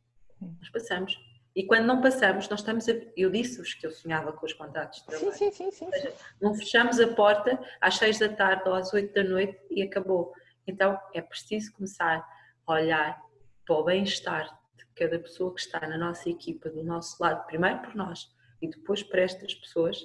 Nós 0.41 0.69
passamos. 0.69 1.19
E 1.55 1.65
quando 1.65 1.85
não 1.85 2.01
passamos, 2.01 2.47
nós 2.49 2.59
estamos 2.59 2.87
a... 2.87 2.93
Eu 3.15 3.29
disse-vos 3.29 3.73
que 3.73 3.85
eu 3.85 3.91
sonhava 3.91 4.31
com 4.31 4.45
os 4.45 4.53
contratos 4.53 4.99
de 4.99 5.05
trabalho. 5.05 5.33
Sim, 5.33 5.51
sim, 5.51 5.71
sim. 5.71 5.91
sim. 5.91 6.09
Não 6.41 6.53
fechamos 6.55 6.99
a 6.99 7.07
porta 7.13 7.59
às 7.81 7.97
seis 7.97 8.17
da 8.19 8.29
tarde 8.29 8.63
ou 8.67 8.73
às 8.73 8.93
oito 8.93 9.13
da 9.13 9.23
noite 9.23 9.59
e 9.69 9.81
acabou. 9.81 10.33
Então 10.65 10.99
é 11.13 11.21
preciso 11.21 11.73
começar 11.73 12.25
a 12.65 12.73
olhar 12.73 13.21
para 13.65 13.75
o 13.75 13.83
bem-estar 13.83 14.59
cada 14.99 15.17
pessoa 15.17 15.53
que 15.53 15.61
está 15.61 15.79
na 15.87 15.97
nossa 15.97 16.29
equipa, 16.29 16.69
do 16.69 16.83
nosso 16.83 17.21
lado, 17.23 17.45
primeiro 17.45 17.79
por 17.79 17.95
nós 17.95 18.29
e 18.61 18.67
depois 18.67 19.01
para 19.01 19.21
estas 19.21 19.53
pessoas, 19.55 19.97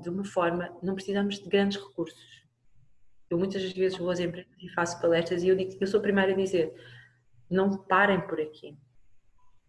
de 0.00 0.08
uma 0.08 0.24
forma, 0.24 0.76
não 0.82 0.94
precisamos 0.94 1.38
de 1.38 1.48
grandes 1.48 1.82
recursos. 1.82 2.40
Eu 3.28 3.38
muitas 3.38 3.62
vezes 3.72 3.98
vou 3.98 4.10
às 4.10 4.20
empresas 4.20 4.50
e 4.60 4.68
faço 4.70 5.00
palestras 5.00 5.42
e 5.42 5.48
eu 5.48 5.56
digo, 5.56 5.76
eu 5.80 5.86
sou 5.86 5.98
a 5.98 6.02
primeira 6.02 6.32
a 6.32 6.36
dizer, 6.36 6.74
não 7.48 7.76
parem 7.76 8.20
por 8.20 8.40
aqui. 8.40 8.76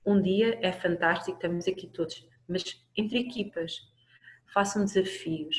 Um 0.05 0.21
dia 0.21 0.59
é 0.61 0.71
fantástico, 0.71 1.37
estamos 1.37 1.67
aqui 1.67 1.87
todos, 1.87 2.27
mas 2.47 2.63
entre 2.97 3.19
equipas, 3.19 3.79
façam 4.51 4.83
desafios, 4.83 5.57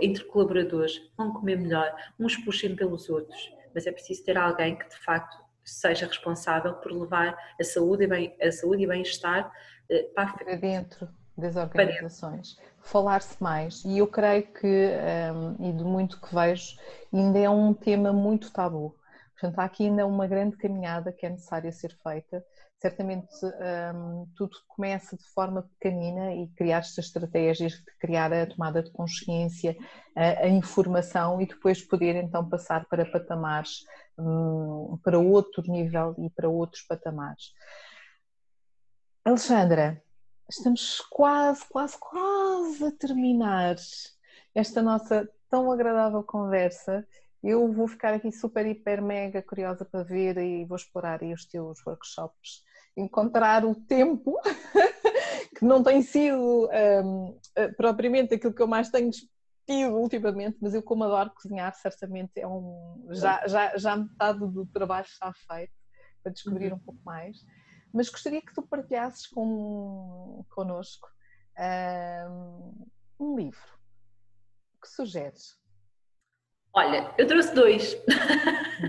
entre 0.00 0.24
colaboradores, 0.24 1.00
vão 1.16 1.32
comer 1.32 1.56
melhor, 1.56 1.94
uns 2.18 2.36
puxem 2.36 2.74
pelos 2.74 3.08
outros, 3.08 3.52
mas 3.72 3.86
é 3.86 3.92
preciso 3.92 4.24
ter 4.24 4.36
alguém 4.36 4.76
que 4.76 4.88
de 4.88 4.98
facto 4.98 5.36
seja 5.64 6.06
responsável 6.06 6.74
por 6.74 6.90
levar 6.90 7.36
a 7.60 7.64
saúde 7.64 8.04
e, 8.04 8.06
bem, 8.06 8.36
a 8.40 8.50
saúde 8.50 8.82
e 8.82 8.86
bem-estar 8.86 9.52
eh, 9.88 10.10
para 10.14 10.56
dentro 10.56 11.08
das 11.38 11.56
organizações. 11.56 12.58
Falar-se 12.80 13.40
mais. 13.42 13.84
E 13.84 13.98
eu 13.98 14.06
creio 14.06 14.42
que, 14.52 14.90
um, 15.34 15.68
e 15.68 15.72
de 15.72 15.84
muito 15.84 16.20
que 16.20 16.34
vejo, 16.34 16.76
ainda 17.12 17.38
é 17.38 17.48
um 17.48 17.72
tema 17.72 18.12
muito 18.12 18.52
tabu. 18.52 18.96
Portanto, 19.32 19.58
há 19.60 19.64
aqui 19.64 19.84
ainda 19.86 20.04
uma 20.04 20.26
grande 20.26 20.56
caminhada 20.56 21.12
que 21.12 21.24
é 21.24 21.30
necessária 21.30 21.70
ser 21.70 21.96
feita. 22.02 22.44
Certamente 22.80 23.28
um, 23.94 24.26
tudo 24.36 24.56
começa 24.68 25.16
de 25.16 25.24
forma 25.34 25.62
pequenina 25.62 26.32
e 26.34 26.48
criar 26.48 26.78
estas 26.78 27.06
estratégias 27.06 27.72
de 27.72 27.98
criar 28.00 28.32
a 28.32 28.46
tomada 28.46 28.82
de 28.82 28.90
consciência, 28.90 29.76
a, 30.16 30.44
a 30.44 30.48
informação 30.48 31.40
e 31.40 31.46
depois 31.46 31.82
poder 31.82 32.16
então 32.16 32.48
passar 32.48 32.84
para 32.86 33.04
patamares, 33.04 33.84
um, 34.16 34.98
para 35.04 35.18
outro 35.18 35.62
nível 35.70 36.14
e 36.18 36.30
para 36.30 36.48
outros 36.48 36.82
patamares. 36.82 37.52
Alexandra, 39.24 40.02
estamos 40.48 41.00
quase, 41.10 41.64
quase, 41.68 41.96
quase 41.98 42.84
a 42.84 42.92
terminar 42.92 43.76
esta 44.54 44.82
nossa 44.82 45.28
tão 45.50 45.70
agradável 45.70 46.22
conversa 46.22 47.06
eu 47.42 47.72
vou 47.72 47.86
ficar 47.86 48.14
aqui 48.14 48.32
super, 48.32 48.66
hiper, 48.66 49.00
mega 49.00 49.42
curiosa 49.42 49.84
para 49.84 50.02
ver 50.02 50.38
e 50.38 50.64
vou 50.64 50.76
explorar 50.76 51.22
aí 51.22 51.32
os 51.32 51.44
teus 51.44 51.84
workshops, 51.86 52.64
encontrar 52.96 53.64
o 53.64 53.74
tempo, 53.74 54.36
que 55.56 55.64
não 55.64 55.82
tem 55.82 56.02
sido 56.02 56.68
um, 56.68 57.38
eh, 57.54 57.68
propriamente 57.68 58.34
aquilo 58.34 58.52
que 58.52 58.62
eu 58.62 58.66
mais 58.66 58.90
tenho 58.90 59.10
tido 59.66 59.94
ultimamente, 59.94 60.58
mas 60.60 60.74
eu 60.74 60.82
como 60.82 61.04
adoro 61.04 61.30
cozinhar, 61.30 61.72
certamente 61.74 62.32
é 62.36 62.46
um. 62.46 63.06
Já, 63.10 63.46
já, 63.46 63.76
já 63.76 63.96
metade 63.96 64.40
do 64.40 64.66
trabalho 64.66 65.06
está 65.06 65.32
feito 65.32 65.72
para 66.22 66.32
descobrir 66.32 66.72
uhum. 66.72 66.78
um 66.78 66.80
pouco 66.80 67.00
mais. 67.04 67.36
Mas 67.92 68.08
gostaria 68.08 68.40
que 68.40 68.54
tu 68.54 68.62
partilhasses 68.62 69.26
com, 69.26 70.44
connosco 70.50 71.08
um, 72.28 72.86
um 73.18 73.36
livro. 73.36 73.78
O 74.76 74.80
que 74.82 74.88
sugeres? 74.88 75.58
Olha, 76.72 77.12
eu 77.18 77.26
trouxe 77.26 77.54
dois. 77.54 77.96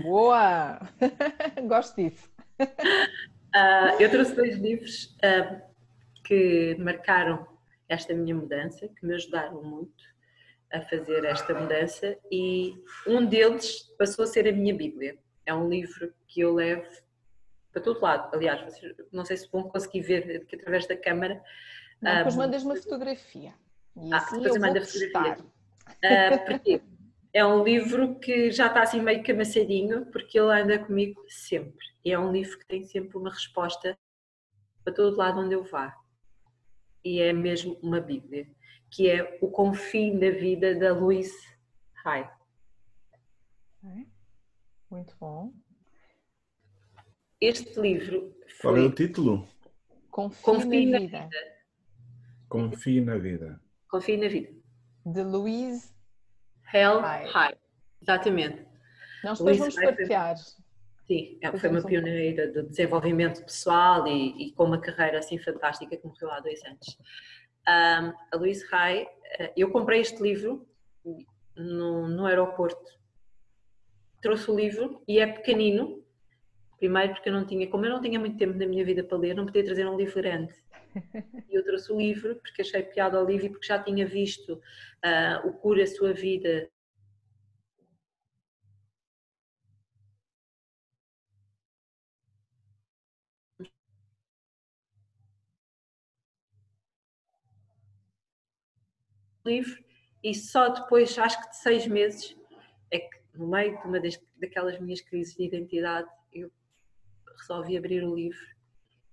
Boa! 0.02 0.78
Gosto 1.66 1.96
disso. 1.96 2.30
Uh, 2.60 3.98
eu 3.98 4.10
trouxe 4.10 4.34
dois 4.34 4.56
livros 4.56 5.16
uh, 5.24 5.60
que 6.24 6.76
marcaram 6.78 7.46
esta 7.88 8.14
minha 8.14 8.34
mudança, 8.34 8.86
que 8.88 9.04
me 9.04 9.14
ajudaram 9.14 9.62
muito 9.62 10.04
a 10.72 10.80
fazer 10.82 11.24
esta 11.24 11.52
mudança 11.52 12.16
e 12.30 12.80
um 13.06 13.26
deles 13.26 13.92
passou 13.98 14.24
a 14.24 14.28
ser 14.28 14.46
a 14.46 14.52
minha 14.52 14.74
Bíblia. 14.74 15.18
É 15.44 15.52
um 15.52 15.68
livro 15.68 16.14
que 16.28 16.40
eu 16.40 16.54
levo 16.54 16.88
para 17.72 17.82
todo 17.82 18.00
lado. 18.00 18.34
Aliás, 18.34 18.60
vocês, 18.62 18.94
não 19.12 19.24
sei 19.24 19.36
se 19.36 19.50
vão 19.50 19.64
conseguir 19.64 20.00
ver 20.00 20.42
aqui 20.42 20.56
através 20.56 20.86
da 20.86 20.96
câmara. 20.96 21.42
Não, 22.00 22.16
depois 22.16 22.34
um, 22.34 22.38
mandas 22.38 22.64
uma 22.64 22.76
fotografia. 22.76 23.54
E 23.96 24.12
ah, 24.12 24.18
assim 24.18 24.36
depois 24.36 24.54
eu 24.54 24.60
mando 24.60 24.78
a 24.78 24.84
fotografia. 24.84 25.44
Uh, 25.88 26.46
porquê? 26.46 26.82
É 27.32 27.46
um 27.46 27.62
livro 27.62 28.18
que 28.18 28.50
já 28.50 28.66
está 28.66 28.82
assim 28.82 29.00
meio 29.00 29.22
camassadinho, 29.22 30.06
porque 30.06 30.38
ele 30.38 30.52
anda 30.52 30.78
comigo 30.78 31.24
sempre. 31.28 31.86
E 32.04 32.12
é 32.12 32.18
um 32.18 32.32
livro 32.32 32.58
que 32.58 32.66
tem 32.66 32.82
sempre 32.84 33.16
uma 33.16 33.30
resposta 33.30 33.96
para 34.82 34.92
todo 34.92 35.16
lado 35.16 35.40
onde 35.40 35.54
eu 35.54 35.62
vá. 35.62 35.96
E 37.04 37.20
é 37.20 37.32
mesmo 37.32 37.78
uma 37.82 38.00
Bíblia, 38.00 38.48
que 38.90 39.08
é 39.08 39.38
O 39.40 39.48
Confim 39.48 40.18
da 40.18 40.30
Vida 40.30 40.74
da 40.74 40.92
Louise 40.92 41.36
Hay. 42.04 42.28
Muito 44.90 45.14
bom. 45.20 45.52
Este 47.40 47.80
livro. 47.80 48.34
Foi... 48.60 48.72
Qual 48.72 48.76
é 48.76 48.80
o 48.80 48.92
título? 48.92 49.48
Confie, 50.10 50.42
Confie 50.42 50.86
na, 50.86 50.92
na 50.92 50.98
vida. 50.98 51.18
vida. 51.18 51.60
Confie 52.48 53.00
na 53.00 53.18
vida. 53.18 53.60
Confie 53.88 54.16
na 54.16 54.28
vida. 54.28 54.50
De 55.06 55.22
Louise 55.22 55.90
Hell 56.72 57.00
High. 57.00 57.56
Exatamente. 58.02 58.66
Nós 59.24 59.38
depois 59.38 59.58
vamos 59.58 59.74
partilhar. 59.74 60.36
Sim, 61.06 61.38
é, 61.42 61.58
foi 61.58 61.70
uma 61.70 61.82
pioneira 61.82 62.52
de 62.52 62.62
desenvolvimento 62.62 63.42
pessoal 63.44 64.06
e, 64.06 64.48
e, 64.48 64.52
com 64.52 64.64
uma 64.64 64.80
carreira 64.80 65.18
assim 65.18 65.38
fantástica 65.38 65.96
que 65.96 66.06
morreu 66.06 66.30
há 66.30 66.40
dois 66.40 66.62
anos. 66.64 66.98
Um, 67.68 68.12
a 68.32 68.36
Louise 68.36 68.64
Hay, 68.72 69.08
eh, 69.38 69.52
eu 69.56 69.70
comprei 69.70 70.00
este 70.00 70.22
livro 70.22 70.66
no, 71.56 72.08
no 72.08 72.26
aeroporto. 72.26 72.98
Trouxe 74.20 74.50
o 74.50 74.56
livro 74.56 75.02
e 75.08 75.18
é 75.18 75.26
pequenino, 75.26 75.99
Primeiro 76.80 77.12
porque 77.12 77.28
eu 77.28 77.32
não 77.34 77.44
tinha, 77.44 77.68
como 77.68 77.84
eu 77.84 77.90
não 77.90 78.00
tinha 78.00 78.18
muito 78.18 78.38
tempo 78.38 78.58
na 78.58 78.66
minha 78.66 78.84
vida 78.84 79.04
para 79.04 79.18
ler, 79.18 79.34
não 79.34 79.44
podia 79.44 79.62
trazer 79.64 79.86
um 79.86 79.96
livro 79.96 80.14
grande. 80.14 80.52
E 81.48 81.54
eu 81.54 81.64
trouxe 81.64 81.92
o 81.92 81.98
livro 81.98 82.36
porque 82.36 82.62
achei 82.62 82.82
piada 82.82 83.18
ao 83.18 83.26
livro 83.26 83.46
e 83.46 83.50
porque 83.50 83.66
já 83.66 83.78
tinha 83.78 84.06
visto 84.06 84.54
uh, 84.54 85.48
o 85.48 85.52
Cura 85.52 85.82
a 85.82 85.86
Sua 85.86 86.12
Vida 86.12 86.68
livro 99.44 99.82
e 100.22 100.34
só 100.34 100.68
depois, 100.68 101.18
acho 101.18 101.42
que 101.42 101.50
de 101.50 101.56
seis 101.56 101.86
meses, 101.86 102.36
é 102.90 102.98
que 102.98 103.20
no 103.34 103.48
meio 103.48 103.78
de 103.80 103.86
uma 103.86 104.00
das, 104.00 104.18
daquelas 104.36 104.78
minhas 104.80 105.00
crises 105.00 105.34
de 105.34 105.44
identidade, 105.44 106.08
eu 106.32 106.50
resolvi 107.40 107.76
abrir 107.76 108.04
o 108.04 108.14
livro 108.14 108.46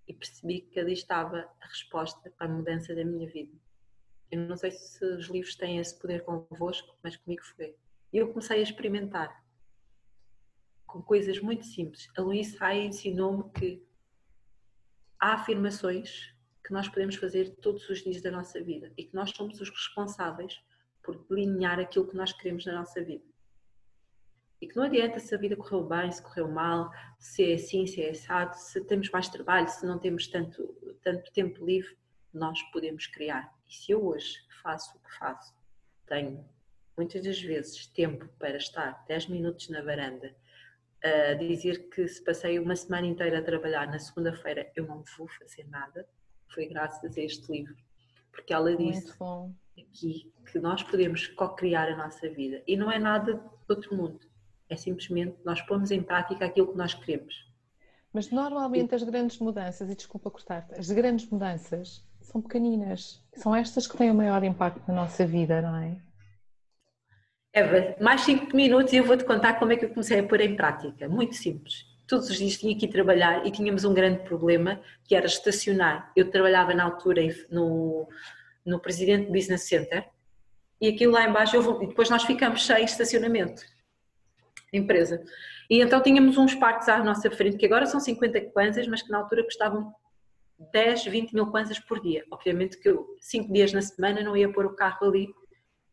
e 0.08 0.14
percebi 0.14 0.62
que 0.62 0.80
ali 0.80 0.94
estava 0.94 1.50
a 1.62 1.68
resposta 1.68 2.32
para 2.38 2.48
a 2.48 2.50
mudança 2.50 2.96
da 2.96 3.04
minha 3.04 3.30
vida. 3.30 3.56
Eu 4.32 4.42
não 4.42 4.58
sei 4.58 4.72
se 4.72 5.04
os 5.06 5.28
livros 5.28 5.56
têm 5.56 5.80
esse 5.80 5.98
poder 5.98 6.24
convosco, 6.24 6.98
mas 7.04 7.16
comigo 7.16 7.44
foi. 7.44 7.76
E 8.12 8.18
eu 8.18 8.30
comecei 8.30 8.60
a 8.60 8.64
experimentar 8.64 9.44
com 10.86 11.02
coisas 11.02 11.40
muito 11.40 11.66
simples. 11.66 12.10
A 12.18 12.22
Luísa 12.22 12.58
Hay 12.66 12.86
ensinou-me 12.86 13.50
que 13.52 13.86
há 15.20 15.34
afirmações 15.34 16.34
que 16.64 16.74
nós 16.74 16.88
podemos 16.88 17.16
fazer 17.16 17.56
todos 17.58 17.88
os 17.90 18.04
dias 18.04 18.22
da 18.22 18.32
nossa 18.32 18.62
vida 18.62 18.92
e 18.98 19.06
que 19.06 19.16
nós 19.16 19.32
somos 19.32 19.60
os 19.62 19.70
responsáveis 19.70 20.62
por 21.04 21.18
delinear 21.28 21.80
aquilo 21.80 22.08
que 22.08 22.16
nós 22.16 22.34
queremos 22.34 22.66
na 22.66 22.74
nossa 22.74 23.02
vida. 23.02 23.24
E 24.60 24.68
que 24.68 24.76
não 24.76 24.84
adianta 24.84 25.20
se 25.20 25.34
a 25.36 25.38
vida 25.38 25.56
correu 25.56 25.84
bem, 25.84 26.12
se 26.12 26.22
correu 26.22 26.48
mal, 26.48 26.92
se 27.20 27.52
é 27.52 27.56
assim, 27.56 27.86
se 27.86 28.02
é 28.02 28.10
assado, 28.10 28.56
se 28.56 28.82
temos 28.86 29.10
mais 29.12 29.30
trabalho, 29.30 29.68
se 29.70 29.86
não 29.86 30.00
temos 30.00 30.28
tanto, 30.28 30.64
tanto 31.04 31.32
tempo 31.32 31.64
livre, 31.66 31.96
nós 32.34 32.62
podemos 32.72 33.06
criar. 33.08 33.54
E 33.68 33.74
se 33.74 33.92
eu 33.92 34.06
hoje 34.06 34.38
faço 34.64 34.98
o 34.98 35.00
que 35.00 35.18
faço, 35.18 35.54
tenho 36.08 36.44
muitas 36.98 37.24
das 37.24 37.40
vezes 37.40 37.86
tempo 37.88 38.28
para 38.40 38.58
estar 38.58 39.06
10 39.08 39.28
minutos 39.28 39.70
na 39.70 39.82
varanda, 39.82 40.36
a 41.04 41.36
dizer 41.36 41.90
que 41.90 42.08
se 42.08 42.24
passei 42.24 42.58
uma 42.58 42.76
semana 42.76 43.06
inteira 43.06 43.40
a 43.40 43.44
trabalhar, 43.44 43.88
na 43.88 44.00
segunda-feira 44.00 44.72
eu 44.76 44.88
não 44.88 45.04
vou 45.18 45.28
fazer 45.28 45.68
nada, 45.68 46.08
foi 46.50 46.66
graças 46.66 47.16
a 47.16 47.22
este 47.22 47.52
livro, 47.52 47.76
porque 48.32 48.52
ela 48.52 48.76
disse 48.76 49.14
aqui 49.78 50.34
que 50.52 50.60
nós 50.60 50.82
podemos 50.82 51.28
co-criar 51.28 51.92
a 51.92 51.98
nossa 51.98 52.28
vida. 52.30 52.64
E 52.66 52.76
não 52.76 52.92
é 52.92 52.98
nada 52.98 53.36
de 53.36 53.42
outro 53.70 53.96
mundo, 53.96 54.27
é 54.70 54.76
simplesmente 54.76 55.38
nós 55.46 55.62
pomos 55.62 55.92
em 55.92 56.02
prática 56.02 56.46
aquilo 56.46 56.72
que 56.72 56.78
nós 56.78 56.94
queremos. 56.94 57.46
Mas 58.14 58.32
normalmente 58.32 58.96
as 58.96 59.04
grandes 59.04 59.38
mudanças, 59.40 59.90
e 59.90 59.96
desculpa 59.96 60.32
cortar-te, 60.32 60.80
as 60.80 60.90
grandes 60.90 61.30
mudanças 61.30 62.04
são 62.22 62.42
pequeninas, 62.42 63.24
são 63.34 63.56
estas 63.56 63.88
que 63.88 63.98
têm 63.98 64.12
o 64.12 64.16
maior 64.16 64.44
impacto 64.44 64.82
na 64.88 64.94
nossa 64.94 65.26
vida, 65.26 65.62
não 65.62 65.76
é? 65.76 65.98
Eva, 67.54 67.96
mais 68.02 68.22
5 68.22 68.56
minutos 68.56 68.94
e 68.94 68.98
eu 68.98 69.06
vou-te 69.06 69.24
contar 69.24 69.60
como 69.60 69.72
é 69.72 69.78
que 69.78 69.86
eu 69.86 69.90
comecei 69.90 70.20
a 70.20 70.28
pôr 70.28 70.42
em 70.42 70.56
prática. 70.56 71.08
Muito 71.08 71.36
simples 71.36 71.86
todos 72.08 72.30
os 72.30 72.38
dias 72.38 72.58
tinha 72.58 72.76
que 72.76 72.86
ir 72.86 72.90
trabalhar 72.90 73.46
e 73.46 73.52
tínhamos 73.52 73.84
um 73.84 73.94
grande 73.94 74.24
problema 74.24 74.82
que 75.04 75.14
era 75.14 75.26
estacionar. 75.26 76.12
Eu 76.16 76.32
trabalhava 76.32 76.74
na 76.74 76.86
altura 76.86 77.22
no, 77.52 78.08
no 78.66 78.80
Presidente 78.80 79.30
Business 79.30 79.64
Center 79.64 80.08
e 80.80 80.88
aquilo 80.88 81.14
lá 81.14 81.28
embaixo, 81.28 81.56
eu, 81.56 81.84
e 81.84 81.88
depois 81.88 82.10
nós 82.10 82.24
ficamos 82.24 82.66
sem 82.66 82.86
estacionamento, 82.86 83.62
empresa. 84.74 85.24
E 85.70 85.82
então 85.82 86.02
tínhamos 86.02 86.38
uns 86.38 86.56
parques 86.56 86.90
à 86.90 87.04
nossa 87.04 87.30
frente, 87.32 87.58
que 87.58 87.66
agora 87.66 87.86
são 87.86 88.00
50 88.00 88.42
kwanzas, 88.52 88.88
mas 88.88 89.02
que 89.02 89.10
na 89.10 89.20
altura 89.20 89.44
custavam 89.44 89.94
10, 90.72 91.06
20 91.06 91.34
mil 91.34 91.48
kwanzas 91.48 91.80
por 91.80 92.02
dia. 92.02 92.24
Obviamente 92.32 92.78
que 92.78 92.90
eu, 92.90 93.08
5 93.22 93.52
dias 93.52 93.74
na 93.74 93.82
semana, 93.82 94.22
não 94.22 94.36
ia 94.36 94.52
pôr 94.52 94.66
o 94.66 94.76
carro 94.76 95.08
ali, 95.08 95.34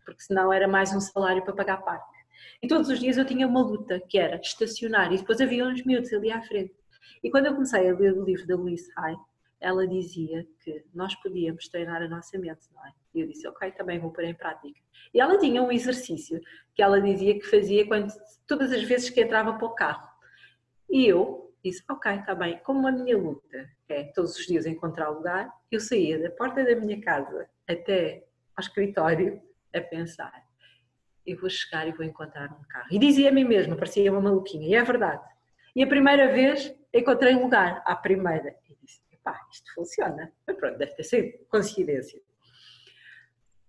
porque 0.04 0.22
senão 0.22 0.52
era 0.52 0.66
mais 0.66 0.94
um 0.94 1.00
salário 1.00 1.42
para 1.44 1.54
pagar 1.54 1.78
parque. 1.78 2.14
E 2.62 2.68
todos 2.68 2.88
os 2.88 2.98
dias 2.98 3.16
eu 3.16 3.24
tinha 3.24 3.46
uma 3.46 3.62
luta, 3.62 4.00
que 4.08 4.18
era 4.18 4.36
estacionar, 4.36 5.12
e 5.12 5.18
depois 5.18 5.40
havia 5.40 5.66
uns 5.66 5.84
miúdos 5.84 6.12
ali 6.12 6.30
à 6.30 6.42
frente. 6.42 6.74
E 7.22 7.30
quando 7.30 7.46
eu 7.46 7.54
comecei 7.54 7.88
a 7.88 7.94
ler 7.94 8.14
o 8.14 8.24
livro 8.24 8.46
da 8.46 8.56
Louise 8.56 8.90
Hay, 8.96 9.16
ela 9.64 9.88
dizia 9.88 10.46
que 10.62 10.84
nós 10.92 11.14
podíamos 11.22 11.68
treinar 11.68 12.02
a 12.02 12.08
nossa 12.08 12.38
mente, 12.38 12.68
não 12.74 12.86
é? 12.86 12.92
E 13.14 13.20
eu 13.22 13.26
disse, 13.26 13.48
ok, 13.48 13.72
também 13.72 13.98
vou 13.98 14.10
pôr 14.10 14.24
em 14.24 14.34
prática. 14.34 14.78
E 15.12 15.18
ela 15.18 15.38
tinha 15.38 15.62
um 15.62 15.72
exercício 15.72 16.38
que 16.74 16.82
ela 16.82 17.00
dizia 17.00 17.38
que 17.38 17.46
fazia 17.46 17.86
quando, 17.86 18.12
todas 18.46 18.70
as 18.70 18.82
vezes 18.82 19.08
que 19.08 19.22
entrava 19.22 19.54
para 19.54 19.66
o 19.66 19.74
carro. 19.74 20.06
E 20.90 21.06
eu 21.06 21.50
disse, 21.64 21.82
ok, 21.88 22.12
está 22.12 22.34
bem, 22.34 22.58
como 22.58 22.86
a 22.86 22.92
minha 22.92 23.16
luta 23.16 23.66
é 23.88 24.04
todos 24.04 24.36
os 24.36 24.46
dias 24.46 24.66
encontrar 24.66 25.08
lugar, 25.08 25.50
eu 25.72 25.80
saía 25.80 26.18
da 26.18 26.30
porta 26.30 26.62
da 26.62 26.76
minha 26.76 27.00
casa 27.00 27.48
até 27.66 28.26
ao 28.54 28.60
escritório 28.60 29.40
a 29.74 29.80
pensar, 29.80 30.44
eu 31.26 31.40
vou 31.40 31.48
chegar 31.48 31.88
e 31.88 31.92
vou 31.92 32.04
encontrar 32.04 32.52
um 32.52 32.62
carro. 32.68 32.88
E 32.90 32.98
dizia 32.98 33.30
a 33.30 33.32
mim 33.32 33.44
mesma, 33.44 33.76
parecia 33.76 34.12
uma 34.12 34.20
maluquinha, 34.20 34.68
e 34.68 34.74
é 34.74 34.82
verdade. 34.82 35.24
E 35.74 35.82
a 35.82 35.86
primeira 35.86 36.30
vez 36.30 36.72
encontrei 36.92 37.34
lugar, 37.34 37.82
à 37.86 37.96
primeira. 37.96 38.54
Pá, 39.24 39.40
isto 39.50 39.72
funciona. 39.74 40.32
Mas 40.46 40.56
pronto, 40.56 40.78
deve 40.78 40.94
ter 40.94 41.02
sido 41.02 41.46
coincidência. 41.46 42.20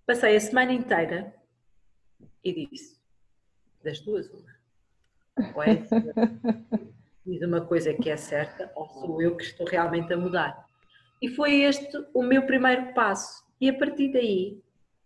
Passei 0.06 0.36
a 0.36 0.40
semana 0.40 0.73
inteira 0.73 1.34
e 2.44 2.68
disse, 2.68 2.99
das 3.84 3.99
duas, 4.02 4.30
uma. 4.30 4.56
Ou 5.56 5.64
é 5.64 5.84
diz 7.26 7.41
uma 7.41 7.65
coisa 7.65 7.94
que 7.94 8.10
é 8.10 8.18
certa, 8.18 8.72
ou 8.76 8.88
sou 8.88 9.22
eu 9.22 9.36
que 9.36 9.44
estou 9.44 9.65
realmente 9.65 10.14
a 10.14 10.18
mudar. 10.18 10.65
E 11.22 11.30
foi 11.30 11.64
este 11.64 11.98
o 12.14 12.22
meu 12.22 12.45
primeiro 12.45 12.94
passo. 12.94 13.44
E 13.60 13.69
a 13.69 13.77
partir 13.77 14.11
daí 14.11 14.61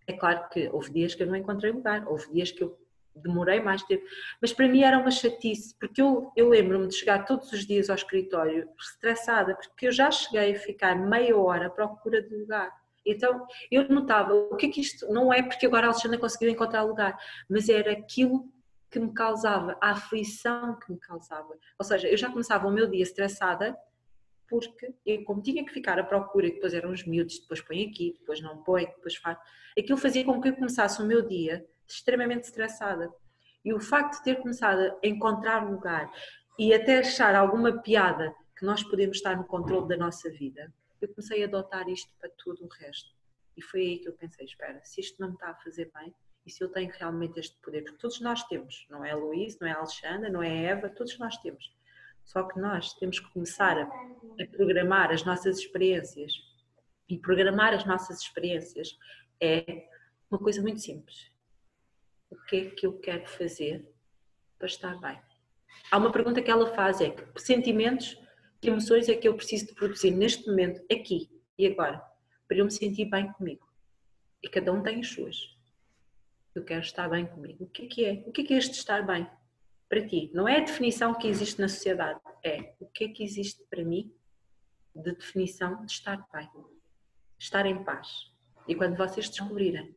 é 0.05 0.13
claro 0.13 0.49
que 0.49 0.67
houve 0.69 0.91
dias 0.91 1.15
que 1.15 1.23
eu 1.23 1.27
não 1.27 1.35
encontrei 1.35 1.71
lugar, 1.71 2.05
houve 2.07 2.30
dias 2.34 2.51
que 2.51 2.63
eu 2.63 2.77
demorei 3.21 3.59
mais 3.59 3.83
tempo, 3.83 4.03
mas 4.41 4.53
para 4.53 4.67
mim 4.67 4.81
era 4.81 4.97
uma 4.97 5.11
chatice, 5.11 5.75
porque 5.79 6.01
eu, 6.01 6.31
eu 6.35 6.49
lembro-me 6.49 6.87
de 6.87 6.95
chegar 6.95 7.25
todos 7.25 7.51
os 7.51 7.65
dias 7.65 7.89
ao 7.89 7.95
escritório 7.95 8.67
estressada, 8.79 9.55
porque 9.55 9.87
eu 9.87 9.91
já 9.91 10.09
cheguei 10.11 10.53
a 10.53 10.59
ficar 10.59 10.95
meia 10.95 11.37
hora 11.37 11.67
à 11.67 11.69
procura 11.69 12.21
de 12.21 12.35
lugar. 12.35 12.71
Então 13.05 13.45
eu 13.71 13.87
notava 13.89 14.33
o 14.33 14.55
que 14.55 14.67
é 14.67 14.69
que 14.69 14.81
isto 14.81 15.11
não 15.11 15.33
é 15.33 15.41
porque 15.41 15.65
agora 15.65 15.87
a 15.87 15.89
Alexandra 15.89 16.17
conseguiu 16.17 16.49
encontrar 16.49 16.83
lugar, 16.83 17.17
mas 17.49 17.69
era 17.69 17.91
aquilo 17.91 18.51
que 18.91 18.99
me 18.99 19.13
causava, 19.13 19.77
a 19.81 19.91
aflição 19.91 20.77
que 20.79 20.91
me 20.91 20.99
causava. 20.99 21.55
Ou 21.77 21.85
seja, 21.85 22.07
eu 22.07 22.17
já 22.17 22.29
começava 22.29 22.67
o 22.67 22.71
meu 22.71 22.87
dia 22.87 23.03
estressada 23.03 23.77
porque 24.49 24.95
eu, 25.05 25.23
como 25.23 25.41
tinha 25.41 25.63
que 25.63 25.71
ficar 25.71 25.99
à 25.99 26.03
procura, 26.03 26.47
e 26.47 26.53
depois 26.53 26.73
eram 26.73 26.91
os 26.91 27.05
miúdos, 27.05 27.39
depois 27.39 27.61
põe 27.61 27.85
aqui, 27.85 28.15
depois 28.19 28.41
não 28.41 28.63
põe, 28.63 28.85
depois 28.85 29.15
faz, 29.15 29.37
aquilo 29.77 29.97
fazia 29.97 30.25
com 30.25 30.41
que 30.41 30.49
eu 30.49 30.55
começasse 30.55 31.01
o 31.01 31.05
meu 31.05 31.21
dia 31.21 31.65
extremamente 31.94 32.45
estressada. 32.45 33.11
E 33.64 33.74
o 33.74 33.80
facto 33.80 34.18
de 34.18 34.24
ter 34.24 34.36
começado 34.41 34.80
a 34.80 35.07
encontrar 35.07 35.70
lugar 35.70 36.11
e 36.57 36.74
até 36.74 36.99
achar 36.99 37.36
alguma 37.36 37.82
piada 37.82 38.34
que 38.57 38.66
nós 38.66 38.84
podemos 38.84 39.18
estar 39.18 39.38
no 39.38 39.45
controle 39.45 39.88
da 39.88 39.98
nossa 39.98 40.30
vida, 40.30 40.74
eu 41.02 41.07
comecei 41.10 41.44
a 41.44 41.48
adotar 41.48 41.88
isto 41.88 42.11
para 42.20 42.30
tudo 42.38 42.66
o 42.66 42.68
resto. 42.68 43.16
E 43.56 43.61
foi 43.61 43.82
aí 43.82 43.99
que 43.99 44.07
eu 44.07 44.14
pensei: 44.14 44.45
espera, 44.45 44.80
se 44.84 45.02
isto 45.02 45.20
não 45.20 45.30
me 45.30 45.34
está 45.36 45.49
a 45.49 45.56
fazer 45.56 45.91
bem, 45.95 46.14
e 46.45 46.52
se 46.52 46.64
eu 46.64 46.70
tenho 46.70 46.91
realmente 46.91 47.40
este 47.40 47.57
poder, 47.61 47.84
porque 47.84 47.98
todos 47.98 48.20
nós 48.22 48.44
temos, 48.44 48.86
não 48.90 49.06
é 49.06 49.14
Luís, 49.14 49.60
não 49.60 49.68
é 49.68 49.72
Alexandra, 49.72 50.30
não 50.30 50.41
é 50.41 50.66
Eva, 50.66 50.90
todos 50.90 51.18
nós 51.20 51.38
temos. 51.38 51.72
Só 52.24 52.44
que 52.44 52.60
nós 52.60 52.94
temos 52.94 53.20
que 53.20 53.30
começar 53.32 53.78
a, 53.78 53.84
a 53.84 54.48
programar 54.52 55.11
as 55.11 55.24
nossas 55.24 55.60
experiências. 55.60 56.34
E 57.07 57.18
programar 57.18 57.74
as 57.74 57.86
nossas 57.86 58.22
experiências 58.22 58.98
é 59.41 59.88
uma 60.30 60.40
coisa 60.40 60.61
muito 60.61 60.80
simples. 60.80 61.32
O 62.30 62.35
que 62.35 62.56
é 62.56 62.69
que 62.69 62.85
eu 62.85 62.99
quero 62.99 63.27
fazer 63.27 63.89
para 64.57 64.68
estar 64.68 64.99
bem? 64.99 65.19
Há 65.91 65.97
uma 65.97 66.11
pergunta 66.11 66.41
que 66.41 66.51
ela 66.51 66.73
faz: 66.73 67.01
é 67.01 67.10
que 67.10 67.41
sentimentos, 67.41 68.18
que 68.61 68.69
emoções 68.69 69.10
é 69.10 69.15
que 69.15 69.27
eu 69.27 69.35
preciso 69.35 69.68
de 69.68 69.73
produzir 69.73 70.11
neste 70.11 70.47
momento, 70.47 70.81
aqui 70.91 71.30
e 71.57 71.65
agora, 71.68 72.01
para 72.47 72.57
eu 72.57 72.65
me 72.65 72.72
sentir 72.72 73.06
bem 73.06 73.31
comigo? 73.34 73.68
E 74.43 74.47
cada 74.47 74.72
um 74.72 74.81
tem 74.81 74.99
as 74.99 75.07
suas. 75.07 75.57
Eu 76.56 76.64
quero 76.64 76.81
estar 76.81 77.10
bem 77.10 77.26
comigo. 77.26 77.65
O 77.65 77.68
que 77.68 77.85
é 77.85 77.88
que 77.88 78.06
é? 78.06 78.23
O 78.26 78.31
que 78.31 78.41
é 78.41 78.43
que 78.43 78.53
é 78.53 78.57
este 78.57 78.73
estar 78.73 79.06
bem? 79.06 79.27
para 79.89 80.06
ti. 80.07 80.30
Não 80.34 80.47
é 80.47 80.57
a 80.57 80.64
definição 80.64 81.15
que 81.15 81.27
existe 81.27 81.60
na 81.60 81.68
sociedade, 81.68 82.22
é 82.45 82.76
o 82.80 82.85
que 82.85 83.06
é 83.06 83.07
que 83.10 83.23
existe 83.23 83.64
para 83.69 83.84
mim 83.84 84.14
de 84.95 85.11
definição 85.14 85.84
de 85.84 85.91
estar 85.91 86.23
bem, 86.31 86.47
estar 87.39 87.65
em 87.65 87.84
paz. 87.84 88.07
E 88.68 88.76
quando 88.76 88.95
vocês 88.95 89.27
descobrirem 89.27 89.95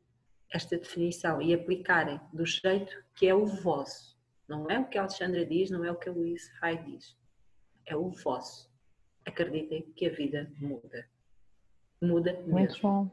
esta 0.52 0.76
definição 0.76 1.40
e 1.40 1.54
aplicarem 1.54 2.20
do 2.32 2.44
jeito 2.44 3.02
que 3.14 3.26
é 3.26 3.34
o 3.34 3.46
vosso, 3.46 4.16
não 4.48 4.70
é 4.70 4.78
o 4.78 4.86
que 4.86 4.98
a 4.98 5.02
Alexandra 5.02 5.44
diz, 5.46 5.70
não 5.70 5.84
é 5.84 5.90
o 5.90 5.96
que 5.96 6.08
a 6.08 6.12
Luís 6.12 6.50
Rai 6.60 6.82
diz, 6.84 7.16
é 7.86 7.96
o 7.96 8.10
vosso. 8.10 8.70
Acreditem 9.24 9.82
que 9.96 10.06
a 10.06 10.10
vida 10.10 10.50
muda. 10.58 11.06
Muda 12.00 12.32
mesmo. 12.32 12.52
Muito 12.52 12.82
bom. 12.82 13.10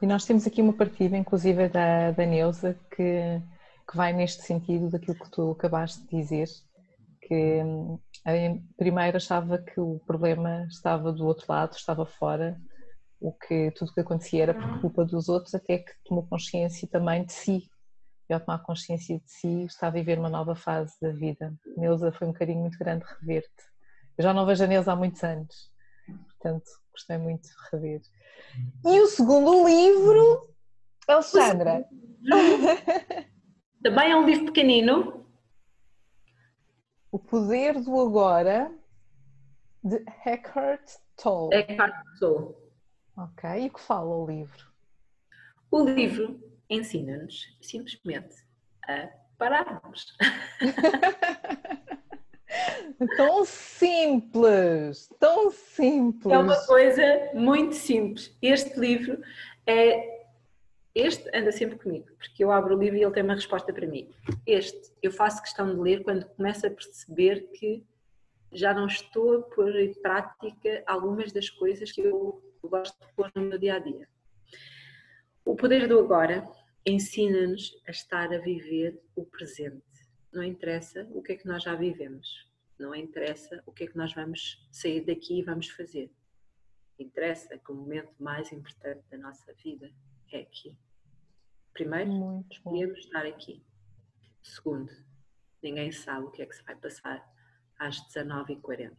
E 0.00 0.06
nós 0.06 0.24
temos 0.24 0.46
aqui 0.46 0.60
uma 0.60 0.74
partida, 0.74 1.16
inclusive 1.16 1.68
da, 1.68 2.10
da 2.10 2.26
Neuza, 2.26 2.78
que 2.94 3.40
que 3.90 3.96
vai 3.96 4.12
neste 4.12 4.42
sentido 4.42 4.88
daquilo 4.88 5.18
que 5.18 5.30
tu 5.30 5.50
acabaste 5.50 6.02
de 6.02 6.16
dizer, 6.16 6.48
que 7.22 7.60
hum, 7.62 7.98
primeiro 8.76 9.16
achava 9.16 9.58
que 9.58 9.80
o 9.80 10.00
problema 10.06 10.64
estava 10.68 11.12
do 11.12 11.26
outro 11.26 11.46
lado, 11.48 11.74
estava 11.74 12.06
fora, 12.06 12.56
o 13.20 13.32
que 13.32 13.70
tudo 13.72 13.92
que 13.92 14.00
acontecia 14.00 14.44
era 14.44 14.54
por 14.54 14.80
culpa 14.80 15.04
dos 15.04 15.28
outros, 15.28 15.54
até 15.54 15.78
que 15.78 15.92
tomou 16.04 16.26
consciência 16.26 16.88
também 16.88 17.24
de 17.24 17.32
si. 17.32 17.70
E 18.28 18.32
ao 18.32 18.40
tomar 18.40 18.60
consciência 18.60 19.18
de 19.18 19.30
si, 19.30 19.64
está 19.64 19.88
a 19.88 19.90
viver 19.90 20.18
uma 20.18 20.30
nova 20.30 20.54
fase 20.54 20.94
da 21.02 21.10
vida. 21.10 21.54
Neuza, 21.76 22.12
foi 22.12 22.28
um 22.28 22.32
carinho 22.32 22.60
muito 22.60 22.78
grande 22.78 23.04
rever-te. 23.20 23.64
Eu 24.16 24.22
já 24.22 24.32
não 24.32 24.46
vejo 24.46 24.64
a 24.64 24.66
Neuza 24.66 24.92
há 24.92 24.96
muitos 24.96 25.22
anos, 25.22 25.70
portanto, 26.06 26.70
gostei 26.92 27.18
muito 27.18 27.42
de 27.42 27.54
rever. 27.72 28.00
E 28.86 29.00
o 29.00 29.06
segundo 29.06 29.66
livro, 29.66 30.54
Alexandra. 31.06 31.84
Também 33.82 34.12
é 34.12 34.16
um 34.16 34.26
livro 34.26 34.46
pequenino. 34.46 35.26
O 37.10 37.18
Poder 37.18 37.80
do 37.82 38.00
Agora, 38.00 38.72
de 39.82 40.04
Eckhart 40.24 40.88
Tolle. 41.16 41.56
Eckhart 41.56 41.94
Tolle. 42.18 42.69
Ok, 43.16 43.50
e 43.50 43.66
o 43.66 43.72
que 43.72 43.80
fala 43.80 44.14
o 44.14 44.26
livro? 44.26 44.66
O 45.70 45.84
livro 45.84 46.40
ensina-nos 46.68 47.56
simplesmente 47.60 48.36
a 48.86 49.08
pararmos. 49.36 50.16
tão 53.16 53.44
simples, 53.44 55.08
tão 55.18 55.50
simples. 55.50 56.32
É 56.32 56.38
uma 56.38 56.66
coisa 56.66 57.30
muito 57.34 57.74
simples. 57.74 58.36
Este 58.40 58.78
livro 58.78 59.20
é. 59.66 60.20
Este 60.92 61.30
anda 61.32 61.52
sempre 61.52 61.78
comigo, 61.78 62.08
porque 62.18 62.42
eu 62.42 62.50
abro 62.50 62.76
o 62.76 62.78
livro 62.78 62.96
e 62.96 63.02
ele 63.02 63.12
tem 63.12 63.22
uma 63.22 63.34
resposta 63.34 63.72
para 63.72 63.86
mim. 63.86 64.10
Este 64.44 64.92
eu 65.00 65.12
faço 65.12 65.40
questão 65.40 65.72
de 65.72 65.80
ler 65.80 66.02
quando 66.02 66.26
começo 66.30 66.66
a 66.66 66.70
perceber 66.70 67.48
que 67.52 67.86
já 68.52 68.74
não 68.74 68.86
estou 68.86 69.38
a 69.38 69.42
pôr 69.42 69.76
em 69.76 69.94
prática 69.94 70.82
algumas 70.84 71.30
das 71.30 71.48
coisas 71.48 71.92
que 71.92 72.00
eu 72.00 72.42
gosto 72.68 72.98
de 73.00 73.12
pôr 73.14 73.30
no 73.34 73.42
meu 73.42 73.58
dia 73.58 73.76
a 73.76 73.78
dia. 73.78 74.08
O 75.44 75.56
poder 75.56 75.88
do 75.88 75.98
agora 75.98 76.44
ensina-nos 76.86 77.72
a 77.86 77.90
estar 77.90 78.32
a 78.32 78.38
viver 78.38 79.00
o 79.16 79.24
presente. 79.24 79.82
Não 80.32 80.42
interessa 80.42 81.08
o 81.10 81.22
que 81.22 81.32
é 81.32 81.36
que 81.36 81.46
nós 81.46 81.62
já 81.62 81.74
vivemos, 81.74 82.50
não 82.78 82.94
interessa 82.94 83.62
o 83.66 83.72
que 83.72 83.84
é 83.84 83.86
que 83.86 83.96
nós 83.96 84.14
vamos 84.14 84.66
sair 84.70 85.04
daqui 85.04 85.38
e 85.38 85.42
vamos 85.42 85.68
fazer. 85.68 86.10
Interessa 86.98 87.58
que 87.58 87.72
o 87.72 87.74
momento 87.74 88.14
mais 88.18 88.52
importante 88.52 89.02
da 89.10 89.18
nossa 89.18 89.52
vida 89.54 89.90
é 90.32 90.40
aqui. 90.40 90.76
Primeiro, 91.72 92.44
escolhemos 92.50 92.98
estar 92.98 93.26
aqui. 93.26 93.64
Segundo, 94.42 94.92
ninguém 95.62 95.92
sabe 95.92 96.26
o 96.26 96.30
que 96.30 96.42
é 96.42 96.46
que 96.46 96.54
se 96.54 96.62
vai 96.62 96.76
passar 96.76 97.26
às 97.78 97.96
19h40. 98.08 98.96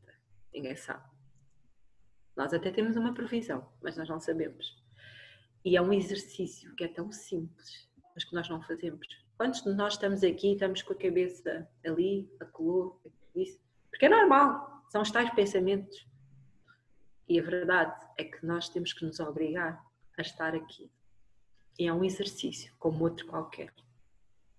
Ninguém 0.53 0.75
sabe. 0.75 1.20
Nós 2.41 2.55
até 2.55 2.72
temos 2.72 2.95
uma 2.95 3.13
previsão, 3.13 3.63
mas 3.84 3.95
nós 3.95 4.09
não 4.09 4.19
sabemos. 4.19 4.76
E 5.63 5.77
é 5.77 5.81
um 5.81 5.93
exercício 5.93 6.73
que 6.73 6.84
é 6.84 6.88
tão 6.88 7.11
simples, 7.11 7.88
mas 8.15 8.23
que 8.23 8.34
nós 8.34 8.49
não 8.49 8.59
fazemos. 8.63 9.07
Quantos 9.38 9.61
de 9.61 9.72
nós 9.76 9.93
estamos 9.93 10.23
aqui, 10.23 10.53
estamos 10.53 10.81
com 10.81 10.93
a 10.93 10.95
cabeça 10.95 11.69
ali, 11.85 12.27
acolou, 12.39 12.99
isso? 13.35 13.61
Porque 13.91 14.07
é 14.07 14.09
normal, 14.09 14.84
são 14.89 15.03
os 15.03 15.11
tais 15.11 15.30
pensamentos. 15.35 16.07
E 17.30 17.39
a 17.39 17.43
verdade 17.43 18.07
é 18.18 18.23
que 18.23 18.43
nós 18.43 18.68
temos 18.69 18.91
que 18.91 19.05
nos 19.05 19.19
obrigar 19.19 19.80
a 20.18 20.22
estar 20.23 20.55
aqui. 20.55 20.89
E 21.77 21.85
é 21.85 21.93
um 21.93 22.03
exercício, 22.03 22.73
como 22.80 23.03
outro 23.03 23.27
qualquer. 23.27 23.72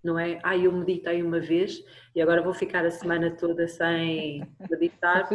Não 0.05 0.17
é, 0.17 0.39
ah, 0.45 0.57
eu 0.57 0.71
meditei 0.71 1.21
uma 1.21 1.41
vez 1.41 1.85
e 2.15 2.23
agora 2.23 2.43
vou 2.43 2.55
ficar 2.55 2.87
a 2.87 2.93
semana 2.93 3.33
toda 3.33 3.67
sem 3.67 4.49
meditar. 4.71 5.29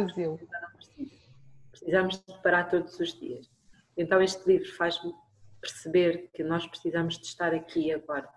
Precisamos 1.78 2.18
de 2.26 2.42
parar 2.42 2.64
todos 2.64 2.98
os 2.98 3.14
dias. 3.14 3.48
Então 3.96 4.20
este 4.20 4.46
livro 4.48 4.68
faz-me 4.74 5.12
perceber 5.60 6.28
que 6.34 6.42
nós 6.42 6.66
precisamos 6.66 7.18
de 7.18 7.26
estar 7.26 7.54
aqui 7.54 7.92
agora, 7.92 8.28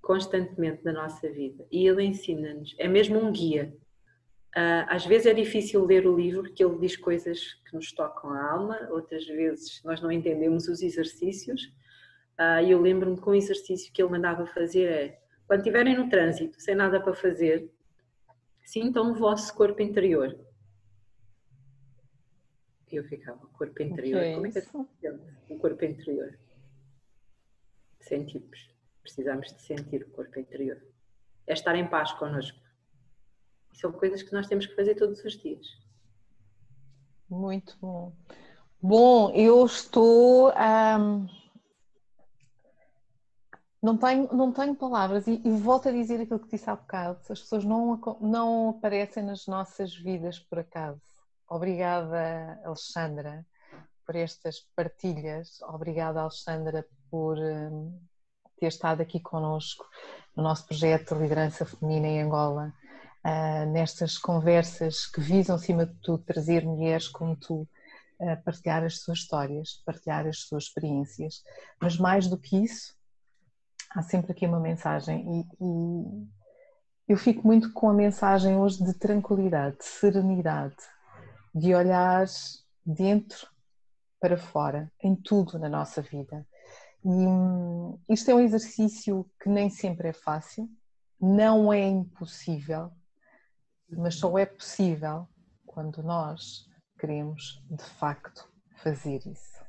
constantemente 0.00 0.84
na 0.84 0.92
nossa 0.92 1.28
vida. 1.28 1.66
E 1.70 1.86
ele 1.86 2.04
ensina-nos, 2.04 2.74
é 2.78 2.86
mesmo 2.86 3.18
um 3.18 3.32
guia. 3.32 3.76
Ah, 4.54 4.86
às 4.88 5.04
vezes 5.04 5.26
é 5.26 5.34
difícil 5.34 5.84
ler 5.84 6.06
o 6.06 6.16
livro 6.16 6.44
porque 6.44 6.64
ele 6.64 6.78
diz 6.78 6.96
coisas 6.96 7.54
que 7.68 7.74
nos 7.74 7.92
tocam 7.92 8.30
a 8.30 8.52
alma, 8.52 8.88
outras 8.90 9.26
vezes 9.26 9.82
nós 9.84 10.00
não 10.00 10.10
entendemos 10.10 10.68
os 10.68 10.82
exercícios. 10.82 11.60
Ah, 12.38 12.62
e 12.62 12.70
eu 12.70 12.80
lembro-me 12.80 13.20
que 13.20 13.28
um 13.28 13.34
exercício 13.34 13.92
que 13.92 14.00
ele 14.00 14.10
mandava 14.10 14.46
fazer 14.46 14.84
é: 14.84 15.20
quando 15.48 15.60
estiverem 15.60 15.96
no 15.96 16.08
trânsito, 16.08 16.60
sem 16.60 16.76
nada 16.76 17.00
para 17.00 17.14
fazer, 17.14 17.68
sintam 18.64 19.10
o 19.10 19.14
vosso 19.14 19.54
corpo 19.54 19.82
interior. 19.82 20.45
E 22.90 22.96
eu 22.96 23.04
ficava, 23.04 23.44
o 23.44 23.48
corpo 23.48 23.82
interior, 23.82 24.22
é 24.22 24.34
como 24.34 24.46
é 24.46 24.50
que 24.50 24.58
é 25.06 25.12
o 25.50 25.58
corpo 25.58 25.84
interior? 25.84 26.38
Sentimos, 28.00 28.70
precisamos 29.02 29.52
de 29.52 29.60
sentir 29.60 30.02
o 30.02 30.10
corpo 30.10 30.38
interior. 30.38 30.80
É 31.46 31.52
estar 31.52 31.74
em 31.74 31.88
paz 31.88 32.12
connosco. 32.12 32.58
São 33.72 33.92
coisas 33.92 34.22
que 34.22 34.32
nós 34.32 34.46
temos 34.46 34.66
que 34.66 34.74
fazer 34.74 34.94
todos 34.94 35.22
os 35.24 35.32
dias. 35.36 35.66
Muito 37.28 37.76
bom. 37.80 38.12
Bom, 38.80 39.30
eu 39.34 39.66
estou. 39.66 40.52
Um, 40.52 41.26
não, 43.82 43.96
tenho, 43.96 44.32
não 44.32 44.52
tenho 44.52 44.76
palavras 44.76 45.26
e, 45.26 45.40
e, 45.44 45.50
volto 45.50 45.88
a 45.88 45.92
dizer 45.92 46.20
aquilo 46.20 46.38
que 46.38 46.48
disse 46.48 46.70
há 46.70 46.76
bocado: 46.76 47.18
as 47.28 47.40
pessoas 47.40 47.64
não, 47.64 48.00
não 48.20 48.70
aparecem 48.70 49.24
nas 49.24 49.46
nossas 49.46 49.94
vidas 49.94 50.38
por 50.38 50.60
acaso. 50.60 51.15
Obrigada, 51.48 52.60
Alexandra, 52.64 53.46
por 54.04 54.16
estas 54.16 54.60
partilhas. 54.74 55.60
Obrigada, 55.62 56.20
Alexandra, 56.20 56.86
por 57.10 57.38
um, 57.38 57.98
ter 58.58 58.66
estado 58.66 59.00
aqui 59.00 59.20
conosco 59.20 59.84
no 60.36 60.42
nosso 60.42 60.66
projeto 60.66 61.14
de 61.14 61.22
Liderança 61.22 61.64
Feminina 61.64 62.06
em 62.08 62.22
Angola, 62.22 62.74
uh, 63.24 63.66
nestas 63.70 64.18
conversas 64.18 65.06
que 65.06 65.20
visam, 65.20 65.56
acima 65.56 65.86
de 65.86 65.94
tudo, 66.02 66.24
trazer 66.24 66.64
mulheres 66.64 67.08
como 67.08 67.36
tu 67.36 67.68
a 68.20 68.36
partilhar 68.36 68.82
as 68.82 69.00
suas 69.00 69.18
histórias, 69.18 69.82
partilhar 69.84 70.26
as 70.26 70.40
suas 70.40 70.64
experiências. 70.64 71.42
Mas 71.80 71.98
mais 71.98 72.26
do 72.26 72.38
que 72.38 72.56
isso, 72.56 72.94
há 73.94 74.02
sempre 74.02 74.32
aqui 74.32 74.46
uma 74.46 74.58
mensagem 74.60 75.24
e, 75.28 75.64
e 75.64 76.28
eu 77.08 77.16
fico 77.16 77.46
muito 77.46 77.72
com 77.72 77.88
a 77.88 77.94
mensagem 77.94 78.56
hoje 78.56 78.82
de 78.82 78.94
tranquilidade, 78.94 79.78
de 79.78 79.84
serenidade, 79.84 80.76
de 81.56 81.74
olhar 81.74 82.26
dentro 82.84 83.48
para 84.20 84.36
fora, 84.36 84.92
em 85.02 85.16
tudo 85.16 85.58
na 85.58 85.70
nossa 85.70 86.02
vida. 86.02 86.46
E 87.02 87.08
hum, 87.08 87.98
isto 88.10 88.30
é 88.30 88.34
um 88.34 88.40
exercício 88.40 89.26
que 89.40 89.48
nem 89.48 89.70
sempre 89.70 90.08
é 90.08 90.12
fácil, 90.12 90.68
não 91.18 91.72
é 91.72 91.80
impossível, 91.80 92.92
mas 93.88 94.16
só 94.16 94.36
é 94.36 94.44
possível 94.44 95.26
quando 95.64 96.02
nós 96.02 96.68
queremos 96.98 97.64
de 97.70 97.84
facto 97.84 98.46
fazer 98.76 99.26
isso. 99.26 99.64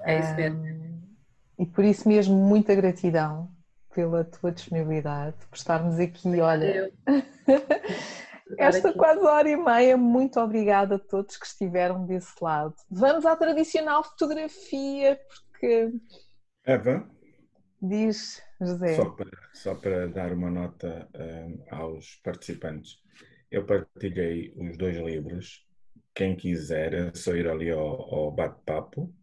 É 0.00 0.18
isso 0.18 0.34
mesmo. 0.34 0.58
Um, 0.58 1.00
e 1.58 1.66
por 1.66 1.84
isso 1.84 2.08
mesmo, 2.08 2.34
muita 2.34 2.74
gratidão 2.74 3.50
pela 3.92 4.24
tua 4.24 4.50
disponibilidade, 4.50 5.36
por 5.46 5.56
estarmos 5.56 5.98
aqui, 5.98 6.40
olha. 6.40 6.90
Esta 8.56 8.88
aqui. 8.88 8.98
quase 8.98 9.20
hora 9.20 9.48
e 9.48 9.56
meia, 9.56 9.96
muito 9.96 10.40
obrigada 10.40 10.96
a 10.96 10.98
todos 10.98 11.36
que 11.36 11.46
estiveram 11.46 12.06
desse 12.06 12.32
lado. 12.40 12.74
Vamos 12.90 13.26
à 13.26 13.36
tradicional 13.36 14.02
fotografia, 14.04 15.20
porque. 15.50 15.92
Eva? 16.64 17.08
Diz, 17.80 18.42
José. 18.60 18.94
Só 18.94 19.10
para, 19.10 19.30
só 19.52 19.74
para 19.74 20.08
dar 20.08 20.32
uma 20.32 20.50
nota 20.50 21.08
um, 21.14 21.64
aos 21.70 22.16
participantes, 22.24 22.98
eu 23.50 23.64
partilhei 23.64 24.52
os 24.56 24.76
dois 24.76 24.96
livros. 24.96 25.66
Quem 26.14 26.34
quiser, 26.34 26.94
é 26.94 27.14
só 27.14 27.34
ir 27.34 27.46
ali 27.46 27.70
ao, 27.70 28.14
ao 28.14 28.30
bate-papo 28.32 29.14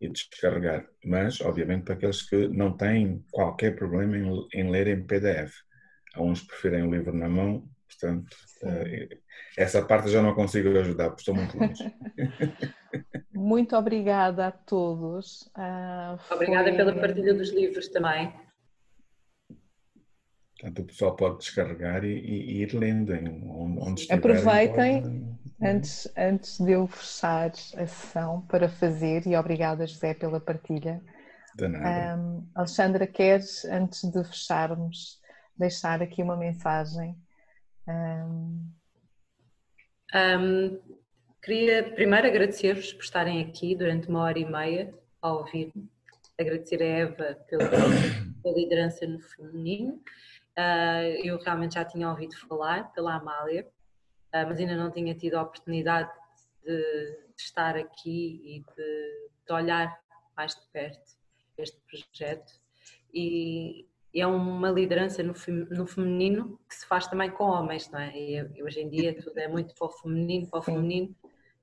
e 0.00 0.08
descarregar. 0.08 0.86
Mas, 1.02 1.40
obviamente, 1.40 1.84
para 1.84 1.94
aqueles 1.94 2.22
que 2.28 2.48
não 2.48 2.76
têm 2.76 3.24
qualquer 3.30 3.74
problema 3.74 4.18
em, 4.18 4.48
em 4.52 4.70
ler 4.70 4.88
em 4.88 5.06
PDF. 5.06 5.54
Há 6.14 6.22
uns 6.22 6.42
preferem 6.42 6.82
o 6.82 6.94
livro 6.94 7.12
na 7.12 7.28
mão, 7.28 7.68
Portanto, 7.88 8.36
uh, 8.62 9.18
essa 9.56 9.84
parte 9.84 10.08
já 10.10 10.22
não 10.22 10.34
consigo 10.34 10.68
ajudar, 10.78 11.10
porque 11.10 11.20
estou 11.20 11.34
muito 11.34 11.56
longe. 11.58 11.94
muito 13.32 13.76
obrigada 13.76 14.48
a 14.48 14.50
todos. 14.50 15.42
Uh, 15.56 16.18
obrigada 16.32 16.68
foi... 16.68 16.76
pela 16.76 16.94
partilha 16.94 17.34
dos 17.34 17.50
livros 17.50 17.88
também. 17.88 18.32
Portanto, 20.58 20.78
o 20.78 20.84
pessoal 20.84 21.16
pode 21.16 21.38
descarregar 21.38 22.04
e, 22.04 22.18
e 22.18 22.62
ir 22.62 22.74
lendo 22.74 23.14
em 23.14 23.28
onde 23.48 24.00
estiver. 24.00 24.18
Aproveitem, 24.18 25.02
pode... 25.02 25.66
antes, 25.68 26.12
antes 26.16 26.58
de 26.58 26.72
eu 26.72 26.86
fechar 26.86 27.50
a 27.50 27.86
sessão, 27.86 28.40
para 28.42 28.68
fazer, 28.68 29.26
e 29.26 29.36
obrigada, 29.36 29.86
José, 29.86 30.14
pela 30.14 30.40
partilha. 30.40 31.02
De 31.54 31.68
nada. 31.68 32.16
Um, 32.16 32.48
Alexandra, 32.54 33.06
queres, 33.06 33.64
antes 33.66 34.04
de 34.04 34.24
fecharmos, 34.24 35.20
deixar 35.56 36.02
aqui 36.02 36.22
uma 36.22 36.36
mensagem 36.36 37.16
Um... 37.88 38.72
Um, 40.14 40.80
queria 41.42 41.92
primeiro 41.92 42.28
agradecer-vos 42.28 42.92
por 42.92 43.02
estarem 43.02 43.42
aqui 43.42 43.74
durante 43.74 44.08
uma 44.08 44.22
hora 44.22 44.38
e 44.38 44.44
meia 44.44 44.94
a 45.20 45.32
ouvir-me. 45.32 45.90
Agradecer 46.38 46.80
a 46.82 46.86
Eva 46.86 47.34
pela, 47.48 47.68
pela 47.68 48.54
liderança 48.56 49.06
no 49.06 49.20
feminino. 49.20 50.00
Uh, 50.56 51.18
eu 51.24 51.36
realmente 51.38 51.74
já 51.74 51.84
tinha 51.84 52.08
ouvido 52.08 52.36
falar 52.46 52.92
pela 52.92 53.16
Amália, 53.16 53.66
uh, 54.32 54.46
mas 54.46 54.58
ainda 54.60 54.76
não 54.76 54.90
tinha 54.90 55.14
tido 55.14 55.34
a 55.34 55.42
oportunidade 55.42 56.10
de, 56.64 56.76
de 57.36 57.42
estar 57.42 57.76
aqui 57.76 58.40
e 58.44 58.60
de, 58.60 59.28
de 59.46 59.52
olhar 59.52 60.00
mais 60.36 60.54
de 60.54 60.62
perto 60.72 61.12
este 61.58 61.80
projeto. 61.88 62.52
E, 63.12 63.88
e 64.14 64.20
é 64.20 64.26
uma 64.26 64.70
liderança 64.70 65.24
no, 65.24 65.34
no, 65.70 65.86
feminino 65.86 66.60
que 66.68 66.76
se 66.76 66.86
faz 66.86 67.08
também 67.08 67.32
com 67.32 67.44
homens, 67.44 67.90
não 67.90 67.98
é? 67.98 68.16
E 68.16 68.62
hoje 68.62 68.80
em 68.80 68.88
dia 68.88 69.20
tudo 69.20 69.36
é 69.38 69.48
muito 69.48 69.74
para 69.74 69.88
o 69.88 69.90
feminino, 69.90 70.48
para 70.48 70.60
o 70.60 70.62
feminino, 70.62 71.12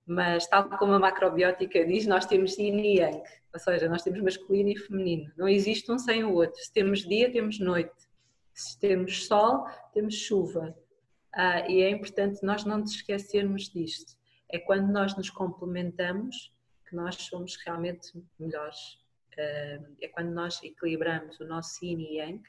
mas 0.06 0.46
tal 0.48 0.70
como 0.78 0.92
a 0.92 1.00
macrobiótica 1.00 1.86
diz, 1.86 2.06
nós 2.06 2.26
temos 2.26 2.58
yin 2.58 2.78
e 2.82 3.00
yang, 3.00 3.24
ou 3.54 3.60
seja, 3.60 3.88
nós 3.88 4.04
temos 4.04 4.20
masculino 4.22 4.70
e 4.70 4.78
feminino, 4.78 5.32
não 5.38 5.48
existe 5.48 5.90
um 5.90 5.98
sem 5.98 6.26
o 6.26 6.34
outro. 6.34 6.62
Se 6.62 6.74
temos 6.74 7.08
dia, 7.08 7.32
temos 7.32 7.58
noite, 7.58 7.96
se 8.54 8.78
temos 8.78 9.26
sol, 9.26 9.66
temos 9.94 10.16
chuva. 10.16 10.76
Ah, 11.34 11.66
e 11.70 11.82
é 11.82 11.90
importante 11.90 12.44
nós 12.44 12.66
não 12.66 12.80
nos 12.80 12.92
esquecermos 12.92 13.70
disto. 13.70 14.18
É 14.50 14.60
quando 14.60 14.92
nós 14.92 15.16
nos 15.16 15.30
complementamos 15.30 16.54
que 16.86 16.96
nós 16.98 17.16
somos 17.16 17.56
realmente 17.66 18.12
melhores 18.38 19.00
é 19.38 20.08
quando 20.14 20.32
nós 20.32 20.62
equilibramos 20.64 21.40
o 21.40 21.46
nosso 21.46 21.86
yin 21.86 22.00
e 22.00 22.18
yang, 22.18 22.44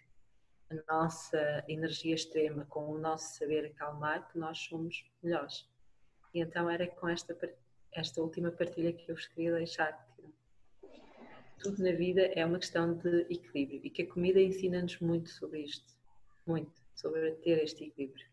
a 0.70 0.92
nossa 0.92 1.64
energia 1.68 2.14
extrema 2.14 2.64
com 2.66 2.90
o 2.90 2.98
nosso 2.98 3.38
saber 3.38 3.66
acalmar, 3.66 4.28
que 4.28 4.38
nós 4.38 4.58
somos 4.58 5.04
melhores. 5.22 5.68
E 6.34 6.40
então 6.40 6.68
era 6.68 6.86
com 6.86 7.08
esta, 7.08 7.36
esta 7.92 8.22
última 8.22 8.50
partilha 8.50 8.92
que 8.92 9.10
eu 9.10 9.14
vos 9.14 9.26
queria 9.26 9.54
deixar. 9.54 10.08
Tudo 11.58 11.82
na 11.82 11.92
vida 11.92 12.22
é 12.34 12.44
uma 12.44 12.58
questão 12.58 12.94
de 12.94 13.20
equilíbrio 13.30 13.80
e 13.84 13.90
que 13.90 14.02
a 14.02 14.08
comida 14.08 14.40
ensina-nos 14.40 14.98
muito 15.00 15.30
sobre 15.30 15.60
isto. 15.60 15.94
Muito, 16.46 16.72
sobre 16.96 17.32
ter 17.36 17.62
este 17.62 17.84
equilíbrio. 17.84 18.26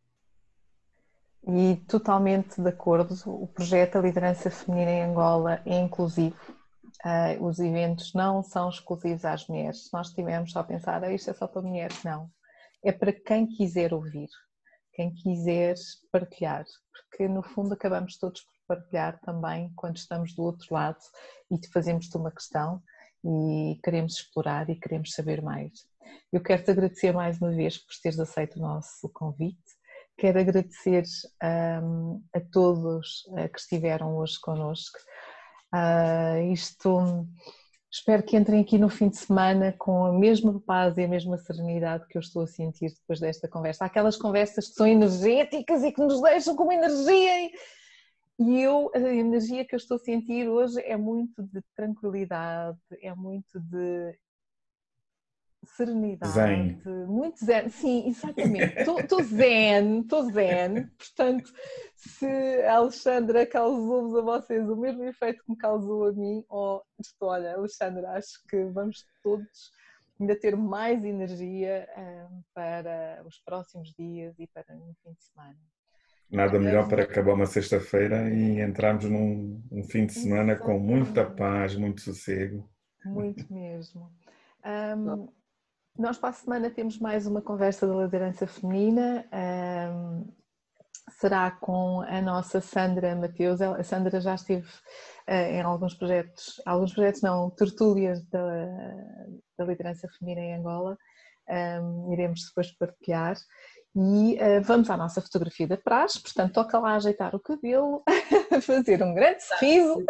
E 1.48 1.78
totalmente 1.88 2.60
de 2.62 2.70
acordo, 2.70 3.16
o 3.28 3.48
projeto 3.48 3.98
A 3.98 4.02
Liderança 4.02 4.50
Feminina 4.50 4.92
em 4.92 5.04
Angola 5.04 5.62
é 5.66 5.78
inclusivo 5.78 6.59
Uh, 7.06 7.46
os 7.46 7.60
eventos 7.60 8.14
não 8.14 8.44
são 8.44 8.70
exclusivos 8.70 9.26
às 9.26 9.48
mulheres. 9.48 9.90
Nós 9.94 10.08
estivermos 10.10 10.52
só 10.52 10.60
a 10.60 10.64
pensar, 10.64 11.04
ah, 11.04 11.14
isto 11.14 11.30
é 11.30 11.34
só 11.34 11.48
para 11.48 11.62
mulheres, 11.62 12.04
não. 12.04 12.30
É 12.84 12.92
para 12.92 13.12
quem 13.12 13.48
quiser 13.48 13.94
ouvir, 13.94 14.30
quem 14.94 15.14
quiser 15.14 15.76
partilhar, 16.12 16.66
porque 16.94 17.28
no 17.28 17.44
fundo 17.44 17.74
acabamos 17.74 18.18
todos 18.18 18.42
por 18.42 18.54
partilhar 18.76 19.20
também 19.22 19.72
quando 19.76 19.98
estamos 19.98 20.34
do 20.34 20.44
outro 20.44 20.74
lado 20.74 21.00
e 21.52 21.60
fazemos-te 21.74 22.16
uma 22.16 22.32
questão 22.32 22.82
e 23.24 23.80
queremos 23.84 24.16
explorar 24.16 24.70
e 24.70 24.76
queremos 24.76 25.12
saber 25.12 25.42
mais. 25.42 25.72
Eu 26.32 26.42
quero-te 26.42 26.72
agradecer 26.72 27.12
mais 27.12 27.40
uma 27.42 27.52
vez 27.52 27.78
por 27.78 27.94
teres 28.02 28.20
aceito 28.20 28.58
o 28.58 28.62
nosso 28.62 29.10
convite. 29.10 29.58
Quero 30.18 30.40
agradecer 30.40 31.04
um, 31.82 32.22
a 32.34 32.40
todos 32.52 33.26
uh, 33.28 33.50
que 33.50 33.60
estiveram 33.60 34.18
hoje 34.18 34.40
connosco 34.42 35.00
Uh, 35.74 36.52
isto 36.52 37.28
espero 37.92 38.24
que 38.24 38.38
entrem 38.38 38.62
aqui 38.62 38.78
no 38.78 38.90
fim 38.90 39.10
de 39.10 39.18
semana 39.18 39.74
com 39.78 40.06
a 40.06 40.14
mesma 40.14 40.60
paz 40.60 40.98
e 40.98 41.04
a 41.04 41.08
mesma 41.08 41.38
serenidade 41.38 42.08
que 42.08 42.18
eu 42.18 42.22
estou 42.22 42.44
a 42.44 42.48
sentir 42.48 42.94
depois 42.94 43.20
desta 43.20 43.48
conversa. 43.48 43.84
Há 43.84 43.88
aquelas 43.88 44.18
conversas 44.18 44.68
que 44.68 44.74
são 44.76 44.88
energéticas 44.88 45.84
e 45.84 45.92
que 45.92 46.02
nos 46.02 46.22
deixam 46.22 46.56
com 46.56 46.64
uma 46.64 46.76
energia. 46.76 47.52
E 48.40 48.62
eu, 48.62 48.90
a 48.96 49.00
energia 49.00 49.66
que 49.66 49.76
eu 49.76 49.78
estou 49.78 49.96
a 49.98 50.00
sentir 50.00 50.48
hoje 50.48 50.80
é 50.82 50.96
muito 50.96 51.44
de 51.44 51.62
tranquilidade, 51.76 52.80
é 53.02 53.14
muito 53.14 53.60
de 53.60 54.18
serenidade, 55.64 56.34
zen. 56.34 56.82
muito 57.08 57.44
zen, 57.44 57.70
sim, 57.70 58.08
exatamente, 58.08 58.80
estou 58.80 59.24
zen, 59.24 60.02
estou 60.02 60.32
zen, 60.32 60.88
portanto, 60.98 61.52
se 61.96 62.26
a 62.64 62.76
Alexandra 62.76 63.46
causou-vos 63.46 64.16
a 64.16 64.22
vocês 64.22 64.70
o 64.70 64.76
mesmo 64.76 65.04
efeito 65.04 65.44
que 65.44 65.52
me 65.52 65.58
causou 65.58 66.08
a 66.08 66.14
mim, 66.14 66.44
ou 66.50 66.84
estou, 67.00 67.30
olha, 67.30 67.56
Alexandra, 67.56 68.12
acho 68.12 68.42
que 68.48 68.64
vamos 68.66 69.06
todos 69.22 69.72
ainda 70.20 70.36
ter 70.36 70.56
mais 70.56 71.04
energia 71.04 71.88
um, 71.98 72.42
para 72.54 73.22
os 73.26 73.40
próximos 73.40 73.94
dias 73.98 74.38
e 74.38 74.48
para 74.48 74.76
o 74.76 74.94
fim 75.04 75.14
de 75.14 75.24
semana. 75.24 75.58
Nada 76.30 76.60
melhor 76.60 76.88
para 76.88 77.04
acabar 77.04 77.34
uma 77.34 77.48
sexta-feira 77.48 78.30
e 78.30 78.62
entrarmos 78.62 79.06
num 79.06 79.64
um 79.72 79.84
fim 79.84 80.06
de 80.06 80.14
semana 80.14 80.56
com 80.56 80.78
muita 80.78 81.26
paz, 81.26 81.76
muito 81.76 82.02
sossego. 82.02 82.70
Muito 83.04 83.52
mesmo. 83.52 84.12
Um, 84.64 85.28
nós 86.00 86.18
para 86.18 86.30
a 86.30 86.34
semana 86.34 86.70
temos 86.70 86.98
mais 86.98 87.28
uma 87.28 87.42
conversa 87.42 87.86
da 87.86 87.94
liderança 87.94 88.48
feminina. 88.48 89.26
Um, 89.34 90.34
será 91.10 91.52
com 91.52 92.00
a 92.02 92.22
nossa 92.22 92.62
Sandra 92.62 93.14
Mateus. 93.18 93.62
A 93.62 93.84
Sandra 93.84 94.22
já 94.22 94.34
esteve 94.34 94.66
uh, 94.66 95.32
em 95.32 95.62
alguns 95.62 95.94
projetos, 95.94 96.62
alguns 96.66 96.94
projetos 96.94 97.22
não, 97.22 97.50
tertúlias 97.50 98.24
da, 98.28 98.66
da 99.58 99.66
liderança 99.66 100.08
feminina 100.18 100.42
em 100.42 100.56
Angola. 100.56 100.98
Um, 101.50 102.14
iremos 102.14 102.46
depois 102.48 102.72
partilhar. 102.78 103.36
E 103.94 104.38
uh, 104.42 104.64
vamos 104.64 104.90
à 104.90 104.96
nossa 104.96 105.22
fotografia 105.22 105.68
da 105.68 105.76
praxe, 105.76 106.22
portanto, 106.22 106.54
toca 106.54 106.80
lá 106.80 106.96
ajeitar 106.96 107.36
o 107.36 107.40
cabelo, 107.42 108.04
fazer 108.64 109.04
um 109.04 109.14
grande 109.14 109.44
sorriso 109.44 110.06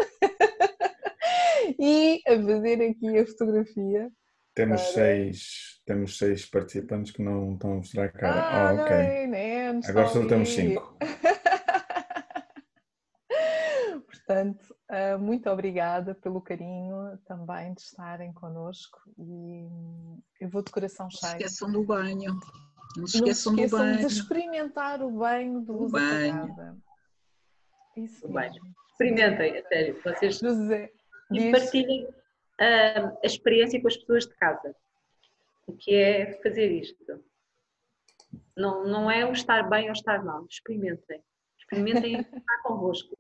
e 1.80 2.22
a 2.28 2.36
fazer 2.36 2.91
aqui 2.91 3.18
a 3.18 3.26
fotografia 3.26 4.11
temos 4.60 4.81
para... 4.81 4.94
seis, 4.94 5.81
temos 5.86 6.18
seis 6.18 6.45
participantes 6.45 7.14
que 7.14 7.22
não 7.22 7.53
estão 7.53 7.72
a 7.72 7.76
mostrar 7.76 8.03
a 8.06 8.10
cara. 8.10 8.41
Ah, 8.41 8.69
ah 8.69 8.73
ok. 8.73 9.27
Não, 9.27 9.80
Agora 9.88 10.07
só 10.10 10.27
temos 10.27 10.49
cinco. 10.49 10.98
Portanto, 14.06 14.76
ah, 14.90 15.18
muito 15.18 15.49
obrigada 15.49 16.14
pelo 16.14 16.41
carinho 16.41 17.18
também 17.26 17.73
de 17.73 17.80
estarem 17.81 18.34
connosco 18.34 18.99
e 19.18 19.65
eu 20.41 20.49
vou 20.49 20.61
de 20.61 20.72
coração 20.72 21.10
cheio. 21.10 21.22
Não 21.22 21.30
se 21.40 21.45
esqueçam 21.45 21.72
do 21.72 21.86
banho. 21.86 22.38
Não 22.98 23.07
se 23.07 23.18
esqueçam, 23.18 23.53
não 23.53 23.60
se 23.60 23.65
esqueçam 23.65 23.65
do 23.65 23.69
banho. 23.69 23.98
de 23.98 24.06
experimentar 24.14 25.02
o 25.02 25.10
banho 25.10 25.61
de 25.61 25.72
luz 25.72 25.94
apagada. 25.94 26.77
Isso 27.95 28.30
mesmo. 28.30 28.76
Experimentem, 28.91 29.57
a 29.57 29.64
sério. 29.69 29.98
Vocês 30.03 30.38
José, 30.38 30.91
e 31.31 31.49
partilhem 31.49 32.10
a, 32.60 33.18
experiência 33.23 33.81
com 33.81 33.88
as 33.88 33.98
pessoas 33.98 34.26
de 34.26 34.36
casa. 34.36 34.76
O 35.68 35.73
que 35.73 35.95
é 35.95 36.34
fazer 36.41 36.72
isto? 36.72 37.23
Não, 38.56 38.86
não 38.86 39.10
é 39.10 39.26
o 39.26 39.31
estar 39.31 39.69
bem 39.69 39.88
ou 39.88 39.94
estar 39.94 40.23
mal. 40.23 40.45
Experimentem. 40.49 41.23
Experimentem 41.57 42.19
estar 42.22 42.61
convosco. 42.64 43.15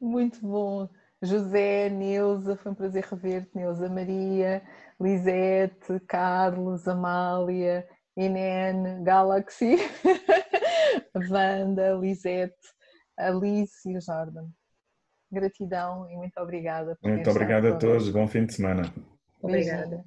Muito 0.00 0.40
bom. 0.40 0.88
José, 1.22 1.90
Neuza, 1.90 2.56
foi 2.56 2.72
um 2.72 2.74
prazer 2.74 3.04
rever-te, 3.04 3.54
Neuza 3.54 3.90
Maria, 3.90 4.62
Lisete, 4.98 6.00
Carlos, 6.08 6.88
Amália, 6.88 7.86
Inene, 8.16 9.04
Galaxy, 9.04 9.76
Wanda, 11.30 11.92
Lisete, 11.94 12.56
Alice 13.18 13.86
e 13.86 14.00
Jordan. 14.00 14.48
Gratidão 15.30 16.10
e 16.10 16.16
muito 16.16 16.38
obrigada. 16.40 16.96
muito 17.02 17.30
obrigada 17.30 17.70
a 17.70 17.76
todos. 17.76 18.08
Bom 18.10 18.26
fim 18.26 18.46
de 18.46 18.54
semana. 18.54 18.82
Obrigada. 19.42 20.04